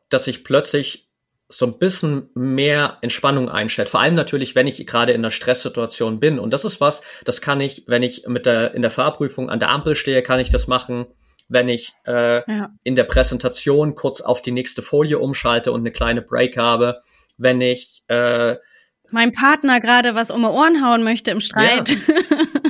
dass 0.10 0.26
ich 0.26 0.44
plötzlich 0.44 1.09
so 1.52 1.66
ein 1.66 1.80
bisschen 1.80 2.30
mehr 2.36 3.00
Entspannung 3.02 3.50
einstellt. 3.50 3.90
Vor 3.90 4.00
allem 4.00 4.14
natürlich, 4.14 4.54
wenn 4.54 4.68
ich 4.68 4.86
gerade 4.86 5.14
in 5.14 5.22
einer 5.22 5.32
Stresssituation 5.32 6.20
bin. 6.20 6.38
Und 6.38 6.54
das 6.54 6.64
ist 6.64 6.80
was, 6.80 7.02
das 7.26 7.42
kann 7.42 7.60
ich, 7.60 7.86
wenn 7.88 8.04
ich 8.04 8.28
mit 8.28 8.46
der 8.46 8.76
in 8.76 8.84
der 8.84 8.92
Fahrprüfung 8.92 9.50
an 9.50 9.60
der 9.60 9.70
Ampel 9.70 9.96
stehe, 9.96 10.22
kann 10.22 10.40
ich 10.40 10.52
das 10.52 10.68
machen. 10.68 11.08
Wenn 11.48 11.68
ich 11.68 11.94
äh, 12.06 12.50
ja. 12.50 12.70
in 12.84 12.96
der 12.96 13.06
Präsentation 13.06 13.96
kurz 13.96 14.22
auf 14.22 14.44
die 14.44 14.52
nächste 14.52 14.84
Folie 14.84 15.18
umschalte 15.18 15.72
und 15.72 15.80
eine 15.80 15.92
kleine 15.92 16.22
Break 16.22 16.56
habe, 16.56 17.02
wenn 17.38 17.60
ich 17.62 18.04
äh, 18.08 18.58
mein 19.10 19.32
Partner 19.32 19.80
gerade 19.80 20.14
was 20.14 20.30
um 20.30 20.42
die 20.42 20.48
Ohren 20.48 20.86
hauen 20.86 21.02
möchte 21.02 21.32
im 21.32 21.42
Streit. 21.42 21.90
Ja, 21.90 21.98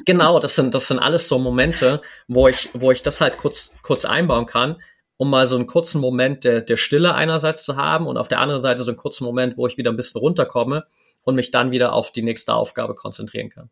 genau, 0.05 0.39
das 0.39 0.55
sind 0.55 0.73
das 0.73 0.87
sind 0.87 0.99
alles 0.99 1.27
so 1.27 1.37
Momente, 1.37 2.01
wo 2.29 2.47
ich 2.47 2.69
wo 2.71 2.91
ich 2.91 3.03
das 3.03 3.19
halt 3.19 3.37
kurz 3.37 3.75
kurz 3.81 4.05
einbauen 4.05 4.45
kann 4.45 4.77
um 5.19 5.29
mal 5.29 5.47
so 5.47 5.57
einen 5.57 5.67
kurzen 5.67 5.99
Moment 5.99 6.45
der, 6.45 6.61
der 6.61 6.77
Stille 6.77 7.13
einerseits 7.13 7.65
zu 7.65 7.75
haben 7.75 8.07
und 8.07 8.15
auf 8.17 8.29
der 8.29 8.39
anderen 8.39 8.61
Seite 8.61 8.83
so 8.83 8.91
einen 8.91 8.97
kurzen 8.97 9.25
Moment, 9.25 9.57
wo 9.57 9.67
ich 9.67 9.77
wieder 9.77 9.91
ein 9.91 9.97
bisschen 9.97 10.21
runterkomme 10.21 10.85
und 11.25 11.35
mich 11.35 11.51
dann 11.51 11.71
wieder 11.71 11.91
auf 11.91 12.13
die 12.13 12.21
nächste 12.21 12.53
Aufgabe 12.53 12.95
konzentrieren 12.95 13.49
kann. 13.49 13.69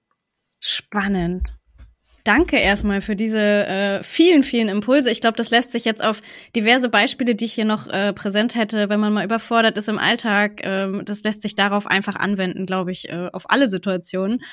Spannend. 0.60 1.48
Danke 2.26 2.58
erstmal 2.58 3.00
für 3.00 3.16
diese 3.16 3.40
äh, 3.40 4.04
vielen, 4.04 4.44
vielen 4.44 4.68
Impulse. 4.68 5.10
Ich 5.10 5.22
glaube, 5.22 5.38
das 5.38 5.50
lässt 5.50 5.72
sich 5.72 5.86
jetzt 5.86 6.04
auf 6.04 6.22
diverse 6.54 6.90
Beispiele, 6.90 7.34
die 7.34 7.46
ich 7.46 7.54
hier 7.54 7.64
noch 7.64 7.88
äh, 7.88 8.12
präsent 8.12 8.56
hätte, 8.56 8.90
wenn 8.90 9.00
man 9.00 9.14
mal 9.14 9.24
überfordert 9.24 9.78
ist 9.78 9.88
im 9.88 10.00
Alltag, 10.00 10.66
äh, 10.66 11.02
das 11.06 11.24
lässt 11.24 11.42
sich 11.42 11.56
darauf 11.56 11.88
einfach 11.88 12.16
anwenden, 12.16 12.66
glaube 12.66 12.92
ich, 12.92 13.08
äh, 13.08 13.30
auf 13.32 13.50
alle 13.50 13.70
Situationen. 13.70 14.44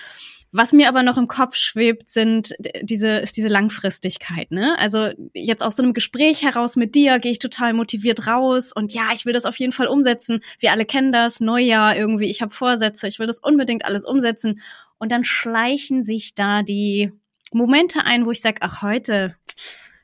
Was 0.57 0.73
mir 0.73 0.89
aber 0.89 1.03
noch 1.03 1.19
im 1.19 1.27
Kopf 1.27 1.57
schwebt, 1.57 2.09
sind 2.09 2.55
diese, 2.81 3.09
ist 3.19 3.37
diese 3.37 3.49
Langfristigkeit, 3.49 4.53
ne? 4.53 4.77
Also 4.79 5.11
jetzt 5.33 5.65
aus 5.65 5.75
so 5.75 5.83
einem 5.83 5.95
Gespräch 5.95 6.45
heraus 6.45 6.77
mit 6.77 6.95
dir 6.95 7.19
gehe 7.19 7.33
ich 7.33 7.41
total 7.41 7.73
motiviert 7.73 8.29
raus 8.29 8.73
und 8.73 8.95
ja, 8.95 9.09
ich 9.13 9.27
will 9.27 9.33
das 9.33 9.47
auf 9.47 9.59
jeden 9.59 9.73
Fall 9.73 9.89
umsetzen. 9.89 10.45
Wir 10.61 10.71
alle 10.71 10.85
kennen 10.85 11.11
das, 11.11 11.41
Neujahr 11.41 11.97
irgendwie, 11.97 12.31
ich 12.31 12.41
habe 12.41 12.55
Vorsätze, 12.55 13.09
ich 13.09 13.19
will 13.19 13.27
das 13.27 13.41
unbedingt 13.41 13.85
alles 13.85 14.05
umsetzen. 14.05 14.61
Und 14.99 15.11
dann 15.11 15.25
schleichen 15.25 16.05
sich 16.05 16.37
da 16.37 16.63
die 16.63 17.11
Momente 17.51 18.05
ein, 18.05 18.25
wo 18.25 18.31
ich 18.31 18.41
sage, 18.41 18.59
ach, 18.61 18.81
heute 18.81 19.35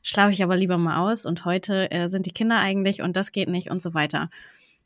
schlafe 0.03 0.33
ich 0.33 0.43
aber 0.43 0.57
lieber 0.57 0.79
mal 0.79 0.99
aus 0.99 1.27
und 1.27 1.45
heute 1.45 1.93
äh, 1.93 2.09
sind 2.09 2.27
die 2.27 2.33
Kinder 2.33 2.59
eigentlich 2.59 3.03
und 3.03 3.15
das 3.15 3.31
geht 3.31 3.49
nicht 3.49 3.71
und 3.71 3.81
so 3.81 3.95
weiter. 3.95 4.31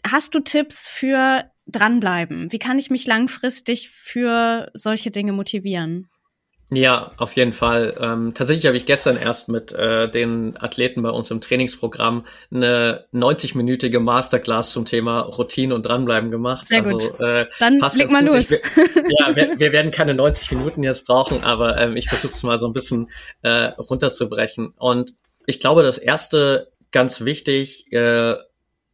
Hast 0.06 0.34
du 0.34 0.40
Tipps 0.40 0.86
für 0.86 1.50
dranbleiben? 1.66 2.52
Wie 2.52 2.58
kann 2.58 2.78
ich 2.78 2.90
mich 2.90 3.06
langfristig 3.06 3.90
für 3.90 4.70
solche 4.74 5.10
Dinge 5.10 5.32
motivieren? 5.32 6.08
Ja, 6.70 7.12
auf 7.18 7.36
jeden 7.36 7.52
Fall. 7.52 7.94
Ähm, 8.00 8.32
tatsächlich 8.34 8.66
habe 8.66 8.76
ich 8.76 8.86
gestern 8.86 9.16
erst 9.16 9.48
mit 9.48 9.72
äh, 9.72 10.10
den 10.10 10.56
Athleten 10.58 11.02
bei 11.02 11.10
uns 11.10 11.30
im 11.30 11.40
Trainingsprogramm 11.40 12.24
eine 12.50 13.04
90-minütige 13.12 14.00
Masterclass 14.00 14.72
zum 14.72 14.86
Thema 14.86 15.20
Routine 15.20 15.74
und 15.74 15.82
Dranbleiben 15.82 16.30
gemacht. 16.30 16.66
Sehr 16.66 16.84
also, 16.84 16.98
gut. 16.98 17.20
Äh, 17.20 17.46
Dann 17.58 17.80
leg 17.94 18.10
mal 18.10 18.24
gut. 18.24 18.34
los. 18.34 18.50
Ich, 18.50 18.60
ja, 19.18 19.36
wir, 19.36 19.58
wir, 19.58 19.72
werden 19.72 19.90
keine 19.90 20.14
90 20.14 20.52
Minuten 20.52 20.82
jetzt 20.82 21.06
brauchen, 21.06 21.44
aber 21.44 21.78
ähm, 21.78 21.96
ich 21.96 22.08
versuche 22.08 22.32
es 22.32 22.42
mal 22.42 22.58
so 22.58 22.66
ein 22.66 22.72
bisschen 22.72 23.10
äh, 23.42 23.66
runterzubrechen. 23.78 24.72
Und 24.76 25.14
ich 25.46 25.60
glaube, 25.60 25.82
das 25.82 25.98
erste 25.98 26.72
ganz 26.90 27.20
wichtig, 27.20 27.92
äh, 27.92 28.36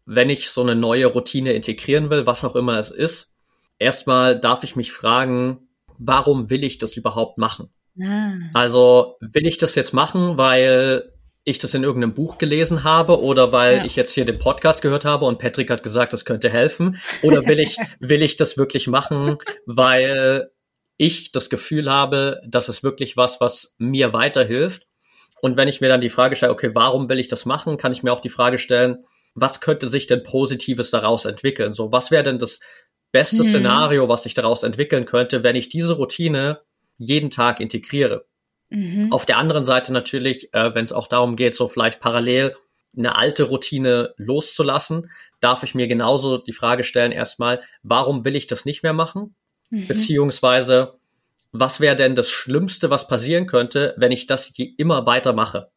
wenn 0.07 0.31
ich 0.31 0.51
so 0.51 0.63
eine 0.63 0.75
neue 0.75 1.07
Routine 1.07 1.53
integrieren 1.53 2.11
will, 2.11 2.27
was 2.27 2.45
auch 2.45 2.57
immer 2.57 2.79
es 2.79 2.91
ist, 2.91 3.35
erstmal 3.79 4.39
darf 4.39 4.65
ich 4.65 4.77
mich 4.77 4.93
fragen, 4.93 5.69
warum 5.99 6.51
will 6.51 6.65
ich 6.65 6.79
das 6.79 6.97
überhaupt 6.97 7.39
machen? 7.39 7.71
Ah. 8.03 8.35
Also 8.55 9.17
will 9.21 9.47
ich 9.47 9.59
das 9.59 9.75
jetzt 9.75 9.93
machen, 9.93 10.39
weil 10.39 11.13
ich 11.45 11.59
das 11.59 11.75
in 11.75 11.83
irgendeinem 11.83 12.15
Buch 12.15 12.39
gelesen 12.39 12.85
habe 12.85 13.21
oder 13.21 13.53
weil 13.53 13.79
ja. 13.79 13.85
ich 13.85 13.97
jetzt 13.97 14.13
hier 14.13 14.25
den 14.25 14.39
Podcast 14.39 14.83
gehört 14.83 15.05
habe 15.05 15.25
und 15.25 15.39
Patrick 15.39 15.71
hat 15.71 15.83
gesagt, 15.83 16.13
das 16.13 16.25
könnte 16.25 16.51
helfen? 16.51 17.01
Oder 17.23 17.47
will 17.47 17.59
ich, 17.59 17.77
will 18.01 18.23
ich 18.23 18.37
das 18.37 18.59
wirklich 18.59 18.87
machen, 18.87 19.39
weil 19.67 20.51
ich 20.97 21.33
das 21.33 21.49
Gefühl 21.49 21.91
habe, 21.91 22.43
das 22.47 22.69
ist 22.69 22.83
wirklich 22.83 23.17
was, 23.17 23.41
was 23.41 23.75
mir 23.79 24.13
weiterhilft? 24.13 24.87
Und 25.41 25.57
wenn 25.57 25.69
ich 25.69 25.81
mir 25.81 25.89
dann 25.89 26.03
die 26.03 26.11
Frage 26.11 26.37
stelle, 26.37 26.53
okay, 26.53 26.71
warum 26.75 27.09
will 27.09 27.19
ich 27.19 27.29
das 27.29 27.47
machen, 27.47 27.79
kann 27.79 27.93
ich 27.93 28.03
mir 28.03 28.13
auch 28.13 28.21
die 28.21 28.29
Frage 28.29 28.59
stellen, 28.59 29.05
was 29.35 29.61
könnte 29.61 29.89
sich 29.89 30.07
denn 30.07 30.23
Positives 30.23 30.91
daraus 30.91 31.25
entwickeln? 31.25 31.73
So, 31.73 31.93
was 31.93 32.11
wäre 32.11 32.23
denn 32.23 32.39
das 32.39 32.61
beste 33.13 33.39
hm. 33.39 33.45
Szenario, 33.45 34.09
was 34.09 34.25
sich 34.25 34.35
daraus 34.35 34.63
entwickeln 34.63 35.05
könnte, 35.05 35.43
wenn 35.43 35.57
ich 35.57 35.69
diese 35.69 35.95
Routine 35.95 36.61
jeden 36.99 37.31
Tag 37.31 37.61
integriere? 37.61 38.27
Mhm. 38.71 39.13
Auf 39.13 39.27
der 39.27 39.39
anderen 39.39 39.65
Seite 39.65 39.93
natürlich, 39.93 40.55
äh, 40.55 40.75
wenn 40.75 40.85
es 40.85 40.93
auch 40.93 41.09
darum 41.09 41.37
geht, 41.37 41.55
so 41.55 41.69
vielleicht 41.69 42.01
parallel 42.01 42.55
eine 42.97 43.17
alte 43.17 43.45
Routine 43.45 44.15
loszulassen, 44.17 45.11
darf 45.41 45.63
ich 45.63 45.75
mir 45.75 45.87
genauso 45.87 46.39
die 46.39 46.53
Frage 46.53 46.85
stellen, 46.85 47.13
erstmal, 47.13 47.63
warum 47.83 48.25
will 48.25 48.37
ich 48.37 48.47
das 48.47 48.65
nicht 48.65 48.83
mehr 48.83 48.93
machen? 48.93 49.35
Mhm. 49.71 49.87
Beziehungsweise, 49.87 50.95
was 51.53 51.81
wäre 51.81 51.97
denn 51.97 52.15
das 52.15 52.31
Schlimmste, 52.31 52.91
was 52.91 53.09
passieren 53.09 53.47
könnte, 53.47 53.95
wenn 53.97 54.13
ich 54.13 54.27
das 54.27 54.53
immer 54.77 55.07
weitermache? 55.07 55.71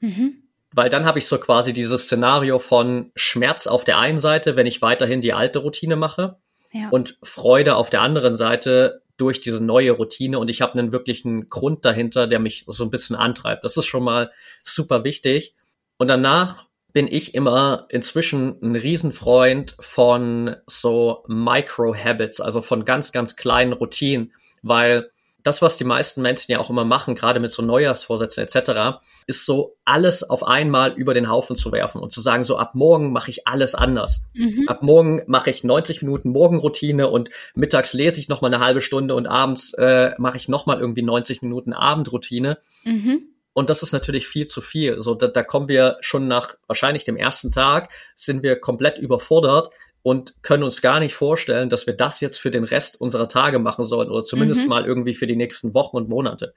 Mhm 0.00 0.47
weil 0.72 0.88
dann 0.88 1.06
habe 1.06 1.18
ich 1.18 1.26
so 1.26 1.38
quasi 1.38 1.72
dieses 1.72 2.04
Szenario 2.04 2.58
von 2.58 3.10
Schmerz 3.14 3.66
auf 3.66 3.84
der 3.84 3.98
einen 3.98 4.18
Seite, 4.18 4.56
wenn 4.56 4.66
ich 4.66 4.82
weiterhin 4.82 5.20
die 5.20 5.32
alte 5.32 5.60
Routine 5.60 5.96
mache, 5.96 6.36
ja. 6.72 6.88
und 6.90 7.18
Freude 7.22 7.76
auf 7.76 7.90
der 7.90 8.02
anderen 8.02 8.34
Seite 8.34 9.02
durch 9.16 9.40
diese 9.40 9.62
neue 9.62 9.92
Routine 9.92 10.38
und 10.38 10.48
ich 10.48 10.62
habe 10.62 10.78
einen 10.78 10.92
wirklichen 10.92 11.48
Grund 11.48 11.84
dahinter, 11.84 12.26
der 12.26 12.38
mich 12.38 12.64
so 12.68 12.84
ein 12.84 12.90
bisschen 12.90 13.16
antreibt. 13.16 13.64
Das 13.64 13.76
ist 13.76 13.86
schon 13.86 14.04
mal 14.04 14.30
super 14.60 15.02
wichtig. 15.04 15.54
Und 15.96 16.08
danach 16.08 16.66
bin 16.92 17.08
ich 17.08 17.34
immer 17.34 17.86
inzwischen 17.90 18.58
ein 18.62 18.76
Riesenfreund 18.76 19.76
von 19.80 20.56
so 20.66 21.24
Micro-Habits, 21.26 22.40
also 22.40 22.62
von 22.62 22.84
ganz, 22.84 23.10
ganz 23.10 23.34
kleinen 23.34 23.72
Routinen, 23.72 24.32
weil 24.62 25.10
das, 25.42 25.62
was 25.62 25.76
die 25.76 25.84
meisten 25.84 26.20
Menschen 26.20 26.50
ja 26.50 26.58
auch 26.58 26.68
immer 26.68 26.84
machen, 26.84 27.14
gerade 27.14 27.40
mit 27.40 27.50
so 27.50 27.62
Neujahrsvorsätzen 27.62 28.44
etc., 28.44 28.98
ist 29.26 29.46
so 29.46 29.76
alles 29.84 30.28
auf 30.28 30.42
einmal 30.42 30.92
über 30.92 31.14
den 31.14 31.28
Haufen 31.28 31.54
zu 31.54 31.70
werfen 31.70 32.00
und 32.00 32.12
zu 32.12 32.20
sagen, 32.20 32.44
so 32.44 32.56
ab 32.58 32.74
morgen 32.74 33.12
mache 33.12 33.30
ich 33.30 33.46
alles 33.46 33.74
anders. 33.74 34.24
Mhm. 34.34 34.64
Ab 34.66 34.82
morgen 34.82 35.22
mache 35.26 35.50
ich 35.50 35.64
90 35.64 36.02
Minuten 36.02 36.30
Morgenroutine 36.30 37.08
und 37.08 37.30
mittags 37.54 37.92
lese 37.92 38.18
ich 38.18 38.28
noch 38.28 38.40
mal 38.40 38.52
eine 38.52 38.64
halbe 38.64 38.80
Stunde 38.80 39.14
und 39.14 39.26
abends 39.26 39.74
äh, 39.74 40.12
mache 40.18 40.36
ich 40.36 40.48
noch 40.48 40.66
mal 40.66 40.80
irgendwie 40.80 41.02
90 41.02 41.42
Minuten 41.42 41.72
Abendroutine. 41.72 42.58
Mhm. 42.84 43.28
Und 43.52 43.70
das 43.70 43.82
ist 43.82 43.92
natürlich 43.92 44.28
viel 44.28 44.46
zu 44.46 44.60
viel. 44.60 45.00
So, 45.00 45.16
da, 45.16 45.26
da 45.26 45.42
kommen 45.42 45.68
wir 45.68 45.96
schon 46.00 46.28
nach 46.28 46.54
wahrscheinlich 46.68 47.02
dem 47.02 47.16
ersten 47.16 47.50
Tag, 47.50 47.90
sind 48.14 48.44
wir 48.44 48.60
komplett 48.60 48.98
überfordert, 48.98 49.70
und 50.08 50.42
können 50.42 50.62
uns 50.62 50.80
gar 50.80 51.00
nicht 51.00 51.14
vorstellen, 51.14 51.68
dass 51.68 51.86
wir 51.86 51.92
das 51.94 52.20
jetzt 52.20 52.38
für 52.38 52.50
den 52.50 52.64
Rest 52.64 52.98
unserer 52.98 53.28
Tage 53.28 53.58
machen 53.58 53.84
sollen 53.84 54.08
oder 54.08 54.24
zumindest 54.24 54.62
mhm. 54.62 54.68
mal 54.70 54.86
irgendwie 54.86 55.12
für 55.12 55.26
die 55.26 55.36
nächsten 55.36 55.74
Wochen 55.74 55.98
und 55.98 56.08
Monate. 56.08 56.54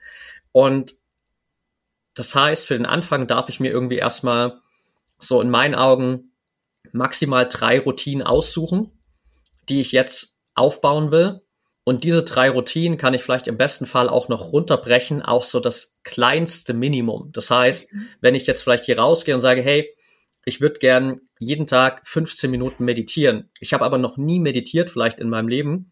Und 0.53 0.93
das 2.13 2.33
heißt, 2.33 2.65
für 2.65 2.75
den 2.75 2.85
Anfang 2.85 3.27
darf 3.27 3.49
ich 3.49 3.59
mir 3.59 3.69
irgendwie 3.69 3.97
erstmal 3.97 4.61
so 5.19 5.41
in 5.41 5.49
meinen 5.49 5.75
Augen 5.75 6.31
maximal 6.93 7.45
drei 7.45 7.81
Routinen 7.81 8.25
aussuchen, 8.25 8.89
die 9.67 9.81
ich 9.81 9.91
jetzt 9.91 10.37
aufbauen 10.55 11.11
will. 11.11 11.41
Und 11.83 12.05
diese 12.05 12.23
drei 12.23 12.49
Routinen 12.49 12.97
kann 12.97 13.13
ich 13.13 13.21
vielleicht 13.21 13.49
im 13.49 13.57
besten 13.57 13.85
Fall 13.85 14.07
auch 14.07 14.29
noch 14.29 14.53
runterbrechen 14.53 15.21
auf 15.21 15.43
so 15.43 15.59
das 15.59 15.97
kleinste 16.03 16.73
Minimum. 16.73 17.33
Das 17.33 17.51
heißt, 17.51 17.91
mhm. 17.91 18.07
wenn 18.21 18.33
ich 18.33 18.47
jetzt 18.47 18.61
vielleicht 18.61 18.85
hier 18.85 18.97
rausgehe 18.97 19.35
und 19.35 19.41
sage, 19.41 19.61
hey, 19.61 19.93
ich 20.45 20.61
würde 20.61 20.79
gern 20.79 21.21
jeden 21.39 21.67
Tag 21.67 22.01
15 22.07 22.49
Minuten 22.49 22.83
meditieren. 22.85 23.49
Ich 23.59 23.73
habe 23.73 23.85
aber 23.85 23.97
noch 23.97 24.17
nie 24.17 24.39
meditiert 24.39 24.89
vielleicht 24.89 25.19
in 25.19 25.29
meinem 25.29 25.47
Leben 25.47 25.91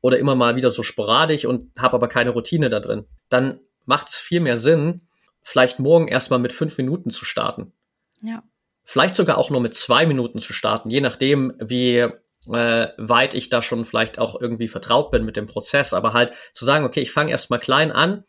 oder 0.00 0.18
immer 0.18 0.34
mal 0.34 0.56
wieder 0.56 0.70
so 0.70 0.82
sporadisch 0.82 1.44
und 1.44 1.72
habe 1.78 1.94
aber 1.94 2.08
keine 2.08 2.30
Routine 2.30 2.70
da 2.70 2.80
drin. 2.80 3.06
Dann 3.28 3.60
macht 3.84 4.08
es 4.08 4.16
viel 4.16 4.40
mehr 4.40 4.58
Sinn, 4.58 5.08
vielleicht 5.42 5.78
morgen 5.78 6.08
erstmal 6.08 6.38
mit 6.38 6.52
fünf 6.52 6.76
Minuten 6.76 7.10
zu 7.10 7.24
starten. 7.24 7.72
Ja. 8.22 8.42
Vielleicht 8.84 9.16
sogar 9.16 9.38
auch 9.38 9.50
nur 9.50 9.60
mit 9.60 9.74
zwei 9.74 10.06
Minuten 10.06 10.38
zu 10.38 10.52
starten, 10.52 10.90
je 10.90 11.00
nachdem, 11.00 11.54
wie 11.58 12.06
äh, 12.52 12.88
weit 12.96 13.34
ich 13.34 13.48
da 13.48 13.62
schon 13.62 13.84
vielleicht 13.84 14.18
auch 14.18 14.40
irgendwie 14.40 14.68
vertraut 14.68 15.10
bin 15.10 15.24
mit 15.24 15.36
dem 15.36 15.46
Prozess. 15.46 15.92
Aber 15.92 16.12
halt 16.12 16.32
zu 16.52 16.64
sagen, 16.64 16.84
okay, 16.84 17.00
ich 17.00 17.12
fange 17.12 17.30
erstmal 17.30 17.60
klein 17.60 17.92
an 17.92 18.24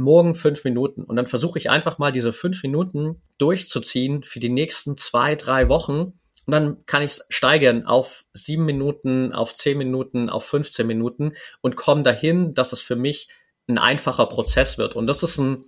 morgen 0.00 0.34
fünf 0.34 0.64
Minuten. 0.64 1.04
Und 1.04 1.16
dann 1.16 1.26
versuche 1.26 1.58
ich 1.58 1.70
einfach 1.70 1.98
mal 1.98 2.12
diese 2.12 2.32
fünf 2.32 2.62
Minuten 2.62 3.22
durchzuziehen 3.38 4.22
für 4.22 4.40
die 4.40 4.48
nächsten 4.48 4.96
zwei, 4.96 5.36
drei 5.36 5.68
Wochen. 5.68 6.14
Und 6.46 6.52
dann 6.52 6.84
kann 6.86 7.02
ich 7.02 7.12
es 7.12 7.26
steigern 7.28 7.86
auf 7.86 8.24
sieben 8.32 8.64
Minuten, 8.64 9.32
auf 9.32 9.54
zehn 9.54 9.78
Minuten, 9.78 10.28
auf 10.30 10.44
15 10.46 10.86
Minuten 10.86 11.34
und 11.60 11.76
komme 11.76 12.02
dahin, 12.02 12.54
dass 12.54 12.72
es 12.72 12.80
für 12.80 12.96
mich 12.96 13.28
ein 13.68 13.78
einfacher 13.78 14.26
Prozess 14.26 14.78
wird. 14.78 14.96
Und 14.96 15.06
das 15.06 15.22
ist 15.22 15.38
ein 15.38 15.64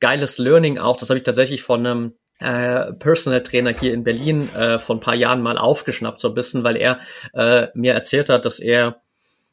geiles 0.00 0.38
Learning 0.38 0.78
auch. 0.78 0.96
Das 0.96 1.10
habe 1.10 1.18
ich 1.18 1.24
tatsächlich 1.24 1.62
von 1.62 1.86
einem 1.86 2.14
äh, 2.40 2.92
Personal 2.94 3.42
Trainer 3.42 3.70
hier 3.70 3.92
in 3.92 4.02
Berlin 4.02 4.52
äh, 4.54 4.78
vor 4.78 4.96
ein 4.96 5.00
paar 5.00 5.14
Jahren 5.14 5.42
mal 5.42 5.58
aufgeschnappt, 5.58 6.20
so 6.20 6.28
ein 6.28 6.34
bisschen, 6.34 6.64
weil 6.64 6.76
er 6.76 6.98
äh, 7.34 7.68
mir 7.74 7.92
erzählt 7.92 8.30
hat, 8.30 8.46
dass 8.46 8.58
er 8.58 9.02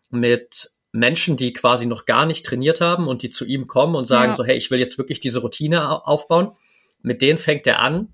mit 0.09 0.71
Menschen, 0.91 1.37
die 1.37 1.53
quasi 1.53 1.85
noch 1.85 2.05
gar 2.05 2.25
nicht 2.25 2.45
trainiert 2.45 2.81
haben 2.81 3.07
und 3.07 3.21
die 3.21 3.29
zu 3.29 3.45
ihm 3.45 3.67
kommen 3.67 3.95
und 3.95 4.05
sagen 4.05 4.31
ja. 4.31 4.35
so, 4.35 4.43
hey, 4.43 4.55
ich 4.55 4.71
will 4.71 4.79
jetzt 4.79 4.97
wirklich 4.97 5.19
diese 5.19 5.39
Routine 5.39 6.05
aufbauen. 6.05 6.51
Mit 7.01 7.21
denen 7.21 7.37
fängt 7.37 7.67
er 7.67 7.79
an, 7.79 8.13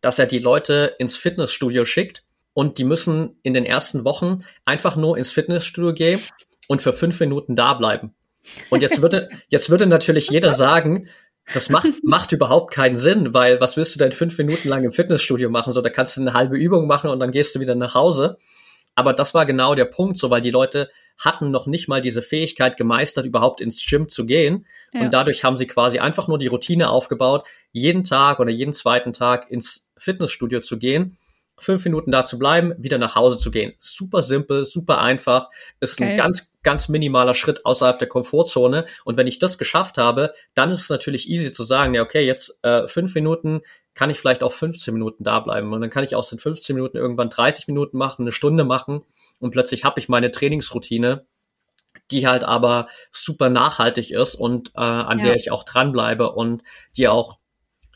dass 0.00 0.18
er 0.18 0.26
die 0.26 0.38
Leute 0.38 0.94
ins 0.98 1.16
Fitnessstudio 1.16 1.84
schickt 1.84 2.24
und 2.52 2.78
die 2.78 2.84
müssen 2.84 3.38
in 3.42 3.54
den 3.54 3.64
ersten 3.64 4.04
Wochen 4.04 4.40
einfach 4.64 4.96
nur 4.96 5.18
ins 5.18 5.30
Fitnessstudio 5.30 5.94
gehen 5.94 6.20
und 6.68 6.82
für 6.82 6.92
fünf 6.92 7.18
Minuten 7.20 7.56
da 7.56 7.74
bleiben. 7.74 8.14
Und 8.70 8.82
jetzt 8.82 9.02
würde, 9.02 9.28
jetzt 9.48 9.70
würde 9.70 9.86
natürlich 9.86 10.30
jeder 10.30 10.52
sagen, 10.52 11.08
das 11.52 11.70
macht, 11.70 12.02
macht 12.02 12.32
überhaupt 12.32 12.72
keinen 12.72 12.96
Sinn, 12.96 13.32
weil 13.32 13.60
was 13.60 13.76
willst 13.76 13.94
du 13.94 13.98
denn 13.98 14.12
fünf 14.12 14.36
Minuten 14.38 14.68
lang 14.68 14.84
im 14.84 14.92
Fitnessstudio 14.92 15.48
machen? 15.48 15.72
So, 15.72 15.80
da 15.80 15.90
kannst 15.90 16.16
du 16.16 16.20
eine 16.20 16.32
halbe 16.32 16.56
Übung 16.56 16.86
machen 16.86 17.10
und 17.10 17.20
dann 17.20 17.30
gehst 17.30 17.54
du 17.54 17.60
wieder 17.60 17.74
nach 17.74 17.94
Hause. 17.94 18.38
Aber 18.94 19.12
das 19.12 19.34
war 19.34 19.46
genau 19.46 19.74
der 19.74 19.84
Punkt, 19.84 20.18
so 20.18 20.30
weil 20.30 20.40
die 20.40 20.50
Leute 20.50 20.90
hatten 21.18 21.50
noch 21.50 21.66
nicht 21.66 21.88
mal 21.88 22.00
diese 22.00 22.22
Fähigkeit 22.22 22.76
gemeistert, 22.76 23.26
überhaupt 23.26 23.60
ins 23.60 23.84
Gym 23.84 24.08
zu 24.08 24.26
gehen. 24.26 24.66
Ja. 24.92 25.00
Und 25.00 25.14
dadurch 25.14 25.44
haben 25.44 25.56
sie 25.56 25.66
quasi 25.66 25.98
einfach 25.98 26.28
nur 26.28 26.38
die 26.38 26.48
Routine 26.48 26.90
aufgebaut, 26.90 27.46
jeden 27.72 28.04
Tag 28.04 28.40
oder 28.40 28.50
jeden 28.50 28.72
zweiten 28.72 29.12
Tag 29.12 29.50
ins 29.50 29.88
Fitnessstudio 29.96 30.60
zu 30.60 30.78
gehen 30.78 31.18
fünf 31.58 31.84
Minuten 31.84 32.10
da 32.10 32.24
zu 32.24 32.38
bleiben, 32.38 32.74
wieder 32.78 32.98
nach 32.98 33.14
Hause 33.14 33.38
zu 33.38 33.50
gehen. 33.50 33.72
Super 33.78 34.22
simpel, 34.22 34.66
super 34.66 35.00
einfach, 35.00 35.48
ist 35.80 36.00
okay. 36.00 36.10
ein 36.10 36.16
ganz, 36.16 36.52
ganz 36.62 36.88
minimaler 36.88 37.34
Schritt 37.34 37.64
außerhalb 37.64 37.98
der 37.98 38.08
Komfortzone. 38.08 38.86
Und 39.04 39.16
wenn 39.16 39.26
ich 39.26 39.38
das 39.38 39.56
geschafft 39.56 39.96
habe, 39.96 40.34
dann 40.54 40.70
ist 40.70 40.82
es 40.82 40.90
natürlich 40.90 41.30
easy 41.30 41.52
zu 41.52 41.64
sagen, 41.64 41.94
ja, 41.94 42.02
okay, 42.02 42.26
jetzt 42.26 42.58
äh, 42.62 42.86
fünf 42.88 43.14
Minuten 43.14 43.62
kann 43.96 44.10
ich 44.10 44.18
vielleicht 44.20 44.44
auch 44.44 44.52
15 44.52 44.94
Minuten 44.94 45.24
da 45.24 45.40
bleiben. 45.40 45.72
Und 45.72 45.80
dann 45.80 45.90
kann 45.90 46.04
ich 46.04 46.14
aus 46.14 46.28
den 46.28 46.38
15 46.38 46.76
Minuten 46.76 46.96
irgendwann 46.96 47.30
30 47.30 47.66
Minuten 47.66 47.96
machen, 47.96 48.22
eine 48.22 48.32
Stunde 48.32 48.62
machen 48.62 49.02
und 49.40 49.50
plötzlich 49.50 49.84
habe 49.84 49.98
ich 49.98 50.08
meine 50.08 50.30
Trainingsroutine, 50.30 51.26
die 52.10 52.26
halt 52.26 52.44
aber 52.44 52.88
super 53.10 53.48
nachhaltig 53.48 54.10
ist 54.10 54.34
und 54.34 54.70
äh, 54.76 54.80
an 54.80 55.18
ja. 55.18 55.26
der 55.26 55.34
ich 55.34 55.50
auch 55.50 55.64
dranbleibe 55.64 56.30
und 56.32 56.62
die 56.96 57.08
auch 57.08 57.38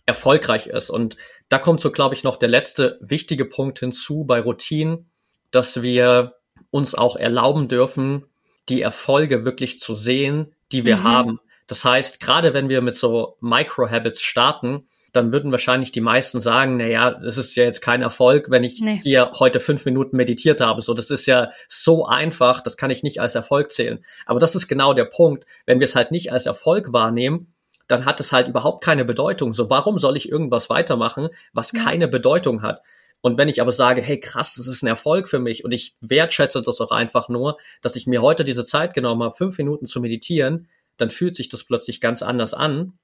erfolgreich 0.07 0.67
ist. 0.67 0.91
Und 0.91 1.17
da 1.49 1.59
kommt 1.59 1.81
so, 1.81 1.93
glaube 1.93 2.15
ich, 2.15 2.25
noch 2.25 2.37
der 2.37 2.49
letzte 2.49 2.99
wichtige 3.01 3.45
Punkt 3.45 3.79
hinzu 3.79 4.25
bei 4.25 4.41
Routinen, 4.41 5.11
dass 5.51 5.83
wir 5.83 6.35
uns 6.71 6.95
auch 6.95 7.17
erlauben 7.17 7.69
dürfen, 7.69 8.27
die 8.69 8.83
Erfolge 8.83 9.45
wirklich 9.45 9.79
zu 9.79 9.95
sehen, 9.95 10.55
die 10.73 10.85
wir 10.85 10.99
mhm. 10.99 11.05
haben. 11.05 11.41
Das 11.67 11.85
heißt, 11.85 12.21
gerade 12.21 12.55
wenn 12.55 12.69
wir 12.69 12.81
mit 12.83 12.97
so 12.97 13.37
Micro-Habits 13.41 14.23
starten, 14.23 14.89
dann 15.13 15.33
würden 15.33 15.51
wahrscheinlich 15.51 15.93
die 15.93 16.01
meisten 16.01 16.41
sagen, 16.41 16.77
na 16.77 16.87
ja, 16.87 17.11
das 17.11 17.37
ist 17.37 17.55
ja 17.57 17.65
jetzt 17.65 17.81
kein 17.81 18.03
Erfolg, 18.03 18.51
wenn 18.51 18.65
ich 18.65 18.81
nee. 18.81 19.01
hier 19.03 19.33
heute 19.39 19.61
fünf 19.61 19.85
Minuten 19.85 20.17
meditiert 20.17 20.61
habe. 20.61 20.83
So, 20.83 20.95
das 20.95 21.11
ist 21.11 21.27
ja 21.27 21.51
so 21.69 22.07
einfach, 22.07 22.63
das 22.63 22.77
kann 22.77 22.91
ich 22.91 23.03
nicht 23.03 23.21
als 23.21 23.35
Erfolg 23.35 23.73
zählen. 23.73 24.05
Aber 24.27 24.41
das 24.41 24.55
ist 24.55 24.69
genau 24.69 24.95
der 24.95 25.07
Punkt. 25.07 25.47
Wenn 25.67 25.81
wir 25.81 25.85
es 25.85 25.97
halt 25.97 26.11
nicht 26.11 26.33
als 26.33 26.47
Erfolg 26.47 26.93
wahrnehmen, 26.93 27.55
dann 27.89 28.05
hat 28.05 28.21
es 28.21 28.33
halt 28.33 28.49
überhaupt 28.49 28.85
keine 28.85 29.05
Bedeutung. 29.05 29.53
So, 29.53 29.69
warum 29.69 29.99
soll 29.99 30.17
ich 30.17 30.29
irgendwas 30.29 30.71
weitermachen, 30.71 31.29
was 31.53 31.73
ja. 31.73 31.83
keine 31.83 32.07
Bedeutung 32.09 32.63
hat? 32.63 32.83
Und 33.21 33.37
wenn 33.37 33.49
ich 33.49 33.61
aber 33.61 33.73
sage, 33.73 34.01
hey 34.01 34.19
krass, 34.19 34.55
das 34.55 34.67
ist 34.67 34.83
ein 34.83 34.87
Erfolg 34.87 35.29
für 35.29 35.39
mich 35.39 35.65
und 35.65 35.73
ich 35.73 35.95
wertschätze 36.01 36.63
das 36.63 36.81
auch 36.81 36.91
einfach 36.91 37.29
nur, 37.29 37.59
dass 37.83 37.97
ich 37.97 38.07
mir 38.07 38.23
heute 38.23 38.45
diese 38.45 38.65
Zeit 38.65 38.95
genommen 38.95 39.23
habe, 39.23 39.37
fünf 39.37 39.59
Minuten 39.59 39.87
zu 39.87 40.01
meditieren, 40.01 40.69
dann 40.97 41.11
fühlt 41.11 41.37
sich 41.37 41.49
das 41.49 41.65
plötzlich 41.65 42.01
ganz 42.01 42.23
anders 42.23 42.55
an. 42.55 42.99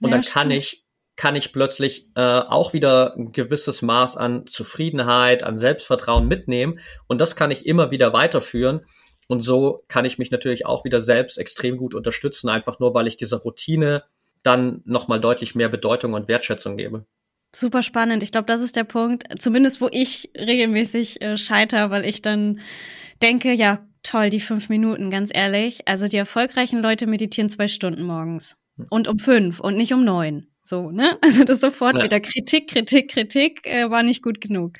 Und 0.00 0.10
ja, 0.10 0.16
dann 0.16 0.22
kann 0.22 0.50
ich, 0.50 0.84
kann 1.16 1.34
ich 1.34 1.52
plötzlich 1.52 2.08
äh, 2.14 2.20
auch 2.20 2.74
wieder 2.74 3.14
ein 3.16 3.32
gewisses 3.32 3.82
Maß 3.82 4.16
an 4.16 4.46
Zufriedenheit, 4.46 5.42
an 5.42 5.56
Selbstvertrauen 5.56 6.28
mitnehmen. 6.28 6.78
Und 7.06 7.20
das 7.20 7.36
kann 7.36 7.50
ich 7.50 7.66
immer 7.66 7.90
wieder 7.90 8.12
weiterführen. 8.12 8.82
Und 9.28 9.40
so 9.40 9.82
kann 9.88 10.04
ich 10.04 10.18
mich 10.18 10.30
natürlich 10.30 10.66
auch 10.66 10.84
wieder 10.84 11.00
selbst 11.00 11.38
extrem 11.38 11.78
gut 11.78 11.94
unterstützen, 11.94 12.48
einfach 12.48 12.78
nur, 12.78 12.94
weil 12.94 13.06
ich 13.06 13.16
diese 13.16 13.40
Routine 13.40 14.04
dann 14.42 14.82
nochmal 14.84 15.18
deutlich 15.18 15.54
mehr 15.54 15.68
Bedeutung 15.68 16.12
und 16.12 16.28
Wertschätzung 16.28 16.76
gebe. 16.76 17.06
Super 17.54 17.82
spannend. 17.82 18.22
Ich 18.22 18.30
glaube, 18.30 18.46
das 18.46 18.60
ist 18.60 18.76
der 18.76 18.84
Punkt, 18.84 19.24
zumindest 19.40 19.80
wo 19.80 19.88
ich 19.90 20.30
regelmäßig 20.36 21.22
äh, 21.22 21.38
scheiter, 21.38 21.90
weil 21.90 22.04
ich 22.04 22.22
dann 22.22 22.60
denke, 23.22 23.52
ja, 23.52 23.86
toll, 24.02 24.30
die 24.30 24.40
fünf 24.40 24.68
Minuten, 24.68 25.10
ganz 25.10 25.30
ehrlich. 25.32 25.88
Also 25.88 26.06
die 26.06 26.18
erfolgreichen 26.18 26.82
Leute 26.82 27.06
meditieren 27.06 27.48
zwei 27.48 27.66
Stunden 27.66 28.02
morgens. 28.02 28.56
Hm. 28.76 28.86
Und 28.90 29.08
um 29.08 29.18
fünf 29.18 29.58
und 29.58 29.76
nicht 29.76 29.94
um 29.94 30.04
neun. 30.04 30.48
So, 30.66 30.90
ne? 30.90 31.18
Also 31.22 31.44
das 31.44 31.60
sofort 31.60 31.96
ja. 31.96 32.04
wieder 32.04 32.20
Kritik, 32.20 32.68
Kritik, 32.68 33.10
Kritik 33.10 33.66
äh, 33.66 33.90
war 33.90 34.02
nicht 34.02 34.22
gut 34.22 34.40
genug. 34.40 34.78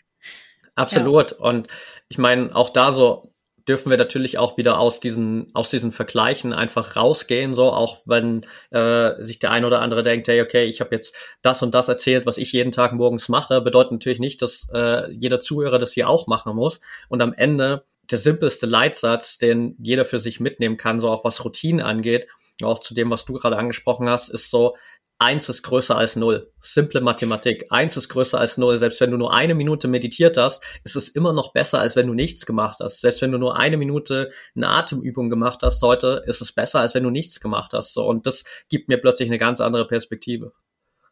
Absolut. 0.74 1.32
Ja. 1.32 1.38
Und 1.38 1.68
ich 2.08 2.18
meine, 2.18 2.54
auch 2.54 2.70
da 2.70 2.90
so 2.90 3.32
dürfen 3.68 3.90
wir 3.90 3.96
natürlich 3.96 4.38
auch 4.38 4.56
wieder 4.56 4.78
aus 4.78 5.00
diesen, 5.00 5.50
aus 5.54 5.70
diesen 5.70 5.90
Vergleichen 5.90 6.52
einfach 6.52 6.94
rausgehen, 6.94 7.54
so 7.54 7.72
auch 7.72 8.02
wenn 8.04 8.46
äh, 8.70 9.20
sich 9.22 9.40
der 9.40 9.50
ein 9.50 9.64
oder 9.64 9.80
andere 9.80 10.02
denkt, 10.04 10.28
hey, 10.28 10.40
okay, 10.40 10.66
ich 10.66 10.80
habe 10.80 10.94
jetzt 10.94 11.16
das 11.42 11.62
und 11.62 11.74
das 11.74 11.88
erzählt, 11.88 12.26
was 12.26 12.38
ich 12.38 12.52
jeden 12.52 12.70
Tag 12.70 12.92
morgens 12.92 13.28
mache, 13.28 13.60
bedeutet 13.60 13.92
natürlich 13.92 14.20
nicht, 14.20 14.40
dass 14.42 14.68
äh, 14.72 15.10
jeder 15.10 15.40
Zuhörer 15.40 15.80
das 15.80 15.92
hier 15.92 16.08
auch 16.08 16.28
machen 16.28 16.54
muss. 16.54 16.80
Und 17.08 17.22
am 17.22 17.32
Ende 17.32 17.84
der 18.10 18.18
simpelste 18.18 18.66
Leitsatz, 18.66 19.38
den 19.38 19.74
jeder 19.80 20.04
für 20.04 20.20
sich 20.20 20.38
mitnehmen 20.38 20.76
kann, 20.76 21.00
so 21.00 21.10
auch 21.10 21.24
was 21.24 21.44
Routinen 21.44 21.84
angeht, 21.84 22.28
auch 22.62 22.78
zu 22.78 22.94
dem, 22.94 23.10
was 23.10 23.24
du 23.24 23.34
gerade 23.34 23.58
angesprochen 23.58 24.08
hast, 24.08 24.28
ist 24.28 24.50
so, 24.50 24.76
eins 25.18 25.48
ist 25.48 25.62
größer 25.62 25.96
als 25.96 26.16
null. 26.16 26.52
Simple 26.60 27.00
Mathematik. 27.00 27.66
Eins 27.70 27.96
ist 27.96 28.08
größer 28.08 28.38
als 28.38 28.58
null. 28.58 28.76
Selbst 28.76 29.00
wenn 29.00 29.10
du 29.10 29.16
nur 29.16 29.32
eine 29.32 29.54
Minute 29.54 29.88
meditiert 29.88 30.36
hast, 30.36 30.62
ist 30.84 30.96
es 30.96 31.08
immer 31.08 31.32
noch 31.32 31.52
besser, 31.52 31.80
als 31.80 31.96
wenn 31.96 32.06
du 32.06 32.14
nichts 32.14 32.46
gemacht 32.46 32.78
hast. 32.80 33.00
Selbst 33.00 33.22
wenn 33.22 33.32
du 33.32 33.38
nur 33.38 33.56
eine 33.56 33.76
Minute 33.76 34.30
eine 34.54 34.68
Atemübung 34.68 35.30
gemacht 35.30 35.60
hast 35.62 35.82
heute, 35.82 36.22
ist 36.26 36.40
es 36.40 36.52
besser, 36.52 36.80
als 36.80 36.94
wenn 36.94 37.02
du 37.02 37.10
nichts 37.10 37.40
gemacht 37.40 37.72
hast. 37.72 37.94
So, 37.94 38.06
und 38.06 38.26
das 38.26 38.44
gibt 38.68 38.88
mir 38.88 38.98
plötzlich 38.98 39.28
eine 39.28 39.38
ganz 39.38 39.60
andere 39.60 39.86
Perspektive. 39.86 40.52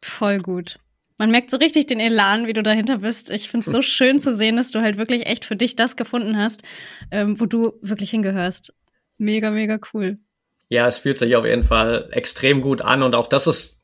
Voll 0.01 0.39
gut. 0.39 0.77
Man 1.17 1.31
merkt 1.31 1.49
so 1.49 1.57
richtig 1.57 1.87
den 1.87 2.01
Elan, 2.01 2.45
wie 2.45 2.53
du 2.53 2.61
dahinter 2.61 2.97
bist. 2.99 3.29
Ich 3.29 3.49
finde 3.49 3.65
es 3.65 3.71
so 3.71 3.81
schön 3.81 4.19
zu 4.19 4.35
sehen, 4.35 4.57
dass 4.57 4.71
du 4.71 4.81
halt 4.81 4.97
wirklich 4.97 5.25
echt 5.25 5.45
für 5.45 5.55
dich 5.55 5.77
das 5.77 5.95
gefunden 5.95 6.37
hast, 6.37 6.61
ähm, 7.09 7.39
wo 7.39 7.45
du 7.45 7.79
wirklich 7.81 8.11
hingehörst. 8.11 8.73
Mega, 9.17 9.49
mega 9.49 9.79
cool. 9.93 10.19
Ja, 10.67 10.87
es 10.87 10.97
fühlt 10.97 11.17
sich 11.17 11.35
auf 11.35 11.45
jeden 11.45 11.63
Fall 11.63 12.09
extrem 12.11 12.59
gut 12.59 12.81
an 12.81 13.01
und 13.01 13.15
auch 13.15 13.27
das 13.27 13.47
ist 13.47 13.74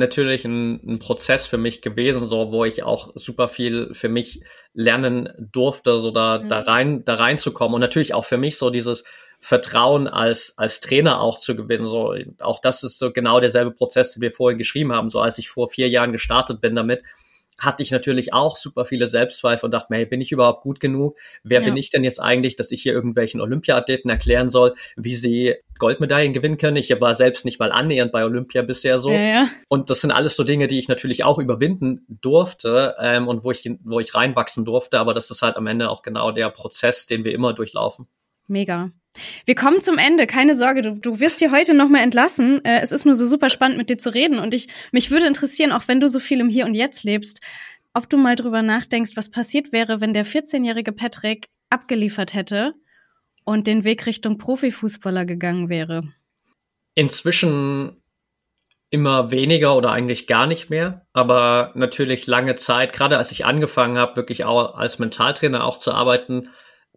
natürlich 0.00 0.44
ein, 0.44 0.80
ein, 0.84 0.98
Prozess 0.98 1.46
für 1.46 1.58
mich 1.58 1.80
gewesen, 1.80 2.26
so 2.26 2.50
wo 2.50 2.64
ich 2.64 2.82
auch 2.82 3.12
super 3.14 3.46
viel 3.46 3.94
für 3.94 4.08
mich 4.08 4.42
lernen 4.74 5.28
durfte, 5.38 6.00
so 6.00 6.10
da, 6.10 6.40
mhm. 6.40 6.48
da 6.48 6.60
rein, 6.60 7.04
da 7.04 7.14
reinzukommen 7.14 7.74
und 7.74 7.80
natürlich 7.80 8.12
auch 8.12 8.24
für 8.24 8.36
mich 8.36 8.58
so 8.58 8.70
dieses 8.70 9.04
Vertrauen 9.38 10.08
als, 10.08 10.54
als 10.58 10.80
Trainer 10.80 11.20
auch 11.20 11.38
zu 11.38 11.56
gewinnen. 11.56 11.86
So, 11.86 12.14
auch 12.40 12.60
das 12.60 12.82
ist 12.82 12.98
so 12.98 13.12
genau 13.12 13.40
derselbe 13.40 13.70
Prozess, 13.70 14.12
den 14.12 14.22
wir 14.22 14.32
vorhin 14.32 14.58
geschrieben 14.58 14.92
haben. 14.92 15.08
So 15.08 15.20
als 15.20 15.38
ich 15.38 15.48
vor 15.48 15.68
vier 15.68 15.88
Jahren 15.88 16.12
gestartet 16.12 16.60
bin 16.60 16.74
damit, 16.74 17.02
hatte 17.60 17.82
ich 17.82 17.90
natürlich 17.90 18.32
auch 18.32 18.56
super 18.56 18.84
viele 18.84 19.06
Selbstzweifel 19.06 19.66
und 19.66 19.70
dachte 19.72 19.88
mir, 19.90 19.98
hey, 19.98 20.06
bin 20.06 20.20
ich 20.20 20.32
überhaupt 20.32 20.62
gut 20.62 20.80
genug? 20.80 21.16
Wer 21.44 21.60
ja. 21.60 21.66
bin 21.66 21.76
ich 21.76 21.90
denn 21.90 22.02
jetzt 22.04 22.20
eigentlich, 22.20 22.56
dass 22.56 22.72
ich 22.72 22.82
hier 22.82 22.94
irgendwelchen 22.94 23.40
Olympiathleten 23.40 24.10
erklären 24.10 24.48
soll, 24.48 24.74
wie 24.96 25.14
sie 25.14 25.54
Goldmedaillen 25.78 26.32
gewinnen 26.32 26.56
können? 26.56 26.76
Ich 26.76 26.90
war 27.00 27.14
selbst 27.14 27.44
nicht 27.44 27.60
mal 27.60 27.70
annähernd 27.70 28.12
bei 28.12 28.24
Olympia 28.24 28.62
bisher 28.62 28.98
so. 28.98 29.12
Ja, 29.12 29.20
ja. 29.20 29.48
Und 29.68 29.90
das 29.90 30.00
sind 30.00 30.10
alles 30.10 30.36
so 30.36 30.44
Dinge, 30.44 30.66
die 30.66 30.78
ich 30.78 30.88
natürlich 30.88 31.22
auch 31.22 31.38
überwinden 31.38 32.04
durfte 32.08 32.96
ähm, 32.98 33.28
und 33.28 33.44
wo 33.44 33.50
ich, 33.50 33.70
wo 33.84 34.00
ich 34.00 34.14
reinwachsen 34.14 34.64
durfte. 34.64 34.98
Aber 34.98 35.12
das 35.12 35.30
ist 35.30 35.42
halt 35.42 35.56
am 35.56 35.66
Ende 35.66 35.90
auch 35.90 36.02
genau 36.02 36.32
der 36.32 36.50
Prozess, 36.50 37.06
den 37.06 37.24
wir 37.24 37.32
immer 37.32 37.52
durchlaufen. 37.52 38.08
Mega. 38.50 38.90
Wir 39.44 39.54
kommen 39.54 39.80
zum 39.80 39.98
Ende, 39.98 40.26
keine 40.26 40.54
Sorge, 40.54 40.82
du, 40.82 40.92
du 40.92 41.20
wirst 41.20 41.38
hier 41.38 41.50
heute 41.50 41.74
nochmal 41.74 42.02
entlassen. 42.02 42.64
Äh, 42.64 42.80
es 42.80 42.92
ist 42.92 43.06
nur 43.06 43.16
so 43.16 43.26
super 43.26 43.50
spannend, 43.50 43.78
mit 43.78 43.90
dir 43.90 43.98
zu 43.98 44.12
reden. 44.12 44.38
Und 44.38 44.54
ich, 44.54 44.68
mich 44.92 45.10
würde 45.10 45.26
interessieren, 45.26 45.72
auch 45.72 45.88
wenn 45.88 46.00
du 46.00 46.08
so 46.08 46.20
viel 46.20 46.40
im 46.40 46.48
Hier 46.48 46.66
und 46.66 46.74
Jetzt 46.74 47.02
lebst, 47.04 47.40
ob 47.94 48.08
du 48.08 48.16
mal 48.16 48.36
drüber 48.36 48.62
nachdenkst, 48.62 49.12
was 49.16 49.30
passiert 49.30 49.72
wäre, 49.72 50.00
wenn 50.00 50.12
der 50.12 50.26
14-jährige 50.26 50.92
Patrick 50.92 51.48
abgeliefert 51.70 52.34
hätte 52.34 52.74
und 53.44 53.66
den 53.66 53.84
Weg 53.84 54.06
Richtung 54.06 54.38
Profifußballer 54.38 55.24
gegangen 55.24 55.68
wäre. 55.68 56.04
Inzwischen 56.94 57.96
immer 58.90 59.30
weniger 59.30 59.76
oder 59.76 59.92
eigentlich 59.92 60.26
gar 60.26 60.46
nicht 60.46 60.68
mehr, 60.70 61.06
aber 61.12 61.70
natürlich 61.74 62.26
lange 62.26 62.56
Zeit, 62.56 62.92
gerade 62.92 63.18
als 63.18 63.30
ich 63.30 63.44
angefangen 63.44 63.98
habe, 63.98 64.16
wirklich 64.16 64.44
auch 64.44 64.74
als 64.74 64.98
Mentaltrainer 64.98 65.64
auch 65.64 65.78
zu 65.78 65.92
arbeiten, 65.92 66.48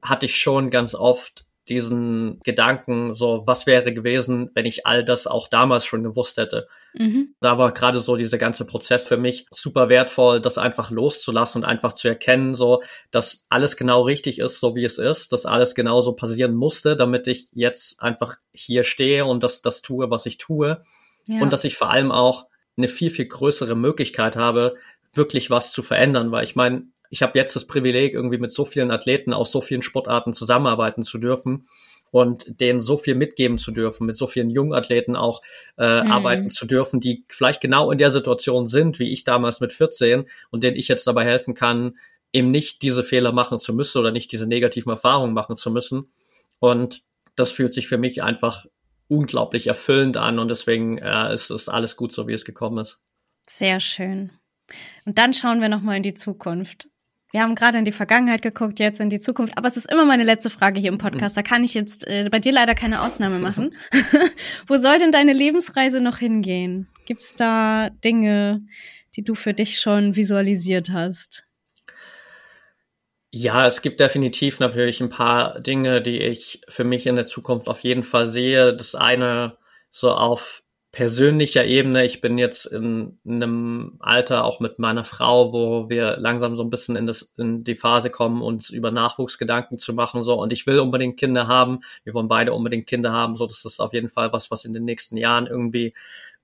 hatte 0.04 0.26
ich 0.26 0.36
schon 0.36 0.70
ganz 0.70 0.96
oft 0.96 1.46
diesen 1.70 2.40
Gedanken, 2.44 3.14
so 3.14 3.44
was 3.46 3.66
wäre 3.66 3.94
gewesen, 3.94 4.52
wenn 4.54 4.66
ich 4.66 4.86
all 4.86 5.04
das 5.04 5.28
auch 5.28 5.48
damals 5.48 5.86
schon 5.86 6.04
gewusst 6.04 6.38
hätte. 6.38 6.68
Mhm. 6.94 7.36
Da 7.40 7.58
war 7.58 7.72
gerade 7.72 8.00
so 8.00 8.18
dieser 8.18 8.38
ganze 8.38 8.66
Prozess 8.66 9.08
für 9.08 9.16
mich 9.16 9.46
super 9.50 9.88
wertvoll, 9.88 10.42
das 10.42 10.58
einfach 10.58 10.92
loszulassen 10.92 11.64
und 11.64 11.70
einfach 11.70 11.94
zu 11.94 12.10
erkennen, 12.10 12.54
so, 12.54 12.84
dass 13.12 13.46
alles 13.50 13.78
genau 13.78 14.02
richtig 14.02 14.40
ist, 14.40 14.60
so 14.60 14.76
wie 14.76 14.84
es 14.84 14.98
ist, 14.98 15.32
dass 15.32 15.46
alles 15.46 15.74
genau 15.74 16.02
so 16.02 16.14
passieren 16.14 16.54
musste, 16.54 16.98
damit 16.98 17.28
ich 17.28 17.48
jetzt 17.54 18.02
einfach 18.02 18.36
hier 18.52 18.84
stehe 18.84 19.26
und 19.26 19.42
das, 19.42 19.62
das 19.62 19.82
tue, 19.82 20.10
was 20.10 20.26
ich 20.26 20.38
tue. 20.38 20.84
Ja. 21.28 21.42
Und 21.42 21.54
dass 21.54 21.64
ich 21.64 21.78
vor 21.78 21.90
allem 21.90 22.12
auch 22.12 22.48
eine 22.76 22.90
viel, 22.90 23.10
viel 23.10 23.28
größere 23.28 23.76
Möglichkeit 23.76 24.36
habe, 24.36 24.76
wirklich 25.14 25.50
was 25.50 25.72
zu 25.72 25.82
verändern, 25.82 26.32
weil 26.32 26.44
ich 26.44 26.56
meine, 26.56 26.88
ich 27.14 27.22
habe 27.22 27.38
jetzt 27.38 27.56
das 27.56 27.68
Privileg, 27.68 28.16
irgendwie 28.16 28.40
mit 28.40 28.52
so 28.52 28.66
vielen 28.66 28.90
Athleten 28.90 29.34
aus 29.34 29.52
so 29.52 29.62
vielen 29.62 29.84
Sportarten 29.84 30.34
zusammenarbeiten 30.34 31.04
zu 31.04 31.20
dürfen 31.20 31.68
und 32.10 32.60
denen 32.60 32.80
so 32.80 32.98
viel 32.98 33.14
mitgeben 33.14 33.60
zu 33.60 33.72
dürfen, 33.72 34.08
mit 34.08 34.18
so 34.18 34.26
vielen 34.26 34.50
jungen 34.50 34.74
Athleten 34.74 35.16
auch 35.16 35.44
äh, 35.78 36.04
mhm. 36.04 36.12
arbeiten 36.12 36.50
zu 36.50 36.66
dürfen, 36.66 37.00
die 37.00 37.24
vielleicht 37.30 37.62
genau 37.62 37.92
in 37.92 38.00
der 38.00 38.10
Situation 38.10 38.66
sind, 38.66 38.98
wie 38.98 39.12
ich 39.12 39.24
damals 39.26 39.60
mit 39.60 39.74
14 39.74 40.26
und 40.50 40.64
denen 40.64 40.76
ich 40.76 40.88
jetzt 40.88 41.06
dabei 41.06 41.24
helfen 41.24 41.54
kann, 41.54 42.00
eben 42.32 42.50
nicht 42.50 42.82
diese 42.82 43.04
Fehler 43.04 43.32
machen 43.32 43.60
zu 43.60 43.76
müssen 43.76 44.00
oder 44.00 44.12
nicht 44.12 44.32
diese 44.32 44.48
negativen 44.48 44.90
Erfahrungen 44.90 45.36
machen 45.36 45.56
zu 45.56 45.70
müssen. 45.70 46.12
Und 46.58 47.04
das 47.36 47.52
fühlt 47.52 47.76
sich 47.76 47.88
für 47.88 48.00
mich 48.00 48.24
einfach 48.24 48.66
unglaublich 49.08 49.68
erfüllend 49.68 50.18
an 50.18 50.40
und 50.40 50.48
deswegen 50.48 50.98
äh, 50.98 51.32
ist 51.32 51.52
es 51.52 51.70
alles 51.70 51.96
gut 51.96 52.12
so, 52.12 52.28
wie 52.28 52.34
es 52.34 52.44
gekommen 52.44 52.80
ist. 52.80 53.00
Sehr 53.48 53.80
schön. 53.80 54.32
Und 55.06 55.20
dann 55.20 55.36
schauen 55.36 55.62
wir 55.62 55.70
nochmal 55.70 55.98
in 55.98 56.04
die 56.04 56.16
Zukunft. 56.16 56.88
Wir 57.34 57.42
haben 57.42 57.56
gerade 57.56 57.80
in 57.80 57.84
die 57.84 57.92
Vergangenheit 57.92 58.44
geguckt, 58.44 58.78
jetzt 58.78 59.00
in 59.00 59.10
die 59.10 59.20
Zukunft. 59.20 59.58
Aber 59.58 59.68
es 59.68 59.76
ist 59.76 59.92
immer 59.92 60.06
meine 60.06 60.24
letzte 60.24 60.52
Frage 60.52 60.80
hier 60.80 60.92
im 60.92 61.00
Podcast. 61.00 61.36
Da 61.36 61.42
kann 61.42 61.64
ich 61.64 61.74
jetzt 61.74 62.08
äh, 62.08 62.30
bei 62.32 62.38
dir 62.38 62.52
leider 62.52 62.76
keine 62.76 63.02
Ausnahme 63.02 63.40
machen. 63.40 63.76
Wo 64.68 64.78
soll 64.78 65.00
denn 65.00 65.12
deine 65.12 65.34
Lebensreise 65.34 66.00
noch 66.00 66.20
hingehen? 66.20 66.88
Gibt 67.06 67.24
es 67.24 67.34
da 67.34 67.90
Dinge, 67.90 68.62
die 69.16 69.24
du 69.24 69.34
für 69.34 69.56
dich 69.56 69.80
schon 69.80 70.16
visualisiert 70.16 70.92
hast? 70.92 71.44
Ja, 73.32 73.66
es 73.66 73.82
gibt 73.82 74.00
definitiv 74.00 74.60
natürlich 74.60 75.02
ein 75.02 75.10
paar 75.10 75.60
Dinge, 75.60 76.04
die 76.04 76.20
ich 76.20 76.62
für 76.70 76.84
mich 76.84 77.08
in 77.08 77.16
der 77.16 77.26
Zukunft 77.26 77.68
auf 77.68 77.80
jeden 77.80 78.04
Fall 78.04 78.28
sehe. 78.28 78.78
Das 78.78 78.94
eine 78.94 79.58
so 79.90 80.12
auf 80.12 80.63
persönlicher 80.94 81.66
Ebene, 81.66 82.06
ich 82.06 82.22
bin 82.22 82.38
jetzt 82.38 82.68
in, 82.68 83.18
in 83.26 83.42
einem 83.42 83.96
Alter 84.00 84.46
auch 84.46 84.60
mit 84.60 84.78
meiner 84.78 85.04
Frau, 85.04 85.52
wo 85.52 85.90
wir 85.90 86.18
langsam 86.18 86.56
so 86.56 86.64
ein 86.64 86.70
bisschen 86.70 86.96
in, 86.96 87.08
das, 87.08 87.34
in 87.36 87.64
die 87.64 87.76
Phase 87.76 88.12
kommen, 88.12 88.44
uns 88.44 88.70
über 88.70 88.92
Nachwuchsgedanken 88.92 89.80
zu 89.80 89.94
machen, 89.94 90.22
so. 90.22 90.40
Und 90.40 90.54
ich 90.54 90.68
will 90.68 90.80
unbedingt 90.80 91.18
Kinder 91.18 91.48
haben. 91.48 91.80
Wir 92.04 92.14
wollen 92.14 92.28
beide 92.28 92.54
unbedingt 92.54 92.86
Kinder 92.86 93.12
haben, 93.12 93.36
so. 93.36 93.48
Das 93.48 93.66
ist 93.66 93.80
auf 93.80 93.92
jeden 93.94 94.08
Fall 94.08 94.32
was, 94.34 94.52
was 94.52 94.66
in 94.66 94.74
den 94.74 94.86
nächsten 94.86 95.18
Jahren 95.18 95.48
irgendwie 95.48 95.96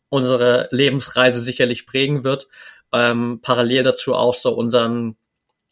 unsere 0.09 0.67
Lebensreise 0.71 1.41
sicherlich 1.41 1.85
prägen 1.85 2.23
wird. 2.23 2.47
Ähm, 2.91 3.41
parallel 3.43 3.83
dazu 3.83 4.15
auch 4.15 4.33
so 4.33 4.55
unseren, 4.55 5.15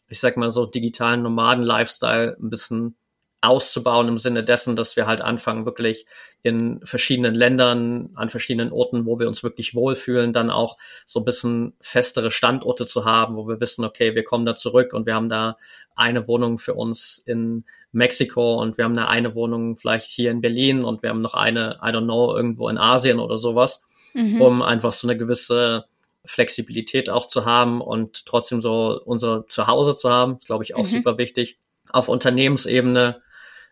ich 0.08 0.20
sag 0.20 0.36
mal 0.36 0.52
so 0.52 0.66
digitalen 0.66 1.22
Nomaden-Lifestyle 1.22 2.36
ein 2.40 2.48
bisschen 2.48 2.94
auszubauen 3.40 4.08
im 4.08 4.18
Sinne 4.18 4.42
dessen, 4.42 4.74
dass 4.74 4.96
wir 4.96 5.06
halt 5.06 5.20
anfangen, 5.20 5.64
wirklich 5.64 6.06
in 6.42 6.80
verschiedenen 6.84 7.34
Ländern, 7.34 8.10
an 8.14 8.30
verschiedenen 8.30 8.72
Orten, 8.72 9.06
wo 9.06 9.20
wir 9.20 9.28
uns 9.28 9.42
wirklich 9.42 9.74
wohlfühlen, 9.74 10.32
dann 10.32 10.50
auch 10.50 10.76
so 11.06 11.20
ein 11.20 11.24
bisschen 11.24 11.74
festere 11.80 12.30
Standorte 12.30 12.84
zu 12.86 13.04
haben, 13.04 13.36
wo 13.36 13.46
wir 13.46 13.60
wissen, 13.60 13.84
okay, 13.84 14.14
wir 14.14 14.24
kommen 14.24 14.44
da 14.44 14.56
zurück 14.56 14.92
und 14.92 15.06
wir 15.06 15.14
haben 15.14 15.28
da 15.28 15.56
eine 15.94 16.26
Wohnung 16.26 16.58
für 16.58 16.74
uns 16.74 17.22
in 17.26 17.64
Mexiko 17.92 18.60
und 18.60 18.76
wir 18.76 18.84
haben 18.84 18.96
da 18.96 19.06
eine 19.06 19.34
Wohnung 19.34 19.76
vielleicht 19.76 20.06
hier 20.06 20.30
in 20.30 20.40
Berlin 20.40 20.84
und 20.84 21.02
wir 21.02 21.10
haben 21.10 21.20
noch 21.20 21.34
eine, 21.34 21.78
I 21.82 21.88
don't 21.88 22.04
know, 22.04 22.34
irgendwo 22.34 22.68
in 22.68 22.78
Asien 22.78 23.20
oder 23.20 23.38
sowas, 23.38 23.84
mhm. 24.14 24.40
um 24.40 24.62
einfach 24.62 24.92
so 24.92 25.06
eine 25.06 25.16
gewisse 25.16 25.84
Flexibilität 26.24 27.08
auch 27.08 27.26
zu 27.26 27.44
haben 27.44 27.80
und 27.80 28.26
trotzdem 28.26 28.60
so 28.60 29.00
unser 29.04 29.46
Zuhause 29.48 29.94
zu 29.94 30.10
haben, 30.10 30.38
glaube 30.38 30.64
ich 30.64 30.74
auch 30.74 30.84
mhm. 30.84 30.90
super 30.90 31.18
wichtig. 31.18 31.58
Auf 31.90 32.08
Unternehmensebene 32.08 33.22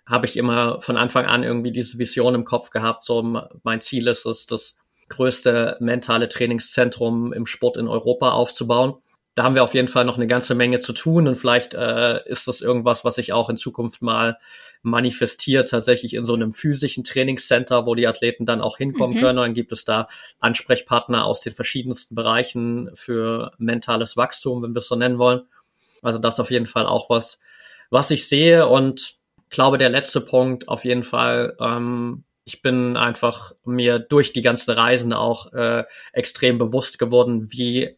habe 0.07 0.27
ich 0.27 0.37
immer 0.37 0.81
von 0.81 0.97
Anfang 0.97 1.27
an 1.27 1.43
irgendwie 1.43 1.73
diese 1.73 1.99
Vision 1.99 2.35
im 2.35 2.45
Kopf 2.45 2.71
gehabt. 2.71 3.03
So 3.03 3.23
mein 3.63 3.81
Ziel 3.81 4.07
ist 4.07 4.25
es, 4.25 4.47
das 4.47 4.79
größte 5.09 5.77
mentale 5.81 6.29
Trainingszentrum 6.29 7.33
im 7.33 7.47
Sport 7.47 7.77
in 7.77 7.89
Europa 7.89 8.31
aufzubauen. 8.31 8.95
Da 9.35 9.43
haben 9.43 9.55
wir 9.55 9.65
auf 9.65 9.75
jeden 9.75 9.89
Fall 9.89 10.07
noch 10.07 10.17
eine 10.17 10.27
ganze 10.27 10.55
Menge 10.55 10.81
zu 10.81 10.95
tun 10.95 11.29
und 11.29 11.35
vielleicht 11.35 11.75
äh, 11.75 12.27
ist 12.27 12.49
das 12.49 12.63
irgendwas, 12.63 13.05
was 13.05 13.17
sich 13.17 13.35
auch 13.35 13.51
in 13.51 13.59
Zukunft 13.59 14.01
mal 14.01 14.39
manifestiert, 14.81 15.69
tatsächlich 15.69 16.15
in 16.15 16.25
so 16.25 16.33
einem 16.33 16.55
physischen 16.55 17.05
Trainingscenter, 17.05 17.85
wo 17.85 17.95
die 17.95 18.07
Athleten 18.07 18.47
dann 18.47 18.63
auch 18.63 18.79
hinkommen 18.79 19.17
mhm. 19.17 19.21
können. 19.21 19.39
Und 19.39 19.45
dann 19.45 19.55
gibt 19.55 19.73
es 19.73 19.85
da 19.85 20.09
Ansprechpartner 20.39 21.27
aus 21.27 21.43
den 21.43 21.53
verschiedensten 21.53 22.15
Bereichen 22.15 22.91
für 22.95 23.51
mentales 23.59 24.17
Wachstum, 24.17 24.63
wenn 24.63 24.75
wir 24.75 24.79
es 24.79 24.89
so 24.89 24.97
nennen 24.97 25.19
wollen. 25.19 25.43
Also 26.03 26.19
das 26.19 26.35
ist 26.35 26.41
auf 26.41 26.51
jeden 26.51 26.67
Fall 26.67 26.87
auch 26.87 27.11
was, 27.11 27.41
was 27.91 28.11
ich 28.11 28.29
sehe 28.29 28.67
und 28.67 29.16
glaube, 29.51 29.79
der 29.79 29.89
letzte 29.89 30.21
Punkt 30.21 30.69
auf 30.69 30.85
jeden 30.85 31.05
Fall, 31.05 31.57
ähm, 31.61 32.25
ich 32.45 32.63
bin 32.63 32.97
einfach 32.97 33.53
mir 33.65 33.99
durch 33.99 34.33
die 34.33 34.43
ganzen 34.43 34.71
Reisen 34.71 35.13
auch 35.13 35.53
äh, 35.53 35.85
extrem 36.13 36.59
bewusst 36.59 36.99
geworden, 36.99 37.49
wie 37.51 37.97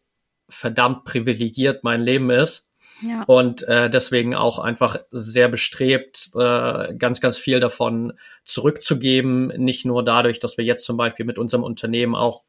verdammt 0.49 1.05
privilegiert 1.05 1.85
mein 1.85 2.01
Leben 2.01 2.31
ist. 2.31 2.71
Ja. 3.03 3.23
Und 3.27 3.63
äh, 3.69 3.91
deswegen 3.91 4.35
auch 4.35 4.59
einfach 4.59 4.99
sehr 5.11 5.49
bestrebt, 5.49 6.31
äh, 6.35 6.95
ganz, 6.95 7.21
ganz 7.21 7.37
viel 7.37 7.61
davon 7.61 8.15
zurückzugeben. 8.45 9.49
Nicht 9.49 9.85
nur 9.85 10.05
dadurch, 10.05 10.41
dass 10.41 10.59
wir 10.59 10.65
jetzt 10.65 10.85
zum 10.85 10.97
Beispiel 10.97 11.27
mit 11.27 11.39
unserem 11.39 11.63
Unternehmen 11.63 12.17
auch 12.17 12.43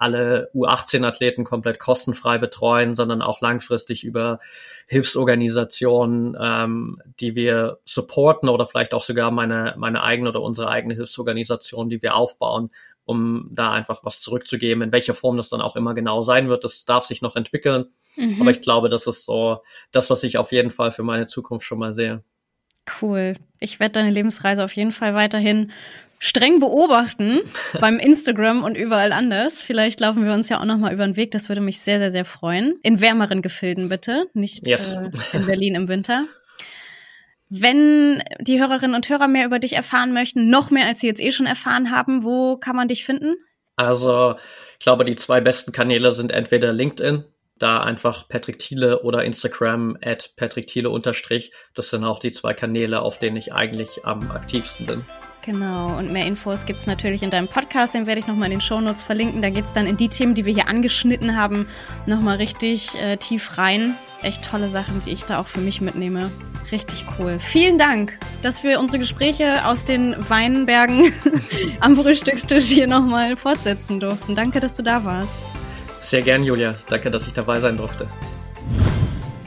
alle 0.00 0.50
U18-Athleten 0.54 1.44
komplett 1.44 1.78
kostenfrei 1.78 2.38
betreuen, 2.38 2.94
sondern 2.94 3.20
auch 3.20 3.42
langfristig 3.42 4.02
über 4.02 4.40
Hilfsorganisationen, 4.86 6.36
ähm, 6.40 7.02
die 7.20 7.34
wir 7.34 7.78
supporten 7.84 8.48
oder 8.48 8.66
vielleicht 8.66 8.94
auch 8.94 9.02
sogar 9.02 9.30
meine, 9.30 9.74
meine 9.76 10.02
eigene 10.02 10.30
oder 10.30 10.40
unsere 10.40 10.70
eigene 10.70 10.94
Hilfsorganisation, 10.94 11.90
die 11.90 12.00
wir 12.00 12.14
aufbauen, 12.14 12.70
um 13.04 13.50
da 13.52 13.72
einfach 13.72 14.02
was 14.02 14.22
zurückzugeben. 14.22 14.82
In 14.82 14.92
welcher 14.92 15.12
Form 15.12 15.36
das 15.36 15.50
dann 15.50 15.60
auch 15.60 15.76
immer 15.76 15.92
genau 15.92 16.22
sein 16.22 16.48
wird, 16.48 16.64
das 16.64 16.86
darf 16.86 17.04
sich 17.04 17.20
noch 17.20 17.36
entwickeln. 17.36 17.86
Mhm. 18.16 18.40
Aber 18.40 18.50
ich 18.50 18.62
glaube, 18.62 18.88
das 18.88 19.06
ist 19.06 19.26
so 19.26 19.58
das, 19.92 20.08
was 20.08 20.22
ich 20.22 20.38
auf 20.38 20.50
jeden 20.50 20.70
Fall 20.70 20.92
für 20.92 21.02
meine 21.02 21.26
Zukunft 21.26 21.66
schon 21.66 21.78
mal 21.78 21.92
sehe. 21.92 22.24
Cool. 23.02 23.36
Ich 23.58 23.80
werde 23.80 23.92
deine 23.92 24.10
Lebensreise 24.10 24.64
auf 24.64 24.72
jeden 24.72 24.92
Fall 24.92 25.14
weiterhin 25.14 25.72
streng 26.20 26.60
beobachten 26.60 27.40
beim 27.80 27.98
Instagram 27.98 28.62
und 28.62 28.76
überall 28.76 29.12
anders. 29.12 29.60
Vielleicht 29.60 29.98
laufen 29.98 30.24
wir 30.24 30.32
uns 30.32 30.48
ja 30.48 30.60
auch 30.60 30.64
noch 30.64 30.76
mal 30.76 30.92
über 30.92 31.04
den 31.04 31.16
Weg. 31.16 31.32
Das 31.32 31.48
würde 31.48 31.62
mich 31.62 31.80
sehr, 31.80 31.98
sehr, 31.98 32.12
sehr 32.12 32.24
freuen. 32.24 32.78
In 32.84 33.00
wärmeren 33.00 33.42
Gefilden 33.42 33.88
bitte, 33.88 34.26
nicht 34.34 34.68
yes. 34.68 34.92
äh, 34.92 35.10
in 35.36 35.46
Berlin 35.46 35.74
im 35.74 35.88
Winter. 35.88 36.26
Wenn 37.48 38.22
die 38.38 38.60
Hörerinnen 38.60 38.94
und 38.94 39.08
Hörer 39.08 39.26
mehr 39.26 39.46
über 39.46 39.58
dich 39.58 39.72
erfahren 39.72 40.12
möchten, 40.12 40.50
noch 40.50 40.70
mehr 40.70 40.86
als 40.86 41.00
sie 41.00 41.08
jetzt 41.08 41.20
eh 41.20 41.32
schon 41.32 41.46
erfahren 41.46 41.90
haben, 41.90 42.22
wo 42.22 42.56
kann 42.56 42.76
man 42.76 42.86
dich 42.86 43.04
finden? 43.04 43.34
Also, 43.74 44.36
ich 44.78 44.84
glaube, 44.84 45.04
die 45.04 45.16
zwei 45.16 45.40
besten 45.40 45.72
Kanäle 45.72 46.12
sind 46.12 46.30
entweder 46.30 46.72
LinkedIn, 46.72 47.24
da 47.58 47.82
einfach 47.82 48.28
Patrick 48.28 48.58
Thiele 48.58 49.02
oder 49.02 49.24
Instagram 49.24 49.96
at 50.04 50.34
Patrick 50.36 50.66
Thiele 50.66 50.90
unterstrich. 50.90 51.52
Das 51.74 51.90
sind 51.90 52.04
auch 52.04 52.20
die 52.20 52.30
zwei 52.30 52.52
Kanäle, 52.54 53.00
auf 53.00 53.18
denen 53.18 53.36
ich 53.36 53.52
eigentlich 53.52 54.04
am 54.04 54.30
aktivsten 54.30 54.86
bin. 54.86 55.04
Genau, 55.42 55.96
und 55.96 56.12
mehr 56.12 56.26
Infos 56.26 56.66
gibt 56.66 56.80
es 56.80 56.86
natürlich 56.86 57.22
in 57.22 57.30
deinem 57.30 57.48
Podcast, 57.48 57.94
den 57.94 58.06
werde 58.06 58.20
ich 58.20 58.26
nochmal 58.26 58.46
in 58.46 58.58
den 58.58 58.60
Shownotes 58.60 59.00
verlinken. 59.00 59.40
Da 59.40 59.48
geht 59.48 59.64
es 59.64 59.72
dann 59.72 59.86
in 59.86 59.96
die 59.96 60.08
Themen, 60.08 60.34
die 60.34 60.44
wir 60.44 60.52
hier 60.52 60.68
angeschnitten 60.68 61.34
haben, 61.34 61.66
nochmal 62.04 62.36
richtig 62.36 62.94
äh, 63.00 63.16
tief 63.16 63.56
rein. 63.56 63.96
Echt 64.22 64.44
tolle 64.44 64.68
Sachen, 64.68 65.00
die 65.00 65.10
ich 65.10 65.24
da 65.24 65.40
auch 65.40 65.46
für 65.46 65.60
mich 65.60 65.80
mitnehme. 65.80 66.30
Richtig 66.70 67.06
cool. 67.18 67.38
Vielen 67.40 67.78
Dank, 67.78 68.18
dass 68.42 68.62
wir 68.62 68.78
unsere 68.78 68.98
Gespräche 68.98 69.64
aus 69.66 69.86
den 69.86 70.14
Weinbergen 70.28 71.10
am 71.80 71.96
Frühstückstisch 71.96 72.66
hier 72.66 72.86
nochmal 72.86 73.34
fortsetzen 73.36 73.98
durften. 73.98 74.34
Danke, 74.34 74.60
dass 74.60 74.76
du 74.76 74.82
da 74.82 75.04
warst. 75.04 75.32
Sehr 76.02 76.20
gern, 76.20 76.44
Julia. 76.44 76.74
Danke, 76.90 77.10
dass 77.10 77.26
ich 77.26 77.32
dabei 77.32 77.60
sein 77.60 77.78
durfte. 77.78 78.06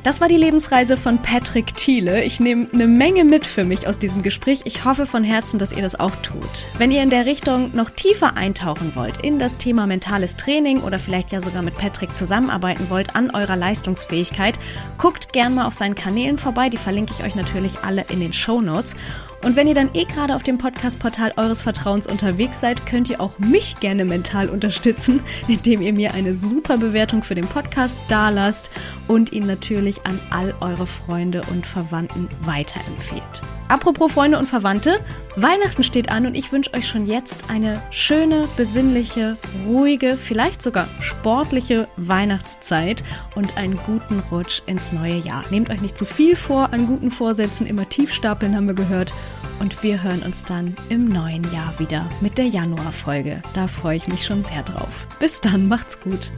Das 0.04 0.20
war 0.20 0.28
die 0.28 0.36
Lebensreise 0.36 0.98
von 0.98 1.20
Patrick 1.20 1.76
Thiele. 1.76 2.26
Ich 2.26 2.42
nehme 2.42 2.68
eine 2.74 2.88
Menge 2.88 3.24
mit 3.24 3.48
für 3.48 3.64
mich 3.64 3.88
aus 3.88 4.00
diesem 4.00 4.22
Gespräch. 4.22 4.60
Ich 4.66 4.84
hoffe 4.84 5.06
von 5.06 5.24
Herzen, 5.24 5.60
dass 5.60 5.72
ihr 5.72 5.82
das 5.82 5.98
auch 5.98 6.14
tut. 6.18 6.66
Wenn 6.78 6.92
ihr 6.92 7.02
in 7.02 7.10
der 7.10 7.26
Richtung 7.26 7.72
noch 7.74 7.90
tiefer 7.90 8.36
eintauchen 8.36 8.98
wollt 8.98 9.24
in 9.24 9.40
das 9.40 9.58
Thema 9.58 9.88
mentales 9.88 10.36
Training 10.36 10.82
oder 10.82 11.00
vielleicht 11.00 11.32
ja 11.32 11.40
sogar 11.40 11.62
mit 11.62 11.76
Patrick 11.76 12.18
zusammenarbeiten 12.18 12.90
wollt 12.90 13.16
an 13.16 13.32
eurer 13.34 13.56
Leistungsfähigkeit, 13.56 14.60
guckt 14.98 15.32
gern 15.32 15.56
mal 15.56 15.66
auf 15.66 15.74
seinen 15.74 15.96
Kanälen 15.96 16.38
vorbei. 16.38 16.68
Die 16.68 16.76
verlinke 16.76 17.14
ich 17.18 17.24
euch 17.24 17.36
natürlich 17.36 17.80
alle 17.86 18.04
in 18.10 18.20
den 18.20 18.34
Show 18.34 18.60
Notes. 18.60 18.98
Und 19.44 19.58
wenn 19.58 19.68
ihr 19.68 19.76
dann 19.76 19.94
eh 19.94 20.06
gerade 20.06 20.36
auf 20.36 20.44
dem 20.44 20.58
Podcast-Portal 20.58 21.34
eures 21.36 21.62
Vertrauens 21.62 22.08
unterwegs 22.08 22.62
seid, 22.62 22.86
könnt 22.86 23.10
ihr 23.10 23.20
auch 23.20 23.38
mich 23.40 23.80
gerne 23.82 24.06
mental 24.06 24.48
unterstützen, 24.50 25.22
indem 25.48 25.82
ihr 25.82 25.94
mir 25.94 26.14
eine 26.14 26.34
super 26.34 26.78
Bewertung 26.78 27.24
für 27.24 27.36
den 27.36 27.48
Podcast 27.48 28.00
dalasst 28.08 28.72
und 29.08 29.34
ihn 29.34 29.46
natürlich 29.46 30.06
an 30.06 30.20
all 30.30 30.54
eure 30.62 30.88
Freunde 30.88 31.42
und 31.52 31.66
Verwandten 31.66 32.30
weiterempfehlt. 32.42 33.42
Apropos 33.74 34.12
Freunde 34.12 34.38
und 34.38 34.46
Verwandte, 34.48 35.00
Weihnachten 35.36 35.84
steht 35.84 36.12
an 36.12 36.28
und 36.28 36.38
ich 36.38 36.52
wünsche 36.52 36.72
euch 36.76 36.88
schon 36.88 37.08
jetzt 37.08 37.50
eine 37.50 37.82
schöne, 37.90 38.48
besinnliche, 38.56 39.36
ruhige, 39.66 40.16
vielleicht 40.16 40.62
sogar 40.62 40.88
sportliche 41.00 41.88
Weihnachtszeit 41.98 43.04
und 43.34 43.58
einen 43.58 43.78
guten 43.78 44.20
Rutsch 44.30 44.62
ins 44.68 44.92
neue 44.92 45.16
Jahr. 45.16 45.44
Nehmt 45.50 45.72
euch 45.72 45.82
nicht 45.82 45.98
zu 45.98 46.06
viel 46.06 46.36
vor 46.36 46.72
an 46.72 46.86
guten 46.86 47.10
Vorsätzen, 47.10 47.66
immer 47.66 47.90
tief 47.90 48.14
stapeln 48.14 48.56
haben 48.56 48.68
wir 48.68 48.76
gehört. 48.76 49.12
Und 49.60 49.82
wir 49.82 50.04
hören 50.04 50.22
uns 50.22 50.44
dann 50.44 50.76
im 50.90 51.08
neuen 51.08 51.52
Jahr 51.52 51.74
wieder 51.80 52.08
mit 52.22 52.38
der 52.38 52.46
Januarfolge. 52.46 53.42
Da 53.56 53.66
freue 53.66 53.98
ich 53.98 54.08
mich 54.08 54.24
schon 54.24 54.44
sehr 54.44 54.62
drauf. 54.62 55.08
Bis 55.20 55.42
dann, 55.42 55.68
macht's 55.68 56.00
gut. 56.00 56.30